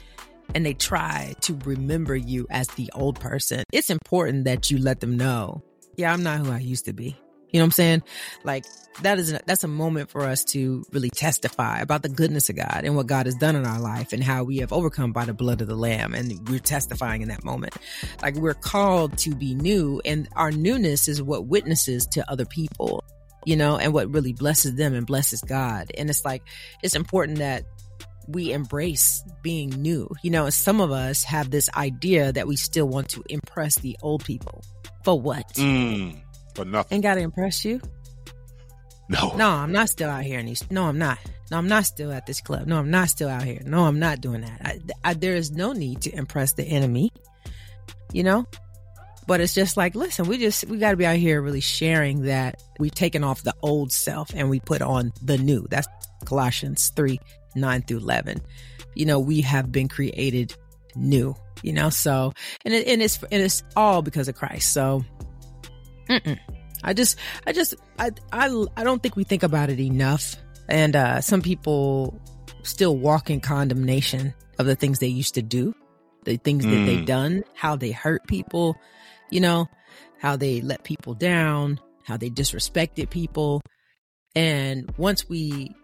and 0.56 0.66
they 0.66 0.74
try 0.74 1.36
to 1.42 1.54
remember 1.64 2.16
you 2.16 2.48
as 2.50 2.68
the 2.70 2.90
old 2.96 3.20
person, 3.20 3.64
it's 3.72 3.92
important 3.92 4.46
that 4.46 4.72
you 4.72 4.80
let 4.80 5.00
them 5.00 5.16
know, 5.16 5.64
yeah, 5.96 6.12
I'm 6.12 6.24
not 6.24 6.40
who 6.40 6.52
I 6.52 6.58
used 6.58 6.86
to 6.86 6.94
be. 6.94 7.16
You 7.56 7.60
know 7.60 7.64
what 7.64 7.68
I'm 7.68 7.72
saying? 7.72 8.04
Like 8.44 8.66
that 9.02 9.18
is 9.18 9.32
that's 9.46 9.64
a 9.64 9.70
moment 9.70 10.10
for 10.10 10.24
us 10.24 10.44
to 10.44 10.84
really 10.92 11.10
testify 11.10 11.80
about 11.80 12.02
the 12.02 12.10
goodness 12.10 12.50
of 12.50 12.58
God 12.58 12.82
and 12.84 12.98
what 12.98 13.08
God 13.08 13.28
has 13.28 13.36
done 13.36 13.56
in 13.56 13.66
our 13.66 13.80
life 13.80 14.12
and 14.12 14.22
how 14.22 14.44
we 14.44 14.58
have 14.58 14.74
overcome 14.74 15.14
by 15.14 15.24
the 15.24 15.34
blood 15.34 15.62
of 15.62 15.68
the 15.70 15.76
lamb 15.76 16.14
and 16.14 16.50
we're 16.50 16.60
testifying 16.60 17.22
in 17.22 17.30
that 17.30 17.46
moment. 17.46 17.74
Like 18.22 18.36
we're 18.36 18.56
called 18.56 19.18
to 19.20 19.34
be 19.34 19.56
new 19.56 20.02
and 20.04 20.28
our 20.36 20.52
newness 20.52 21.08
is 21.08 21.22
what 21.22 21.46
witnesses 21.46 22.06
to 22.08 22.30
other 22.30 22.44
people, 22.44 23.06
you 23.46 23.56
know, 23.56 23.78
and 23.78 23.94
what 23.94 24.14
really 24.14 24.34
blesses 24.34 24.76
them 24.76 24.94
and 24.94 25.08
blesses 25.08 25.40
God. 25.40 25.94
And 25.98 26.10
it's 26.10 26.26
like 26.26 26.44
it's 26.84 26.94
important 26.94 27.38
that 27.38 27.64
we 28.28 28.52
embrace 28.52 29.24
being 29.44 29.70
new. 29.70 30.10
You 30.24 30.32
know, 30.32 30.50
some 30.50 30.82
of 30.82 30.92
us 30.92 31.24
have 31.24 31.52
this 31.52 31.70
idea 31.74 32.34
that 32.34 32.50
we 32.50 32.58
still 32.58 32.90
want 32.90 33.08
to 33.12 33.24
impress 33.30 33.76
the 33.76 33.96
old 34.02 34.26
people. 34.26 34.62
For 35.06 35.22
what? 35.22 35.48
Mm 35.54 36.25
for 36.56 36.66
nothing. 36.66 36.96
Ain't 36.96 37.04
got 37.04 37.16
to 37.16 37.22
impress 37.22 37.64
you. 37.66 37.82
No. 39.08 39.36
No, 39.36 39.50
I'm 39.50 39.72
not 39.72 39.90
still 39.90 40.10
out 40.10 40.24
here. 40.24 40.40
In 40.40 40.48
these, 40.48 40.70
no, 40.72 40.86
I'm 40.86 40.98
not. 40.98 41.20
No, 41.52 41.58
I'm 41.58 41.68
not 41.68 41.86
still 41.86 42.12
at 42.12 42.26
this 42.26 42.42
club. 42.42 42.66
No, 42.66 42.78
I'm 42.78 42.90
not 42.90 43.10
still 43.10 43.30
out 43.30 43.44
here. 43.44 43.62
No, 43.64 43.86
I'm 43.86 44.00
not 44.00 44.20
doing 44.20 44.42
that. 44.42 44.62
I, 44.64 44.80
I, 45.04 45.14
there 45.14 45.36
is 45.36 45.52
no 45.52 45.74
need 45.74 46.02
to 46.02 46.16
impress 46.16 46.54
the 46.54 46.64
enemy, 46.64 47.12
you 48.12 48.24
know? 48.24 48.48
But 49.28 49.42
it's 49.42 49.54
just 49.54 49.78
like, 49.78 49.96
listen, 49.96 50.28
we 50.28 50.38
just, 50.38 50.66
we 50.66 50.78
got 50.78 50.92
to 50.92 50.98
be 50.98 51.06
out 51.06 51.18
here 51.18 51.42
really 51.42 51.62
sharing 51.62 52.24
that 52.24 52.62
we've 52.80 52.94
taken 52.94 53.24
off 53.24 53.44
the 53.44 53.56
old 53.62 53.92
self 53.92 54.32
and 54.36 54.50
we 54.50 54.60
put 54.60 54.82
on 54.82 55.14
the 55.22 55.38
new. 55.38 55.66
That's 55.70 55.88
Colossians 56.26 56.92
3 56.96 57.20
9 57.56 57.82
through 57.84 57.98
11. 57.98 58.42
You 58.96 59.06
know, 59.06 59.20
we 59.20 59.42
have 59.42 59.72
been 59.72 59.88
created 59.88 60.56
new, 60.96 61.36
you 61.62 61.74
know? 61.74 61.90
So, 61.90 62.34
and, 62.64 62.74
it, 62.74 62.88
and 62.88 63.02
it's, 63.02 63.22
and 63.32 63.42
it's 63.42 63.64
all 63.76 64.02
because 64.02 64.28
of 64.28 64.36
Christ. 64.36 64.74
So, 64.74 65.06
Mm-mm. 66.10 66.40
I 66.84 66.94
just, 66.94 67.18
I 67.48 67.54
just, 67.54 67.74
I, 67.98 68.12
I, 68.32 68.66
I 68.78 68.84
don't 68.84 69.02
think 69.02 69.16
we 69.16 69.24
think 69.24 69.44
about 69.44 69.70
it 69.70 69.80
enough. 69.80 70.36
And 70.68 70.96
uh, 70.96 71.22
some 71.22 71.42
people 71.42 72.20
still 72.64 72.98
walk 72.98 73.30
in 73.30 73.40
condemnation 73.40 74.34
of 74.60 74.66
the 74.66 74.76
things 74.76 75.00
they 75.00 75.08
used 75.08 75.36
to 75.36 75.42
do, 75.42 75.74
the 76.24 76.38
things 76.38 76.66
mm. 76.66 76.72
that 76.72 76.86
they've 76.86 77.06
done, 77.06 77.44
how 77.54 77.76
they 77.76 77.92
hurt 77.92 78.26
people, 78.28 78.76
you 79.30 79.40
know, 79.40 79.68
how 80.20 80.36
they 80.36 80.62
let 80.62 80.84
people 80.84 81.14
down, 81.14 81.80
how 82.04 82.18
they 82.18 82.30
disrespected 82.30 83.10
people. 83.10 83.62
And 84.36 84.92
once 84.98 85.30
we 85.30 85.76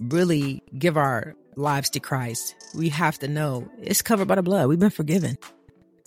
really 0.00 0.62
give 0.78 0.96
our 0.96 1.34
lives 1.56 1.90
to 1.90 2.00
Christ, 2.00 2.54
we 2.74 2.88
have 2.90 3.18
to 3.18 3.28
know 3.28 3.68
it's 3.78 4.02
covered 4.02 4.28
by 4.28 4.36
the 4.36 4.42
blood. 4.42 4.68
We've 4.68 4.78
been 4.78 4.90
forgiven. 4.90 5.38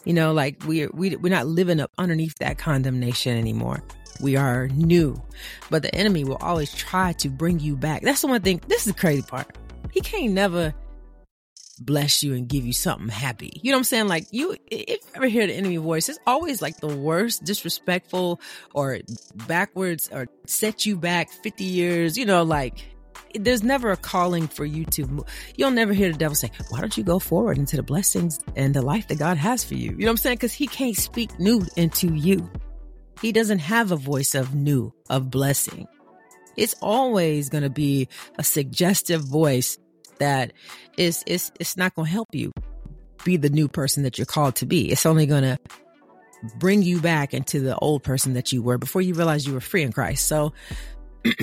You 0.06 0.14
know, 0.14 0.34
like 0.34 0.64
we're, 0.66 0.90
we, 0.94 1.16
we're 1.16 1.34
not 1.34 1.48
living 1.48 1.80
up 1.80 1.92
underneath 1.98 2.38
that 2.40 2.58
condemnation 2.58 3.38
anymore. 3.38 3.84
We 4.22 4.36
are 4.36 4.68
new, 4.70 5.22
but 5.70 5.82
the 5.82 5.94
enemy 5.96 6.24
will 6.24 6.38
always 6.38 6.74
try 6.74 7.14
to 7.14 7.30
bring 7.30 7.60
you 7.60 7.76
back. 7.76 8.02
That's 8.04 8.22
the 8.22 8.28
one 8.28 8.42
thing. 8.42 8.62
This 8.68 8.86
is 8.86 8.94
the 8.94 9.00
crazy 9.00 9.22
part. 9.24 9.58
he 9.92 10.02
can't 10.02 10.34
never 10.34 10.74
bless 11.80 12.24
you 12.24 12.34
and 12.34 12.48
give 12.48 12.66
you 12.66 12.74
something 12.74 13.10
happy. 13.10 13.60
You 13.64 13.72
know 13.72 13.78
what 13.78 13.82
I'm 13.82 13.84
saying? 13.86 14.08
Like 14.08 14.28
you, 14.32 14.56
if 14.70 14.90
you 14.90 14.98
ever 15.16 15.28
hear 15.28 15.48
the 15.48 15.54
enemy 15.54 15.78
voice, 15.78 16.10
it's 16.10 16.20
always 16.28 16.62
like 16.62 16.78
the 16.78 16.88
worst, 16.88 17.44
disrespectful, 17.44 18.40
or 18.74 19.00
backwards, 19.48 20.10
or 20.12 20.28
set 20.46 20.86
you 20.86 20.98
back 20.98 21.30
50 21.30 21.64
years. 21.64 22.18
You 22.18 22.26
know, 22.26 22.44
like 22.44 22.93
there's 23.34 23.64
never 23.64 23.92
a 23.92 23.98
calling 23.98 24.48
for 24.48 24.66
you 24.66 24.86
to 24.86 25.06
move. 25.08 25.26
You'll 25.56 25.72
never 25.72 25.94
hear 25.94 26.12
the 26.12 26.18
devil 26.18 26.36
say, 26.36 26.52
why 26.70 26.80
don't 26.80 26.98
you 26.98 27.04
go 27.04 27.20
forward 27.20 27.58
into 27.58 27.76
the 27.76 27.84
blessings 27.84 28.40
and 28.56 28.74
the 28.74 28.82
life 28.82 29.08
that 29.08 29.20
God 29.20 29.38
has 29.38 29.64
for 29.64 29.76
you? 29.76 29.92
You 29.92 29.98
know 30.00 30.06
what 30.06 30.12
I'm 30.12 30.18
saying? 30.18 30.38
Cause 30.38 30.54
he 30.54 30.68
can't 30.68 30.96
speak 30.96 31.40
new 31.40 31.66
into 31.76 32.14
you. 32.14 32.50
He 33.22 33.32
doesn't 33.32 33.60
have 33.60 33.92
a 33.92 33.96
voice 33.96 34.36
of 34.36 34.54
new, 34.54 34.94
of 35.10 35.30
blessing. 35.32 35.88
It's 36.58 36.76
always 36.82 37.50
going 37.50 37.64
to 37.64 37.70
be 37.70 38.08
a 38.38 38.44
suggestive 38.44 39.22
voice 39.22 39.78
that 40.20 40.54
is, 40.98 41.24
is, 41.26 41.52
it's 41.60 41.78
not 41.78 41.96
going 41.96 42.06
to 42.06 42.12
help 42.12 42.30
you 42.34 42.52
be 43.24 43.38
the 43.38 43.50
new 43.50 43.68
person 43.68 44.04
that 44.04 44.18
you're 44.18 44.26
called 44.26 44.56
to 44.58 44.66
be. 44.66 44.92
It's 44.92 45.06
only 45.06 45.26
going 45.26 45.44
to 45.44 45.58
bring 46.58 46.84
you 46.84 47.00
back 47.00 47.34
into 47.34 47.60
the 47.62 47.76
old 47.78 48.04
person 48.04 48.34
that 48.34 48.52
you 48.52 48.62
were 48.62 48.78
before 48.78 49.02
you 49.02 49.14
realize 49.14 49.48
you 49.48 49.54
were 49.54 49.62
free 49.62 49.82
in 49.82 49.92
Christ. 49.92 50.28
So 50.28 50.54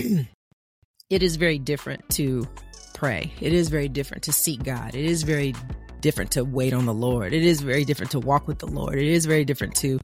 it 1.10 1.24
is 1.24 1.36
very 1.36 1.58
different 1.58 2.08
to 2.10 2.48
pray. 2.94 3.32
It 3.40 3.52
is 3.52 3.68
very 3.68 3.88
different 3.88 4.22
to 4.24 4.32
seek 4.32 4.62
God. 4.62 4.94
It 4.94 5.04
is 5.04 5.24
very 5.24 5.54
different 6.00 6.30
to 6.32 6.44
wait 6.44 6.72
on 6.72 6.86
the 6.86 6.94
Lord. 6.94 7.32
It 7.32 7.44
is 7.44 7.60
very 7.60 7.84
different 7.84 8.12
to 8.12 8.20
walk 8.20 8.46
with 8.46 8.60
the 8.60 8.68
Lord. 8.68 8.94
It 8.94 9.08
is 9.08 9.26
very 9.26 9.44
different 9.44 9.74
to 9.76 9.98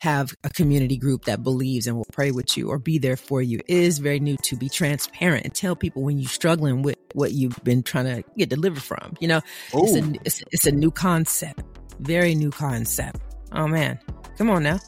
have 0.00 0.34
a 0.44 0.50
community 0.50 0.96
group 0.96 1.24
that 1.24 1.42
believes 1.42 1.86
and 1.86 1.96
will 1.96 2.06
pray 2.12 2.30
with 2.30 2.56
you 2.56 2.68
or 2.68 2.78
be 2.78 2.98
there 2.98 3.16
for 3.16 3.42
you. 3.42 3.58
It 3.66 3.76
is 3.76 3.98
very 3.98 4.20
new 4.20 4.36
to 4.42 4.56
be 4.56 4.68
transparent 4.68 5.44
and 5.44 5.54
tell 5.54 5.74
people 5.74 6.02
when 6.02 6.18
you're 6.18 6.28
struggling 6.28 6.82
with 6.82 6.98
what 7.14 7.32
you've 7.32 7.58
been 7.64 7.82
trying 7.82 8.06
to 8.06 8.24
get 8.36 8.48
delivered 8.48 8.82
from. 8.82 9.14
You 9.20 9.28
know, 9.28 9.40
it's 9.72 9.96
a, 9.96 10.12
it's, 10.24 10.44
it's 10.52 10.66
a 10.66 10.72
new 10.72 10.90
concept, 10.90 11.62
very 12.00 12.34
new 12.34 12.50
concept. 12.50 13.20
Oh 13.52 13.66
man, 13.66 13.98
come 14.36 14.50
on 14.50 14.62
now. 14.62 14.78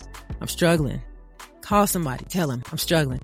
I'm 0.40 0.48
struggling. 0.48 1.00
Call 1.60 1.86
somebody, 1.86 2.24
tell 2.26 2.48
them 2.48 2.62
I'm 2.70 2.78
struggling 2.78 3.20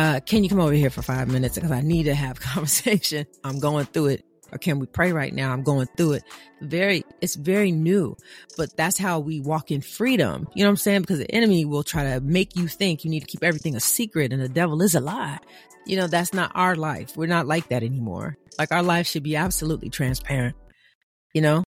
uh, 0.00 0.18
can 0.20 0.42
you 0.42 0.48
come 0.48 0.60
over 0.60 0.72
here 0.72 0.88
for 0.88 1.02
five 1.02 1.28
minutes? 1.28 1.56
Because 1.56 1.70
I 1.70 1.82
need 1.82 2.04
to 2.04 2.14
have 2.14 2.40
conversation. 2.40 3.26
I'm 3.44 3.60
going 3.60 3.84
through 3.84 4.06
it. 4.06 4.24
Or 4.50 4.58
can 4.58 4.80
we 4.80 4.86
pray 4.86 5.12
right 5.12 5.32
now? 5.32 5.52
I'm 5.52 5.62
going 5.62 5.86
through 5.96 6.14
it. 6.14 6.24
Very, 6.60 7.04
it's 7.20 7.36
very 7.36 7.70
new, 7.70 8.16
but 8.56 8.76
that's 8.76 8.98
how 8.98 9.20
we 9.20 9.40
walk 9.40 9.70
in 9.70 9.80
freedom. 9.80 10.48
You 10.54 10.64
know 10.64 10.70
what 10.70 10.72
I'm 10.72 10.76
saying? 10.76 11.02
Because 11.02 11.18
the 11.18 11.30
enemy 11.30 11.64
will 11.64 11.84
try 11.84 12.14
to 12.14 12.20
make 12.20 12.56
you 12.56 12.66
think 12.66 13.04
you 13.04 13.10
need 13.10 13.20
to 13.20 13.26
keep 13.26 13.44
everything 13.44 13.76
a 13.76 13.80
secret 13.80 14.32
and 14.32 14.42
the 14.42 14.48
devil 14.48 14.82
is 14.82 14.96
a 14.96 15.00
lie. 15.00 15.38
You 15.86 15.98
know, 15.98 16.08
that's 16.08 16.34
not 16.34 16.50
our 16.54 16.74
life. 16.74 17.16
We're 17.16 17.26
not 17.26 17.46
like 17.46 17.68
that 17.68 17.84
anymore. 17.84 18.36
Like 18.58 18.72
our 18.72 18.82
life 18.82 19.06
should 19.06 19.22
be 19.22 19.36
absolutely 19.36 19.90
transparent, 19.90 20.56
you 21.32 21.42
know? 21.42 21.62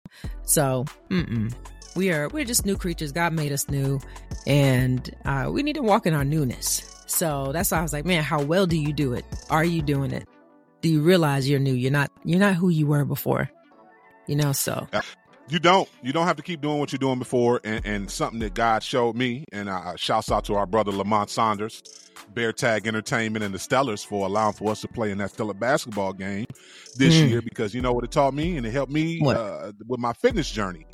So, 0.43 0.85
mm-mm. 1.09 1.53
We 1.97 2.13
are, 2.13 2.29
we're 2.29 2.45
just 2.45 2.65
new 2.65 2.77
creatures. 2.77 3.11
God 3.11 3.33
made 3.33 3.51
us 3.51 3.69
new 3.69 3.99
and, 4.47 5.11
uh, 5.25 5.49
we 5.51 5.65
need 5.65 5.75
to 5.75 5.83
walk 5.83 6.07
in 6.07 6.15
our 6.15 6.25
newness. 6.25 6.98
So 7.09 7.53
that's 7.53 7.71
why 7.71 7.79
I 7.79 7.83
was 7.83 7.93
like, 7.93 8.05
man, 8.05 8.23
how 8.23 8.43
well 8.43 8.67
do 8.67 8.77
you 8.77 8.93
do 8.93 9.15
it? 9.15 9.25
Are 9.51 9.65
you 9.65 9.83
doing 9.83 10.13
it? 10.13 10.29
Do 10.83 10.89
you 10.89 11.01
realize 11.01 11.49
you're 11.49 11.59
new? 11.59 11.73
You're 11.73 11.91
not 11.91 12.13
you're 12.25 12.39
not 12.39 12.55
who 12.55 12.69
you 12.69 12.87
were 12.87 13.05
before. 13.05 13.51
You 14.27 14.37
know, 14.37 14.53
so 14.53 14.87
you 15.49 15.59
don't. 15.59 15.89
You 16.03 16.13
don't 16.13 16.27
have 16.27 16.37
to 16.37 16.43
keep 16.43 16.61
doing 16.61 16.79
what 16.79 16.93
you're 16.93 16.99
doing 16.99 17.19
before. 17.19 17.61
And, 17.65 17.85
and 17.87 18.11
something 18.11 18.41
that 18.41 18.55
God 18.55 18.83
showed 18.83 19.17
me, 19.17 19.45
and 19.53 19.69
uh, 19.69 19.97
shouts 19.97 20.31
out 20.31 20.45
to 20.45 20.55
our 20.55 20.67
brother 20.67 20.93
Lamont 20.93 21.31
Saunders, 21.31 21.83
Bear 22.35 22.53
Tag 22.53 22.87
Entertainment, 22.87 23.45
and 23.45 23.55
the 23.55 23.59
Stellars 23.59 24.05
for 24.05 24.27
allowing 24.27 24.53
for 24.53 24.71
us 24.71 24.83
to 24.83 24.89
play 24.89 25.11
in 25.11 25.19
that 25.19 25.31
Stellar 25.31 25.55
basketball 25.55 26.13
game 26.13 26.47
this 26.97 27.15
mm. 27.15 27.31
year. 27.31 27.43
Because 27.43 27.75
you 27.75 27.81
know 27.81 27.93
what 27.93 28.05
it 28.05 28.11
taught 28.11 28.35
me, 28.35 28.59
and 28.59 28.67
it 28.67 28.71
helped 28.71 28.93
me 28.93 29.21
uh, 29.27 29.73
with 29.87 29.99
my 29.99 30.13
fitness 30.13 30.51
journey 30.51 30.87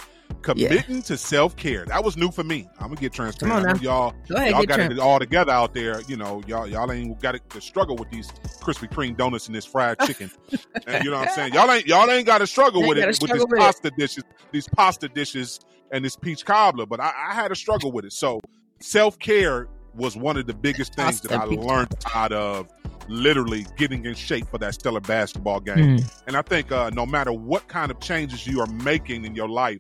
committing 0.43 0.97
yeah. 0.97 1.03
to 1.03 1.17
self 1.17 1.57
care. 1.57 1.85
That 1.87 2.05
was 2.05 2.17
new 2.17 2.31
for 2.31 2.45
me. 2.45 2.69
I'm 2.79 2.89
gonna 2.89 3.01
get 3.01 3.13
transparent. 3.13 3.83
y'all, 3.83 4.15
ahead, 4.31 4.51
y'all 4.51 4.65
got 4.65 4.81
it 4.81 4.99
all 4.99 5.19
together 5.19 5.53
out 5.53 5.75
there. 5.75 6.01
You 6.03 6.17
know, 6.17 6.43
y'all 6.47 6.67
y'all 6.67 6.91
ain't 6.93 7.21
got 7.21 7.39
to 7.51 7.61
struggle 7.61 7.97
with 7.97 8.11
these 8.11 8.29
Krispy 8.61 8.89
Kreme 8.89 9.17
donuts 9.17 9.47
and 9.47 9.55
this 9.55 9.65
fried 9.65 9.99
chicken. 10.01 10.31
and 10.87 11.05
you 11.05 11.11
know 11.11 11.19
what 11.19 11.29
I'm 11.29 11.35
saying? 11.35 11.55
Y'all 11.55 11.71
ain't 11.71 11.87
y'all 11.87 12.11
ain't 12.11 12.27
got 12.27 12.39
to 12.39 12.47
struggle 12.47 12.87
with 12.87 12.99
it 12.99 13.07
with 13.07 13.31
these 13.31 13.41
with 13.41 13.59
pasta 13.59 13.89
it. 13.89 13.97
dishes, 13.97 14.25
these 14.53 14.69
pasta 14.69 15.09
dishes, 15.09 15.61
and 15.91 16.05
this 16.05 16.17
peach 16.17 16.45
cobbler. 16.45 16.87
But 16.87 17.01
I, 17.01 17.13
I 17.29 17.35
had 17.35 17.49
to 17.49 17.57
struggle 17.57 17.93
with 17.93 18.05
it. 18.05 18.13
So 18.13 18.41
self 18.81 19.19
care 19.19 19.69
was 19.95 20.17
one 20.17 20.37
of 20.37 20.47
the 20.47 20.55
biggest 20.55 20.95
things 20.95 21.21
pasta 21.21 21.29
that 21.29 21.41
I 21.41 21.45
learned 21.45 21.95
out 22.15 22.33
of 22.33 22.69
literally 23.09 23.67
getting 23.77 24.05
in 24.05 24.15
shape 24.15 24.47
for 24.49 24.59
that 24.59 24.75
stellar 24.75 25.01
basketball 25.01 25.61
game. 25.61 25.99
Mm. 25.99 26.23
And 26.27 26.37
I 26.37 26.43
think 26.43 26.73
uh, 26.73 26.91
no 26.91 27.07
matter 27.07 27.33
what 27.33 27.69
kind 27.69 27.91
of 27.91 28.01
changes 28.01 28.47
you 28.47 28.61
are 28.61 28.67
making 28.67 29.25
in 29.25 29.35
your 29.35 29.49
life, 29.49 29.79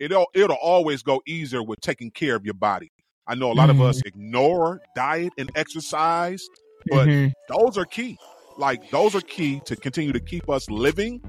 it'll 0.00 0.26
it'll 0.34 0.56
always 0.56 1.02
go 1.02 1.22
easier 1.26 1.62
with 1.62 1.80
taking 1.80 2.10
care 2.10 2.36
of 2.36 2.44
your 2.44 2.54
body. 2.54 2.90
I 3.26 3.34
know 3.34 3.52
a 3.52 3.54
lot 3.54 3.68
mm-hmm. 3.68 3.80
of 3.82 3.88
us 3.88 4.02
ignore 4.06 4.80
diet 4.96 5.32
and 5.36 5.50
exercise, 5.54 6.42
but 6.90 7.08
mm-hmm. 7.08 7.54
those 7.54 7.76
are 7.76 7.84
key. 7.84 8.16
Like 8.56 8.90
those 8.90 9.14
are 9.14 9.20
key 9.20 9.60
to 9.66 9.76
continue 9.76 10.12
to 10.12 10.20
keep 10.20 10.48
us 10.48 10.70
living. 10.70 11.20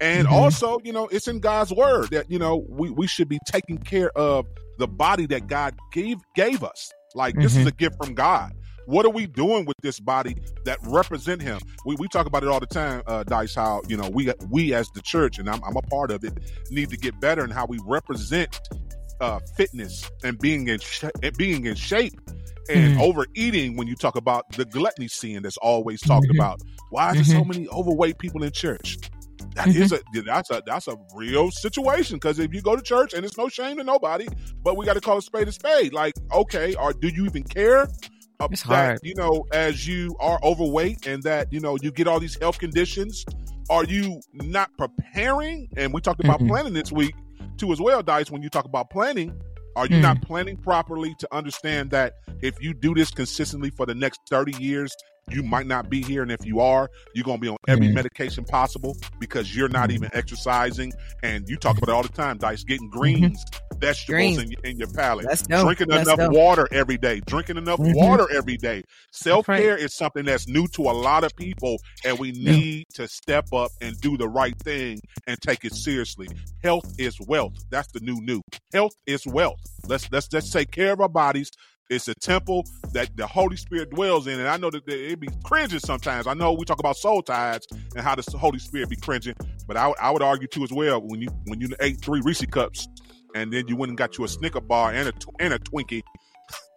And 0.00 0.26
mm-hmm. 0.26 0.34
also, 0.34 0.78
you 0.82 0.92
know, 0.92 1.06
it's 1.08 1.28
in 1.28 1.40
God's 1.40 1.72
word 1.72 2.10
that, 2.10 2.30
you 2.30 2.38
know, 2.38 2.64
we, 2.68 2.90
we 2.90 3.06
should 3.06 3.28
be 3.28 3.38
taking 3.46 3.78
care 3.78 4.10
of 4.16 4.46
the 4.78 4.88
body 4.88 5.26
that 5.26 5.46
God 5.46 5.74
gave 5.92 6.16
gave 6.34 6.64
us. 6.64 6.90
Like 7.14 7.36
this 7.36 7.52
is 7.52 7.58
mm-hmm. 7.58 7.68
a 7.68 7.72
gift 7.72 7.96
from 8.02 8.14
God. 8.14 8.52
What 8.86 9.06
are 9.06 9.10
we 9.10 9.26
doing 9.26 9.64
with 9.64 9.76
this 9.82 10.00
body 10.00 10.36
that 10.64 10.78
represent 10.82 11.42
him? 11.42 11.58
We, 11.86 11.96
we 11.96 12.08
talk 12.08 12.26
about 12.26 12.42
it 12.42 12.48
all 12.48 12.60
the 12.60 12.66
time, 12.66 13.02
uh, 13.06 13.24
Dice, 13.24 13.54
how, 13.54 13.82
you 13.88 13.96
know, 13.96 14.08
we, 14.08 14.32
we 14.50 14.74
as 14.74 14.88
the 14.94 15.02
church, 15.02 15.38
and 15.38 15.48
I'm, 15.48 15.62
I'm 15.64 15.76
a 15.76 15.82
part 15.82 16.10
of 16.10 16.24
it, 16.24 16.38
need 16.70 16.90
to 16.90 16.96
get 16.96 17.18
better 17.20 17.44
in 17.44 17.50
how 17.50 17.66
we 17.66 17.78
represent 17.84 18.60
uh, 19.20 19.40
fitness 19.56 20.10
and 20.22 20.38
being 20.38 20.68
in, 20.68 20.80
sh- 20.80 21.04
being 21.36 21.66
in 21.66 21.74
shape 21.74 22.20
and 22.68 22.94
mm-hmm. 22.94 23.00
overeating 23.00 23.76
when 23.76 23.86
you 23.86 23.94
talk 23.94 24.16
about 24.16 24.50
the 24.52 24.64
gluttony 24.64 25.08
sin 25.08 25.42
that's 25.42 25.56
always 25.58 26.00
talked 26.00 26.26
mm-hmm. 26.26 26.40
about. 26.40 26.60
Why 26.90 27.10
is 27.10 27.22
mm-hmm. 27.22 27.30
there 27.30 27.38
so 27.40 27.44
many 27.44 27.68
overweight 27.68 28.18
people 28.18 28.42
in 28.42 28.52
church? 28.52 28.98
That 29.54 29.68
is 29.68 29.92
mm-hmm. 29.92 30.18
a 30.18 30.22
that's 30.22 30.50
a 30.50 30.62
that's 30.66 30.88
a 30.88 30.96
real 31.14 31.50
situation 31.50 32.16
because 32.16 32.38
if 32.38 32.52
you 32.52 32.60
go 32.60 32.74
to 32.74 32.82
church 32.82 33.14
and 33.14 33.24
it's 33.24 33.38
no 33.38 33.48
shame 33.48 33.76
to 33.76 33.84
nobody, 33.84 34.26
but 34.62 34.76
we 34.76 34.84
got 34.84 34.94
to 34.94 35.00
call 35.00 35.18
a 35.18 35.22
spade 35.22 35.46
a 35.46 35.52
spade. 35.52 35.92
Like, 35.92 36.14
okay, 36.32 36.74
or 36.74 36.92
do 36.92 37.08
you 37.08 37.24
even 37.26 37.44
care 37.44 37.88
uh, 38.40 38.48
it's 38.50 38.62
that 38.62 38.68
hard. 38.68 39.00
you 39.02 39.14
know 39.16 39.44
as 39.52 39.86
you 39.86 40.16
are 40.20 40.38
overweight 40.42 41.06
and 41.06 41.22
that 41.22 41.52
you 41.52 41.60
know 41.60 41.76
you 41.82 41.90
get 41.90 42.06
all 42.06 42.20
these 42.20 42.38
health 42.40 42.58
conditions 42.58 43.24
are 43.70 43.84
you 43.84 44.20
not 44.32 44.70
preparing 44.76 45.68
and 45.76 45.92
we 45.92 46.00
talked 46.00 46.20
about 46.20 46.38
mm-hmm. 46.38 46.48
planning 46.48 46.72
this 46.72 46.92
week 46.92 47.14
too 47.56 47.72
as 47.72 47.80
well 47.80 48.02
dice 48.02 48.30
when 48.30 48.42
you 48.42 48.48
talk 48.48 48.64
about 48.64 48.90
planning 48.90 49.34
are 49.76 49.86
you 49.86 49.96
mm. 49.96 50.02
not 50.02 50.22
planning 50.22 50.56
properly 50.56 51.14
to 51.18 51.28
understand 51.34 51.90
that 51.90 52.14
if 52.42 52.60
you 52.62 52.72
do 52.74 52.94
this 52.94 53.10
consistently 53.10 53.70
for 53.70 53.86
the 53.86 53.94
next 53.94 54.20
30 54.30 54.62
years 54.62 54.94
you 55.30 55.42
might 55.42 55.66
not 55.66 55.88
be 55.88 56.02
here 56.02 56.22
and 56.22 56.30
if 56.30 56.44
you 56.44 56.60
are 56.60 56.90
you're 57.14 57.24
going 57.24 57.38
to 57.38 57.42
be 57.42 57.48
on 57.48 57.56
every 57.68 57.88
mm. 57.88 57.94
medication 57.94 58.44
possible 58.44 58.96
because 59.18 59.56
you're 59.56 59.68
not 59.68 59.90
mm. 59.90 59.94
even 59.94 60.10
exercising 60.12 60.92
and 61.22 61.48
you 61.48 61.56
talk 61.56 61.76
about 61.78 61.88
it 61.88 61.94
all 61.94 62.02
the 62.02 62.08
time 62.08 62.36
dice 62.38 62.64
getting 62.64 62.88
mm-hmm. 62.88 62.98
greens 62.98 63.44
mm-hmm 63.44 63.64
vegetables 63.84 64.38
in, 64.38 64.52
in, 64.64 64.76
your 64.78 64.88
palate. 64.88 65.26
Drinking 65.46 65.88
Let's 65.88 66.08
enough 66.08 66.18
go. 66.18 66.28
water 66.30 66.68
every 66.70 66.96
day. 66.96 67.20
Drinking 67.26 67.56
enough 67.56 67.80
mm-hmm. 67.80 67.94
water 67.94 68.26
every 68.32 68.56
day. 68.56 68.82
Self 69.12 69.46
care 69.46 69.74
right. 69.74 69.80
is 69.80 69.94
something 69.94 70.24
that's 70.24 70.48
new 70.48 70.66
to 70.68 70.82
a 70.82 70.94
lot 70.94 71.24
of 71.24 71.34
people, 71.36 71.78
and 72.04 72.18
we 72.18 72.32
need 72.32 72.86
yeah. 72.90 73.04
to 73.04 73.08
step 73.08 73.52
up 73.52 73.70
and 73.80 73.98
do 74.00 74.16
the 74.16 74.28
right 74.28 74.56
thing 74.58 75.00
and 75.26 75.40
take 75.40 75.64
it 75.64 75.74
seriously. 75.74 76.28
Health 76.62 76.94
is 76.98 77.18
wealth. 77.20 77.54
That's 77.70 77.90
the 77.92 78.00
new 78.00 78.20
new. 78.20 78.40
Health 78.72 78.94
is 79.06 79.26
wealth. 79.26 79.60
Let's 79.86 80.10
let's 80.10 80.32
let's 80.32 80.50
take 80.50 80.70
care 80.70 80.92
of 80.92 81.00
our 81.00 81.08
bodies. 81.08 81.50
It's 81.90 82.08
a 82.08 82.14
temple 82.14 82.64
that 82.92 83.16
the 83.16 83.26
Holy 83.26 83.56
Spirit 83.56 83.90
dwells 83.90 84.26
in. 84.26 84.40
And 84.40 84.48
I 84.48 84.56
know 84.56 84.70
that 84.70 84.88
it 84.88 85.20
be 85.20 85.28
cringing 85.44 85.78
sometimes. 85.78 86.26
I 86.26 86.34
know 86.34 86.52
we 86.52 86.64
talk 86.64 86.78
about 86.78 86.96
soul 86.96 87.22
ties 87.22 87.66
and 87.94 88.00
how 88.00 88.14
the 88.14 88.38
Holy 88.38 88.58
Spirit 88.58 88.88
be 88.88 88.96
cringing, 88.96 89.34
but 89.66 89.76
I, 89.76 89.92
I 90.00 90.10
would 90.10 90.22
argue 90.22 90.48
too 90.48 90.64
as 90.64 90.72
well 90.72 91.00
when 91.02 91.20
you 91.20 91.28
when 91.46 91.60
you 91.60 91.68
ate 91.80 92.00
three 92.00 92.22
Reese 92.24 92.46
cups 92.46 92.88
and 93.34 93.52
then 93.52 93.68
you 93.68 93.76
went 93.76 93.90
and 93.90 93.98
got 93.98 94.16
you 94.16 94.24
a 94.24 94.28
Snicker 94.28 94.60
bar 94.60 94.92
and 94.92 95.08
a 95.08 95.12
and 95.38 95.52
a 95.52 95.58
Twinkie. 95.58 96.02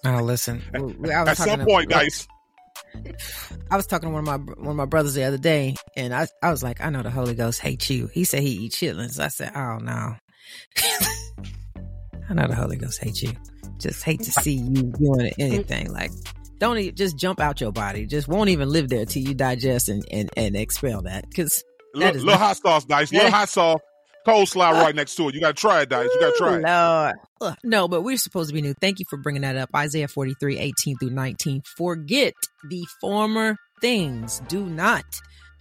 Oh, 0.05 0.21
listen. 0.21 0.61
At 1.09 1.37
some 1.37 1.61
point, 1.61 1.89
guys. 1.89 2.27
I 3.69 3.75
was 3.75 3.85
talking 3.85 4.09
to 4.09 4.13
one 4.13 4.27
of 4.27 4.45
my 4.45 4.53
one 4.53 4.71
of 4.71 4.75
my 4.75 4.85
brothers 4.85 5.13
the 5.13 5.23
other 5.23 5.37
day, 5.37 5.75
and 5.95 6.13
I 6.13 6.27
I 6.41 6.51
was 6.51 6.63
like, 6.63 6.81
I 6.81 6.89
know 6.89 7.03
the 7.03 7.11
Holy 7.11 7.35
Ghost 7.35 7.59
hates 7.59 7.89
you. 7.89 8.07
He 8.07 8.23
said 8.23 8.41
he 8.41 8.51
eats 8.51 8.77
chitlins. 8.77 9.19
I 9.19 9.27
said, 9.29 9.51
Oh 9.55 9.77
no. 9.77 10.15
I 12.29 12.33
know 12.33 12.47
the 12.47 12.55
Holy 12.55 12.77
Ghost 12.77 13.01
hates 13.01 13.21
you. 13.21 13.33
Just 13.79 14.03
hate 14.03 14.21
to 14.23 14.31
see 14.31 14.55
you 14.55 14.83
doing 14.83 15.31
anything. 15.39 15.91
Like, 15.91 16.11
don't 16.59 16.77
even, 16.77 16.95
just 16.95 17.17
jump 17.17 17.39
out 17.39 17.61
your 17.61 17.71
body. 17.71 18.05
Just 18.05 18.27
won't 18.27 18.49
even 18.49 18.69
live 18.69 18.89
there 18.89 19.05
till 19.05 19.23
you 19.23 19.33
digest 19.33 19.89
and 19.89 20.03
and, 20.11 20.29
and 20.35 20.55
expel 20.55 21.03
that. 21.03 21.27
Because 21.29 21.63
little, 21.93 22.21
little 22.21 22.39
hot 22.39 22.57
sauce, 22.57 22.85
guys. 22.85 23.11
Little 23.11 23.31
hot 23.31 23.49
sauce 23.49 23.81
coleslaw 24.27 24.73
right 24.73 24.93
next 24.93 25.15
to 25.15 25.29
it. 25.29 25.35
You 25.35 25.41
got 25.41 25.55
to 25.55 25.61
try 25.61 25.81
it, 25.81 25.89
Dice. 25.89 26.09
You 26.13 26.19
got 26.19 26.31
to 26.31 26.37
try 26.37 26.55
it. 26.57 27.15
Lord. 27.41 27.55
No, 27.63 27.87
but 27.87 28.01
we're 28.01 28.17
supposed 28.17 28.49
to 28.49 28.53
be 28.53 28.61
new. 28.61 28.73
Thank 28.73 28.99
you 28.99 29.05
for 29.09 29.17
bringing 29.17 29.43
that 29.43 29.55
up. 29.55 29.69
Isaiah 29.75 30.07
43, 30.07 30.59
18 30.59 30.97
through 30.97 31.11
19. 31.11 31.61
Forget 31.77 32.33
the 32.69 32.85
former 32.99 33.55
things. 33.79 34.41
Do 34.47 34.65
not 34.65 35.05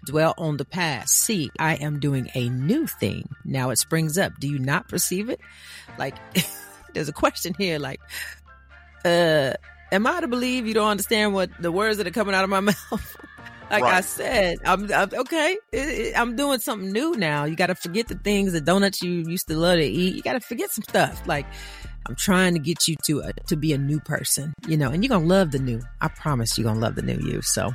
dwell 0.07 0.35
on 0.37 0.57
the 0.57 0.65
past. 0.65 1.15
See, 1.15 1.51
I 1.59 1.75
am 1.75 2.01
doing 2.01 2.29
a 2.35 2.49
new 2.49 2.87
thing. 2.87 3.29
Now 3.45 3.71
it 3.71 3.77
springs 3.77 4.19
up. 4.19 4.33
Do 4.41 4.49
you 4.49 4.59
not 4.59 4.89
perceive 4.89 5.31
it? 5.31 5.41
Like, 5.99 6.17
there's 6.97 7.09
a 7.09 7.13
question 7.13 7.55
here. 7.59 7.79
Like, 7.79 8.01
uh, 9.05 9.53
am 9.93 10.07
I 10.07 10.21
to 10.21 10.29
believe 10.29 10.67
you 10.67 10.75
don't 10.75 10.89
understand 10.89 11.35
what 11.35 11.51
the 11.61 11.71
words 11.71 11.99
that 11.99 12.07
are 12.07 12.11
coming 12.11 12.35
out 12.35 12.45
of 12.45 12.51
my 12.51 12.61
mouth? 12.71 13.17
like 13.71 13.83
I 13.85 14.01
said, 14.01 14.59
I'm, 14.65 14.93
I'm 14.93 15.11
okay. 15.13 15.57
It- 15.73 15.79
it- 15.89 16.19
I'm 16.19 16.37
doing 16.37 16.59
something 16.61 16.91
new 16.93 17.15
now. 17.17 17.45
You 17.45 17.57
got 17.57 17.67
to 17.69 17.75
forget 17.75 18.09
the 18.09 18.15
things, 18.17 18.53
the 18.53 18.61
donuts 18.61 19.03
you 19.03 19.11
used 19.29 19.49
to 19.49 19.57
love 19.57 19.79
to 19.79 19.85
eat. 19.85 20.15
You 20.15 20.23
got 20.23 20.35
to 20.35 20.41
forget 20.41 20.71
some 20.71 20.85
stuff. 20.85 21.27
Like 21.27 21.47
I'm 22.09 22.15
trying 22.15 22.55
to 22.55 22.61
get 22.61 22.87
you 22.89 22.97
to 23.07 23.21
a, 23.21 23.33
to 23.49 23.57
be 23.57 23.73
a 23.73 23.79
new 23.79 24.01
person, 24.01 24.55
you 24.69 24.77
know, 24.77 24.91
and 24.91 25.03
you're 25.05 25.09
gonna 25.09 25.27
love 25.27 25.51
the 25.51 25.59
new. 25.59 25.81
I 26.01 26.09
promise 26.09 26.57
you're 26.57 26.67
gonna 26.67 26.79
love 26.81 26.95
the 26.95 27.03
new 27.03 27.19
you. 27.19 27.43
So, 27.43 27.73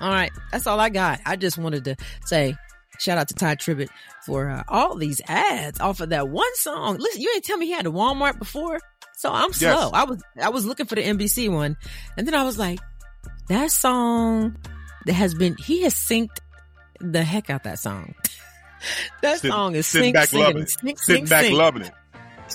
all 0.00 0.10
right, 0.10 0.30
that's 0.50 0.66
all 0.66 0.78
I 0.78 0.90
got. 0.90 1.20
I 1.24 1.36
just 1.36 1.56
wanted 1.58 1.84
to 1.84 1.96
say 2.26 2.54
shout 3.02 3.18
out 3.18 3.28
to 3.28 3.34
Tye 3.34 3.56
Tribbett 3.56 3.88
for 4.24 4.48
uh, 4.48 4.62
all 4.68 4.96
these 4.96 5.20
ads 5.26 5.80
off 5.80 6.00
of 6.00 6.10
that 6.10 6.28
one 6.28 6.54
song. 6.56 6.96
Listen, 6.98 7.20
you 7.22 7.30
ain't 7.34 7.44
tell 7.44 7.56
me 7.58 7.66
he 7.66 7.72
had 7.72 7.86
a 7.86 7.90
Walmart 7.90 8.38
before, 8.38 8.78
so 9.16 9.32
I'm 9.32 9.52
slow. 9.52 9.68
Yes. 9.70 9.90
I 9.92 10.04
was 10.04 10.22
I 10.40 10.48
was 10.50 10.64
looking 10.64 10.86
for 10.86 10.94
the 10.94 11.02
NBC 11.02 11.50
one, 11.52 11.76
and 12.16 12.26
then 12.26 12.34
I 12.34 12.44
was 12.44 12.58
like, 12.58 12.78
that 13.48 13.70
song 13.70 14.56
that 15.06 15.14
has 15.14 15.34
been 15.34 15.56
he 15.58 15.82
has 15.82 15.94
synced 15.94 16.38
the 17.00 17.22
heck 17.24 17.50
out 17.50 17.64
that 17.64 17.78
song. 17.78 18.14
that 19.22 19.40
Sit- 19.40 19.50
song 19.50 19.74
is 19.74 19.86
sitting 19.86 20.06
sync, 20.06 20.14
back 20.14 20.28
singing, 20.28 20.44
loving 20.46 20.62
it. 20.62 20.70
sync, 20.70 20.98
Sitting 21.00 21.26
sync, 21.26 21.30
back 21.30 21.44
sync. 21.44 21.56
loving 21.58 21.82
it. 21.82 21.92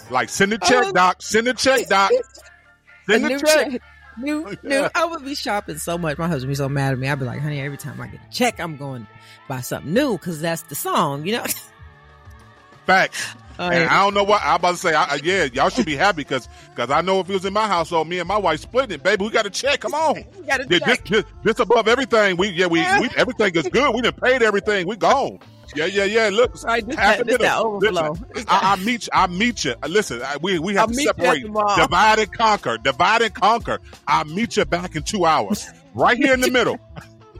Like 0.09 0.29
send 0.29 0.53
a 0.53 0.57
check, 0.57 0.85
Oh. 0.87 0.91
doc. 0.91 1.21
Send 1.21 1.47
a 1.47 1.53
check, 1.53 1.87
doc. 1.87 2.11
Send 3.09 3.25
a 3.25 3.29
new 3.29 3.39
check. 3.39 3.71
check. 3.71 3.81
New, 4.19 4.55
new. 4.63 4.87
I 4.95 5.05
would 5.05 5.23
be 5.23 5.35
shopping 5.35 5.77
so 5.77 5.97
much. 5.97 6.17
My 6.17 6.27
husband 6.27 6.51
be 6.51 6.55
so 6.55 6.69
mad 6.69 6.93
at 6.93 6.99
me. 6.99 7.07
I'd 7.07 7.19
be 7.19 7.25
like, 7.25 7.39
honey, 7.41 7.61
every 7.61 7.77
time 7.77 7.99
I 8.01 8.07
get 8.07 8.19
a 8.27 8.33
check, 8.33 8.59
I'm 8.59 8.77
going 8.77 9.03
to 9.03 9.09
buy 9.47 9.61
something 9.61 9.93
new 9.93 10.13
because 10.17 10.41
that's 10.41 10.63
the 10.63 10.75
song, 10.75 11.25
you 11.25 11.37
know? 11.37 11.45
Facts. 12.85 13.35
All 13.59 13.71
And. 13.71 13.89
I 13.89 14.03
don't 14.03 14.13
know 14.13 14.23
what 14.23 14.41
I'm 14.43 14.55
about 14.55 14.71
to 14.71 14.77
say. 14.77 14.93
I, 14.93 15.19
yeah, 15.23 15.45
y'all 15.51 15.69
should 15.69 15.85
be 15.85 15.95
happy 15.95 16.21
because 16.21 16.47
because 16.69 16.91
I 16.91 17.01
know 17.01 17.19
if 17.19 17.29
it 17.29 17.33
was 17.33 17.43
in 17.45 17.53
my 17.53 17.67
household, 17.67 18.07
me 18.07 18.19
and 18.19 18.27
my 18.27 18.37
wife 18.37 18.59
splitting 18.61 18.95
it, 18.95 19.03
baby. 19.03 19.25
We 19.25 19.31
got 19.31 19.45
a 19.45 19.49
check. 19.49 19.79
Come 19.81 19.93
on. 19.93 20.23
We 20.39 20.45
got 20.45 20.61
a 20.61 20.65
This, 20.65 20.79
this, 20.79 20.97
check. 20.97 21.05
this, 21.05 21.23
this 21.43 21.59
above 21.59 21.87
everything. 21.87 22.37
We 22.37 22.49
yeah 22.49 22.67
we, 22.67 22.79
we 22.79 23.09
everything 23.17 23.55
is 23.55 23.67
good. 23.67 23.93
We 23.95 24.01
done 24.01 24.13
paid 24.13 24.41
everything. 24.43 24.87
We 24.87 24.95
gone. 24.95 25.39
Yeah 25.75 25.85
yeah 25.85 26.05
yeah. 26.05 26.29
Look, 26.31 26.57
Sorry, 26.57 26.81
this 26.81 26.95
half 26.95 27.17
that- 27.17 27.27
this 27.27 27.37
that 27.39 27.57
overflow. 27.59 28.11
Listen, 28.11 28.25
I, 28.47 28.73
I 28.73 28.75
meet 28.83 29.05
you. 29.05 29.09
I 29.13 29.27
meet 29.27 29.65
you. 29.65 29.75
Listen, 29.87 30.21
I, 30.21 30.37
we 30.37 30.59
we 30.59 30.73
have 30.75 30.83
I'll 30.83 30.87
to 30.89 30.95
meet 30.95 31.03
you 31.03 31.09
at 31.09 31.17
separate. 31.17 31.77
Divide 31.77 32.19
and 32.19 32.33
conquer. 32.33 32.77
Divide 32.77 33.21
and 33.23 33.33
conquer. 33.33 33.79
I'll 34.07 34.25
meet 34.25 34.57
you 34.57 34.65
back 34.65 34.95
in 34.95 35.03
two 35.03 35.25
hours. 35.25 35.67
Right 35.93 36.17
here 36.17 36.33
in 36.33 36.41
the 36.41 36.51
middle. 36.51 36.79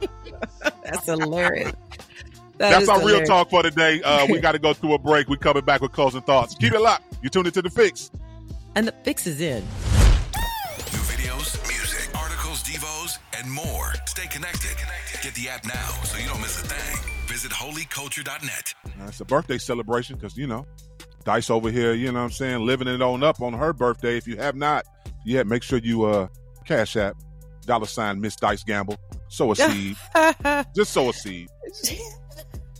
That's 0.84 1.06
hilarious. 1.06 1.72
That 2.58 2.70
That's 2.70 2.88
our 2.88 3.04
real 3.04 3.22
talk 3.24 3.50
for 3.50 3.62
today. 3.62 4.02
Uh, 4.02 4.26
we 4.26 4.38
got 4.40 4.52
to 4.52 4.58
go 4.58 4.72
through 4.74 4.94
a 4.94 4.98
break. 4.98 5.28
We 5.28 5.36
coming 5.36 5.64
back 5.64 5.80
with 5.80 5.92
closing 5.92 6.22
thoughts. 6.22 6.54
Keep 6.56 6.74
it 6.74 6.80
locked. 6.80 7.04
You 7.22 7.30
tuned 7.30 7.46
into 7.46 7.62
the 7.62 7.70
fix. 7.70 8.10
And 8.74 8.86
the 8.88 8.92
fix 9.04 9.26
is 9.26 9.40
in. 9.40 9.64
And 13.38 13.50
more. 13.50 13.92
Stay 14.06 14.26
connected. 14.26 14.76
Get 15.22 15.34
the 15.34 15.48
app 15.48 15.64
now 15.64 15.88
so 16.04 16.18
you 16.18 16.28
don't 16.28 16.40
miss 16.40 16.60
a 16.62 16.66
thing. 16.66 17.10
Visit 17.26 17.50
holyculture.net. 17.52 18.74
Uh, 18.86 19.06
it's 19.06 19.20
a 19.20 19.24
birthday 19.24 19.58
celebration 19.58 20.16
because, 20.16 20.36
you 20.36 20.46
know, 20.46 20.66
Dice 21.24 21.50
over 21.50 21.70
here, 21.70 21.92
you 21.92 22.06
know 22.06 22.20
what 22.20 22.24
I'm 22.24 22.30
saying, 22.30 22.64
living 22.64 22.88
it 22.88 23.02
on 23.02 23.22
up 23.22 23.42
on 23.42 23.52
her 23.52 23.72
birthday. 23.72 24.16
If 24.16 24.26
you 24.26 24.36
have 24.38 24.56
not 24.56 24.84
yet, 25.24 25.46
make 25.46 25.62
sure 25.62 25.78
you 25.78 26.04
uh 26.04 26.28
cash 26.64 26.96
app, 26.96 27.16
dollar 27.66 27.86
sign 27.86 28.20
Miss 28.20 28.36
Dice 28.36 28.64
Gamble. 28.64 28.96
Sow 29.28 29.52
a 29.52 29.56
seed. 29.56 29.96
Just 30.74 30.92
sow 30.92 31.10
a 31.10 31.12
seed. 31.12 31.48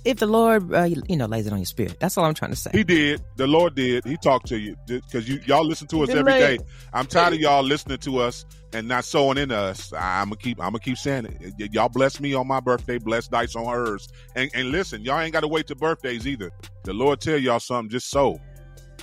if 0.09 0.16
the 0.18 0.26
Lord, 0.26 0.72
uh, 0.72 0.84
you 0.84 1.16
know, 1.16 1.26
lays 1.26 1.46
it 1.46 1.52
on 1.52 1.59
your 1.59 1.66
spirit, 1.66 2.00
that's 2.00 2.16
all 2.16 2.24
I'm 2.24 2.32
trying 2.32 2.52
to 2.52 2.56
say. 2.56 2.70
He 2.72 2.82
did. 2.82 3.22
The 3.36 3.46
Lord 3.46 3.74
did. 3.74 4.06
He 4.06 4.16
talked 4.16 4.46
to 4.48 4.59
you 4.59 4.74
because 4.86 5.28
you 5.28 5.38
y'all 5.44 5.66
listen 5.66 5.86
to 5.88 6.02
us 6.02 6.09
every 6.09 6.32
day. 6.32 6.59
I'm 6.94 7.06
tired 7.06 7.34
of 7.34 7.40
y'all 7.40 7.62
listening 7.62 7.98
to 7.98 8.18
us 8.20 8.46
and 8.72 8.88
not 8.88 9.04
sowing 9.04 9.36
into 9.36 9.54
us. 9.54 9.92
I'm 9.92 10.28
gonna 10.28 10.36
keep. 10.36 10.61
I'm 10.61 10.70
gonna 10.70 10.78
keep 10.80 10.96
saying 10.96 11.26
it. 11.26 11.74
Y'all 11.74 11.90
bless 11.90 12.20
me 12.20 12.32
on 12.32 12.46
my 12.46 12.61
birthday. 12.61 12.96
Bless 12.96 13.28
Dice 13.28 13.54
on 13.54 13.66
hers. 13.66 14.09
And 14.34 14.50
and 14.54 14.70
listen, 14.70 15.04
y'all 15.04 15.20
ain't 15.20 15.34
got 15.34 15.40
to 15.40 15.48
wait 15.48 15.66
to 15.66 15.74
birthdays 15.74 16.26
either. 16.26 16.50
The 16.84 16.94
Lord 16.94 17.20
tell 17.20 17.36
y'all 17.36 17.61
something. 17.61 17.90
Just 17.90 18.09
sow. 18.09 18.40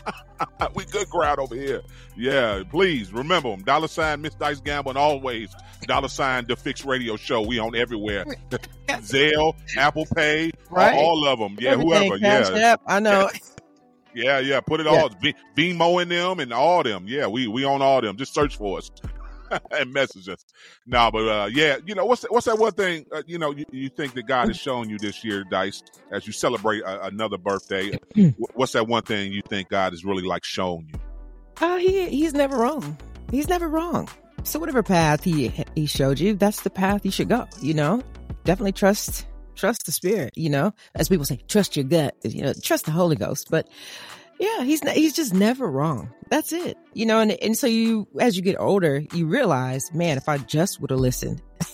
we 0.75 0.85
good 0.85 1.09
crowd 1.09 1.39
over 1.39 1.55
here. 1.55 1.81
Yeah, 2.17 2.63
please 2.69 3.11
remember 3.13 3.49
them. 3.51 3.63
Dollar 3.63 3.87
sign 3.87 4.21
Miss 4.21 4.35
Dice 4.35 4.59
Gamble 4.59 4.91
and 4.91 4.97
always 4.97 5.53
dollar 5.83 6.07
sign 6.07 6.45
the 6.47 6.55
Fix 6.55 6.85
Radio 6.85 7.15
Show. 7.15 7.41
We 7.41 7.59
on 7.59 7.75
everywhere. 7.75 8.25
Zelle, 8.87 9.55
Apple 9.77 10.05
Pay, 10.15 10.51
Right. 10.69 10.95
all 10.95 11.27
of 11.27 11.39
them. 11.39 11.57
Yeah, 11.59 11.71
Everything, 11.71 12.11
whoever. 12.11 12.17
Yeah, 12.57 12.75
I 12.87 12.99
know. 12.99 13.29
yeah, 14.13 14.39
yeah. 14.39 14.59
Put 14.61 14.79
it 14.79 14.85
Yeah. 14.85 14.91
all. 15.01 15.09
Be, 15.21 15.35
in 15.99 16.09
them 16.09 16.39
and 16.39 16.53
all 16.53 16.83
them. 16.83 17.05
Yeah, 17.07 17.27
we 17.27 17.47
we 17.47 17.63
on 17.65 17.81
all 17.81 18.01
them. 18.01 18.17
Just 18.17 18.33
search 18.33 18.57
for 18.57 18.77
us 18.77 18.89
and 19.71 19.93
message 19.93 20.29
us. 20.29 20.45
No, 20.85 21.09
but 21.11 21.27
uh, 21.27 21.49
yeah, 21.51 21.77
you 21.85 21.95
know 21.95 22.05
what's 22.05 22.21
that, 22.21 22.31
what's 22.31 22.45
that 22.45 22.57
one 22.57 22.73
thing 22.73 23.05
uh, 23.11 23.23
you 23.25 23.37
know 23.37 23.51
you, 23.51 23.65
you 23.71 23.89
think 23.89 24.13
that 24.13 24.27
God 24.27 24.47
has 24.47 24.57
shown 24.57 24.89
you 24.89 24.97
this 24.97 25.23
year, 25.23 25.43
Dice, 25.43 25.83
as 26.11 26.27
you 26.27 26.33
celebrate 26.33 26.81
a, 26.81 27.05
another 27.05 27.37
birthday. 27.37 27.97
What's 28.53 28.73
that 28.73 28.87
one 28.87 29.03
thing 29.03 29.31
you 29.31 29.41
think 29.47 29.69
God 29.69 29.93
has 29.93 30.05
really 30.05 30.23
like 30.23 30.43
shown 30.43 30.87
you? 30.91 30.99
Oh, 31.61 31.77
he 31.77 32.09
he's 32.09 32.33
never 32.33 32.57
wrong. 32.57 32.97
He's 33.31 33.47
never 33.47 33.67
wrong. 33.67 34.09
So 34.43 34.59
whatever 34.59 34.83
path 34.83 35.23
he 35.23 35.51
he 35.75 35.85
showed 35.85 36.19
you, 36.19 36.35
that's 36.35 36.61
the 36.61 36.69
path 36.69 37.05
you 37.05 37.11
should 37.11 37.29
go. 37.29 37.47
You 37.61 37.73
know, 37.73 38.01
definitely 38.43 38.73
trust 38.73 39.25
trust 39.55 39.85
the 39.85 39.91
spirit. 39.91 40.33
You 40.35 40.49
know, 40.49 40.73
as 40.93 41.09
people 41.09 41.25
say, 41.25 41.39
trust 41.47 41.75
your 41.75 41.85
gut. 41.85 42.15
You 42.23 42.43
know, 42.43 42.53
trust 42.53 42.85
the 42.85 42.91
Holy 42.91 43.15
Ghost. 43.15 43.49
But 43.49 43.67
yeah, 44.39 44.63
he's 44.63 44.81
he's 44.91 45.13
just 45.13 45.33
never 45.33 45.69
wrong. 45.69 46.09
That's 46.29 46.51
it. 46.51 46.77
You 46.93 47.05
know, 47.05 47.19
and 47.19 47.31
and 47.31 47.57
so 47.57 47.67
you 47.67 48.07
as 48.19 48.35
you 48.35 48.41
get 48.41 48.59
older, 48.59 49.03
you 49.13 49.27
realize, 49.27 49.93
man, 49.93 50.17
if 50.17 50.27
I 50.27 50.37
just 50.37 50.81
would 50.81 50.91
have 50.91 50.99
listened. 50.99 51.41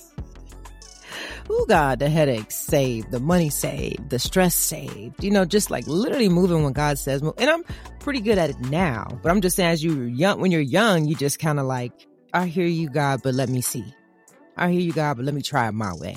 Oh 1.53 1.65
God, 1.65 1.99
the 1.99 2.09
headaches 2.09 2.55
saved, 2.55 3.11
the 3.11 3.19
money 3.19 3.49
saved, 3.49 4.09
the 4.09 4.19
stress 4.19 4.55
saved. 4.55 5.21
You 5.21 5.31
know, 5.31 5.43
just 5.43 5.69
like 5.69 5.85
literally 5.85 6.29
moving 6.29 6.63
when 6.63 6.71
God 6.71 6.97
says 6.97 7.21
move. 7.21 7.33
And 7.37 7.49
I'm 7.49 7.63
pretty 7.99 8.21
good 8.21 8.37
at 8.37 8.51
it 8.51 8.59
now. 8.61 9.19
But 9.21 9.31
I'm 9.31 9.41
just 9.41 9.57
saying, 9.57 9.69
as 9.69 9.83
you 9.83 10.03
young, 10.03 10.39
when 10.39 10.51
you're 10.51 10.61
young, 10.61 11.05
you 11.05 11.15
just 11.15 11.39
kind 11.39 11.59
of 11.59 11.65
like, 11.65 11.91
I 12.33 12.45
hear 12.45 12.67
you, 12.67 12.89
God, 12.89 13.21
but 13.21 13.33
let 13.33 13.49
me 13.49 13.59
see. 13.59 13.83
I 14.55 14.71
hear 14.71 14.79
you, 14.79 14.93
God, 14.93 15.17
but 15.17 15.25
let 15.25 15.33
me 15.33 15.41
try 15.41 15.67
it 15.67 15.73
my 15.73 15.93
way. 15.93 16.15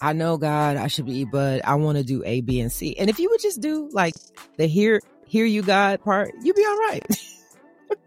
I 0.00 0.14
know, 0.14 0.36
God, 0.38 0.76
I 0.76 0.86
should 0.86 1.06
be, 1.06 1.24
but 1.24 1.64
I 1.66 1.74
want 1.74 1.98
to 1.98 2.04
do 2.04 2.22
A, 2.24 2.40
B, 2.40 2.58
and 2.60 2.72
C. 2.72 2.96
And 2.96 3.10
if 3.10 3.18
you 3.18 3.28
would 3.30 3.40
just 3.40 3.60
do 3.60 3.88
like 3.92 4.14
the 4.56 4.66
hear, 4.66 5.00
hear 5.32 5.46
you, 5.46 5.62
God 5.62 6.04
part, 6.04 6.34
you'd 6.42 6.54
be 6.54 6.64
all 6.66 6.76
right. 6.76 7.06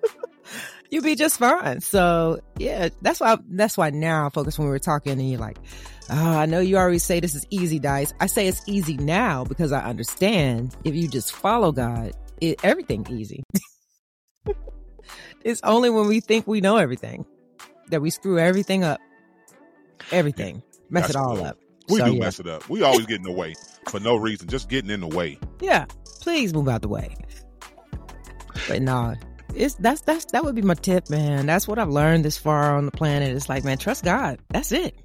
you'd 0.91 1.03
be 1.03 1.15
just 1.15 1.39
fine. 1.39 1.81
So 1.81 2.39
yeah, 2.59 2.89
that's 3.01 3.19
why, 3.19 3.37
that's 3.49 3.75
why 3.75 3.89
now 3.89 4.27
I 4.27 4.29
focus 4.29 4.59
when 4.59 4.67
we 4.67 4.71
were 4.71 4.77
talking 4.77 5.13
and 5.13 5.27
you're 5.27 5.39
like, 5.39 5.57
oh, 6.11 6.37
I 6.37 6.45
know 6.45 6.59
you 6.59 6.77
always 6.77 7.01
say 7.01 7.19
this 7.19 7.33
is 7.33 7.47
easy, 7.49 7.79
Dice. 7.79 8.13
I 8.19 8.27
say 8.27 8.47
it's 8.47 8.61
easy 8.67 8.97
now 8.97 9.43
because 9.43 9.71
I 9.71 9.83
understand 9.83 10.77
if 10.83 10.93
you 10.93 11.07
just 11.07 11.31
follow 11.31 11.71
God, 11.71 12.11
it, 12.41 12.63
everything 12.63 13.07
easy. 13.09 13.43
it's 15.43 15.61
only 15.63 15.89
when 15.89 16.05
we 16.05 16.19
think 16.19 16.45
we 16.45 16.61
know 16.61 16.77
everything 16.77 17.25
that 17.89 18.03
we 18.03 18.11
screw 18.11 18.37
everything 18.37 18.83
up. 18.83 19.01
Everything. 20.11 20.61
Mess 20.91 21.07
That's 21.07 21.15
it 21.15 21.19
all 21.19 21.43
up. 21.43 21.57
We 21.89 21.99
So, 21.99 22.05
do 22.05 22.13
yeah. 22.13 22.19
mess 22.19 22.39
it 22.39 22.47
up. 22.47 22.67
We 22.69 22.81
always 22.83 23.05
get 23.05 23.17
in 23.17 23.23
the 23.23 23.31
way 23.31 23.53
for 23.89 23.99
no 23.99 24.15
reason, 24.15 24.47
just 24.47 24.69
getting 24.69 24.89
in 24.89 25.01
the 25.01 25.07
way. 25.07 25.39
Yeah. 25.61 25.85
Please 26.21 26.53
move 26.53 26.67
out 26.67 26.81
the 26.81 26.87
way. 26.87 27.15
But 28.67 28.81
no, 28.81 29.13
it's 29.53 29.75
that's 29.75 30.01
that's 30.01 30.25
that 30.31 30.43
would 30.43 30.55
be 30.55 30.61
my 30.63 30.73
tip, 30.73 31.09
man. 31.09 31.45
That's 31.45 31.67
what 31.67 31.77
I've 31.77 31.89
learned 31.89 32.25
this 32.25 32.37
far 32.37 32.75
on 32.75 32.85
the 32.85 32.91
planet. 32.91 33.35
It's 33.35 33.47
like, 33.49 33.63
man, 33.63 33.77
trust 33.77 34.03
God. 34.03 34.39
That's 34.49 34.71
it. 34.71 34.95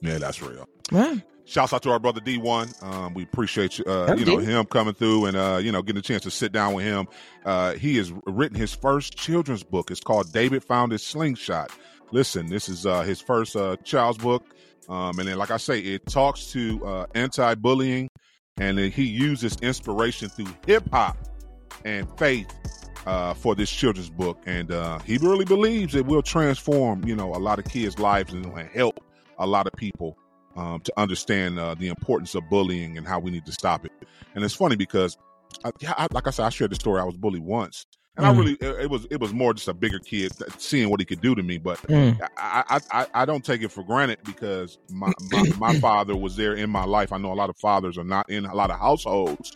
Yeah, 0.00 0.18
that's 0.18 0.42
real. 0.42 0.68
Right. 0.92 1.22
Shouts 1.46 1.72
out 1.72 1.82
to 1.84 1.90
our 1.90 1.98
brother 1.98 2.20
Dee-1. 2.20 2.82
Um, 2.82 3.14
we 3.14 3.22
appreciate 3.22 3.78
you, 3.78 3.84
uh, 3.86 4.14
you 4.18 4.26
know, 4.26 4.38
D. 4.38 4.44
him 4.44 4.66
coming 4.66 4.92
through 4.92 5.24
and 5.26 5.36
uh, 5.36 5.58
you 5.62 5.72
know, 5.72 5.80
getting 5.80 5.98
a 5.98 6.02
chance 6.02 6.22
to 6.24 6.30
sit 6.30 6.52
down 6.52 6.74
with 6.74 6.84
him. 6.84 7.08
Uh, 7.46 7.72
he 7.72 7.96
has 7.96 8.12
written 8.26 8.58
his 8.58 8.74
first 8.74 9.16
children's 9.16 9.62
book. 9.62 9.90
It's 9.90 10.00
called 10.00 10.30
David 10.30 10.62
Found 10.64 10.92
His 10.92 11.02
Slingshot. 11.02 11.70
Listen, 12.10 12.48
this 12.48 12.68
is 12.68 12.84
uh, 12.84 13.00
his 13.02 13.20
first 13.22 13.56
uh, 13.56 13.76
child's 13.82 14.18
book, 14.18 14.44
um, 14.88 15.18
and 15.18 15.28
then, 15.28 15.38
like 15.38 15.50
I 15.50 15.56
say, 15.58 15.80
it 15.80 16.06
talks 16.06 16.50
to 16.52 16.84
uh, 16.84 17.06
anti-bullying, 17.14 18.08
and 18.56 18.78
then 18.78 18.90
he 18.90 19.04
uses 19.04 19.56
inspiration 19.62 20.28
through 20.28 20.52
hip 20.66 20.88
hop 20.90 21.16
and 21.84 22.08
faith 22.18 22.52
uh, 23.06 23.34
for 23.34 23.54
this 23.54 23.70
children's 23.70 24.10
book. 24.10 24.38
And 24.46 24.72
uh, 24.72 24.98
he 25.00 25.18
really 25.18 25.44
believes 25.44 25.94
it 25.94 26.06
will 26.06 26.22
transform, 26.22 27.04
you 27.04 27.14
know, 27.14 27.34
a 27.34 27.38
lot 27.38 27.58
of 27.58 27.66
kids' 27.66 27.98
lives 27.98 28.32
and 28.32 28.44
and 28.46 28.68
help 28.70 29.04
a 29.38 29.46
lot 29.46 29.66
of 29.66 29.72
people 29.74 30.18
um, 30.56 30.80
to 30.80 30.92
understand 30.96 31.58
uh, 31.58 31.74
the 31.74 31.88
importance 31.88 32.34
of 32.34 32.42
bullying 32.50 32.98
and 32.98 33.06
how 33.06 33.20
we 33.20 33.30
need 33.30 33.46
to 33.46 33.52
stop 33.52 33.84
it. 33.84 33.92
And 34.34 34.44
it's 34.44 34.54
funny 34.54 34.76
because, 34.76 35.16
I, 35.64 35.70
I, 35.86 36.08
like 36.10 36.26
I 36.26 36.30
said, 36.30 36.46
I 36.46 36.48
shared 36.50 36.72
the 36.72 36.74
story. 36.74 37.00
I 37.00 37.04
was 37.04 37.16
bullied 37.16 37.42
once, 37.42 37.86
And 38.18 38.26
I 38.26 38.32
Mm. 38.32 38.38
really, 38.38 38.52
it, 38.60 38.82
it 38.82 38.90
was 38.90 39.06
it 39.10 39.20
was 39.20 39.32
more 39.32 39.54
just 39.54 39.68
a 39.68 39.74
bigger 39.74 40.00
kid 40.00 40.32
seeing 40.58 40.90
what 40.90 41.00
he 41.00 41.06
could 41.06 41.20
do 41.22 41.34
to 41.36 41.42
me. 41.42 41.58
But 41.58 41.80
Mm. 41.88 42.18
I, 42.36 42.64
I, 42.68 42.80
I, 42.92 43.06
I 43.14 43.24
don't 43.24 43.44
take 43.44 43.62
it 43.62 43.70
for 43.72 43.84
granted 43.84 44.18
because 44.24 44.78
my, 44.90 45.12
my, 45.30 45.44
my 45.54 45.72
father 45.74 46.16
was 46.16 46.36
there 46.36 46.54
in 46.54 46.68
my 46.70 46.84
life. 46.84 47.12
I 47.12 47.18
know 47.18 47.32
a 47.32 47.34
lot 47.34 47.50
of 47.50 47.56
fathers 47.56 47.96
are 47.96 48.04
not 48.04 48.28
in 48.28 48.44
a 48.44 48.54
lot 48.54 48.70
of 48.70 48.78
households. 48.80 49.52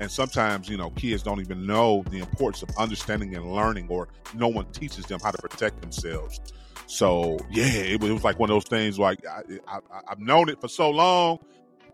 And 0.00 0.10
sometimes, 0.10 0.68
you 0.68 0.76
know, 0.76 0.90
kids 0.90 1.22
don't 1.22 1.40
even 1.40 1.66
know 1.66 2.06
the 2.10 2.18
importance 2.20 2.62
of 2.62 2.70
understanding 2.76 3.34
and 3.34 3.44
learning, 3.52 3.86
or 3.90 4.08
no 4.32 4.48
one 4.48 4.66
teaches 4.72 5.06
them 5.06 5.20
how 5.22 5.30
to 5.30 5.38
protect 5.38 5.80
themselves. 5.80 6.40
So, 6.86 7.44
yeah, 7.50 7.64
it 7.66 8.00
was, 8.00 8.10
it 8.10 8.12
was 8.14 8.24
like 8.24 8.38
one 8.38 8.50
of 8.50 8.54
those 8.54 8.64
things 8.66 8.98
like 8.98 9.18
I, 9.26 9.42
I, 9.68 9.80
I've 10.08 10.20
known 10.20 10.48
it 10.48 10.60
for 10.60 10.68
so 10.68 10.90
long, 10.90 11.38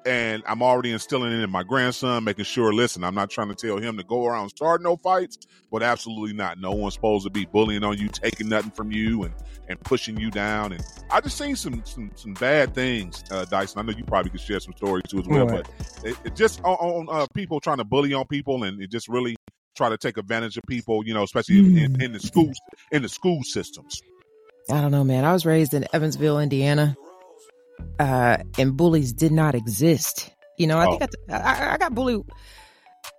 and 0.06 0.42
I'm 0.46 0.62
already 0.62 0.90
instilling 0.92 1.32
it 1.32 1.42
in 1.42 1.50
my 1.50 1.62
grandson, 1.62 2.24
making 2.24 2.44
sure, 2.44 2.72
listen, 2.72 3.04
I'm 3.04 3.14
not 3.14 3.30
trying 3.30 3.48
to 3.48 3.54
tell 3.54 3.78
him 3.78 3.96
to 3.96 4.04
go 4.04 4.26
around 4.26 4.48
start 4.50 4.82
no 4.82 4.96
fights, 4.96 5.38
but 5.70 5.82
absolutely 5.82 6.32
not. 6.32 6.58
No 6.58 6.72
one's 6.72 6.94
supposed 6.94 7.24
to 7.24 7.30
be 7.30 7.44
bullying 7.46 7.84
on 7.84 7.98
you, 7.98 8.08
taking 8.08 8.48
nothing 8.48 8.70
from 8.72 8.92
you, 8.92 9.24
and 9.24 9.34
and 9.68 9.80
pushing 9.80 10.18
you 10.18 10.30
down. 10.30 10.72
And 10.72 10.84
I 11.10 11.20
just 11.20 11.38
seen 11.38 11.56
some 11.56 11.82
some 11.84 12.10
some 12.14 12.34
bad 12.34 12.74
things, 12.74 13.22
uh, 13.30 13.44
Dyson. 13.44 13.78
I 13.78 13.82
know 13.82 13.96
you 13.96 14.04
probably 14.04 14.30
could 14.30 14.40
share 14.40 14.60
some 14.60 14.74
stories 14.76 15.04
too 15.08 15.20
as 15.20 15.26
well, 15.28 15.46
Right. 15.46 15.64
but 15.64 16.04
it, 16.04 16.16
it 16.24 16.36
just 16.36 16.60
on, 16.64 16.74
on 16.74 17.08
uh, 17.10 17.26
people 17.34 17.60
trying 17.60 17.78
to 17.78 17.84
bully 17.84 18.12
on 18.12 18.26
people, 18.26 18.64
and 18.64 18.80
it 18.82 18.90
just 18.90 19.08
really 19.08 19.36
try 19.76 19.88
to 19.88 19.96
take 19.96 20.18
advantage 20.18 20.56
of 20.58 20.64
people, 20.68 21.06
you 21.06 21.14
know, 21.14 21.22
especially 21.22 21.58
in, 21.58 22.00
in 22.02 22.12
the 22.12 22.20
schools 22.20 22.58
in 22.90 23.02
the 23.02 23.08
school 23.08 23.42
systems. 23.42 24.00
I 24.70 24.80
don't 24.80 24.90
know, 24.92 25.04
man. 25.04 25.24
I 25.24 25.32
was 25.32 25.44
raised 25.46 25.74
in 25.74 25.86
Evansville, 25.92 26.38
Indiana, 26.38 26.96
uh, 27.98 28.38
and 28.58 28.76
bullies 28.76 29.12
did 29.12 29.32
not 29.32 29.54
exist. 29.54 30.30
You 30.58 30.66
know, 30.66 30.78
I 30.78 30.86
think 30.86 31.10
I, 31.30 31.36
I, 31.36 31.74
I 31.74 31.76
got 31.78 31.94
bullied. 31.94 32.22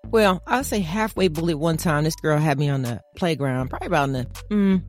Well, 0.05 0.41
I'll 0.47 0.63
say 0.63 0.79
halfway 0.79 1.27
bullied 1.27 1.55
one 1.55 1.77
time. 1.77 2.03
This 2.03 2.15
girl 2.15 2.37
had 2.37 2.59
me 2.59 2.69
on 2.69 2.83
the 2.83 3.01
playground, 3.15 3.69
probably 3.69 3.87
about 3.87 4.09
in 4.09 4.13
the 4.13 4.25
mm, 4.49 4.83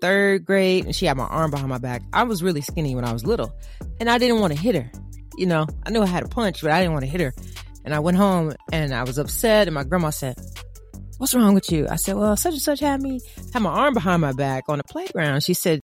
third 0.00 0.44
grade, 0.44 0.84
and 0.86 0.94
she 0.94 1.06
had 1.06 1.16
my 1.16 1.26
arm 1.26 1.50
behind 1.50 1.68
my 1.68 1.78
back. 1.78 2.02
I 2.12 2.24
was 2.24 2.42
really 2.42 2.60
skinny 2.60 2.94
when 2.94 3.04
I 3.04 3.12
was 3.12 3.24
little, 3.24 3.54
and 4.00 4.10
I 4.10 4.18
didn't 4.18 4.40
want 4.40 4.52
to 4.52 4.58
hit 4.58 4.74
her. 4.74 4.90
You 5.36 5.46
know, 5.46 5.66
I 5.84 5.90
knew 5.90 6.02
I 6.02 6.06
had 6.06 6.24
a 6.24 6.28
punch, 6.28 6.62
but 6.62 6.70
I 6.70 6.80
didn't 6.80 6.92
want 6.92 7.04
to 7.04 7.10
hit 7.10 7.20
her. 7.20 7.32
And 7.84 7.94
I 7.94 8.00
went 8.00 8.16
home 8.16 8.54
and 8.72 8.94
I 8.94 9.04
was 9.04 9.18
upset, 9.18 9.68
and 9.68 9.74
my 9.74 9.84
grandma 9.84 10.10
said, 10.10 10.36
What's 11.18 11.34
wrong 11.34 11.54
with 11.54 11.70
you? 11.70 11.86
I 11.88 11.96
said, 11.96 12.16
Well, 12.16 12.36
such 12.36 12.54
and 12.54 12.62
such 12.62 12.80
had 12.80 13.00
me, 13.00 13.20
had 13.52 13.62
my 13.62 13.70
arm 13.70 13.94
behind 13.94 14.20
my 14.22 14.32
back 14.32 14.64
on 14.68 14.78
the 14.78 14.84
playground. 14.84 15.42
She 15.42 15.54
said, 15.54 15.80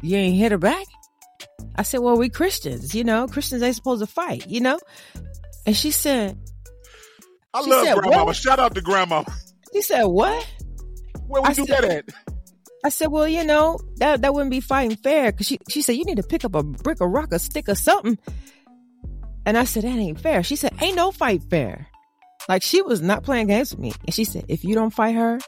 You 0.00 0.16
ain't 0.16 0.36
hit 0.36 0.52
her 0.52 0.58
back? 0.58 0.86
I 1.78 1.82
said, 1.82 2.00
Well, 2.00 2.18
we 2.18 2.28
Christians, 2.28 2.94
you 2.94 3.04
know, 3.04 3.26
Christians 3.26 3.62
ain't 3.62 3.76
supposed 3.76 4.02
to 4.02 4.06
fight, 4.06 4.46
you 4.48 4.60
know? 4.60 4.78
And 5.66 5.74
she 5.76 5.90
said, 5.90 6.36
I 7.54 7.62
She 7.62 7.70
love 7.70 7.84
said, 7.86 7.94
grandmama. 7.96 8.24
what? 8.26 8.36
Shout 8.36 8.58
out 8.58 8.74
to 8.74 8.80
grandma. 8.82 9.24
She 9.72 9.80
said, 9.82 10.04
What? 10.04 10.46
Where 11.26 11.40
we 11.42 11.48
I 11.48 11.52
do 11.54 11.64
said- 11.66 11.84
that 11.84 11.84
at? 11.84 12.04
I 12.84 12.90
said, 12.90 13.08
well, 13.08 13.26
you 13.26 13.42
know, 13.44 13.80
that 13.96 14.22
that 14.22 14.32
wouldn't 14.32 14.52
be 14.52 14.60
fighting 14.60 14.96
fair. 14.96 15.32
Cause 15.32 15.46
she, 15.48 15.58
she 15.68 15.82
said, 15.82 15.96
you 15.96 16.04
need 16.04 16.18
to 16.18 16.22
pick 16.22 16.44
up 16.44 16.54
a 16.54 16.62
brick, 16.62 17.00
a 17.00 17.08
rock, 17.08 17.32
a 17.32 17.38
stick 17.40 17.68
or 17.68 17.74
something. 17.74 18.16
And 19.44 19.58
I 19.58 19.64
said, 19.64 19.82
that 19.82 19.88
ain't 19.98 20.20
fair. 20.20 20.44
She 20.44 20.54
said, 20.54 20.72
ain't 20.80 20.94
no 20.94 21.10
fight 21.10 21.42
fair. 21.50 21.88
Like 22.48 22.62
she 22.62 22.80
was 22.80 23.00
not 23.02 23.24
playing 23.24 23.48
games 23.48 23.72
with 23.72 23.80
me. 23.80 23.92
And 24.06 24.14
she 24.14 24.22
said, 24.22 24.44
if 24.46 24.62
you 24.62 24.76
don't 24.76 24.90
fight 24.94 25.16
her, 25.16 25.40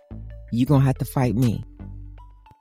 you 0.53 0.67
gonna 0.67 0.85
have 0.85 0.99
to 0.99 1.05
fight 1.05 1.37
me. 1.37 1.63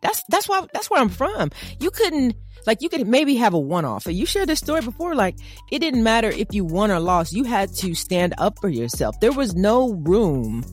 That's, 0.01 0.23
that's 0.29 0.47
why, 0.47 0.65
that's 0.73 0.89
where 0.89 1.01
I'm 1.01 1.09
from. 1.09 1.51
You 1.79 1.91
couldn't, 1.91 2.35
like, 2.65 2.81
you 2.81 2.89
could 2.89 3.07
maybe 3.07 3.35
have 3.35 3.53
a 3.53 3.59
one 3.59 3.85
off. 3.85 4.05
You 4.07 4.25
shared 4.25 4.49
this 4.49 4.59
story 4.59 4.81
before. 4.81 5.15
Like, 5.15 5.35
it 5.71 5.79
didn't 5.79 6.03
matter 6.03 6.29
if 6.29 6.47
you 6.53 6.65
won 6.65 6.91
or 6.91 6.99
lost. 6.99 7.33
You 7.33 7.43
had 7.43 7.73
to 7.75 7.93
stand 7.95 8.33
up 8.37 8.59
for 8.59 8.69
yourself. 8.69 9.19
There 9.19 9.31
was 9.31 9.55
no 9.55 9.93
room 9.93 10.63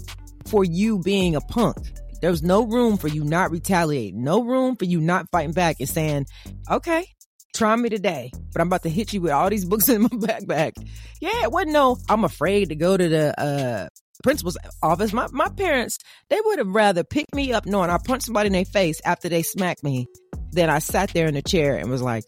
for 0.46 0.64
you 0.64 1.00
being 1.00 1.34
a 1.34 1.40
punk. 1.40 1.76
There 2.20 2.30
was 2.30 2.42
no 2.42 2.66
room 2.66 2.96
for 2.96 3.08
you 3.08 3.24
not 3.24 3.50
retaliating. 3.50 4.22
No 4.22 4.42
room 4.42 4.76
for 4.76 4.84
you 4.84 5.00
not 5.00 5.30
fighting 5.30 5.52
back 5.52 5.76
and 5.80 5.88
saying, 5.88 6.26
okay, 6.70 7.06
try 7.54 7.74
me 7.76 7.88
today, 7.88 8.30
but 8.52 8.60
I'm 8.60 8.68
about 8.68 8.82
to 8.84 8.90
hit 8.90 9.12
you 9.12 9.20
with 9.20 9.32
all 9.32 9.50
these 9.50 9.64
books 9.64 9.88
in 9.88 10.02
my 10.02 10.08
backpack. 10.12 10.72
Yeah, 11.20 11.42
it 11.42 11.52
wasn't 11.52 11.72
no, 11.72 11.98
I'm 12.08 12.24
afraid 12.24 12.70
to 12.70 12.74
go 12.74 12.96
to 12.96 13.08
the, 13.08 13.40
uh, 13.40 13.88
principal's 14.22 14.56
office. 14.82 15.12
My, 15.12 15.28
my 15.32 15.48
parents, 15.48 15.98
they 16.30 16.38
would 16.44 16.58
have 16.58 16.68
rather 16.68 17.04
picked 17.04 17.34
me 17.34 17.52
up 17.52 17.66
knowing 17.66 17.90
I 17.90 17.98
punched 17.98 18.26
somebody 18.26 18.48
in 18.48 18.52
their 18.52 18.64
face 18.64 19.00
after 19.04 19.28
they 19.28 19.42
smacked 19.42 19.82
me 19.82 20.06
than 20.52 20.70
I 20.70 20.78
sat 20.78 21.12
there 21.12 21.26
in 21.26 21.34
the 21.34 21.42
chair 21.42 21.76
and 21.76 21.90
was 21.90 22.02
like, 22.02 22.24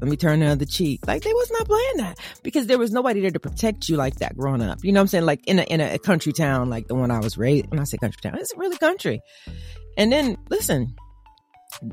let 0.00 0.10
me 0.10 0.16
turn 0.16 0.40
the 0.40 0.46
other 0.46 0.64
cheek. 0.64 1.06
Like 1.06 1.22
they 1.22 1.32
was 1.32 1.50
not 1.50 1.66
playing 1.66 1.96
that 1.98 2.18
because 2.42 2.66
there 2.66 2.78
was 2.78 2.90
nobody 2.90 3.20
there 3.20 3.30
to 3.30 3.40
protect 3.40 3.88
you 3.88 3.96
like 3.96 4.16
that 4.16 4.36
growing 4.36 4.62
up. 4.62 4.78
You 4.82 4.92
know 4.92 5.00
what 5.00 5.02
I'm 5.02 5.08
saying? 5.08 5.26
Like 5.26 5.46
in 5.46 5.58
a, 5.58 5.62
in 5.62 5.80
a 5.80 5.98
country 5.98 6.32
town, 6.32 6.70
like 6.70 6.88
the 6.88 6.94
one 6.94 7.10
I 7.10 7.20
was 7.20 7.36
raised, 7.36 7.66
when 7.70 7.80
I 7.80 7.84
say 7.84 7.98
country 7.98 8.20
town, 8.22 8.38
it's 8.38 8.52
really 8.56 8.78
country. 8.78 9.20
And 9.96 10.10
then 10.10 10.36
listen, 10.48 10.94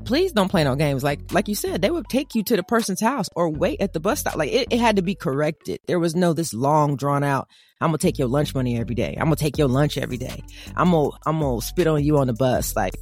please 0.05 0.32
don't 0.32 0.49
play 0.49 0.63
no 0.63 0.75
games. 0.75 1.03
Like, 1.03 1.32
like 1.32 1.47
you 1.47 1.55
said, 1.55 1.82
they 1.82 1.89
would 1.89 2.07
take 2.09 2.36
you 2.36 2.43
to 2.43 2.55
the 2.55 2.63
person's 2.63 3.01
house 3.01 3.28
or 3.36 3.49
wait 3.49 3.82
at 3.82 3.93
the 3.93 3.99
bus 3.99 4.19
stop. 4.19 4.36
Like 4.36 4.51
it, 4.51 4.67
it 4.71 4.80
had 4.80 4.97
to 4.97 5.01
be 5.01 5.15
corrected. 5.15 5.80
There 5.88 5.99
was 5.99 6.15
no 6.15 6.34
this 6.34 6.53
long 6.53 6.95
drawn 6.95 7.23
out. 7.23 7.47
I'm 7.80 7.89
gonna 7.89 7.99
take 7.99 8.17
your 8.17 8.28
lunch 8.28 8.55
money 8.55 8.80
every 8.80 8.95
day. 8.95 9.15
I'm 9.17 9.25
gonna 9.25 9.36
take 9.36 9.57
your 9.57 9.67
lunch 9.67 9.97
every 9.97 10.17
day. 10.17 10.43
I'm 10.75 10.91
gonna, 10.91 11.09
I'm 11.25 11.39
gonna 11.39 11.61
spit 11.61 11.88
on 11.88 12.03
you 12.03 12.17
on 12.17 12.28
the 12.28 12.34
bus. 12.34 12.75
Like, 12.75 12.95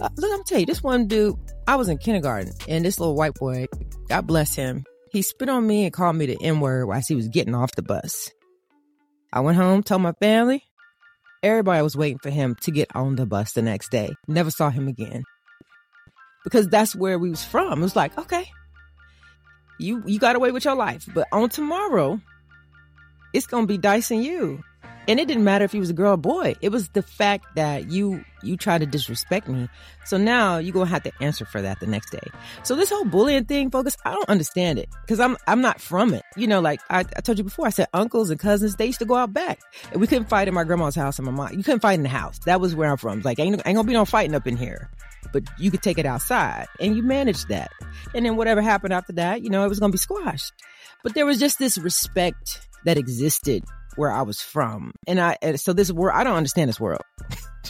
uh, 0.00 0.08
look, 0.16 0.32
I'm 0.32 0.44
tell 0.44 0.60
you, 0.60 0.66
this 0.66 0.82
one 0.82 1.08
dude, 1.08 1.34
I 1.66 1.76
was 1.76 1.88
in 1.88 1.98
kindergarten 1.98 2.52
and 2.68 2.84
this 2.84 2.98
little 2.98 3.14
white 3.14 3.34
boy, 3.34 3.66
God 4.08 4.26
bless 4.26 4.54
him, 4.54 4.84
he 5.10 5.22
spit 5.22 5.48
on 5.48 5.66
me 5.66 5.84
and 5.84 5.92
called 5.92 6.16
me 6.16 6.26
the 6.26 6.38
N 6.40 6.60
word 6.60 6.86
while 6.86 7.02
he 7.06 7.14
was 7.14 7.28
getting 7.28 7.54
off 7.54 7.72
the 7.74 7.82
bus. 7.82 8.30
I 9.32 9.40
went 9.40 9.56
home, 9.58 9.82
told 9.82 10.02
my 10.02 10.12
family. 10.20 10.64
Everybody 11.42 11.82
was 11.82 11.96
waiting 11.96 12.18
for 12.18 12.30
him 12.30 12.56
to 12.62 12.70
get 12.70 12.88
on 12.96 13.16
the 13.16 13.26
bus 13.26 13.52
the 13.52 13.62
next 13.62 13.90
day. 13.90 14.10
Never 14.26 14.50
saw 14.50 14.70
him 14.70 14.88
again. 14.88 15.22
Because 16.48 16.66
that's 16.66 16.96
where 16.96 17.18
we 17.18 17.28
was 17.28 17.44
from. 17.44 17.80
It 17.80 17.82
was 17.82 17.94
like, 17.94 18.16
okay, 18.16 18.50
you 19.78 20.02
you 20.06 20.18
got 20.18 20.34
away 20.34 20.50
with 20.50 20.64
your 20.64 20.74
life, 20.74 21.06
but 21.12 21.28
on 21.30 21.50
tomorrow, 21.50 22.20
it's 23.34 23.46
gonna 23.46 23.66
be 23.66 23.76
dicing 23.76 24.22
you. 24.22 24.62
And 25.08 25.18
it 25.18 25.26
didn't 25.26 25.44
matter 25.44 25.64
if 25.64 25.72
he 25.72 25.80
was 25.80 25.88
a 25.88 25.94
girl 25.94 26.12
or 26.12 26.18
boy. 26.18 26.54
It 26.60 26.68
was 26.68 26.90
the 26.90 27.02
fact 27.02 27.46
that 27.56 27.90
you 27.90 28.22
you 28.42 28.58
tried 28.58 28.82
to 28.82 28.86
disrespect 28.86 29.48
me. 29.48 29.68
So 30.04 30.18
now 30.18 30.58
you're 30.58 30.74
gonna 30.74 30.86
have 30.86 31.02
to 31.04 31.12
answer 31.20 31.46
for 31.46 31.62
that 31.62 31.80
the 31.80 31.86
next 31.86 32.10
day. 32.10 32.28
So 32.62 32.76
this 32.76 32.90
whole 32.90 33.06
bullying 33.06 33.46
thing, 33.46 33.70
focus, 33.70 33.96
I 34.04 34.12
don't 34.12 34.28
understand 34.28 34.78
it. 34.78 34.90
Cause 35.08 35.18
I'm 35.18 35.38
I'm 35.46 35.62
not 35.62 35.80
from 35.80 36.12
it. 36.12 36.22
You 36.36 36.46
know, 36.46 36.60
like 36.60 36.80
I, 36.90 37.00
I 37.00 37.20
told 37.22 37.38
you 37.38 37.44
before, 37.44 37.66
I 37.66 37.70
said 37.70 37.88
uncles 37.94 38.28
and 38.28 38.38
cousins, 38.38 38.76
they 38.76 38.84
used 38.84 38.98
to 38.98 39.06
go 39.06 39.14
out 39.14 39.32
back. 39.32 39.60
And 39.92 40.00
we 40.00 40.06
couldn't 40.06 40.28
fight 40.28 40.46
in 40.46 40.52
my 40.52 40.64
grandma's 40.64 40.94
house 40.94 41.18
and 41.18 41.24
my 41.24 41.32
mom. 41.32 41.54
You 41.54 41.64
couldn't 41.64 41.80
fight 41.80 41.94
in 41.94 42.02
the 42.02 42.10
house. 42.10 42.38
That 42.40 42.60
was 42.60 42.74
where 42.76 42.90
I'm 42.90 42.98
from. 42.98 43.22
Like 43.22 43.38
ain't, 43.38 43.54
ain't 43.64 43.76
gonna 43.76 43.84
be 43.84 43.94
no 43.94 44.04
fighting 44.04 44.34
up 44.34 44.46
in 44.46 44.58
here. 44.58 44.90
But 45.32 45.44
you 45.58 45.70
could 45.70 45.82
take 45.82 45.96
it 45.96 46.06
outside 46.06 46.66
and 46.80 46.94
you 46.94 47.02
managed 47.02 47.48
that. 47.48 47.70
And 48.14 48.26
then 48.26 48.36
whatever 48.36 48.60
happened 48.60 48.92
after 48.92 49.14
that, 49.14 49.42
you 49.42 49.48
know, 49.48 49.64
it 49.64 49.68
was 49.68 49.80
gonna 49.80 49.90
be 49.90 49.98
squashed. 49.98 50.52
But 51.02 51.14
there 51.14 51.24
was 51.24 51.38
just 51.38 51.58
this 51.58 51.78
respect 51.78 52.60
that 52.84 52.98
existed 52.98 53.64
where 53.98 54.12
I 54.12 54.22
was 54.22 54.40
from. 54.40 54.92
And 55.06 55.20
I, 55.20 55.36
so 55.56 55.72
this 55.72 55.90
world, 55.90 56.16
I 56.16 56.24
don't 56.24 56.36
understand 56.36 56.68
this 56.68 56.78
world. 56.78 57.02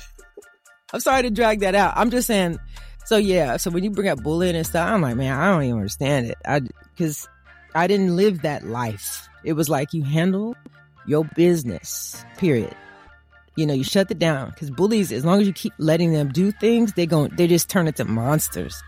I'm 0.92 1.00
sorry 1.00 1.22
to 1.22 1.30
drag 1.30 1.60
that 1.60 1.74
out. 1.74 1.94
I'm 1.96 2.10
just 2.10 2.26
saying, 2.26 2.58
so 3.06 3.16
yeah, 3.16 3.56
so 3.56 3.70
when 3.70 3.82
you 3.82 3.90
bring 3.90 4.08
up 4.08 4.22
bullying 4.22 4.54
and 4.54 4.66
stuff, 4.66 4.88
I'm 4.88 5.00
like, 5.00 5.16
man, 5.16 5.32
I 5.32 5.50
don't 5.50 5.62
even 5.62 5.76
understand 5.76 6.26
it. 6.26 6.36
I, 6.46 6.60
cause 6.98 7.26
I 7.74 7.86
didn't 7.86 8.14
live 8.16 8.42
that 8.42 8.66
life. 8.66 9.28
It 9.44 9.54
was 9.54 9.68
like 9.68 9.94
you 9.94 10.02
handle 10.02 10.54
your 11.06 11.24
business, 11.24 12.24
period. 12.36 12.74
You 13.56 13.66
know, 13.66 13.74
you 13.74 13.84
shut 13.84 14.10
it 14.10 14.18
down 14.18 14.50
because 14.50 14.70
bullies, 14.70 15.10
as 15.10 15.24
long 15.24 15.40
as 15.40 15.46
you 15.46 15.52
keep 15.52 15.72
letting 15.78 16.12
them 16.12 16.28
do 16.28 16.52
things, 16.52 16.92
they 16.92 17.06
gon' 17.06 17.30
they 17.34 17.46
just 17.46 17.68
turn 17.68 17.88
into 17.88 18.04
monsters. 18.04 18.80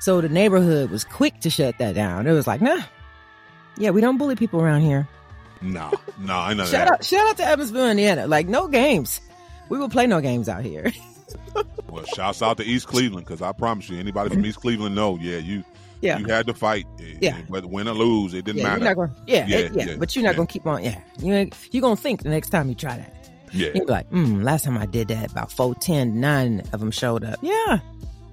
So 0.00 0.20
the 0.20 0.28
neighborhood 0.28 0.90
was 0.90 1.04
quick 1.04 1.40
to 1.40 1.50
shut 1.50 1.76
that 1.78 1.94
down. 1.94 2.26
It 2.26 2.32
was 2.32 2.46
like, 2.46 2.62
nah, 2.62 2.80
yeah, 3.76 3.90
we 3.90 4.00
don't 4.00 4.16
bully 4.16 4.36
people 4.36 4.60
around 4.62 4.82
here. 4.82 5.08
No, 5.60 5.90
no, 6.18 6.34
I 6.36 6.54
know 6.54 6.64
Shout 6.64 6.86
that. 6.86 6.92
out, 6.92 7.04
shout 7.04 7.28
out 7.28 7.36
to 7.38 7.44
Evansville, 7.44 7.90
Indiana. 7.90 8.26
Like 8.26 8.46
no 8.48 8.68
games. 8.68 9.20
We 9.68 9.78
will 9.78 9.88
play 9.88 10.06
no 10.06 10.20
games 10.20 10.48
out 10.48 10.62
here. 10.64 10.92
Well, 11.90 12.04
shouts 12.14 12.42
out 12.42 12.58
to 12.58 12.64
East 12.64 12.86
Cleveland 12.86 13.26
because 13.26 13.40
I 13.40 13.52
promise 13.52 13.88
you, 13.88 13.98
anybody 13.98 14.28
from 14.30 14.44
East 14.44 14.60
Cleveland 14.60 14.94
know, 14.94 15.16
yeah, 15.20 15.38
you 15.38 15.64
Yeah. 16.02 16.18
you 16.18 16.26
had 16.26 16.46
to 16.46 16.54
fight. 16.54 16.86
It- 16.98 17.22
Yeah. 17.22 17.38
it- 17.38 17.48
whether 17.48 17.66
win 17.66 17.88
or 17.88 17.94
lose, 17.94 18.34
it 18.34 18.44
didn't 18.44 18.58
yeah, 18.60 18.68
matter. 18.76 18.84
you're 18.84 18.94
going. 18.94 19.10
Yeah, 19.26 19.46
Yeah, 19.46 19.58
yeah, 19.72 19.84
yeah, 19.86 19.96
But 19.98 20.14
you're 20.14 20.22
not 20.22 20.32
yeah. 20.32 20.36
gonna 20.36 20.46
keep 20.46 20.66
on. 20.66 20.84
Yeah, 20.84 21.00
you 21.18 21.32
ain't- 21.34 21.54
you 21.72 21.80
gonna 21.80 21.96
think 21.96 22.22
the 22.22 22.28
next 22.28 22.50
time 22.50 22.68
you 22.68 22.74
try 22.74 22.98
that. 22.98 23.30
yeah, 23.52 23.70
You'll 23.74 23.86
be 23.86 23.92
like, 23.92 24.10
mm, 24.10 24.42
last 24.44 24.64
time 24.66 24.76
I 24.76 24.84
did 24.86 25.08
that, 25.08 25.30
about 25.32 25.50
four, 25.50 25.74
ten, 25.76 26.20
nine 26.20 26.62
of 26.74 26.80
them 26.80 26.90
showed 26.90 27.24
up. 27.24 27.38
Yeah, 27.42 27.78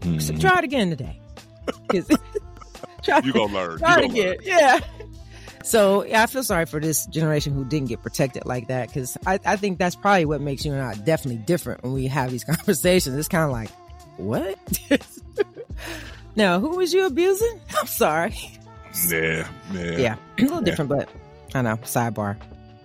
so 0.04 0.08
Mhm. 0.10 0.40
try 0.42 0.58
it 0.60 0.66
again 0.66 0.90
today. 0.90 1.20
try, 3.04 3.20
you 3.24 3.32
gonna 3.34 3.54
learn. 3.54 3.78
try 3.80 4.00
you 4.00 4.04
it 4.04 4.08
gonna 4.10 4.20
again. 4.20 4.28
learn. 4.28 4.38
Yeah. 4.44 4.80
So 5.66 6.06
yeah, 6.06 6.22
I 6.22 6.28
feel 6.28 6.44
sorry 6.44 6.68
for 6.68 6.80
this 6.80 7.08
generation 7.08 7.52
who 7.52 7.66
didn't 7.66 7.90
get 7.90 8.04
protected 8.04 8.46
like 8.46 8.68
that 8.68 8.88
because 8.88 9.18
I, 9.26 9.40
I 9.44 9.56
think 9.56 9.80
that's 9.80 9.96
probably 9.96 10.26
what 10.26 10.40
makes 10.40 10.64
you 10.64 10.72
and 10.74 10.82
I 10.82 10.94
definitely 10.94 11.42
different 11.42 11.82
when 11.82 11.92
we 11.92 12.06
have 12.06 12.30
these 12.30 12.44
conversations. 12.56 13.18
It's 13.18 13.28
kind 13.28 13.44
of 13.46 13.50
like, 13.50 13.72
what? 14.18 14.60
now, 16.36 16.60
who 16.60 16.70
was 16.78 16.94
you 16.94 17.08
abusing? 17.08 17.60
I'm 17.80 17.88
sorry. 17.88 18.36
Yeah, 19.10 19.48
yeah, 19.74 19.82
Yeah, 19.98 20.16
a 20.38 20.42
little 20.42 20.62
different, 20.62 20.90
but 20.90 21.10
I 21.56 21.64
know. 21.64 21.78
Sidebar. 21.78 22.38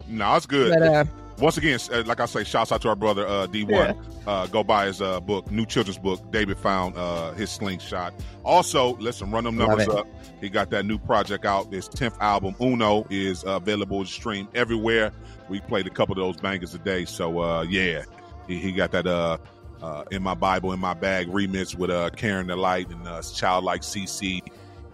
No, 0.09 0.35
it's 0.36 0.47
good. 0.47 0.73
But 0.73 0.82
uh, 0.82 1.05
once 1.40 1.56
again, 1.56 1.78
uh, 1.92 2.02
like 2.06 2.20
I 2.20 2.26
say, 2.26 2.44
shouts 2.44 2.72
out 2.72 2.82
to 2.82 2.88
our 2.88 2.96
brother 2.96 3.26
uh, 3.26 3.46
Dee-1. 3.46 3.70
Yeah. 3.70 3.94
Uh, 4.26 4.46
go 4.46 4.62
buy 4.62 4.86
his 4.86 5.00
uh, 5.00 5.20
book, 5.20 5.50
new 5.50 5.66
children's 5.66 5.98
book. 5.98 6.30
David 6.30 6.58
found 6.58 6.96
uh, 6.96 7.32
his 7.32 7.50
slingshot. 7.50 8.14
Also, 8.44 8.96
listen, 8.96 9.30
run 9.30 9.44
them 9.44 9.56
numbers 9.56 9.88
up. 9.88 10.06
He 10.40 10.48
got 10.48 10.70
that 10.70 10.84
new 10.84 10.98
project 10.98 11.44
out. 11.44 11.72
His 11.72 11.88
tenth 11.88 12.16
album, 12.20 12.54
Uno, 12.60 13.06
is 13.10 13.44
uh, 13.44 13.56
available 13.56 14.04
to 14.04 14.10
stream 14.10 14.48
everywhere. 14.54 15.12
We 15.48 15.60
played 15.60 15.86
a 15.86 15.90
couple 15.90 16.12
of 16.12 16.18
those 16.18 16.40
bangers 16.40 16.74
a 16.74 16.78
day. 16.78 17.04
So 17.06 17.40
uh, 17.40 17.62
yeah, 17.62 18.04
he, 18.46 18.58
he 18.58 18.72
got 18.72 18.92
that 18.92 19.06
uh, 19.06 19.38
uh, 19.82 20.04
in 20.10 20.22
my 20.22 20.34
Bible 20.34 20.72
in 20.72 20.80
my 20.80 20.94
bag 20.94 21.28
remix 21.28 21.74
with 21.74 21.90
uh, 21.90 22.10
Karen 22.10 22.46
the 22.46 22.56
Light 22.56 22.88
and 22.90 23.06
uh, 23.06 23.22
Childlike 23.22 23.82
CC. 23.82 24.42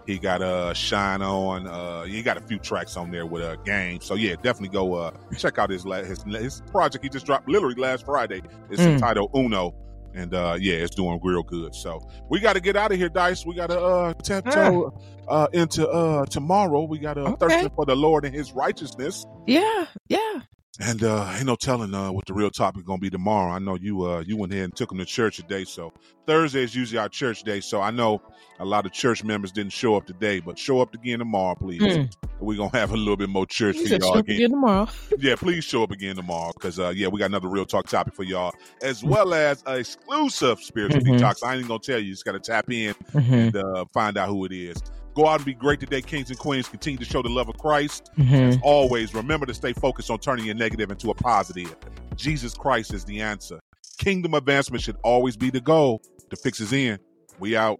He 0.07 0.17
got 0.17 0.41
uh 0.41 0.73
shine 0.73 1.21
on. 1.21 1.67
Uh, 1.67 2.03
he 2.03 2.23
got 2.23 2.37
a 2.37 2.41
few 2.41 2.57
tracks 2.59 2.95
on 2.97 3.11
there 3.11 3.25
with 3.25 3.43
a 3.43 3.51
uh, 3.51 3.55
game. 3.57 3.99
So 4.01 4.15
yeah, 4.15 4.35
definitely 4.41 4.69
go 4.69 4.93
uh 4.95 5.11
check 5.37 5.59
out 5.59 5.69
his 5.69 5.85
la- 5.85 6.01
his 6.03 6.23
his 6.23 6.61
project. 6.71 7.03
He 7.03 7.09
just 7.09 7.25
dropped 7.25 7.47
literally 7.49 7.75
last 7.75 8.05
Friday. 8.05 8.41
It's 8.69 8.81
Mm. 8.81 8.93
entitled 8.93 9.31
Uno, 9.35 9.75
and 10.15 10.33
uh 10.33 10.57
yeah, 10.59 10.75
it's 10.75 10.95
doing 10.95 11.19
real 11.21 11.43
good. 11.43 11.75
So 11.75 11.99
we 12.29 12.39
got 12.39 12.53
to 12.53 12.61
get 12.61 12.77
out 12.77 12.91
of 12.93 12.97
here, 12.97 13.09
Dice. 13.09 13.45
We 13.45 13.53
got 13.55 13.69
to 13.69 13.79
uh 13.79 14.13
tiptoe 14.23 14.93
uh 15.27 15.47
into 15.51 15.85
uh 15.89 16.25
tomorrow. 16.25 16.83
We 16.85 16.99
got 16.99 17.15
to 17.15 17.25
uh, 17.25 17.29
Okay. 17.31 17.37
thirsting 17.49 17.71
for 17.75 17.85
the 17.85 17.95
Lord 17.97 18.23
and 18.23 18.33
His 18.33 18.53
righteousness. 18.53 19.25
Yeah, 19.45 19.87
yeah. 20.07 20.39
And 20.79 21.03
uh 21.03 21.31
ain't 21.35 21.47
no 21.47 21.55
telling 21.55 21.93
uh 21.95 22.11
what 22.11 22.27
the 22.27 22.33
real 22.35 22.51
topic 22.51 22.85
gonna 22.85 22.99
be 22.99 23.09
tomorrow. 23.09 23.51
I 23.51 23.57
know 23.57 23.75
you 23.75 24.03
uh 24.05 24.19
you 24.19 24.37
went 24.37 24.53
ahead 24.53 24.65
and 24.65 24.75
took 24.75 24.89
them 24.89 24.99
to 24.99 25.05
church 25.05 25.37
today, 25.37 25.63
so 25.63 25.91
Thursday 26.27 26.61
is 26.61 26.75
usually 26.75 26.99
our 26.99 27.09
church 27.09 27.41
day. 27.41 27.61
So 27.61 27.81
I 27.81 27.89
know 27.89 28.21
a 28.59 28.65
lot 28.65 28.85
of 28.85 28.91
church 28.91 29.23
members 29.23 29.51
didn't 29.51 29.71
show 29.73 29.95
up 29.95 30.05
today, 30.05 30.39
but 30.39 30.59
show 30.59 30.79
up 30.79 30.93
again 30.93 31.17
tomorrow, 31.17 31.55
please. 31.55 31.81
Mm. 31.81 32.13
We're 32.39 32.57
gonna 32.57 32.77
have 32.77 32.91
a 32.91 32.97
little 32.97 33.17
bit 33.17 33.29
more 33.29 33.47
church 33.47 33.77
You 33.77 33.87
for 33.87 33.95
y'all 33.95 34.17
again. 34.19 34.35
again 34.35 34.51
tomorrow. 34.51 34.87
Yeah, 35.17 35.35
please 35.35 35.63
show 35.63 35.81
up 35.81 35.89
again 35.89 36.15
tomorrow 36.15 36.51
because 36.53 36.79
uh 36.79 36.89
yeah, 36.95 37.07
we 37.07 37.17
got 37.17 37.25
another 37.31 37.49
real 37.49 37.65
talk 37.65 37.87
topic 37.87 38.13
for 38.13 38.21
y'all, 38.23 38.53
as 38.83 39.03
well 39.03 39.33
as 39.33 39.63
an 39.65 39.79
exclusive 39.79 40.59
spiritual 40.59 41.01
Mhm. 41.01 41.19
detox. 41.19 41.43
I 41.43 41.55
ain't 41.55 41.67
gonna 41.67 41.79
tell 41.79 41.97
you, 41.97 42.05
you 42.05 42.13
just 42.13 42.23
gotta 42.25 42.39
tap 42.39 42.69
in 42.69 42.93
Mhm, 43.15 43.31
and 43.31 43.55
uh, 43.55 43.85
find 43.95 44.15
out 44.15 44.29
who 44.29 44.45
it 44.45 44.51
is. 44.51 44.77
Go 45.17 45.25
out 45.25 45.37
and 45.37 45.45
be 45.45 45.55
great 45.55 45.79
today, 45.79 46.03
kings 46.03 46.29
and 46.29 46.37
queens. 46.37 46.67
Continue 46.67 46.99
to 46.99 47.03
show 47.05 47.23
the 47.23 47.29
love 47.29 47.49
of 47.49 47.57
Christ. 47.57 48.11
mhm. 48.19 48.59
Always 48.61 49.15
remember 49.15 49.47
to 49.47 49.53
stay 49.55 49.73
focused 49.73 50.11
on 50.11 50.19
turning 50.19 50.45
your 50.45 50.53
negative 50.53 50.91
into 50.91 51.09
a 51.09 51.15
positive. 51.15 51.75
Jesus 52.15 52.53
Christ 52.53 52.93
is 52.93 53.03
the 53.03 53.21
answer. 53.21 53.59
Kingdom 53.97 54.35
advancement 54.35 54.83
should 54.83 54.97
always 55.01 55.35
be 55.35 55.49
the 55.49 55.59
goal. 55.59 56.03
The 56.29 56.35
fix 56.35 56.59
is 56.59 56.71
in. 56.71 56.99
We 57.39 57.57
out. 57.57 57.79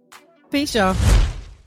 Peace, 0.50 0.74
y'all. 0.74 0.96